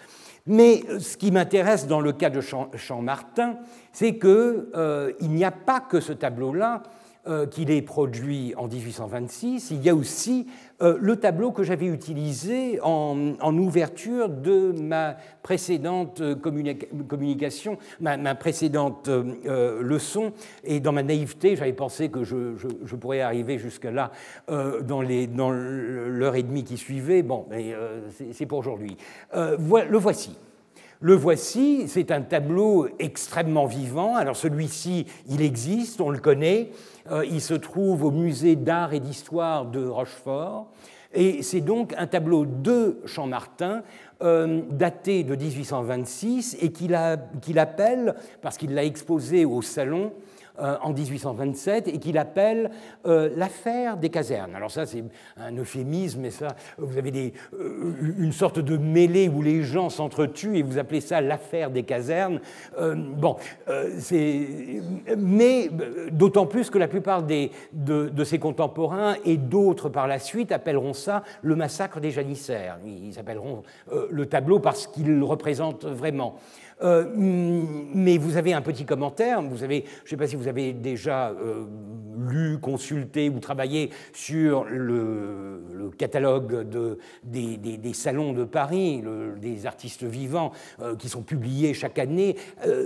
Mais 0.46 0.82
ce 1.00 1.18
qui 1.18 1.32
m'intéresse 1.32 1.88
dans 1.88 2.00
le 2.00 2.14
cas 2.14 2.30
de 2.30 2.42
Champ-Martin, 2.42 3.58
c'est 3.92 4.18
qu'il 4.18 5.30
n'y 5.30 5.44
a 5.44 5.52
pas 5.52 5.82
que 5.82 6.00
ce 6.00 6.14
tableau-là 6.14 6.84
qu'il 7.52 7.72
est 7.72 7.82
produit 7.82 8.54
en 8.58 8.68
1826, 8.68 9.72
il 9.72 9.82
y 9.82 9.90
a 9.90 9.96
aussi 9.96 10.46
euh, 10.84 10.98
le 11.00 11.16
tableau 11.16 11.52
que 11.52 11.64
j'avais 11.64 11.86
utilisé 11.86 12.80
en, 12.82 13.58
ouverture 13.58 14.28
de 14.28 14.74
ma 14.82 15.16
précédente 15.42 16.20
euh, 16.20 16.36
communication, 16.36 17.78
ma, 18.02 18.36
précédente 18.36 19.08
euh, 19.08 19.82
leçon, 19.82 20.34
et 20.64 20.80
dans 20.80 20.92
ma 20.92 21.04
naïveté, 21.04 21.56
j'avais 21.56 21.74
pensé 21.74 22.10
que 22.10 22.24
je, 22.24 22.96
pourrais 22.96 23.22
arriver 23.22 23.58
jusque-là 23.58 24.12
dans 24.48 25.02
l'heure 25.02 26.36
et 26.36 26.44
demie 26.44 26.64
qui 26.64 26.78
suivait. 26.78 27.22
Bon, 27.24 27.46
mais 27.50 27.74
c'est 28.32 28.46
pour 28.46 28.60
aujourd'hui. 28.60 28.96
le 29.34 29.98
voici. 29.98 30.38
Le 31.06 31.16
voici, 31.16 31.90
c'est 31.90 32.12
un 32.12 32.22
tableau 32.22 32.88
extrêmement 32.98 33.66
vivant. 33.66 34.16
Alors 34.16 34.38
celui-ci, 34.38 35.06
il 35.28 35.42
existe, 35.42 36.00
on 36.00 36.10
le 36.10 36.20
connaît. 36.20 36.70
il 37.30 37.42
se 37.42 37.56
trouve 37.56 38.06
au 38.06 38.12
musée 38.12 38.56
d'art 38.56 38.94
et 38.94 39.02
d'histoire 39.02 39.66
de 39.66 39.86
Rochefort. 39.86 40.72
Et 41.14 41.44
c'est 41.44 41.60
donc 41.60 41.94
un 41.98 42.08
tableau 42.08 42.46
de 42.46 43.02
Champmartin 43.06 43.84
euh, 44.24 44.62
daté 44.72 45.26
de 45.26 45.36
1826 45.36 46.58
et 46.62 46.72
qu'il 46.72 46.96
appelle, 46.96 48.16
parce 48.42 48.58
qu'il 48.58 48.74
l'a 48.74 48.86
exposé 48.86 49.44
au 49.44 49.62
salon, 49.62 50.14
euh, 50.60 50.76
en 50.84 50.94
1827 50.94 51.88
et 51.88 51.98
qu'il 51.98 52.16
appelle 52.20 52.70
euh, 53.08 53.28
l'affaire 53.36 53.98
des 53.98 54.10
casernes. 54.10 54.54
Alors 54.56 54.70
ça, 54.70 54.86
c'est 54.86 55.04
un 55.36 55.58
euphémisme, 55.58 56.20
mais 56.22 56.30
ça, 56.30 56.50
vous 56.78 56.96
avez 56.96 57.34
euh, 57.54 58.14
une 58.20 58.32
sorte 58.32 58.60
de 58.60 58.78
mêlée 58.78 59.30
où 59.30 59.42
les 59.42 59.64
gens 59.64 59.90
s'entretuent 59.90 60.56
et 60.56 60.62
vous 60.62 60.78
appelez 60.78 61.02
ça 61.02 61.22
l'affaire 61.22 61.72
des 61.72 61.82
casernes. 61.82 62.40
bon, 62.78 63.36
c'est, 63.98 64.48
mais 65.18 65.72
d'autant 66.12 66.46
plus 66.46 66.70
que 66.70 66.78
la 66.78 66.88
plupart 66.88 67.24
de, 67.24 67.50
de, 67.74 68.24
ses 68.24 68.38
contemporains 68.38 69.16
et 69.26 69.38
d'autres 69.38 69.90
par 69.90 70.08
la 70.08 70.20
suite 70.20 70.52
appelleront 70.52 70.94
ça 70.94 71.24
le 71.42 71.56
massacre 71.56 72.00
des 72.00 72.12
janissaires. 72.12 72.78
Ils 72.86 73.18
appelleront 73.18 73.64
le 73.92 74.26
tableau 74.28 74.60
parce 74.60 74.86
qu'il 74.86 75.24
représente 75.24 75.86
vraiment. 75.86 76.36
Euh, 76.84 77.06
mais 77.16 78.18
vous 78.18 78.38
avez 78.38 78.54
un 78.54 78.62
petit 78.62 78.86
commentaire, 78.86 79.42
vous 79.42 79.64
avez, 79.64 79.86
je 80.00 80.04
ne 80.04 80.10
sais 80.10 80.18
pas 80.18 80.28
si 80.28 80.36
vous 80.36 80.48
avez 80.48 80.74
déjà 80.74 81.30
euh, 81.30 81.66
lu, 82.30 82.60
consulté 82.60 83.30
ou 83.30 83.40
travaillé 83.40 83.90
sur 84.14 84.66
le, 84.66 85.92
catalogue 85.98 86.68
de, 86.68 86.98
des, 87.24 87.94
salons 87.94 88.34
de 88.34 88.44
Paris, 88.44 89.04
des 89.40 89.66
artistes 89.66 90.04
vivants 90.04 90.52
euh, 90.82 90.96
qui 90.96 91.08
sont 91.08 91.22
publiés 91.22 91.74
chaque 91.74 92.00
année. 92.00 92.36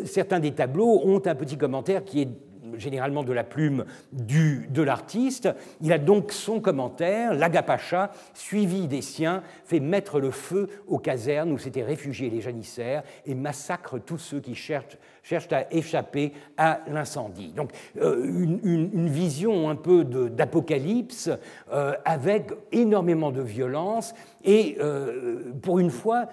certains 0.06 0.40
des 0.40 0.52
tableaux 0.52 1.02
ont 1.06 1.22
un 1.26 1.36
petit 1.36 1.58
commentaire 1.58 2.04
qui 2.04 2.22
est 2.22 2.30
généralement 2.78 3.24
de 3.24 3.34
la 3.34 3.44
plume 3.44 3.86
du, 4.12 4.68
de 4.70 4.82
l'artiste. 4.82 5.50
Il 5.82 5.94
a 5.94 5.98
donc 5.98 6.32
son 6.32 6.60
commentaire, 6.60 7.34
l'Agapacha, 7.34 8.12
suivi 8.34 8.88
des 8.88 9.02
siens, 9.02 9.44
fait 9.66 9.80
mettre 9.80 10.20
le 10.20 10.32
feu 10.32 10.70
aux 10.88 11.00
casernes 11.00 11.52
où 11.52 11.58
s'étaient 11.58 11.84
réfugiés 11.84 12.30
les 12.30 12.42
janissaires 12.42 13.04
et 13.26 13.36
massacre 13.36 14.00
tous 14.00 14.18
ceux 14.18 14.40
qui 14.40 14.56
cherchent 14.56 14.98
cherchent 15.28 15.52
à 15.52 15.66
échapper 15.72 16.32
à 16.56 16.80
l'incendie. 16.88 17.52
Donc 17.56 17.72
euh, 18.02 18.24
une, 18.64 19.10
vision 19.10 19.70
un 19.70 19.76
peu 19.76 20.04
d'apocalypse 20.04 21.30
euh, 21.72 21.94
avec 22.06 22.52
énormément 22.72 23.32
de 23.32 23.42
violence 23.42 24.14
et 24.44 24.78
euh, 24.80 25.52
pour 25.62 25.80
une 25.80 25.90
fois, 25.90 26.28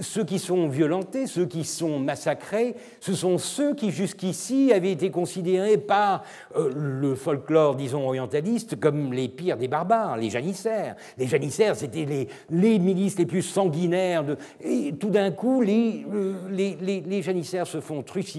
ceux 0.00 0.24
qui 0.24 0.40
sont 0.40 0.66
violentés, 0.68 1.26
ceux 1.26 1.46
qui 1.46 1.64
sont 1.64 2.00
massacrés, 2.00 2.74
ce 3.00 3.14
sont 3.14 3.38
ceux 3.38 3.74
qui 3.74 3.90
jusqu'ici 3.92 4.72
avaient 4.72 4.90
été 4.90 5.10
considérés 5.10 5.78
par 5.78 6.24
le 6.56 7.14
folklore, 7.14 7.76
disons, 7.76 8.06
orientaliste 8.06 8.80
comme 8.80 9.12
les 9.12 9.28
pires 9.28 9.56
des 9.56 9.68
barbares, 9.68 10.16
les 10.16 10.30
janissaires. 10.30 10.96
Les 11.18 11.26
janissaires, 11.26 11.76
c'était 11.76 12.04
les, 12.04 12.28
les, 12.50 12.78
milices 12.80 13.18
les 13.18 13.26
plus 13.26 13.42
sanguinaires. 13.42 14.24
De, 14.24 14.36
et 14.60 14.94
tout 14.98 15.10
d'un 15.10 15.30
coup, 15.30 15.60
les, 15.60 16.04
les, 16.50 16.76
les, 17.00 17.22
janissaires 17.22 17.66
se 17.66 17.80
font 17.80 18.02
trucider 18.02 18.31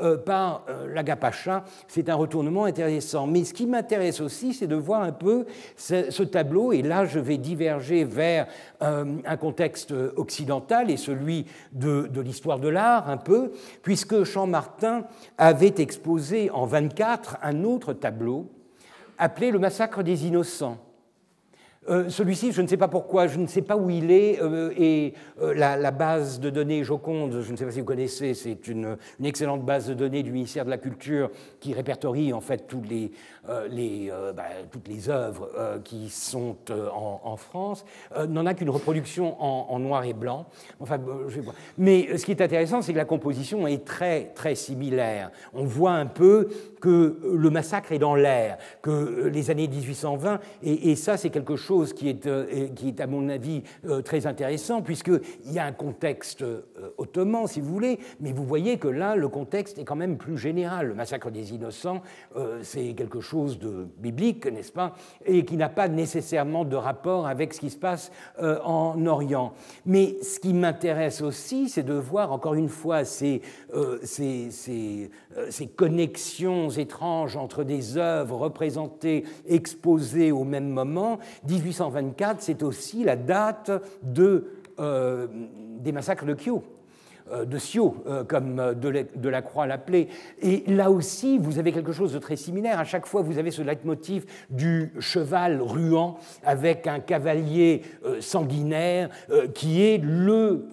euh, 0.00 0.16
par 0.16 0.64
euh, 0.68 0.92
l'Agapacha. 0.92 1.64
C'est 1.88 2.08
un 2.08 2.14
retournement 2.14 2.64
intéressant. 2.64 3.26
Mais 3.26 3.44
ce 3.44 3.54
qui 3.54 3.66
m'intéresse 3.66 4.20
aussi, 4.20 4.54
c'est 4.54 4.66
de 4.66 4.76
voir 4.76 5.02
un 5.02 5.12
peu 5.12 5.46
ce, 5.76 6.22
tableau, 6.22 6.72
et 6.72 6.82
là 6.82 7.04
je 7.04 7.18
vais 7.18 7.36
diverger 7.36 8.04
vers 8.04 8.46
euh, 8.82 9.04
un 9.24 9.36
contexte 9.36 9.92
occidental 10.16 10.90
et 10.90 10.96
celui 10.96 11.46
de, 11.72 12.08
de 12.12 12.20
l'histoire 12.20 12.58
de 12.58 12.68
l'art 12.68 13.08
un 13.08 13.16
peu, 13.16 13.52
puisque 13.82 14.24
Champmartin 14.24 15.04
avait 15.38 15.74
exposé 15.78 16.50
en 16.50 16.66
24 16.66 17.38
un 17.42 17.64
autre 17.64 17.92
tableau 17.92 18.50
appelé 19.18 19.50
Le 19.50 19.58
massacre 19.58 20.02
des 20.02 20.26
innocents 20.26 20.78
euh, 21.88 22.08
celui-ci, 22.08 22.52
je 22.52 22.62
ne 22.62 22.66
sais 22.66 22.76
pas 22.78 22.88
pourquoi, 22.88 23.26
je 23.26 23.38
ne 23.38 23.46
sais 23.46 23.60
pas 23.60 23.76
où 23.76 23.90
il 23.90 24.10
est, 24.10 24.40
euh, 24.40 24.72
et 24.76 25.12
euh, 25.42 25.52
la, 25.54 25.90
base 25.90 26.40
de 26.40 26.48
données 26.48 26.82
Joconde, 26.82 27.42
je 27.42 27.52
ne 27.52 27.56
sais 27.56 27.64
pas 27.64 27.70
si 27.70 27.80
vous 27.80 27.86
connaissez, 27.86 28.32
c'est 28.32 28.68
une, 28.68 28.96
excellente 29.22 29.64
base 29.64 29.88
de 29.88 29.94
données 29.94 30.22
du 30.22 30.32
ministère 30.32 30.64
de 30.64 30.70
la 30.70 30.78
Culture 30.78 31.30
qui 31.60 31.74
répertorie 31.74 32.32
en 32.32 32.40
fait 32.40 32.66
tous 32.66 32.82
les, 32.82 33.10
bah, 34.34 34.44
toutes 34.70 34.88
les 34.88 35.08
œuvres 35.08 35.50
qui 35.84 36.08
sont 36.08 36.56
en, 36.70 37.36
France, 37.36 37.84
n'en 38.28 38.46
a 38.46 38.54
qu'une 38.54 38.70
reproduction 38.70 39.40
en, 39.42 39.78
noir 39.78 40.04
et 40.04 40.12
blanc. 40.12 40.46
Enfin, 40.80 40.98
Mais 41.78 42.16
ce 42.16 42.24
qui 42.24 42.30
est 42.30 42.40
intéressant, 42.40 42.82
c'est 42.82 42.92
que 42.92 42.98
la 42.98 43.04
composition 43.04 43.66
est 43.66 43.84
très, 43.84 44.32
très 44.34 44.54
similaire. 44.54 45.30
On 45.52 45.64
voit 45.64 45.92
un 45.92 46.06
peu 46.06 46.48
que 46.80 47.18
le 47.24 47.50
massacre 47.50 47.92
est 47.92 47.98
dans 47.98 48.14
l'air, 48.14 48.58
que 48.82 49.30
les 49.32 49.50
années 49.50 49.68
1820, 49.68 50.40
et, 50.62 50.90
et 50.90 50.96
ça 50.96 51.16
c'est 51.16 51.30
quelque 51.30 51.56
chose 51.56 51.73
qui 51.82 52.08
est, 52.08 52.26
euh, 52.26 52.68
qui 52.68 52.88
est 52.88 53.00
à 53.00 53.06
mon 53.06 53.28
avis 53.28 53.62
euh, 53.86 54.02
très 54.02 54.26
intéressant, 54.26 54.82
puisqu'il 54.82 55.52
y 55.52 55.58
a 55.58 55.64
un 55.64 55.72
contexte 55.72 56.42
euh, 56.42 56.62
ottoman, 56.98 57.46
si 57.46 57.60
vous 57.60 57.72
voulez, 57.72 57.98
mais 58.20 58.32
vous 58.32 58.44
voyez 58.44 58.78
que 58.78 58.88
là, 58.88 59.16
le 59.16 59.28
contexte 59.28 59.78
est 59.78 59.84
quand 59.84 59.96
même 59.96 60.16
plus 60.16 60.38
général. 60.38 60.88
Le 60.88 60.94
massacre 60.94 61.30
des 61.30 61.52
innocents, 61.52 62.02
c'est 62.62 62.94
quelque 62.94 63.20
chose 63.20 63.58
de 63.58 63.86
biblique, 63.98 64.46
n'est-ce 64.46 64.72
pas, 64.72 64.94
et 65.24 65.44
qui 65.44 65.56
n'a 65.56 65.68
pas 65.68 65.88
nécessairement 65.88 66.64
de 66.64 66.76
rapport 66.76 67.26
avec 67.26 67.54
ce 67.54 67.60
qui 67.60 67.70
se 67.70 67.76
passe 67.76 68.10
en 68.38 69.06
Orient. 69.06 69.54
Mais 69.86 70.16
ce 70.22 70.38
qui 70.40 70.52
m'intéresse 70.52 71.22
aussi, 71.22 71.68
c'est 71.68 71.82
de 71.82 71.94
voir 71.94 72.32
encore 72.32 72.54
une 72.54 72.68
fois 72.68 73.04
ces, 73.04 73.40
ces, 74.02 74.50
ces, 74.50 75.10
ces 75.50 75.66
connexions 75.66 76.70
étranges 76.70 77.36
entre 77.36 77.64
des 77.64 77.96
œuvres 77.96 78.36
représentées, 78.36 79.24
exposées 79.46 80.32
au 80.32 80.44
même 80.44 80.68
moment. 80.68 81.18
1824, 81.64 82.40
c'est 82.40 82.62
aussi 82.62 83.04
la 83.04 83.16
date 83.16 83.70
euh, 84.78 85.26
des 85.80 85.92
massacres 85.92 86.24
de 86.24 86.34
Kyo 86.34 86.64
euh, 87.30 87.44
de 87.44 87.58
Sio, 87.58 88.02
euh, 88.06 88.24
comme 88.24 88.74
de 88.74 89.28
la 89.28 89.42
l'appelait. 89.66 90.08
Et 90.42 90.64
là 90.66 90.90
aussi, 90.90 91.38
vous 91.38 91.58
avez 91.58 91.72
quelque 91.72 91.92
chose 91.92 92.12
de 92.12 92.18
très 92.18 92.36
similaire. 92.36 92.78
À 92.78 92.84
chaque 92.84 93.06
fois, 93.06 93.22
vous 93.22 93.38
avez 93.38 93.50
ce 93.50 93.62
leitmotiv 93.62 94.26
du 94.50 94.92
cheval 94.98 95.62
ruant 95.62 96.18
avec 96.44 96.86
un 96.86 97.00
cavalier 97.00 97.82
sanguinaire 98.20 99.08
qui 99.54 99.82
est 99.82 99.98
le 99.98 100.68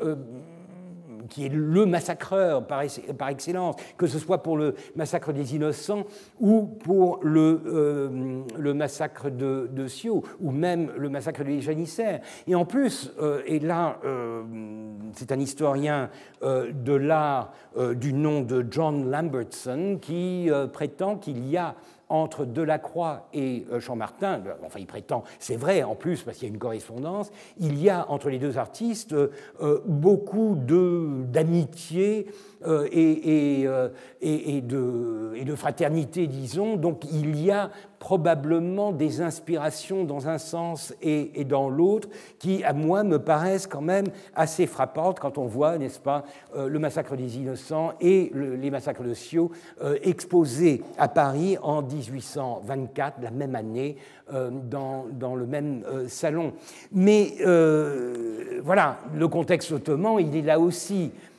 qui 1.32 1.46
est 1.46 1.50
le 1.50 1.86
massacreur 1.86 2.68
par, 2.68 2.82
excellence, 2.82 3.76
que 3.98 4.06
ce 4.06 4.20
soit 4.20 4.44
pour 4.44 4.58
le 4.58 4.76
massacre 4.96 5.32
des 5.32 5.56
innocents 5.56 6.04
ou 6.40 6.64
pour 6.64 7.20
le, 7.24 7.62
euh, 7.66 8.74
massacre 8.74 9.30
de, 9.30 9.70
de, 9.72 9.88
Sio, 9.88 10.24
ou 10.42 10.52
même 10.52 10.92
le 10.98 11.10
massacre 11.10 11.44
des 11.44 11.62
janissaires. 11.62 12.20
Et 12.48 12.54
en 12.54 12.66
plus, 12.66 13.14
euh, 13.22 13.42
et 13.46 13.60
là, 13.60 13.98
euh, 14.04 14.44
c'est 15.14 15.32
un 15.32 15.40
historien 15.40 16.10
de 16.42 16.94
l'art 16.94 17.54
du 17.96 18.14
nom 18.14 18.42
de 18.42 18.66
John 18.70 19.10
Lambertson 19.12 20.00
qui 20.02 20.50
prétend 20.74 21.18
qu'il 21.18 21.48
y 21.48 21.56
a 21.56 21.76
entre 22.12 22.46
Delacroix 22.46 23.28
et 23.34 23.66
euh, 23.72 23.80
Champmartin, 23.80 24.44
enfin 24.66 24.80
il 24.80 24.86
prétend, 24.86 25.24
c'est 25.40 25.56
vrai 25.56 25.84
en 25.84 25.96
plus 25.96 26.22
parce 26.22 26.38
qu'il 26.38 26.48
y 26.48 26.52
a 26.52 26.54
une 26.54 26.60
correspondance, 26.60 27.32
il 27.58 27.82
y 27.82 27.90
a 27.90 28.10
entre 28.12 28.30
les 28.30 28.38
deux 28.38 28.58
artistes 28.58 29.14
euh, 29.14 29.82
beaucoup 29.86 30.58
d'amitié 30.58 32.28
euh, 32.28 32.32
et, 32.92 33.62
et, 34.22 34.62
de, 34.62 35.34
et, 35.36 35.44
de, 35.46 35.56
fraternité, 35.56 36.28
disons. 36.28 36.76
Donc 36.76 37.06
il 37.12 37.40
y 37.42 37.52
a 37.52 37.72
probablement 38.02 38.92
des 38.92 39.22
inspirations 39.22 40.04
dans 40.04 40.28
un 40.28 40.40
sens 40.40 40.94
et, 41.04 41.46
dans 41.46 41.70
l'autre 41.70 42.10
qui, 42.40 42.64
à 42.64 42.74
moi, 42.74 43.04
me 43.04 43.20
paraissent 43.20 43.68
quand 43.68 43.82
même 43.82 44.08
assez 44.36 44.66
frappantes 44.66 45.20
quand 45.20 45.38
on 45.38 45.46
voit, 45.46 45.78
n'est-ce 45.78 46.00
pas, 46.00 46.26
euh, 46.56 46.68
le 46.68 46.80
massacre 46.80 47.16
des 47.16 47.38
innocents 47.38 47.94
et 48.02 48.32
les 48.34 48.72
massacres 48.72 49.04
de 49.04 49.14
euh, 49.84 49.98
exposés 50.02 50.82
à 50.98 51.08
Paris 51.08 51.58
en 51.62 51.84
1824, 51.84 53.22
la 53.22 53.32
même 53.32 53.56
année, 53.56 53.98
euh, 54.34 54.50
dans, 54.50 55.36
le 55.36 55.46
même 55.46 55.84
salon. 56.08 56.54
Mais 56.92 57.36
voilà, 58.64 58.98
le 59.16 59.28
contexte 59.28 59.72
ottoman, 59.72 60.18
il 60.20 60.36
est 60.36 60.42
là 60.42 60.60
aussi 60.60 61.12
euh, 61.14 61.31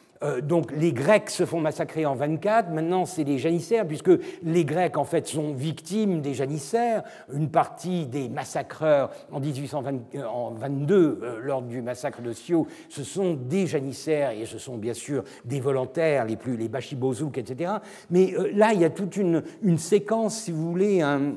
donc 0.42 0.72
les 0.72 0.92
Grecs 0.92 1.30
se 1.30 1.44
font 1.44 1.60
massacrer 1.60 2.06
en 2.06 2.14
24, 2.14 2.70
maintenant 2.70 3.06
c'est 3.06 3.24
les 3.24 3.38
janissaires, 3.38 3.86
puisque 3.86 4.10
les 4.42 4.64
Grecs 4.64 4.96
en 4.96 5.04
fait 5.04 5.26
sont 5.26 5.52
victimes 5.52 6.20
des 6.20 6.34
janissaires. 6.34 7.02
Une 7.32 7.48
partie 7.50 8.06
des 8.06 8.28
massacreurs 8.28 9.10
en 9.30 9.40
1822, 9.40 11.20
euh, 11.22 11.40
lors 11.42 11.62
du 11.62 11.82
massacre 11.82 12.22
de 12.22 12.32
Scio, 12.32 12.66
ce 12.88 13.04
sont 13.04 13.34
des 13.34 13.66
janissaires 13.66 14.30
et 14.30 14.46
ce 14.46 14.58
sont 14.58 14.76
bien 14.76 14.94
sûr 14.94 15.24
des 15.44 15.60
volontaires, 15.60 16.24
les 16.24 16.36
plus 16.36 16.56
les 16.56 16.68
Bachibozouks, 16.68 17.38
etc. 17.38 17.72
Mais 18.10 18.34
euh, 18.34 18.50
là, 18.54 18.72
il 18.72 18.80
y 18.80 18.84
a 18.84 18.90
toute 18.90 19.16
une, 19.16 19.42
séquence, 19.78 20.42
si 20.42 20.52
vous 20.52 20.70
voulez, 20.70 21.00
un, 21.00 21.34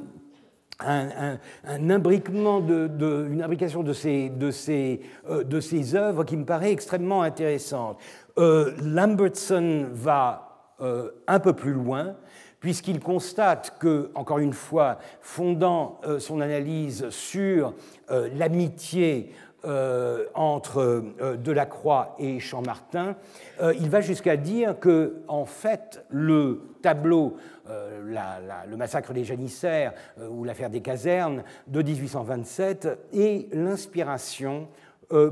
imbriquement 1.89 2.59
de, 2.59 3.27
une 3.31 3.41
imbrication 3.41 3.81
de 3.81 3.93
ces, 3.93 4.29
de, 4.29 4.51
ces, 4.51 5.01
de 5.29 5.59
ces 5.61 5.95
œuvres 5.95 6.25
qui 6.25 6.35
me 6.35 6.45
paraît 6.45 6.71
extrêmement 6.71 7.21
intéressante. 7.21 7.97
Euh, 8.37 8.73
Lambertson 8.83 9.87
va 9.93 10.73
euh, 10.81 11.11
un 11.27 11.39
peu 11.39 11.53
plus 11.53 11.71
loin, 11.71 12.15
puisqu'il 12.59 12.99
constate 12.99 13.77
que, 13.79 14.11
encore 14.13 14.39
une 14.39 14.51
fois, 14.51 14.97
fondant 15.21 16.01
euh, 16.05 16.19
son 16.19 16.41
analyse 16.41 17.09
sur 17.09 17.73
l'amitié 18.09 19.31
entre 20.35 21.03
Delacroix 21.43 22.15
et 22.19 22.39
Champmartin, 22.39 23.15
il 23.79 23.89
va 23.89 23.99
jusqu'à 23.99 24.37
dire 24.37 24.79
que, 24.79 25.23
en 25.27 25.45
fait, 25.45 26.05
le 26.09 26.61
tableau, 26.83 27.37
le 27.67 28.75
massacre 28.75 29.11
des 29.11 29.23
janissaires 29.23 29.93
ou 30.29 30.43
l'affaire 30.43 30.69
des 30.69 30.81
casernes 30.81 31.41
de 31.65 31.81
1827 31.81 33.07
est 33.11 33.51
l'inspiration 33.55 34.67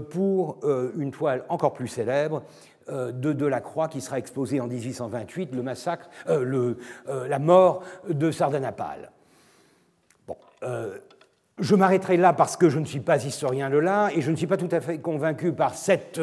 pour 0.09 0.57
une 0.97 1.11
toile 1.11 1.45
encore 1.47 1.73
plus 1.73 1.87
célèbre 1.87 2.41
de 2.89 3.33
Delacroix 3.33 3.87
qui 3.87 4.01
sera 4.01 4.19
exposé 4.19 4.59
en 4.59 4.67
1828, 4.67 5.55
le 5.55 5.63
massacre, 5.63 6.09
euh, 6.27 6.43
le, 6.43 6.77
euh, 7.07 7.27
la 7.27 7.39
mort 7.39 7.83
de 8.09 8.31
Sardanapale. 8.31 9.11
Bon, 10.27 10.35
je 11.59 11.75
m'arrêterai 11.75 12.17
là 12.17 12.33
parce 12.33 12.57
que 12.57 12.69
je 12.69 12.79
ne 12.79 12.85
suis 12.85 12.99
pas 12.99 13.23
historien 13.23 13.69
de 13.69 13.77
l'art 13.77 14.09
et 14.09 14.21
je 14.21 14.31
ne 14.31 14.35
suis 14.35 14.47
pas 14.47 14.57
tout 14.57 14.69
à 14.71 14.81
fait 14.81 14.97
convaincu 14.97 15.53
par 15.53 15.75
cette 15.75 16.19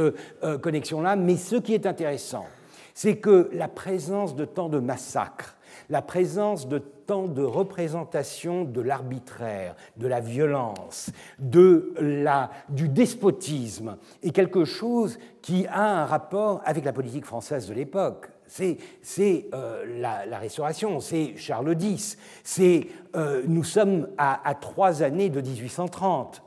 connexion-là, 0.60 1.16
mais 1.16 1.36
ce 1.36 1.56
qui 1.56 1.74
est 1.74 1.86
intéressant, 1.86 2.46
c'est 2.94 3.16
que 3.16 3.48
la 3.52 3.68
présence 3.68 4.34
de 4.34 4.44
tant 4.44 4.68
de 4.68 4.78
massacres, 4.78 5.56
la 5.88 6.02
présence 6.02 6.68
de 6.68 6.78
tant 6.78 7.26
de 7.26 7.42
représentation 7.42 8.64
de 8.64 8.80
l'arbitraire, 8.80 9.74
de 9.96 10.06
la 10.06 10.20
violence, 10.20 11.10
de 11.38 11.92
la, 11.98 12.50
du 12.68 12.88
despotisme 12.88 13.96
est 14.22 14.30
quelque 14.30 14.64
chose 14.64 15.18
qui 15.42 15.66
a 15.66 16.02
un 16.02 16.06
rapport 16.06 16.60
avec 16.64 16.84
la 16.84 16.92
politique 16.92 17.24
française 17.24 17.68
de 17.68 17.74
l'époque. 17.74 18.28
C'est 18.46 18.78
euh, 19.54 20.00
la, 20.00 20.38
Restauration, 20.38 21.00
c'est 21.00 21.36
Charles 21.36 21.76
X, 21.80 22.16
c'est 22.42 22.88
euh, 23.14 23.42
nous 23.46 23.64
sommes 23.64 24.08
à 24.18 24.54
trois 24.60 25.02
années 25.02 25.30
de 25.30 25.40
1830. 25.40 26.42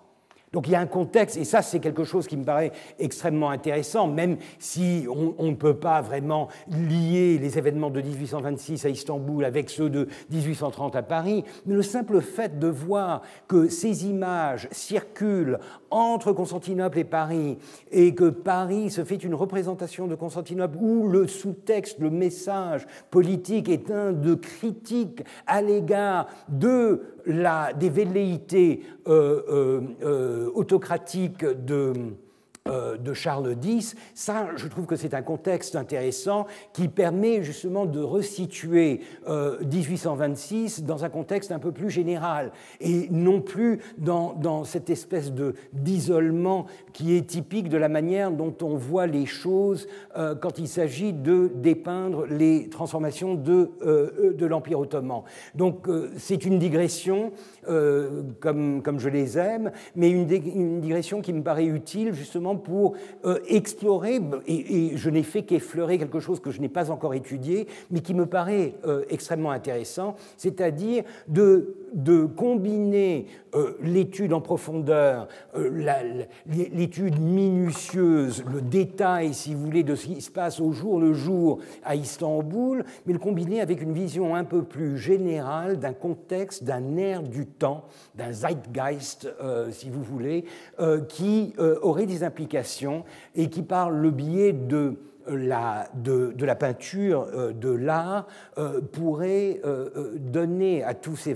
Donc 0.53 0.67
il 0.67 0.71
y 0.71 0.75
a 0.75 0.79
un 0.79 0.85
contexte, 0.85 1.35
et 1.35 1.45
ça 1.45 1.63
c'est 1.63 1.79
quelque 1.79 2.03
chose 2.03 2.27
qui 2.27 2.37
me 2.37 2.45
paraît 2.45 2.71
extrêmement 2.99 3.49
intéressant, 3.49 4.07
même 4.07 4.37
si 4.59 5.07
on, 5.09 5.49
ne 5.49 5.55
peut 5.55 5.75
pas 5.75 6.01
vraiment 6.01 6.47
lier 6.69 7.39
les 7.39 7.57
événements 7.57 7.89
de 7.89 8.01
1826 8.01 8.85
à 8.85 8.89
Istanbul 8.89 9.45
avec 9.45 9.71
ceux 9.71 9.89
de 9.89 10.07
1830 10.29 10.95
à 10.95 11.01
Paris, 11.01 11.43
mais 11.65 11.73
le 11.73 11.81
simple 11.81 12.21
fait 12.21 12.59
de 12.59 12.67
voir 12.67 13.23
que 13.47 13.67
ces 13.67 14.05
images 14.05 14.67
circulent 14.71 15.57
entre 15.89 16.33
Constantinople 16.33 16.99
et 16.99 17.03
Paris, 17.03 17.57
et 17.91 18.13
que 18.13 18.29
Paris 18.29 18.91
se 18.91 19.03
fait 19.03 19.23
une 19.23 19.35
représentation 19.35 20.07
de 20.07 20.15
Constantinople 20.15 20.77
où 20.79 21.07
le 21.07 21.27
sous-texte, 21.27 21.99
le 21.99 22.11
message 22.11 22.85
politique 23.09 23.69
est 23.69 23.89
un 23.89 24.11
de 24.11 24.35
critique 24.35 25.23
à 25.47 25.63
l'égard 25.63 26.27
de 26.47 27.01
la, 27.25 27.73
des 27.73 27.89
velléités 27.89 28.81
euh, 29.07 29.41
euh, 29.49 29.81
euh, 30.03 30.51
autocratiques 30.53 31.45
de 31.45 31.93
de 32.65 33.13
Charles 33.13 33.57
X, 33.61 33.93
ça, 34.13 34.47
je 34.55 34.69
trouve 34.69 34.85
que 34.85 34.95
c'est 34.95 35.13
un 35.13 35.21
contexte 35.21 35.75
intéressant 35.75 36.47
qui 36.71 36.87
permet 36.87 37.43
justement 37.43 37.85
de 37.85 37.99
resituer 37.99 39.01
1826 39.27 40.79
euh, 40.79 40.85
dans 40.85 41.03
un 41.03 41.09
contexte 41.09 41.51
un 41.51 41.59
peu 41.59 41.73
plus 41.73 41.89
général 41.89 42.53
et 42.79 43.09
non 43.11 43.41
plus 43.41 43.79
dans, 43.97 44.63
cette 44.63 44.89
espèce 44.89 45.33
d'isolement 45.73 46.67
qui 46.93 47.17
est 47.17 47.27
typique 47.27 47.67
de 47.67 47.75
la 47.75 47.89
manière 47.89 48.31
dont 48.31 48.55
on 48.61 48.77
voit 48.77 49.07
les 49.07 49.25
choses 49.25 49.89
euh, 50.15 50.33
quand 50.33 50.57
il 50.57 50.69
s'agit 50.69 51.11
de 51.11 51.51
dépeindre 51.53 52.25
les 52.27 52.69
transformations 52.69 53.35
de, 53.35 53.71
de 53.83 54.45
l'Empire 54.45 54.79
ottoman. 54.79 55.23
Donc 55.53 55.89
c'est 56.15 56.45
une 56.45 56.59
digression 56.59 57.33
comme, 58.39 58.81
comme 58.81 58.99
je 58.99 59.09
les 59.09 59.37
aime, 59.37 59.71
mais 59.97 60.09
une, 60.09 60.31
une 60.31 60.79
digression 60.79 61.19
qui 61.19 61.33
me 61.33 61.43
paraît 61.43 61.65
utile 61.65 62.13
justement 62.13 62.52
pour 62.57 62.95
euh, 63.25 63.39
explorer, 63.47 64.19
et, 64.47 64.95
je 64.95 65.09
n'ai 65.09 65.23
fait 65.23 65.43
qu'effleurer 65.43 65.97
quelque 65.97 66.19
chose 66.19 66.39
que 66.39 66.51
je 66.51 66.61
n'ai 66.61 66.69
pas 66.69 66.91
encore 66.91 67.13
étudié, 67.13 67.67
mais 67.91 68.01
qui 68.01 68.13
me 68.13 68.25
paraît 68.25 68.75
euh, 68.85 69.03
extrêmement 69.09 69.51
intéressant, 69.51 70.15
c'est-à-dire 70.37 71.03
de, 71.27 71.75
de, 71.93 72.25
combiner 72.25 73.27
euh, 73.55 73.77
l'étude 73.81 74.33
en 74.33 74.41
profondeur, 74.41 75.27
l'étude 76.45 77.19
minutieuse, 77.19 78.43
le 78.51 78.61
détail, 78.61 79.33
si 79.33 79.53
vous 79.53 79.65
voulez, 79.65 79.83
de 79.83 79.95
ce 79.95 80.07
qui 80.07 80.21
se 80.21 80.31
passe 80.31 80.59
au 80.59 80.71
jour 80.71 80.99
le 80.99 81.13
jour 81.13 81.59
à 81.83 81.95
Istanbul, 81.95 82.83
mais 83.05 83.13
le 83.13 83.19
combiner 83.19 83.61
avec 83.61 83.81
une 83.81 83.93
vision 83.93 84.35
un 84.35 84.43
peu 84.43 84.63
plus 84.63 84.97
générale 84.97 85.79
d'un 85.79 85.93
contexte, 85.93 86.63
d'un 86.63 86.97
air 86.97 87.23
du 87.23 87.45
temps, 87.45 87.85
d'un 88.15 88.31
zeitgeist, 88.31 89.27
si 89.71 89.89
vous 89.89 90.03
voulez, 90.03 90.45
qui 91.09 91.53
aurait 91.81 92.05
des 92.05 92.23
implications 92.23 93.03
et 93.35 93.49
qui, 93.49 93.61
par 93.61 93.91
le 93.91 94.11
biais 94.11 94.53
de 94.53 94.97
de, 95.27 96.45
la 96.45 96.55
peinture, 96.55 97.27
euh, 97.33 97.53
de 97.53 97.69
l'art, 97.69 98.27
euh, 98.57 98.81
pourrait 98.81 99.61
euh, 99.65 100.17
donner 100.17 100.83
à 100.83 100.93
tous 100.93 101.15
ces, 101.15 101.35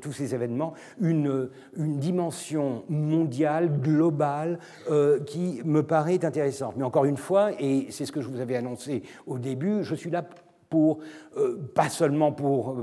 tous 0.00 0.12
ces 0.12 0.34
événements 0.34 0.74
une, 1.00 1.50
une, 1.76 1.98
dimension 1.98 2.84
mondiale, 2.88 3.80
globale, 3.80 4.58
qui 5.26 5.60
me 5.64 5.82
paraît 5.82 6.24
intéressante. 6.24 6.74
Mais 6.76 6.84
encore 6.84 7.04
une 7.04 7.16
fois, 7.16 7.50
et 7.60 7.86
c'est 7.90 8.06
ce 8.06 8.12
que 8.12 8.20
je 8.20 8.28
vous 8.28 8.40
avais 8.40 8.56
annoncé 8.56 9.02
au 9.26 9.38
début, 9.38 9.84
je 9.84 9.94
suis 9.94 10.10
là 10.10 10.24
euh, 11.36 11.56
pas 11.74 11.88
seulement 11.88 12.32
pour, 12.32 12.76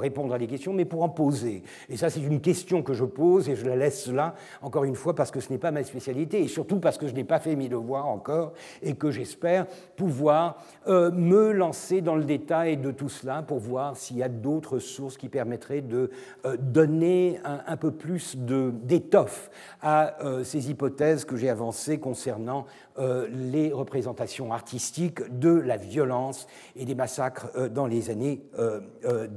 répondre 0.00 0.32
à 0.34 0.38
des 0.38 0.46
questions, 0.46 0.72
mais 0.72 0.84
pour 0.84 1.02
en 1.02 1.08
poser. 1.08 1.62
Et 1.88 1.96
ça, 1.96 2.10
c'est 2.10 2.20
une 2.20 2.40
question 2.40 2.82
que 2.82 2.94
je 2.94 3.04
pose 3.04 3.48
et 3.48 3.56
je 3.56 3.66
la 3.66 3.76
laisse 3.76 4.06
là, 4.06 4.34
encore 4.62 4.84
une 4.84 4.94
fois, 4.94 5.14
parce 5.14 5.30
que 5.30 5.40
ce 5.40 5.50
n'est 5.50 5.58
pas 5.58 5.70
ma 5.70 5.84
spécialité 5.84 6.40
et 6.40 6.48
surtout 6.48 6.78
parce 6.78 6.98
que 6.98 7.06
je 7.06 7.14
n'ai 7.14 7.24
pas 7.24 7.38
fait 7.38 7.54
mes 7.54 7.68
devoirs 7.68 8.06
encore 8.06 8.52
et 8.82 8.94
que 8.94 9.10
j'espère 9.10 9.66
pouvoir 9.96 10.62
euh, 10.88 11.10
me 11.10 11.52
lancer 11.52 12.00
dans 12.00 12.16
le 12.16 12.24
détail 12.24 12.78
de 12.78 12.90
tout 12.90 13.08
cela 13.08 13.42
pour 13.42 13.58
voir 13.58 13.96
s'il 13.96 14.16
y 14.16 14.22
a 14.22 14.28
d'autres 14.28 14.78
sources 14.78 15.16
qui 15.16 15.28
permettraient 15.28 15.82
de 15.82 16.10
euh, 16.46 16.56
donner 16.58 17.40
un, 17.44 17.76
peu 17.76 17.90
plus 17.90 18.36
d'étoffe 18.36 19.50
à 19.80 20.16
ces 20.44 20.70
hypothèses 20.70 21.24
que 21.24 21.36
j'ai 21.36 21.48
avancées 21.48 21.98
concernant 21.98 22.66
les 22.98 23.72
représentations 23.72 24.52
artistiques 24.52 25.38
de 25.38 25.50
la 25.50 25.76
violence 25.76 26.46
et 26.76 26.84
des 26.84 26.94
massacres 26.94 27.21
euh, 27.56 27.68
dans 27.68 27.86
les 27.86 28.10
années 28.10 28.42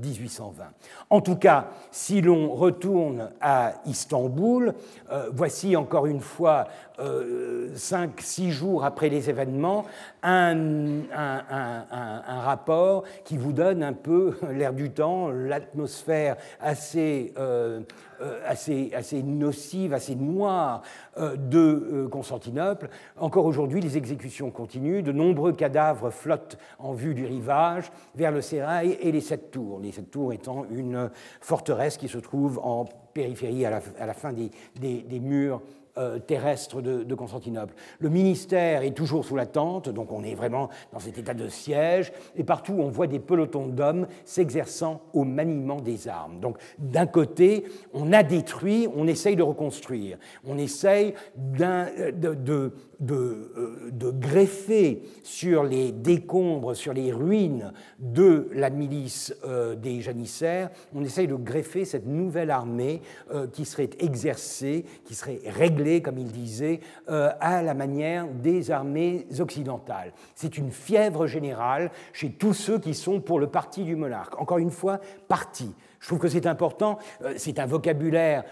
1820. 0.01 0.63
Euh, 0.63 0.67
en 1.09 1.21
tout 1.21 1.35
cas, 1.35 1.67
si 1.91 2.21
l'on 2.21 2.53
retourne 2.53 3.31
à 3.41 3.73
Istanbul, 3.85 4.73
voici 5.33 5.75
encore 5.75 6.05
une 6.05 6.21
fois, 6.21 6.65
cinq, 7.75 8.21
six 8.21 8.51
jours 8.51 8.85
après 8.85 9.09
les 9.09 9.29
événements, 9.29 9.85
un, 10.23 11.01
rapport 12.27 13.03
qui 13.23 13.37
vous 13.37 13.53
donne 13.53 13.83
un 13.83 13.93
peu 13.93 14.37
l'air 14.51 14.73
du 14.73 14.91
temps, 14.91 15.29
l'atmosphère 15.29 16.37
assez 16.59 17.33
euh, 18.21 18.39
assez, 18.45 18.91
assez 18.95 19.21
nocive, 19.21 19.93
assez 19.93 20.15
noire 20.15 20.83
euh, 21.17 21.35
de 21.35 21.57
euh, 21.59 22.07
Constantinople. 22.07 22.87
Encore 23.17 23.43
aujourd'hui, 23.43 23.81
les 23.81 23.97
exécutions 23.97 24.51
continuent. 24.51 25.01
De 25.01 25.11
nombreux 25.11 25.51
cadavres 25.51 26.11
flottent 26.11 26.57
en 26.79 26.93
vue 26.93 27.13
du 27.13 27.25
rivage 27.25 27.91
vers 28.15 28.31
le 28.31 28.39
sérail 28.39 28.97
et 29.01 29.11
les 29.11 29.19
sept 29.19 29.51
tours. 29.51 29.81
Les 29.81 29.91
sept 29.91 30.11
tours 30.11 30.31
étant 30.31 30.65
une 30.71 31.09
forteresse 31.41 31.97
qui 31.97 32.07
se 32.07 32.17
trouve 32.17 32.59
en 32.59 32.85
périphérie 33.13 33.65
à 33.65 33.81
la, 34.05 34.13
fin 34.13 34.31
des 34.31 35.19
murs 35.19 35.61
euh, 35.97 36.19
terrestre 36.19 36.81
de, 36.81 37.15
Constantinople. 37.15 37.73
Le 37.99 38.09
ministère 38.09 38.83
est 38.83 38.91
toujours 38.91 39.23
sous 39.23 39.37
la 39.37 39.45
tente, 39.45 39.87
donc 39.87 40.11
on 40.11 40.23
est 40.23 40.35
vraiment 40.35 40.69
dans 40.91 40.99
cet 40.99 41.17
état 41.17 41.33
de 41.33 41.47
siège, 41.47 42.11
et 42.35 42.43
partout 42.43 42.75
on 42.79 42.89
voit 42.89 43.07
des 43.07 43.19
pelotons 43.19 43.67
d'hommes 43.67 44.07
s'exerçant 44.25 45.01
au 45.13 45.23
maniement 45.23 45.79
des 45.79 46.09
armes. 46.09 46.41
Donc 46.41 46.57
d'un 46.77 47.05
côté, 47.05 47.63
on 47.93 48.11
a 48.11 48.23
détruit, 48.23 48.89
on 48.93 49.07
essaye 49.07 49.37
de 49.37 49.43
reconstruire, 49.43 50.17
on 50.45 50.57
essaye 50.57 51.13
de, 51.37 52.11
de, 52.33 52.73
euh, 53.01 53.89
de, 53.91 54.09
greffer 54.09 55.03
sur 55.23 55.63
les 55.63 55.91
décombres, 55.91 56.75
sur 56.75 56.93
les 56.93 57.11
ruines 57.11 57.73
de 57.99 58.47
la 58.53 58.69
milice 58.69 59.35
euh, 59.43 59.75
des 59.75 59.99
janissaires, 60.01 60.69
on 60.93 61.03
essaye 61.03 61.27
de 61.27 61.35
greffer 61.35 61.83
cette 61.83 62.05
nouvelle 62.05 62.51
armée 62.51 63.01
qui 63.51 63.65
serait 63.65 63.89
exercée, 63.99 64.85
qui 65.03 65.15
serait 65.15 65.39
réglée 65.45 66.01
comme 66.01 66.17
il 66.17 66.31
disait, 66.31 66.79
euh, 67.09 67.31
à 67.39 67.61
la 67.61 67.73
manière 67.73 68.27
des 68.27 68.71
armées 68.71 69.27
occidentales. 69.39 70.13
C'est 70.35 70.57
une 70.57 70.71
fièvre 70.71 71.27
générale 71.27 71.91
chez 72.13 72.31
tous 72.31 72.53
ceux 72.53 72.79
qui 72.79 72.93
sont 72.93 73.19
pour 73.19 73.39
le 73.39 73.47
parti 73.47 73.83
du 73.83 73.95
monarque. 73.95 74.39
Encore 74.39 74.59
une 74.59 74.71
fois, 74.71 74.99
parti. 75.27 75.73
Je 75.99 76.07
trouve 76.07 76.19
que 76.19 76.27
c'est 76.27 76.45
important, 76.45 76.99
c'est 77.35 77.57
un 77.57 77.65
vocabulaire 77.65 78.43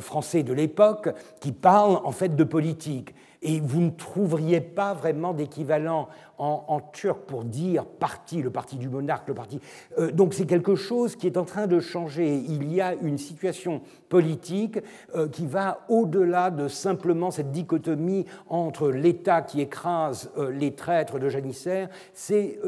français 0.00 0.42
de 0.42 0.54
l'époque 0.54 1.10
qui 1.40 1.52
parle 1.52 2.00
en 2.04 2.12
fait 2.12 2.34
de 2.34 2.44
politique. 2.44 3.14
Et 3.42 3.60
vous 3.60 3.80
ne 3.80 3.90
trouveriez 3.90 4.60
pas 4.60 4.94
vraiment 4.94 5.32
d'équivalent 5.32 6.08
en, 6.38 6.80
turc 6.92 7.20
pour 7.26 7.44
dire 7.44 7.84
parti, 7.84 8.42
le 8.42 8.50
parti 8.50 8.76
du 8.76 8.88
monarque, 8.88 9.28
le 9.28 9.34
parti. 9.34 9.60
Euh, 9.98 10.10
donc 10.10 10.34
c'est 10.34 10.46
quelque 10.46 10.74
chose 10.74 11.16
qui 11.16 11.26
est 11.26 11.36
en 11.36 11.44
train 11.44 11.66
de 11.66 11.80
changer. 11.80 12.36
Il 12.36 12.72
y 12.72 12.80
a 12.80 12.94
une 12.94 13.18
situation 13.18 13.80
politique 14.08 14.78
euh, 15.14 15.28
qui 15.28 15.46
va 15.46 15.80
au-delà 15.88 16.50
de 16.50 16.68
simplement 16.68 17.30
cette 17.30 17.50
dichotomie 17.50 18.26
entre 18.48 18.90
l'État 18.90 19.42
qui 19.42 19.60
écrase 19.60 20.30
euh, 20.38 20.50
les 20.50 20.74
traîtres 20.74 21.18
de 21.18 21.28
janissaire. 21.28 21.88
C'est 22.12 22.58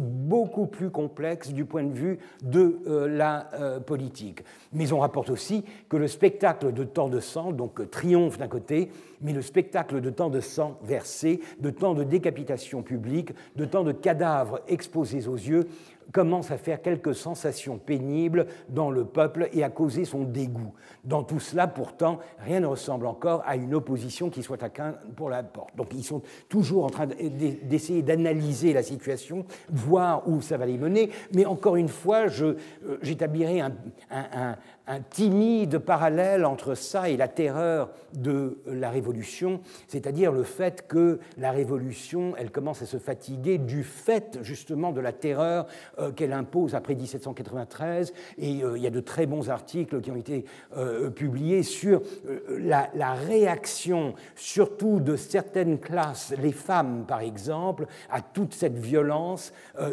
beaucoup 0.00 0.66
plus 0.66 0.90
complexe 0.90 1.52
du 1.52 1.64
point 1.64 1.84
de 1.84 1.92
vue 1.92 2.18
de 2.42 2.80
la 3.06 3.48
politique. 3.86 4.42
Mais 4.72 4.92
on 4.92 5.00
rapporte 5.00 5.30
aussi 5.30 5.64
que 5.88 5.96
le 5.96 6.08
spectacle 6.08 6.72
de 6.72 6.84
temps 6.84 7.08
de 7.08 7.20
sang, 7.20 7.52
donc 7.52 7.90
triomphe 7.90 8.38
d'un 8.38 8.48
côté, 8.48 8.90
mais 9.20 9.32
le 9.32 9.42
spectacle 9.42 10.00
de 10.00 10.10
temps 10.10 10.30
de 10.30 10.40
sang 10.40 10.78
versé, 10.82 11.40
de 11.60 11.70
temps 11.70 11.94
de 11.94 12.04
décapitation 12.04 12.82
de 12.98 13.64
temps 13.64 13.84
de 13.84 13.92
cadavres 13.92 14.60
exposés 14.68 15.26
aux 15.28 15.36
yeux, 15.36 15.66
commence 16.12 16.50
à 16.50 16.58
faire 16.58 16.82
quelques 16.82 17.14
sensations 17.14 17.78
pénibles 17.78 18.46
dans 18.68 18.90
le 18.90 19.04
peuple 19.04 19.48
et 19.52 19.62
à 19.62 19.70
causer 19.70 20.04
son 20.04 20.24
dégoût. 20.24 20.72
Dans 21.04 21.22
tout 21.22 21.40
cela, 21.40 21.66
pourtant, 21.66 22.18
rien 22.40 22.60
ne 22.60 22.66
ressemble 22.66 23.06
encore 23.06 23.42
à 23.46 23.56
une 23.56 23.74
opposition 23.74 24.28
qui 24.28 24.42
soit 24.42 24.62
à 24.62 24.68
qu'un 24.68 24.94
pour 25.16 25.30
la 25.30 25.42
porte. 25.42 25.76
Donc 25.76 25.88
ils 25.94 26.04
sont 26.04 26.22
toujours 26.48 26.84
en 26.84 26.90
train 26.90 27.06
d'essayer 27.06 28.02
d'analyser 28.02 28.72
la 28.72 28.82
situation, 28.82 29.44
voir 29.70 30.28
où 30.28 30.40
ça 30.40 30.56
va 30.56 30.66
les 30.66 30.78
mener. 30.78 31.10
Mais 31.34 31.46
encore 31.46 31.76
une 31.76 31.88
fois, 31.88 32.26
euh, 32.40 32.56
j'établirai 33.02 33.60
un 33.60 34.56
timide 34.98 35.78
parallèle 35.78 36.44
entre 36.44 36.74
ça 36.74 37.08
et 37.08 37.16
la 37.16 37.28
terreur 37.28 37.90
de 38.14 38.58
la 38.66 38.90
Révolution, 38.90 39.60
c'est-à-dire 39.88 40.32
le 40.32 40.42
fait 40.42 40.86
que 40.88 41.20
la 41.38 41.52
Révolution, 41.52 42.34
elle 42.36 42.50
commence 42.50 42.82
à 42.82 42.86
se 42.86 42.96
fatiguer 42.96 43.58
du 43.58 43.84
fait 43.84 44.38
justement 44.42 44.92
de 44.92 45.00
la 45.00 45.12
terreur 45.12 45.66
euh, 45.98 46.10
qu'elle 46.10 46.32
impose 46.32 46.74
après 46.74 46.94
1793. 46.94 48.12
Et 48.38 48.62
euh, 48.62 48.76
il 48.76 48.82
y 48.82 48.86
a 48.86 48.90
de 48.90 49.00
très 49.00 49.26
bons 49.26 49.50
articles 49.50 50.00
qui 50.00 50.10
ont 50.10 50.16
été 50.16 50.44
euh, 50.76 51.10
publiés 51.10 51.62
sur 51.62 52.02
la, 52.48 52.88
réaction, 53.12 54.14
surtout 54.34 55.00
de 55.00 55.16
certaines 55.16 55.78
classes, 55.78 56.32
les 56.40 56.52
femmes 56.52 57.04
par 57.06 57.20
exemple, 57.20 57.86
à 58.10 58.20
toute 58.20 58.54
cette 58.54 58.78
violence 58.78 59.52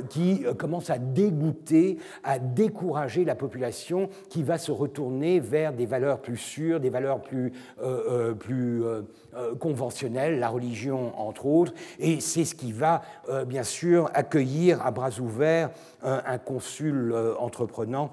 qui 0.09 0.43
commence 0.57 0.89
à 0.89 0.97
dégoûter, 0.97 1.97
à 2.23 2.39
décourager 2.39 3.25
la 3.25 3.35
population 3.35 4.09
qui 4.29 4.43
va 4.43 4.57
se 4.57 4.71
retourner 4.87 5.41
vers 5.41 5.73
des 5.73 5.85
valeurs 5.85 6.21
plus 6.21 6.37
sûres, 6.37 6.79
des 6.79 6.89
valeurs 6.89 7.21
plus, 7.21 7.51
euh, 7.83 8.33
euh, 8.49 9.01
euh, 9.35 9.55
conventionnelles, 9.55 10.39
la 10.39 10.47
religion 10.47 11.11
entre 11.19 11.45
autres, 11.45 11.73
et 11.99 12.21
c'est 12.21 12.45
ce 12.45 12.55
qui 12.55 12.71
va 12.71 13.01
bien 13.45 13.63
sûr 13.63 14.09
accueillir 14.13 14.85
à 14.85 14.91
bras 14.91 15.19
ouverts 15.19 15.69
un, 16.01 16.37
consul 16.37 17.13
entreprenant 17.39 18.11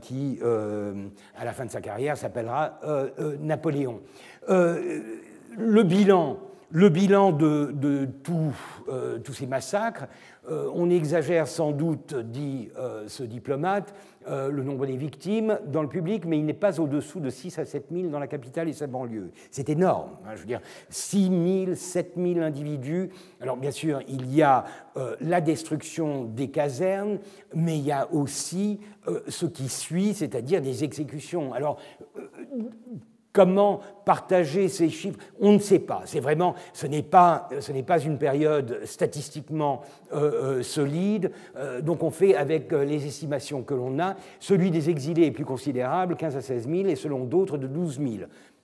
qui, 0.00 0.38
à 0.42 1.44
la 1.44 1.52
fin 1.52 1.64
de 1.64 1.70
sa 1.70 1.80
carrière, 1.80 2.16
s'appellera 2.16 2.78
Napoléon. 3.40 4.00
le 4.48 5.82
bilan, 5.82 6.38
le 6.70 6.88
bilan 6.88 7.32
de, 7.32 7.72
de 7.72 8.06
tous 8.22 9.32
ces 9.32 9.46
massacres, 9.46 10.06
on 10.48 10.90
exagère 10.90 11.48
sans 11.48 11.72
doute, 11.72 12.14
dit 12.14 12.70
ce 13.06 13.22
diplomate, 13.22 13.94
euh, 14.28 14.50
le 14.50 14.62
nombre 14.62 14.84
des 14.86 14.96
victimes 14.96 15.58
dans 15.66 15.80
le 15.80 15.88
public, 15.88 16.26
mais 16.26 16.38
il 16.38 16.44
n'est 16.44 16.52
pas 16.52 16.78
au-dessous 16.78 17.20
de 17.20 17.30
6 17.30 17.58
à 17.58 17.64
7 17.64 17.86
000 17.90 18.08
dans 18.08 18.18
la 18.18 18.26
capitale 18.26 18.68
et 18.68 18.74
sa 18.74 18.86
banlieue. 18.86 19.30
C'est 19.50 19.70
énorme. 19.70 20.10
Hein, 20.26 20.32
je 20.34 20.40
veux 20.40 20.46
dire, 20.46 20.60
6 20.90 21.64
000, 21.64 21.74
7 21.74 22.12
000 22.16 22.40
individus. 22.40 23.08
Alors, 23.40 23.56
bien 23.56 23.70
sûr, 23.70 24.02
il 24.08 24.34
y 24.34 24.42
a 24.42 24.64
euh, 24.98 25.16
la 25.20 25.40
destruction 25.40 26.24
des 26.24 26.50
casernes, 26.50 27.18
mais 27.54 27.78
il 27.78 27.84
y 27.84 27.92
a 27.92 28.12
aussi 28.12 28.80
euh, 29.08 29.20
ce 29.28 29.46
qui 29.46 29.70
suit, 29.70 30.12
c'est-à-dire 30.12 30.60
des 30.60 30.84
exécutions. 30.84 31.54
Alors, 31.54 31.78
Comment 33.32 33.80
partager 34.04 34.68
ces 34.68 34.88
chiffres? 34.88 35.18
On 35.40 35.52
ne 35.52 35.58
sait 35.60 35.78
pas. 35.78 36.02
C'est 36.04 36.18
vraiment, 36.18 36.56
ce 36.72 36.88
n'est 36.88 37.02
pas, 37.02 37.48
une 38.04 38.18
période 38.18 38.80
statistiquement 38.84 39.82
euh, 40.12 40.58
euh, 40.58 40.62
solide. 40.64 41.30
Euh, 41.56 41.80
donc 41.80 42.02
on 42.02 42.10
fait 42.10 42.34
avec 42.34 42.72
les 42.72 43.06
estimations 43.06 43.62
que 43.62 43.74
l'on 43.74 44.00
a. 44.00 44.16
Celui 44.40 44.72
des 44.72 44.90
exilés 44.90 45.26
est 45.26 45.30
plus 45.30 45.44
considérable, 45.44 46.16
15 46.16 46.36
à 46.36 46.40
16 46.40 46.68
000, 46.68 46.88
et 46.88 46.96
selon 46.96 47.24
d'autres 47.24 47.56
de 47.56 47.68
12 47.68 48.00
000. 48.00 48.08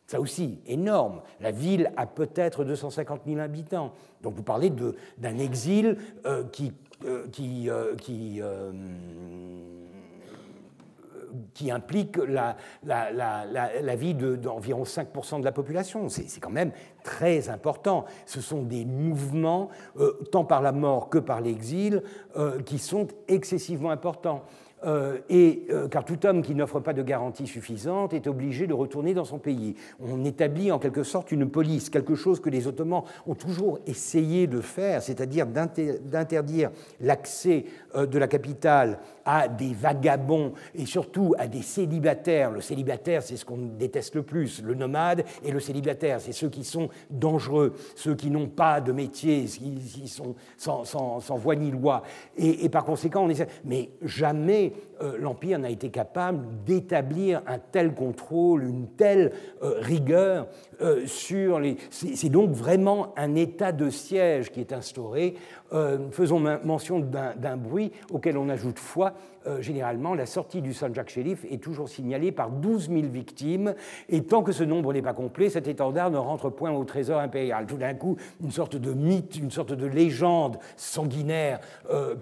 Ça 0.08 0.20
aussi, 0.20 0.58
énorme. 0.66 1.20
La 1.40 1.52
ville 1.52 1.92
a 1.96 2.06
peut-être 2.06 2.64
250 2.64 3.22
000 3.26 3.38
habitants. 3.38 3.92
Donc 4.22 4.34
vous 4.34 4.42
parlez 4.42 4.72
d'un 5.18 5.38
exil 5.38 5.96
qui 6.52 6.72
qui 11.54 11.70
implique 11.70 12.16
la, 12.16 12.56
la, 12.84 13.96
vie 13.96 14.14
d'environ 14.14 14.82
5% 14.84 15.40
de 15.40 15.44
la 15.44 15.52
population. 15.52 16.08
C'est 16.08 16.40
quand 16.40 16.50
même 16.50 16.72
très 17.02 17.48
important. 17.48 18.04
Ce 18.26 18.40
sont 18.40 18.62
des 18.62 18.84
mouvements, 18.84 19.70
euh, 19.98 20.12
tant 20.32 20.44
par 20.44 20.62
la 20.62 20.72
mort 20.72 21.08
que 21.08 21.18
par 21.18 21.40
l'exil, 21.40 22.02
euh, 22.36 22.60
qui 22.62 22.78
sont 22.78 23.06
excessivement 23.28 23.90
importants. 23.90 24.42
Euh, 24.84 25.18
et, 25.30 25.66
car 25.90 26.04
tout 26.04 26.26
homme 26.26 26.42
qui 26.42 26.54
n'offre 26.54 26.80
pas 26.80 26.92
de 26.92 27.02
garantie 27.02 27.46
suffisante 27.46 28.12
est 28.12 28.26
obligé 28.26 28.66
de 28.66 28.74
retourner 28.74 29.14
dans 29.14 29.24
son 29.24 29.38
pays. 29.38 29.74
On 29.98 30.22
établit 30.24 30.70
en 30.70 30.78
quelque 30.78 31.02
sorte 31.02 31.32
une 31.32 31.48
police, 31.48 31.88
quelque 31.88 32.14
chose 32.14 32.40
que 32.40 32.50
les 32.50 32.66
Ottomans 32.66 33.02
ont 33.26 33.34
toujours 33.34 33.78
essayé 33.86 34.46
de 34.46 34.60
faire, 34.60 35.02
c'est-à-dire 35.02 35.46
d'interdire 35.46 36.70
l'accès 37.00 37.64
de 37.96 38.18
la 38.18 38.28
capitale 38.28 38.98
à 39.24 39.48
des 39.48 39.72
vagabonds 39.72 40.52
et 40.74 40.86
surtout 40.86 41.34
à 41.38 41.48
des 41.48 41.62
célibataires. 41.62 42.50
Le 42.50 42.60
célibataire, 42.60 43.22
c'est 43.22 43.36
ce 43.36 43.44
qu'on 43.44 43.58
déteste 43.78 44.14
le 44.14 44.22
plus, 44.22 44.62
le 44.62 44.74
nomade 44.74 45.24
et 45.44 45.50
le 45.50 45.60
célibataire, 45.60 46.20
c'est 46.20 46.32
ceux 46.32 46.48
qui 46.48 46.64
sont 46.64 46.88
dangereux, 47.10 47.74
ceux 47.94 48.14
qui 48.14 48.30
n'ont 48.30 48.48
pas 48.48 48.80
de 48.80 48.92
métier, 48.92 49.44
qui 49.44 50.08
sont 50.08 50.34
sans, 50.56 51.36
voix 51.36 51.56
ni 51.56 51.70
loi. 51.70 52.02
Et, 52.36 52.68
par 52.68 52.84
conséquent, 52.84 53.24
on 53.24 53.28
essaie. 53.28 53.48
Mais 53.64 53.90
jamais 54.02 54.72
euh, 55.02 55.16
l'Empire 55.18 55.58
n'a 55.58 55.70
été 55.70 55.90
capable 55.90 56.64
d'établir 56.64 57.42
un 57.46 57.58
tel 57.58 57.94
contrôle, 57.94 58.64
une 58.64 58.88
telle 58.88 59.32
euh, 59.62 59.74
rigueur 59.80 60.46
euh, 60.80 61.06
sur 61.06 61.60
les... 61.60 61.76
C'est 61.90 62.28
donc 62.28 62.50
vraiment 62.50 63.12
un 63.16 63.34
état 63.34 63.72
de 63.72 63.90
siège 63.90 64.50
qui 64.50 64.60
est 64.60 64.72
instauré. 64.72 65.34
Faisons 66.10 66.40
mention 66.64 67.00
d'un 67.00 67.56
bruit 67.56 67.92
auquel 68.10 68.38
on 68.38 68.48
ajoute 68.48 68.78
foi. 68.78 69.14
généralement, 69.60 70.14
la 70.14 70.26
sortie 70.26 70.60
du 70.60 70.72
Saint-Jacques 70.74 71.10
Shérif 71.10 71.44
est 71.50 71.62
toujours 71.62 71.88
signalée 71.88 72.32
par 72.32 72.50
12 72.50 72.88
000 72.88 73.00
victimes, 73.06 73.74
et 74.08 74.22
tant 74.22 74.42
que 74.42 74.52
ce 74.52 74.64
nombre 74.64 74.92
n'est 74.92 75.02
pas 75.02 75.14
complet, 75.14 75.50
cet 75.50 75.68
étendard 75.68 76.10
ne 76.10 76.18
rentre 76.18 76.50
point 76.50 76.70
au 76.70 76.84
trésor 76.84 77.20
impérial. 77.20 77.66
Tout 77.66 77.76
d'un 77.76 77.94
coup, 77.94 78.16
une 78.42 78.50
sorte 78.50 78.76
de 78.76 78.92
mythe, 78.92 79.36
une 79.36 79.50
sorte 79.50 79.72
de 79.72 79.86
légende 79.86 80.58
sanguinaire 80.76 81.60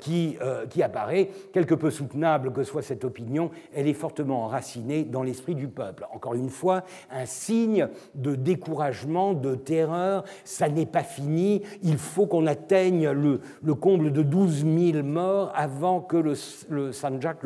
qui, 0.01 0.37
qui 0.71 0.83
apparaît, 0.83 1.31
quelque 1.53 1.75
peu 1.75 1.91
soutenable 1.91 2.53
que 2.53 2.65
soit 2.65 2.83
cette 2.83 3.05
opinion, 3.05 3.51
elle 3.75 3.89
est 3.89 3.95
fortement 3.95 4.45
enracinée 4.45 5.05
dans 5.05 5.23
l'esprit 5.23 5.55
du 5.55 5.69
peuple. 5.69 6.07
Encore 6.13 6.35
une 6.35 6.51
fois, 6.51 6.83
un 7.11 7.27
signe 7.27 7.89
de 8.15 8.35
découragement, 8.35 9.33
de 9.35 9.55
terreur, 9.55 10.25
ça 10.45 10.69
n'est 10.69 10.87
pas 10.87 11.03
fini, 11.03 11.63
il 11.83 11.99
faut 11.99 12.27
qu'on 12.27 12.47
atteigne 12.47 13.11
le, 13.11 13.34
comble 13.75 14.13
de 14.13 14.23
12 14.23 14.65
000 14.93 15.05
morts 15.05 15.53
avant 15.55 16.01
que 16.01 16.17
le, 16.17 16.35
le 16.71 16.93
Sanjak, 16.93 17.39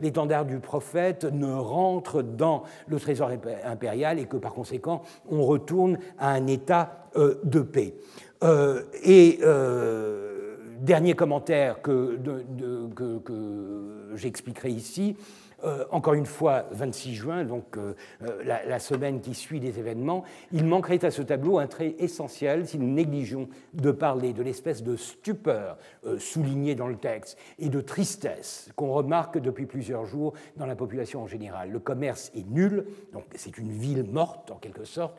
l'étendard 0.00 0.44
du 0.44 0.58
prophète, 0.58 1.24
ne 1.24 1.52
rentre 1.52 2.22
dans 2.22 2.64
le 2.86 2.98
trésor 2.98 3.30
impérial 3.64 4.18
et 4.18 4.26
que 4.26 4.36
par 4.36 4.54
conséquent 4.54 5.02
on 5.30 5.42
retourne 5.42 5.98
à 6.18 6.30
un 6.30 6.46
état 6.46 7.08
euh, 7.16 7.40
de 7.44 7.60
paix. 7.60 7.94
Euh, 8.42 8.82
et 9.02 9.38
euh, 9.42 10.56
dernier 10.80 11.14
commentaire 11.14 11.80
que, 11.80 12.18
j'expliquerai 14.14 14.70
ici. 14.70 15.16
Euh, 15.64 15.84
encore 15.90 16.14
une 16.14 16.26
fois, 16.26 16.66
26 16.72 17.14
juin, 17.14 17.44
donc 17.44 17.76
euh, 17.76 17.94
euh, 18.22 18.42
la, 18.44 18.78
semaine 18.78 19.20
qui 19.20 19.34
suit 19.34 19.60
les 19.60 19.78
événements, 19.78 20.24
il 20.52 20.66
manquerait 20.66 21.04
à 21.04 21.10
ce 21.10 21.22
tableau 21.22 21.58
un 21.58 21.66
trait 21.66 21.94
essentiel 21.98 22.66
si 22.66 22.78
nous 22.78 22.92
négligeons 22.92 23.48
de 23.72 23.90
parler 23.90 24.32
de 24.32 24.42
l'espèce 24.42 24.82
de 24.82 24.96
stupeur 24.96 25.78
soulignée 26.18 26.74
dans 26.74 26.88
le 26.88 26.96
texte 26.96 27.38
et 27.58 27.68
de 27.68 27.80
tristesse 27.80 28.68
qu'on 28.76 28.92
remarque 28.92 29.38
depuis 29.38 29.66
plusieurs 29.66 30.04
jours 30.04 30.34
dans 30.56 30.66
la 30.66 30.76
population 30.76 31.22
en 31.22 31.26
général. 31.26 31.70
Le 31.70 31.78
commerce 31.78 32.30
est 32.34 32.46
nul, 32.50 32.86
donc 33.12 33.24
c'est 33.34 33.56
une 33.56 33.70
ville 33.70 34.04
morte 34.04 34.50
en 34.50 34.56
quelque 34.56 34.84
sorte. 34.84 35.16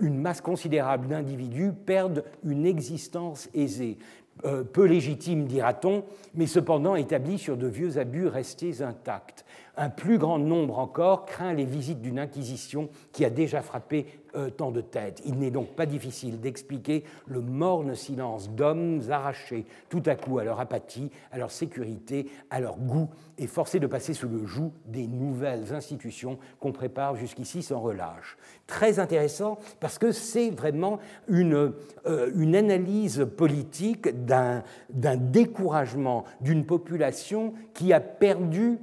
une 0.00 0.18
masse 0.18 0.40
considérable 0.40 1.08
d'individus 1.08 1.72
perdent 1.72 2.24
une 2.44 2.64
existence 2.64 3.48
aisée. 3.54 3.98
Peu 4.42 4.84
légitime, 4.84 5.46
dira-t-on, 5.46 6.04
mais 6.34 6.46
cependant 6.46 6.96
établi 6.96 7.38
sur 7.38 7.56
de 7.56 7.66
vieux 7.66 7.98
abus 7.98 8.26
restés 8.26 8.82
intacts. 8.82 9.44
Un 9.76 9.90
plus 9.90 10.18
grand 10.18 10.38
nombre 10.38 10.78
encore 10.78 11.26
craint 11.26 11.52
les 11.52 11.64
visites 11.64 12.00
d'une 12.00 12.20
inquisition 12.20 12.88
qui 13.12 13.24
a 13.24 13.30
déjà 13.30 13.60
frappé 13.60 14.06
euh, 14.36 14.48
tant 14.50 14.70
de 14.70 14.80
têtes. 14.80 15.20
Il 15.24 15.38
n'est 15.38 15.50
donc 15.50 15.70
pas 15.74 15.86
difficile 15.86 16.40
d'expliquer 16.40 17.02
le 17.26 17.40
morne 17.40 17.96
silence 17.96 18.50
d'hommes 18.50 19.00
arrachés 19.10 19.64
tout 19.88 20.02
à 20.06 20.14
coup 20.14 20.38
à 20.38 20.44
leur 20.44 20.60
apathie, 20.60 21.10
à 21.32 21.38
leur 21.38 21.50
sécurité, 21.50 22.28
à 22.50 22.60
leur 22.60 22.76
goût, 22.76 23.08
et 23.36 23.48
forcés 23.48 23.80
de 23.80 23.88
passer 23.88 24.14
sous 24.14 24.28
le 24.28 24.46
joug 24.46 24.72
des 24.86 25.08
nouvelles 25.08 25.72
institutions 25.72 26.38
qu'on 26.60 26.72
prépare 26.72 27.16
jusqu'ici 27.16 27.62
sans 27.62 27.80
relâche. 27.80 28.36
Très 28.68 29.00
intéressant 29.00 29.58
parce 29.80 29.98
que 29.98 30.12
c'est 30.12 30.50
vraiment 30.50 31.00
une, 31.26 31.72
euh, 32.06 32.30
une 32.36 32.54
analyse 32.54 33.26
politique 33.36 34.24
d'un 34.24 34.62
découragement 34.92 36.24
d'une 36.40 36.64
population 36.64 37.54
qui 37.72 37.92
a 37.92 37.98
perdu 37.98 38.78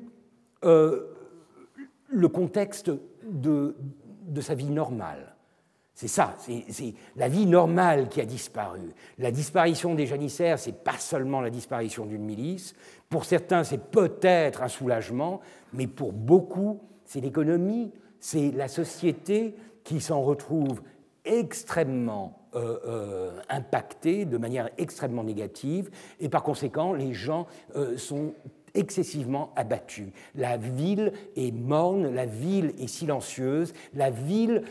le 0.64 2.28
contexte 2.28 2.92
de, 3.24 3.76
de 4.28 4.42
sa 4.42 4.56
vie 4.56 4.70
normale. 4.70 5.36
C'est 5.94 6.08
ça, 6.08 6.36
c'est 6.40 6.96
la 7.16 7.28
vie 7.28 7.46
normale 7.46 8.10
qui 8.10 8.22
a 8.22 8.26
disparu. 8.26 8.92
La 9.20 9.30
disparition 9.30 9.94
des 9.94 10.08
janissaires, 10.08 10.58
c'est 10.58 10.84
pas 10.84 10.98
seulement 10.98 11.42
la 11.42 11.52
disparition 11.52 12.08
d'une 12.08 12.24
milice. 12.24 12.74
Pour 13.08 13.24
certains, 13.26 13.64
c'est 13.64 13.92
peut-être 13.92 14.64
un 14.64 14.68
soulagement, 14.68 15.42
mais 15.74 15.86
pour 15.86 16.12
beaucoup, 16.12 16.80
c'est 17.06 17.22
l'économie, 17.22 17.92
c'est 18.20 18.52
la 18.52 18.68
société 18.68 19.54
qui 19.84 20.02
s'en 20.02 20.22
retrouve 20.22 20.82
extrêmement 21.24 22.48
euh, 22.56 22.80
euh, 22.88 23.40
impactée, 23.50 24.26
de 24.26 24.38
manière 24.38 24.70
extrêmement 24.78 25.24
négative, 25.24 25.92
et 26.20 26.30
par 26.30 26.42
conséquent, 26.42 26.94
les 26.94 27.14
gens 27.14 27.46
euh, 27.76 27.96
sont 27.98 28.34
excessivement 28.73 29.52
abattus. 29.56 30.10
La 30.35 30.57
ville 30.57 31.14
est 31.35 31.52
morne, 31.52 32.14
la 32.14 32.26
ville 32.26 32.73
est 32.80 32.88
silencieuse, 32.88 33.73
la 33.93 34.10
ville 34.10 34.64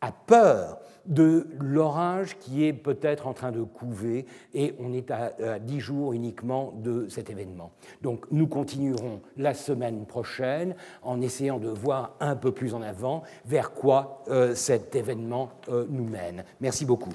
a 0.00 0.12
peur 0.12 0.80
de 1.06 1.46
l'orage 1.60 2.38
qui 2.38 2.64
est 2.64 2.72
peut-être 2.72 3.26
en 3.26 3.32
train 3.32 3.52
de 3.52 3.62
couver 3.62 4.26
et 4.54 4.74
on 4.78 4.92
est 4.92 5.10
à, 5.10 5.58
dix 5.58 5.80
jours 5.80 6.12
uniquement 6.12 6.72
de 6.76 7.08
cet 7.08 7.30
événement. 7.30 7.72
Donc 8.02 8.26
nous 8.30 8.46
continuerons 8.46 9.20
la 9.36 9.54
semaine 9.54 10.06
prochaine 10.06 10.74
en 11.02 11.20
essayant 11.20 11.58
de 11.58 11.68
voir 11.68 12.16
un 12.20 12.36
peu 12.36 12.52
plus 12.52 12.74
en 12.74 12.82
avant 12.82 13.22
vers 13.44 13.72
quoi 13.72 14.22
euh, 14.28 14.54
cet 14.54 14.94
événement 14.96 15.50
euh, 15.68 15.86
nous 15.88 16.04
mène. 16.04 16.44
Merci 16.60 16.84
beaucoup. 16.84 17.14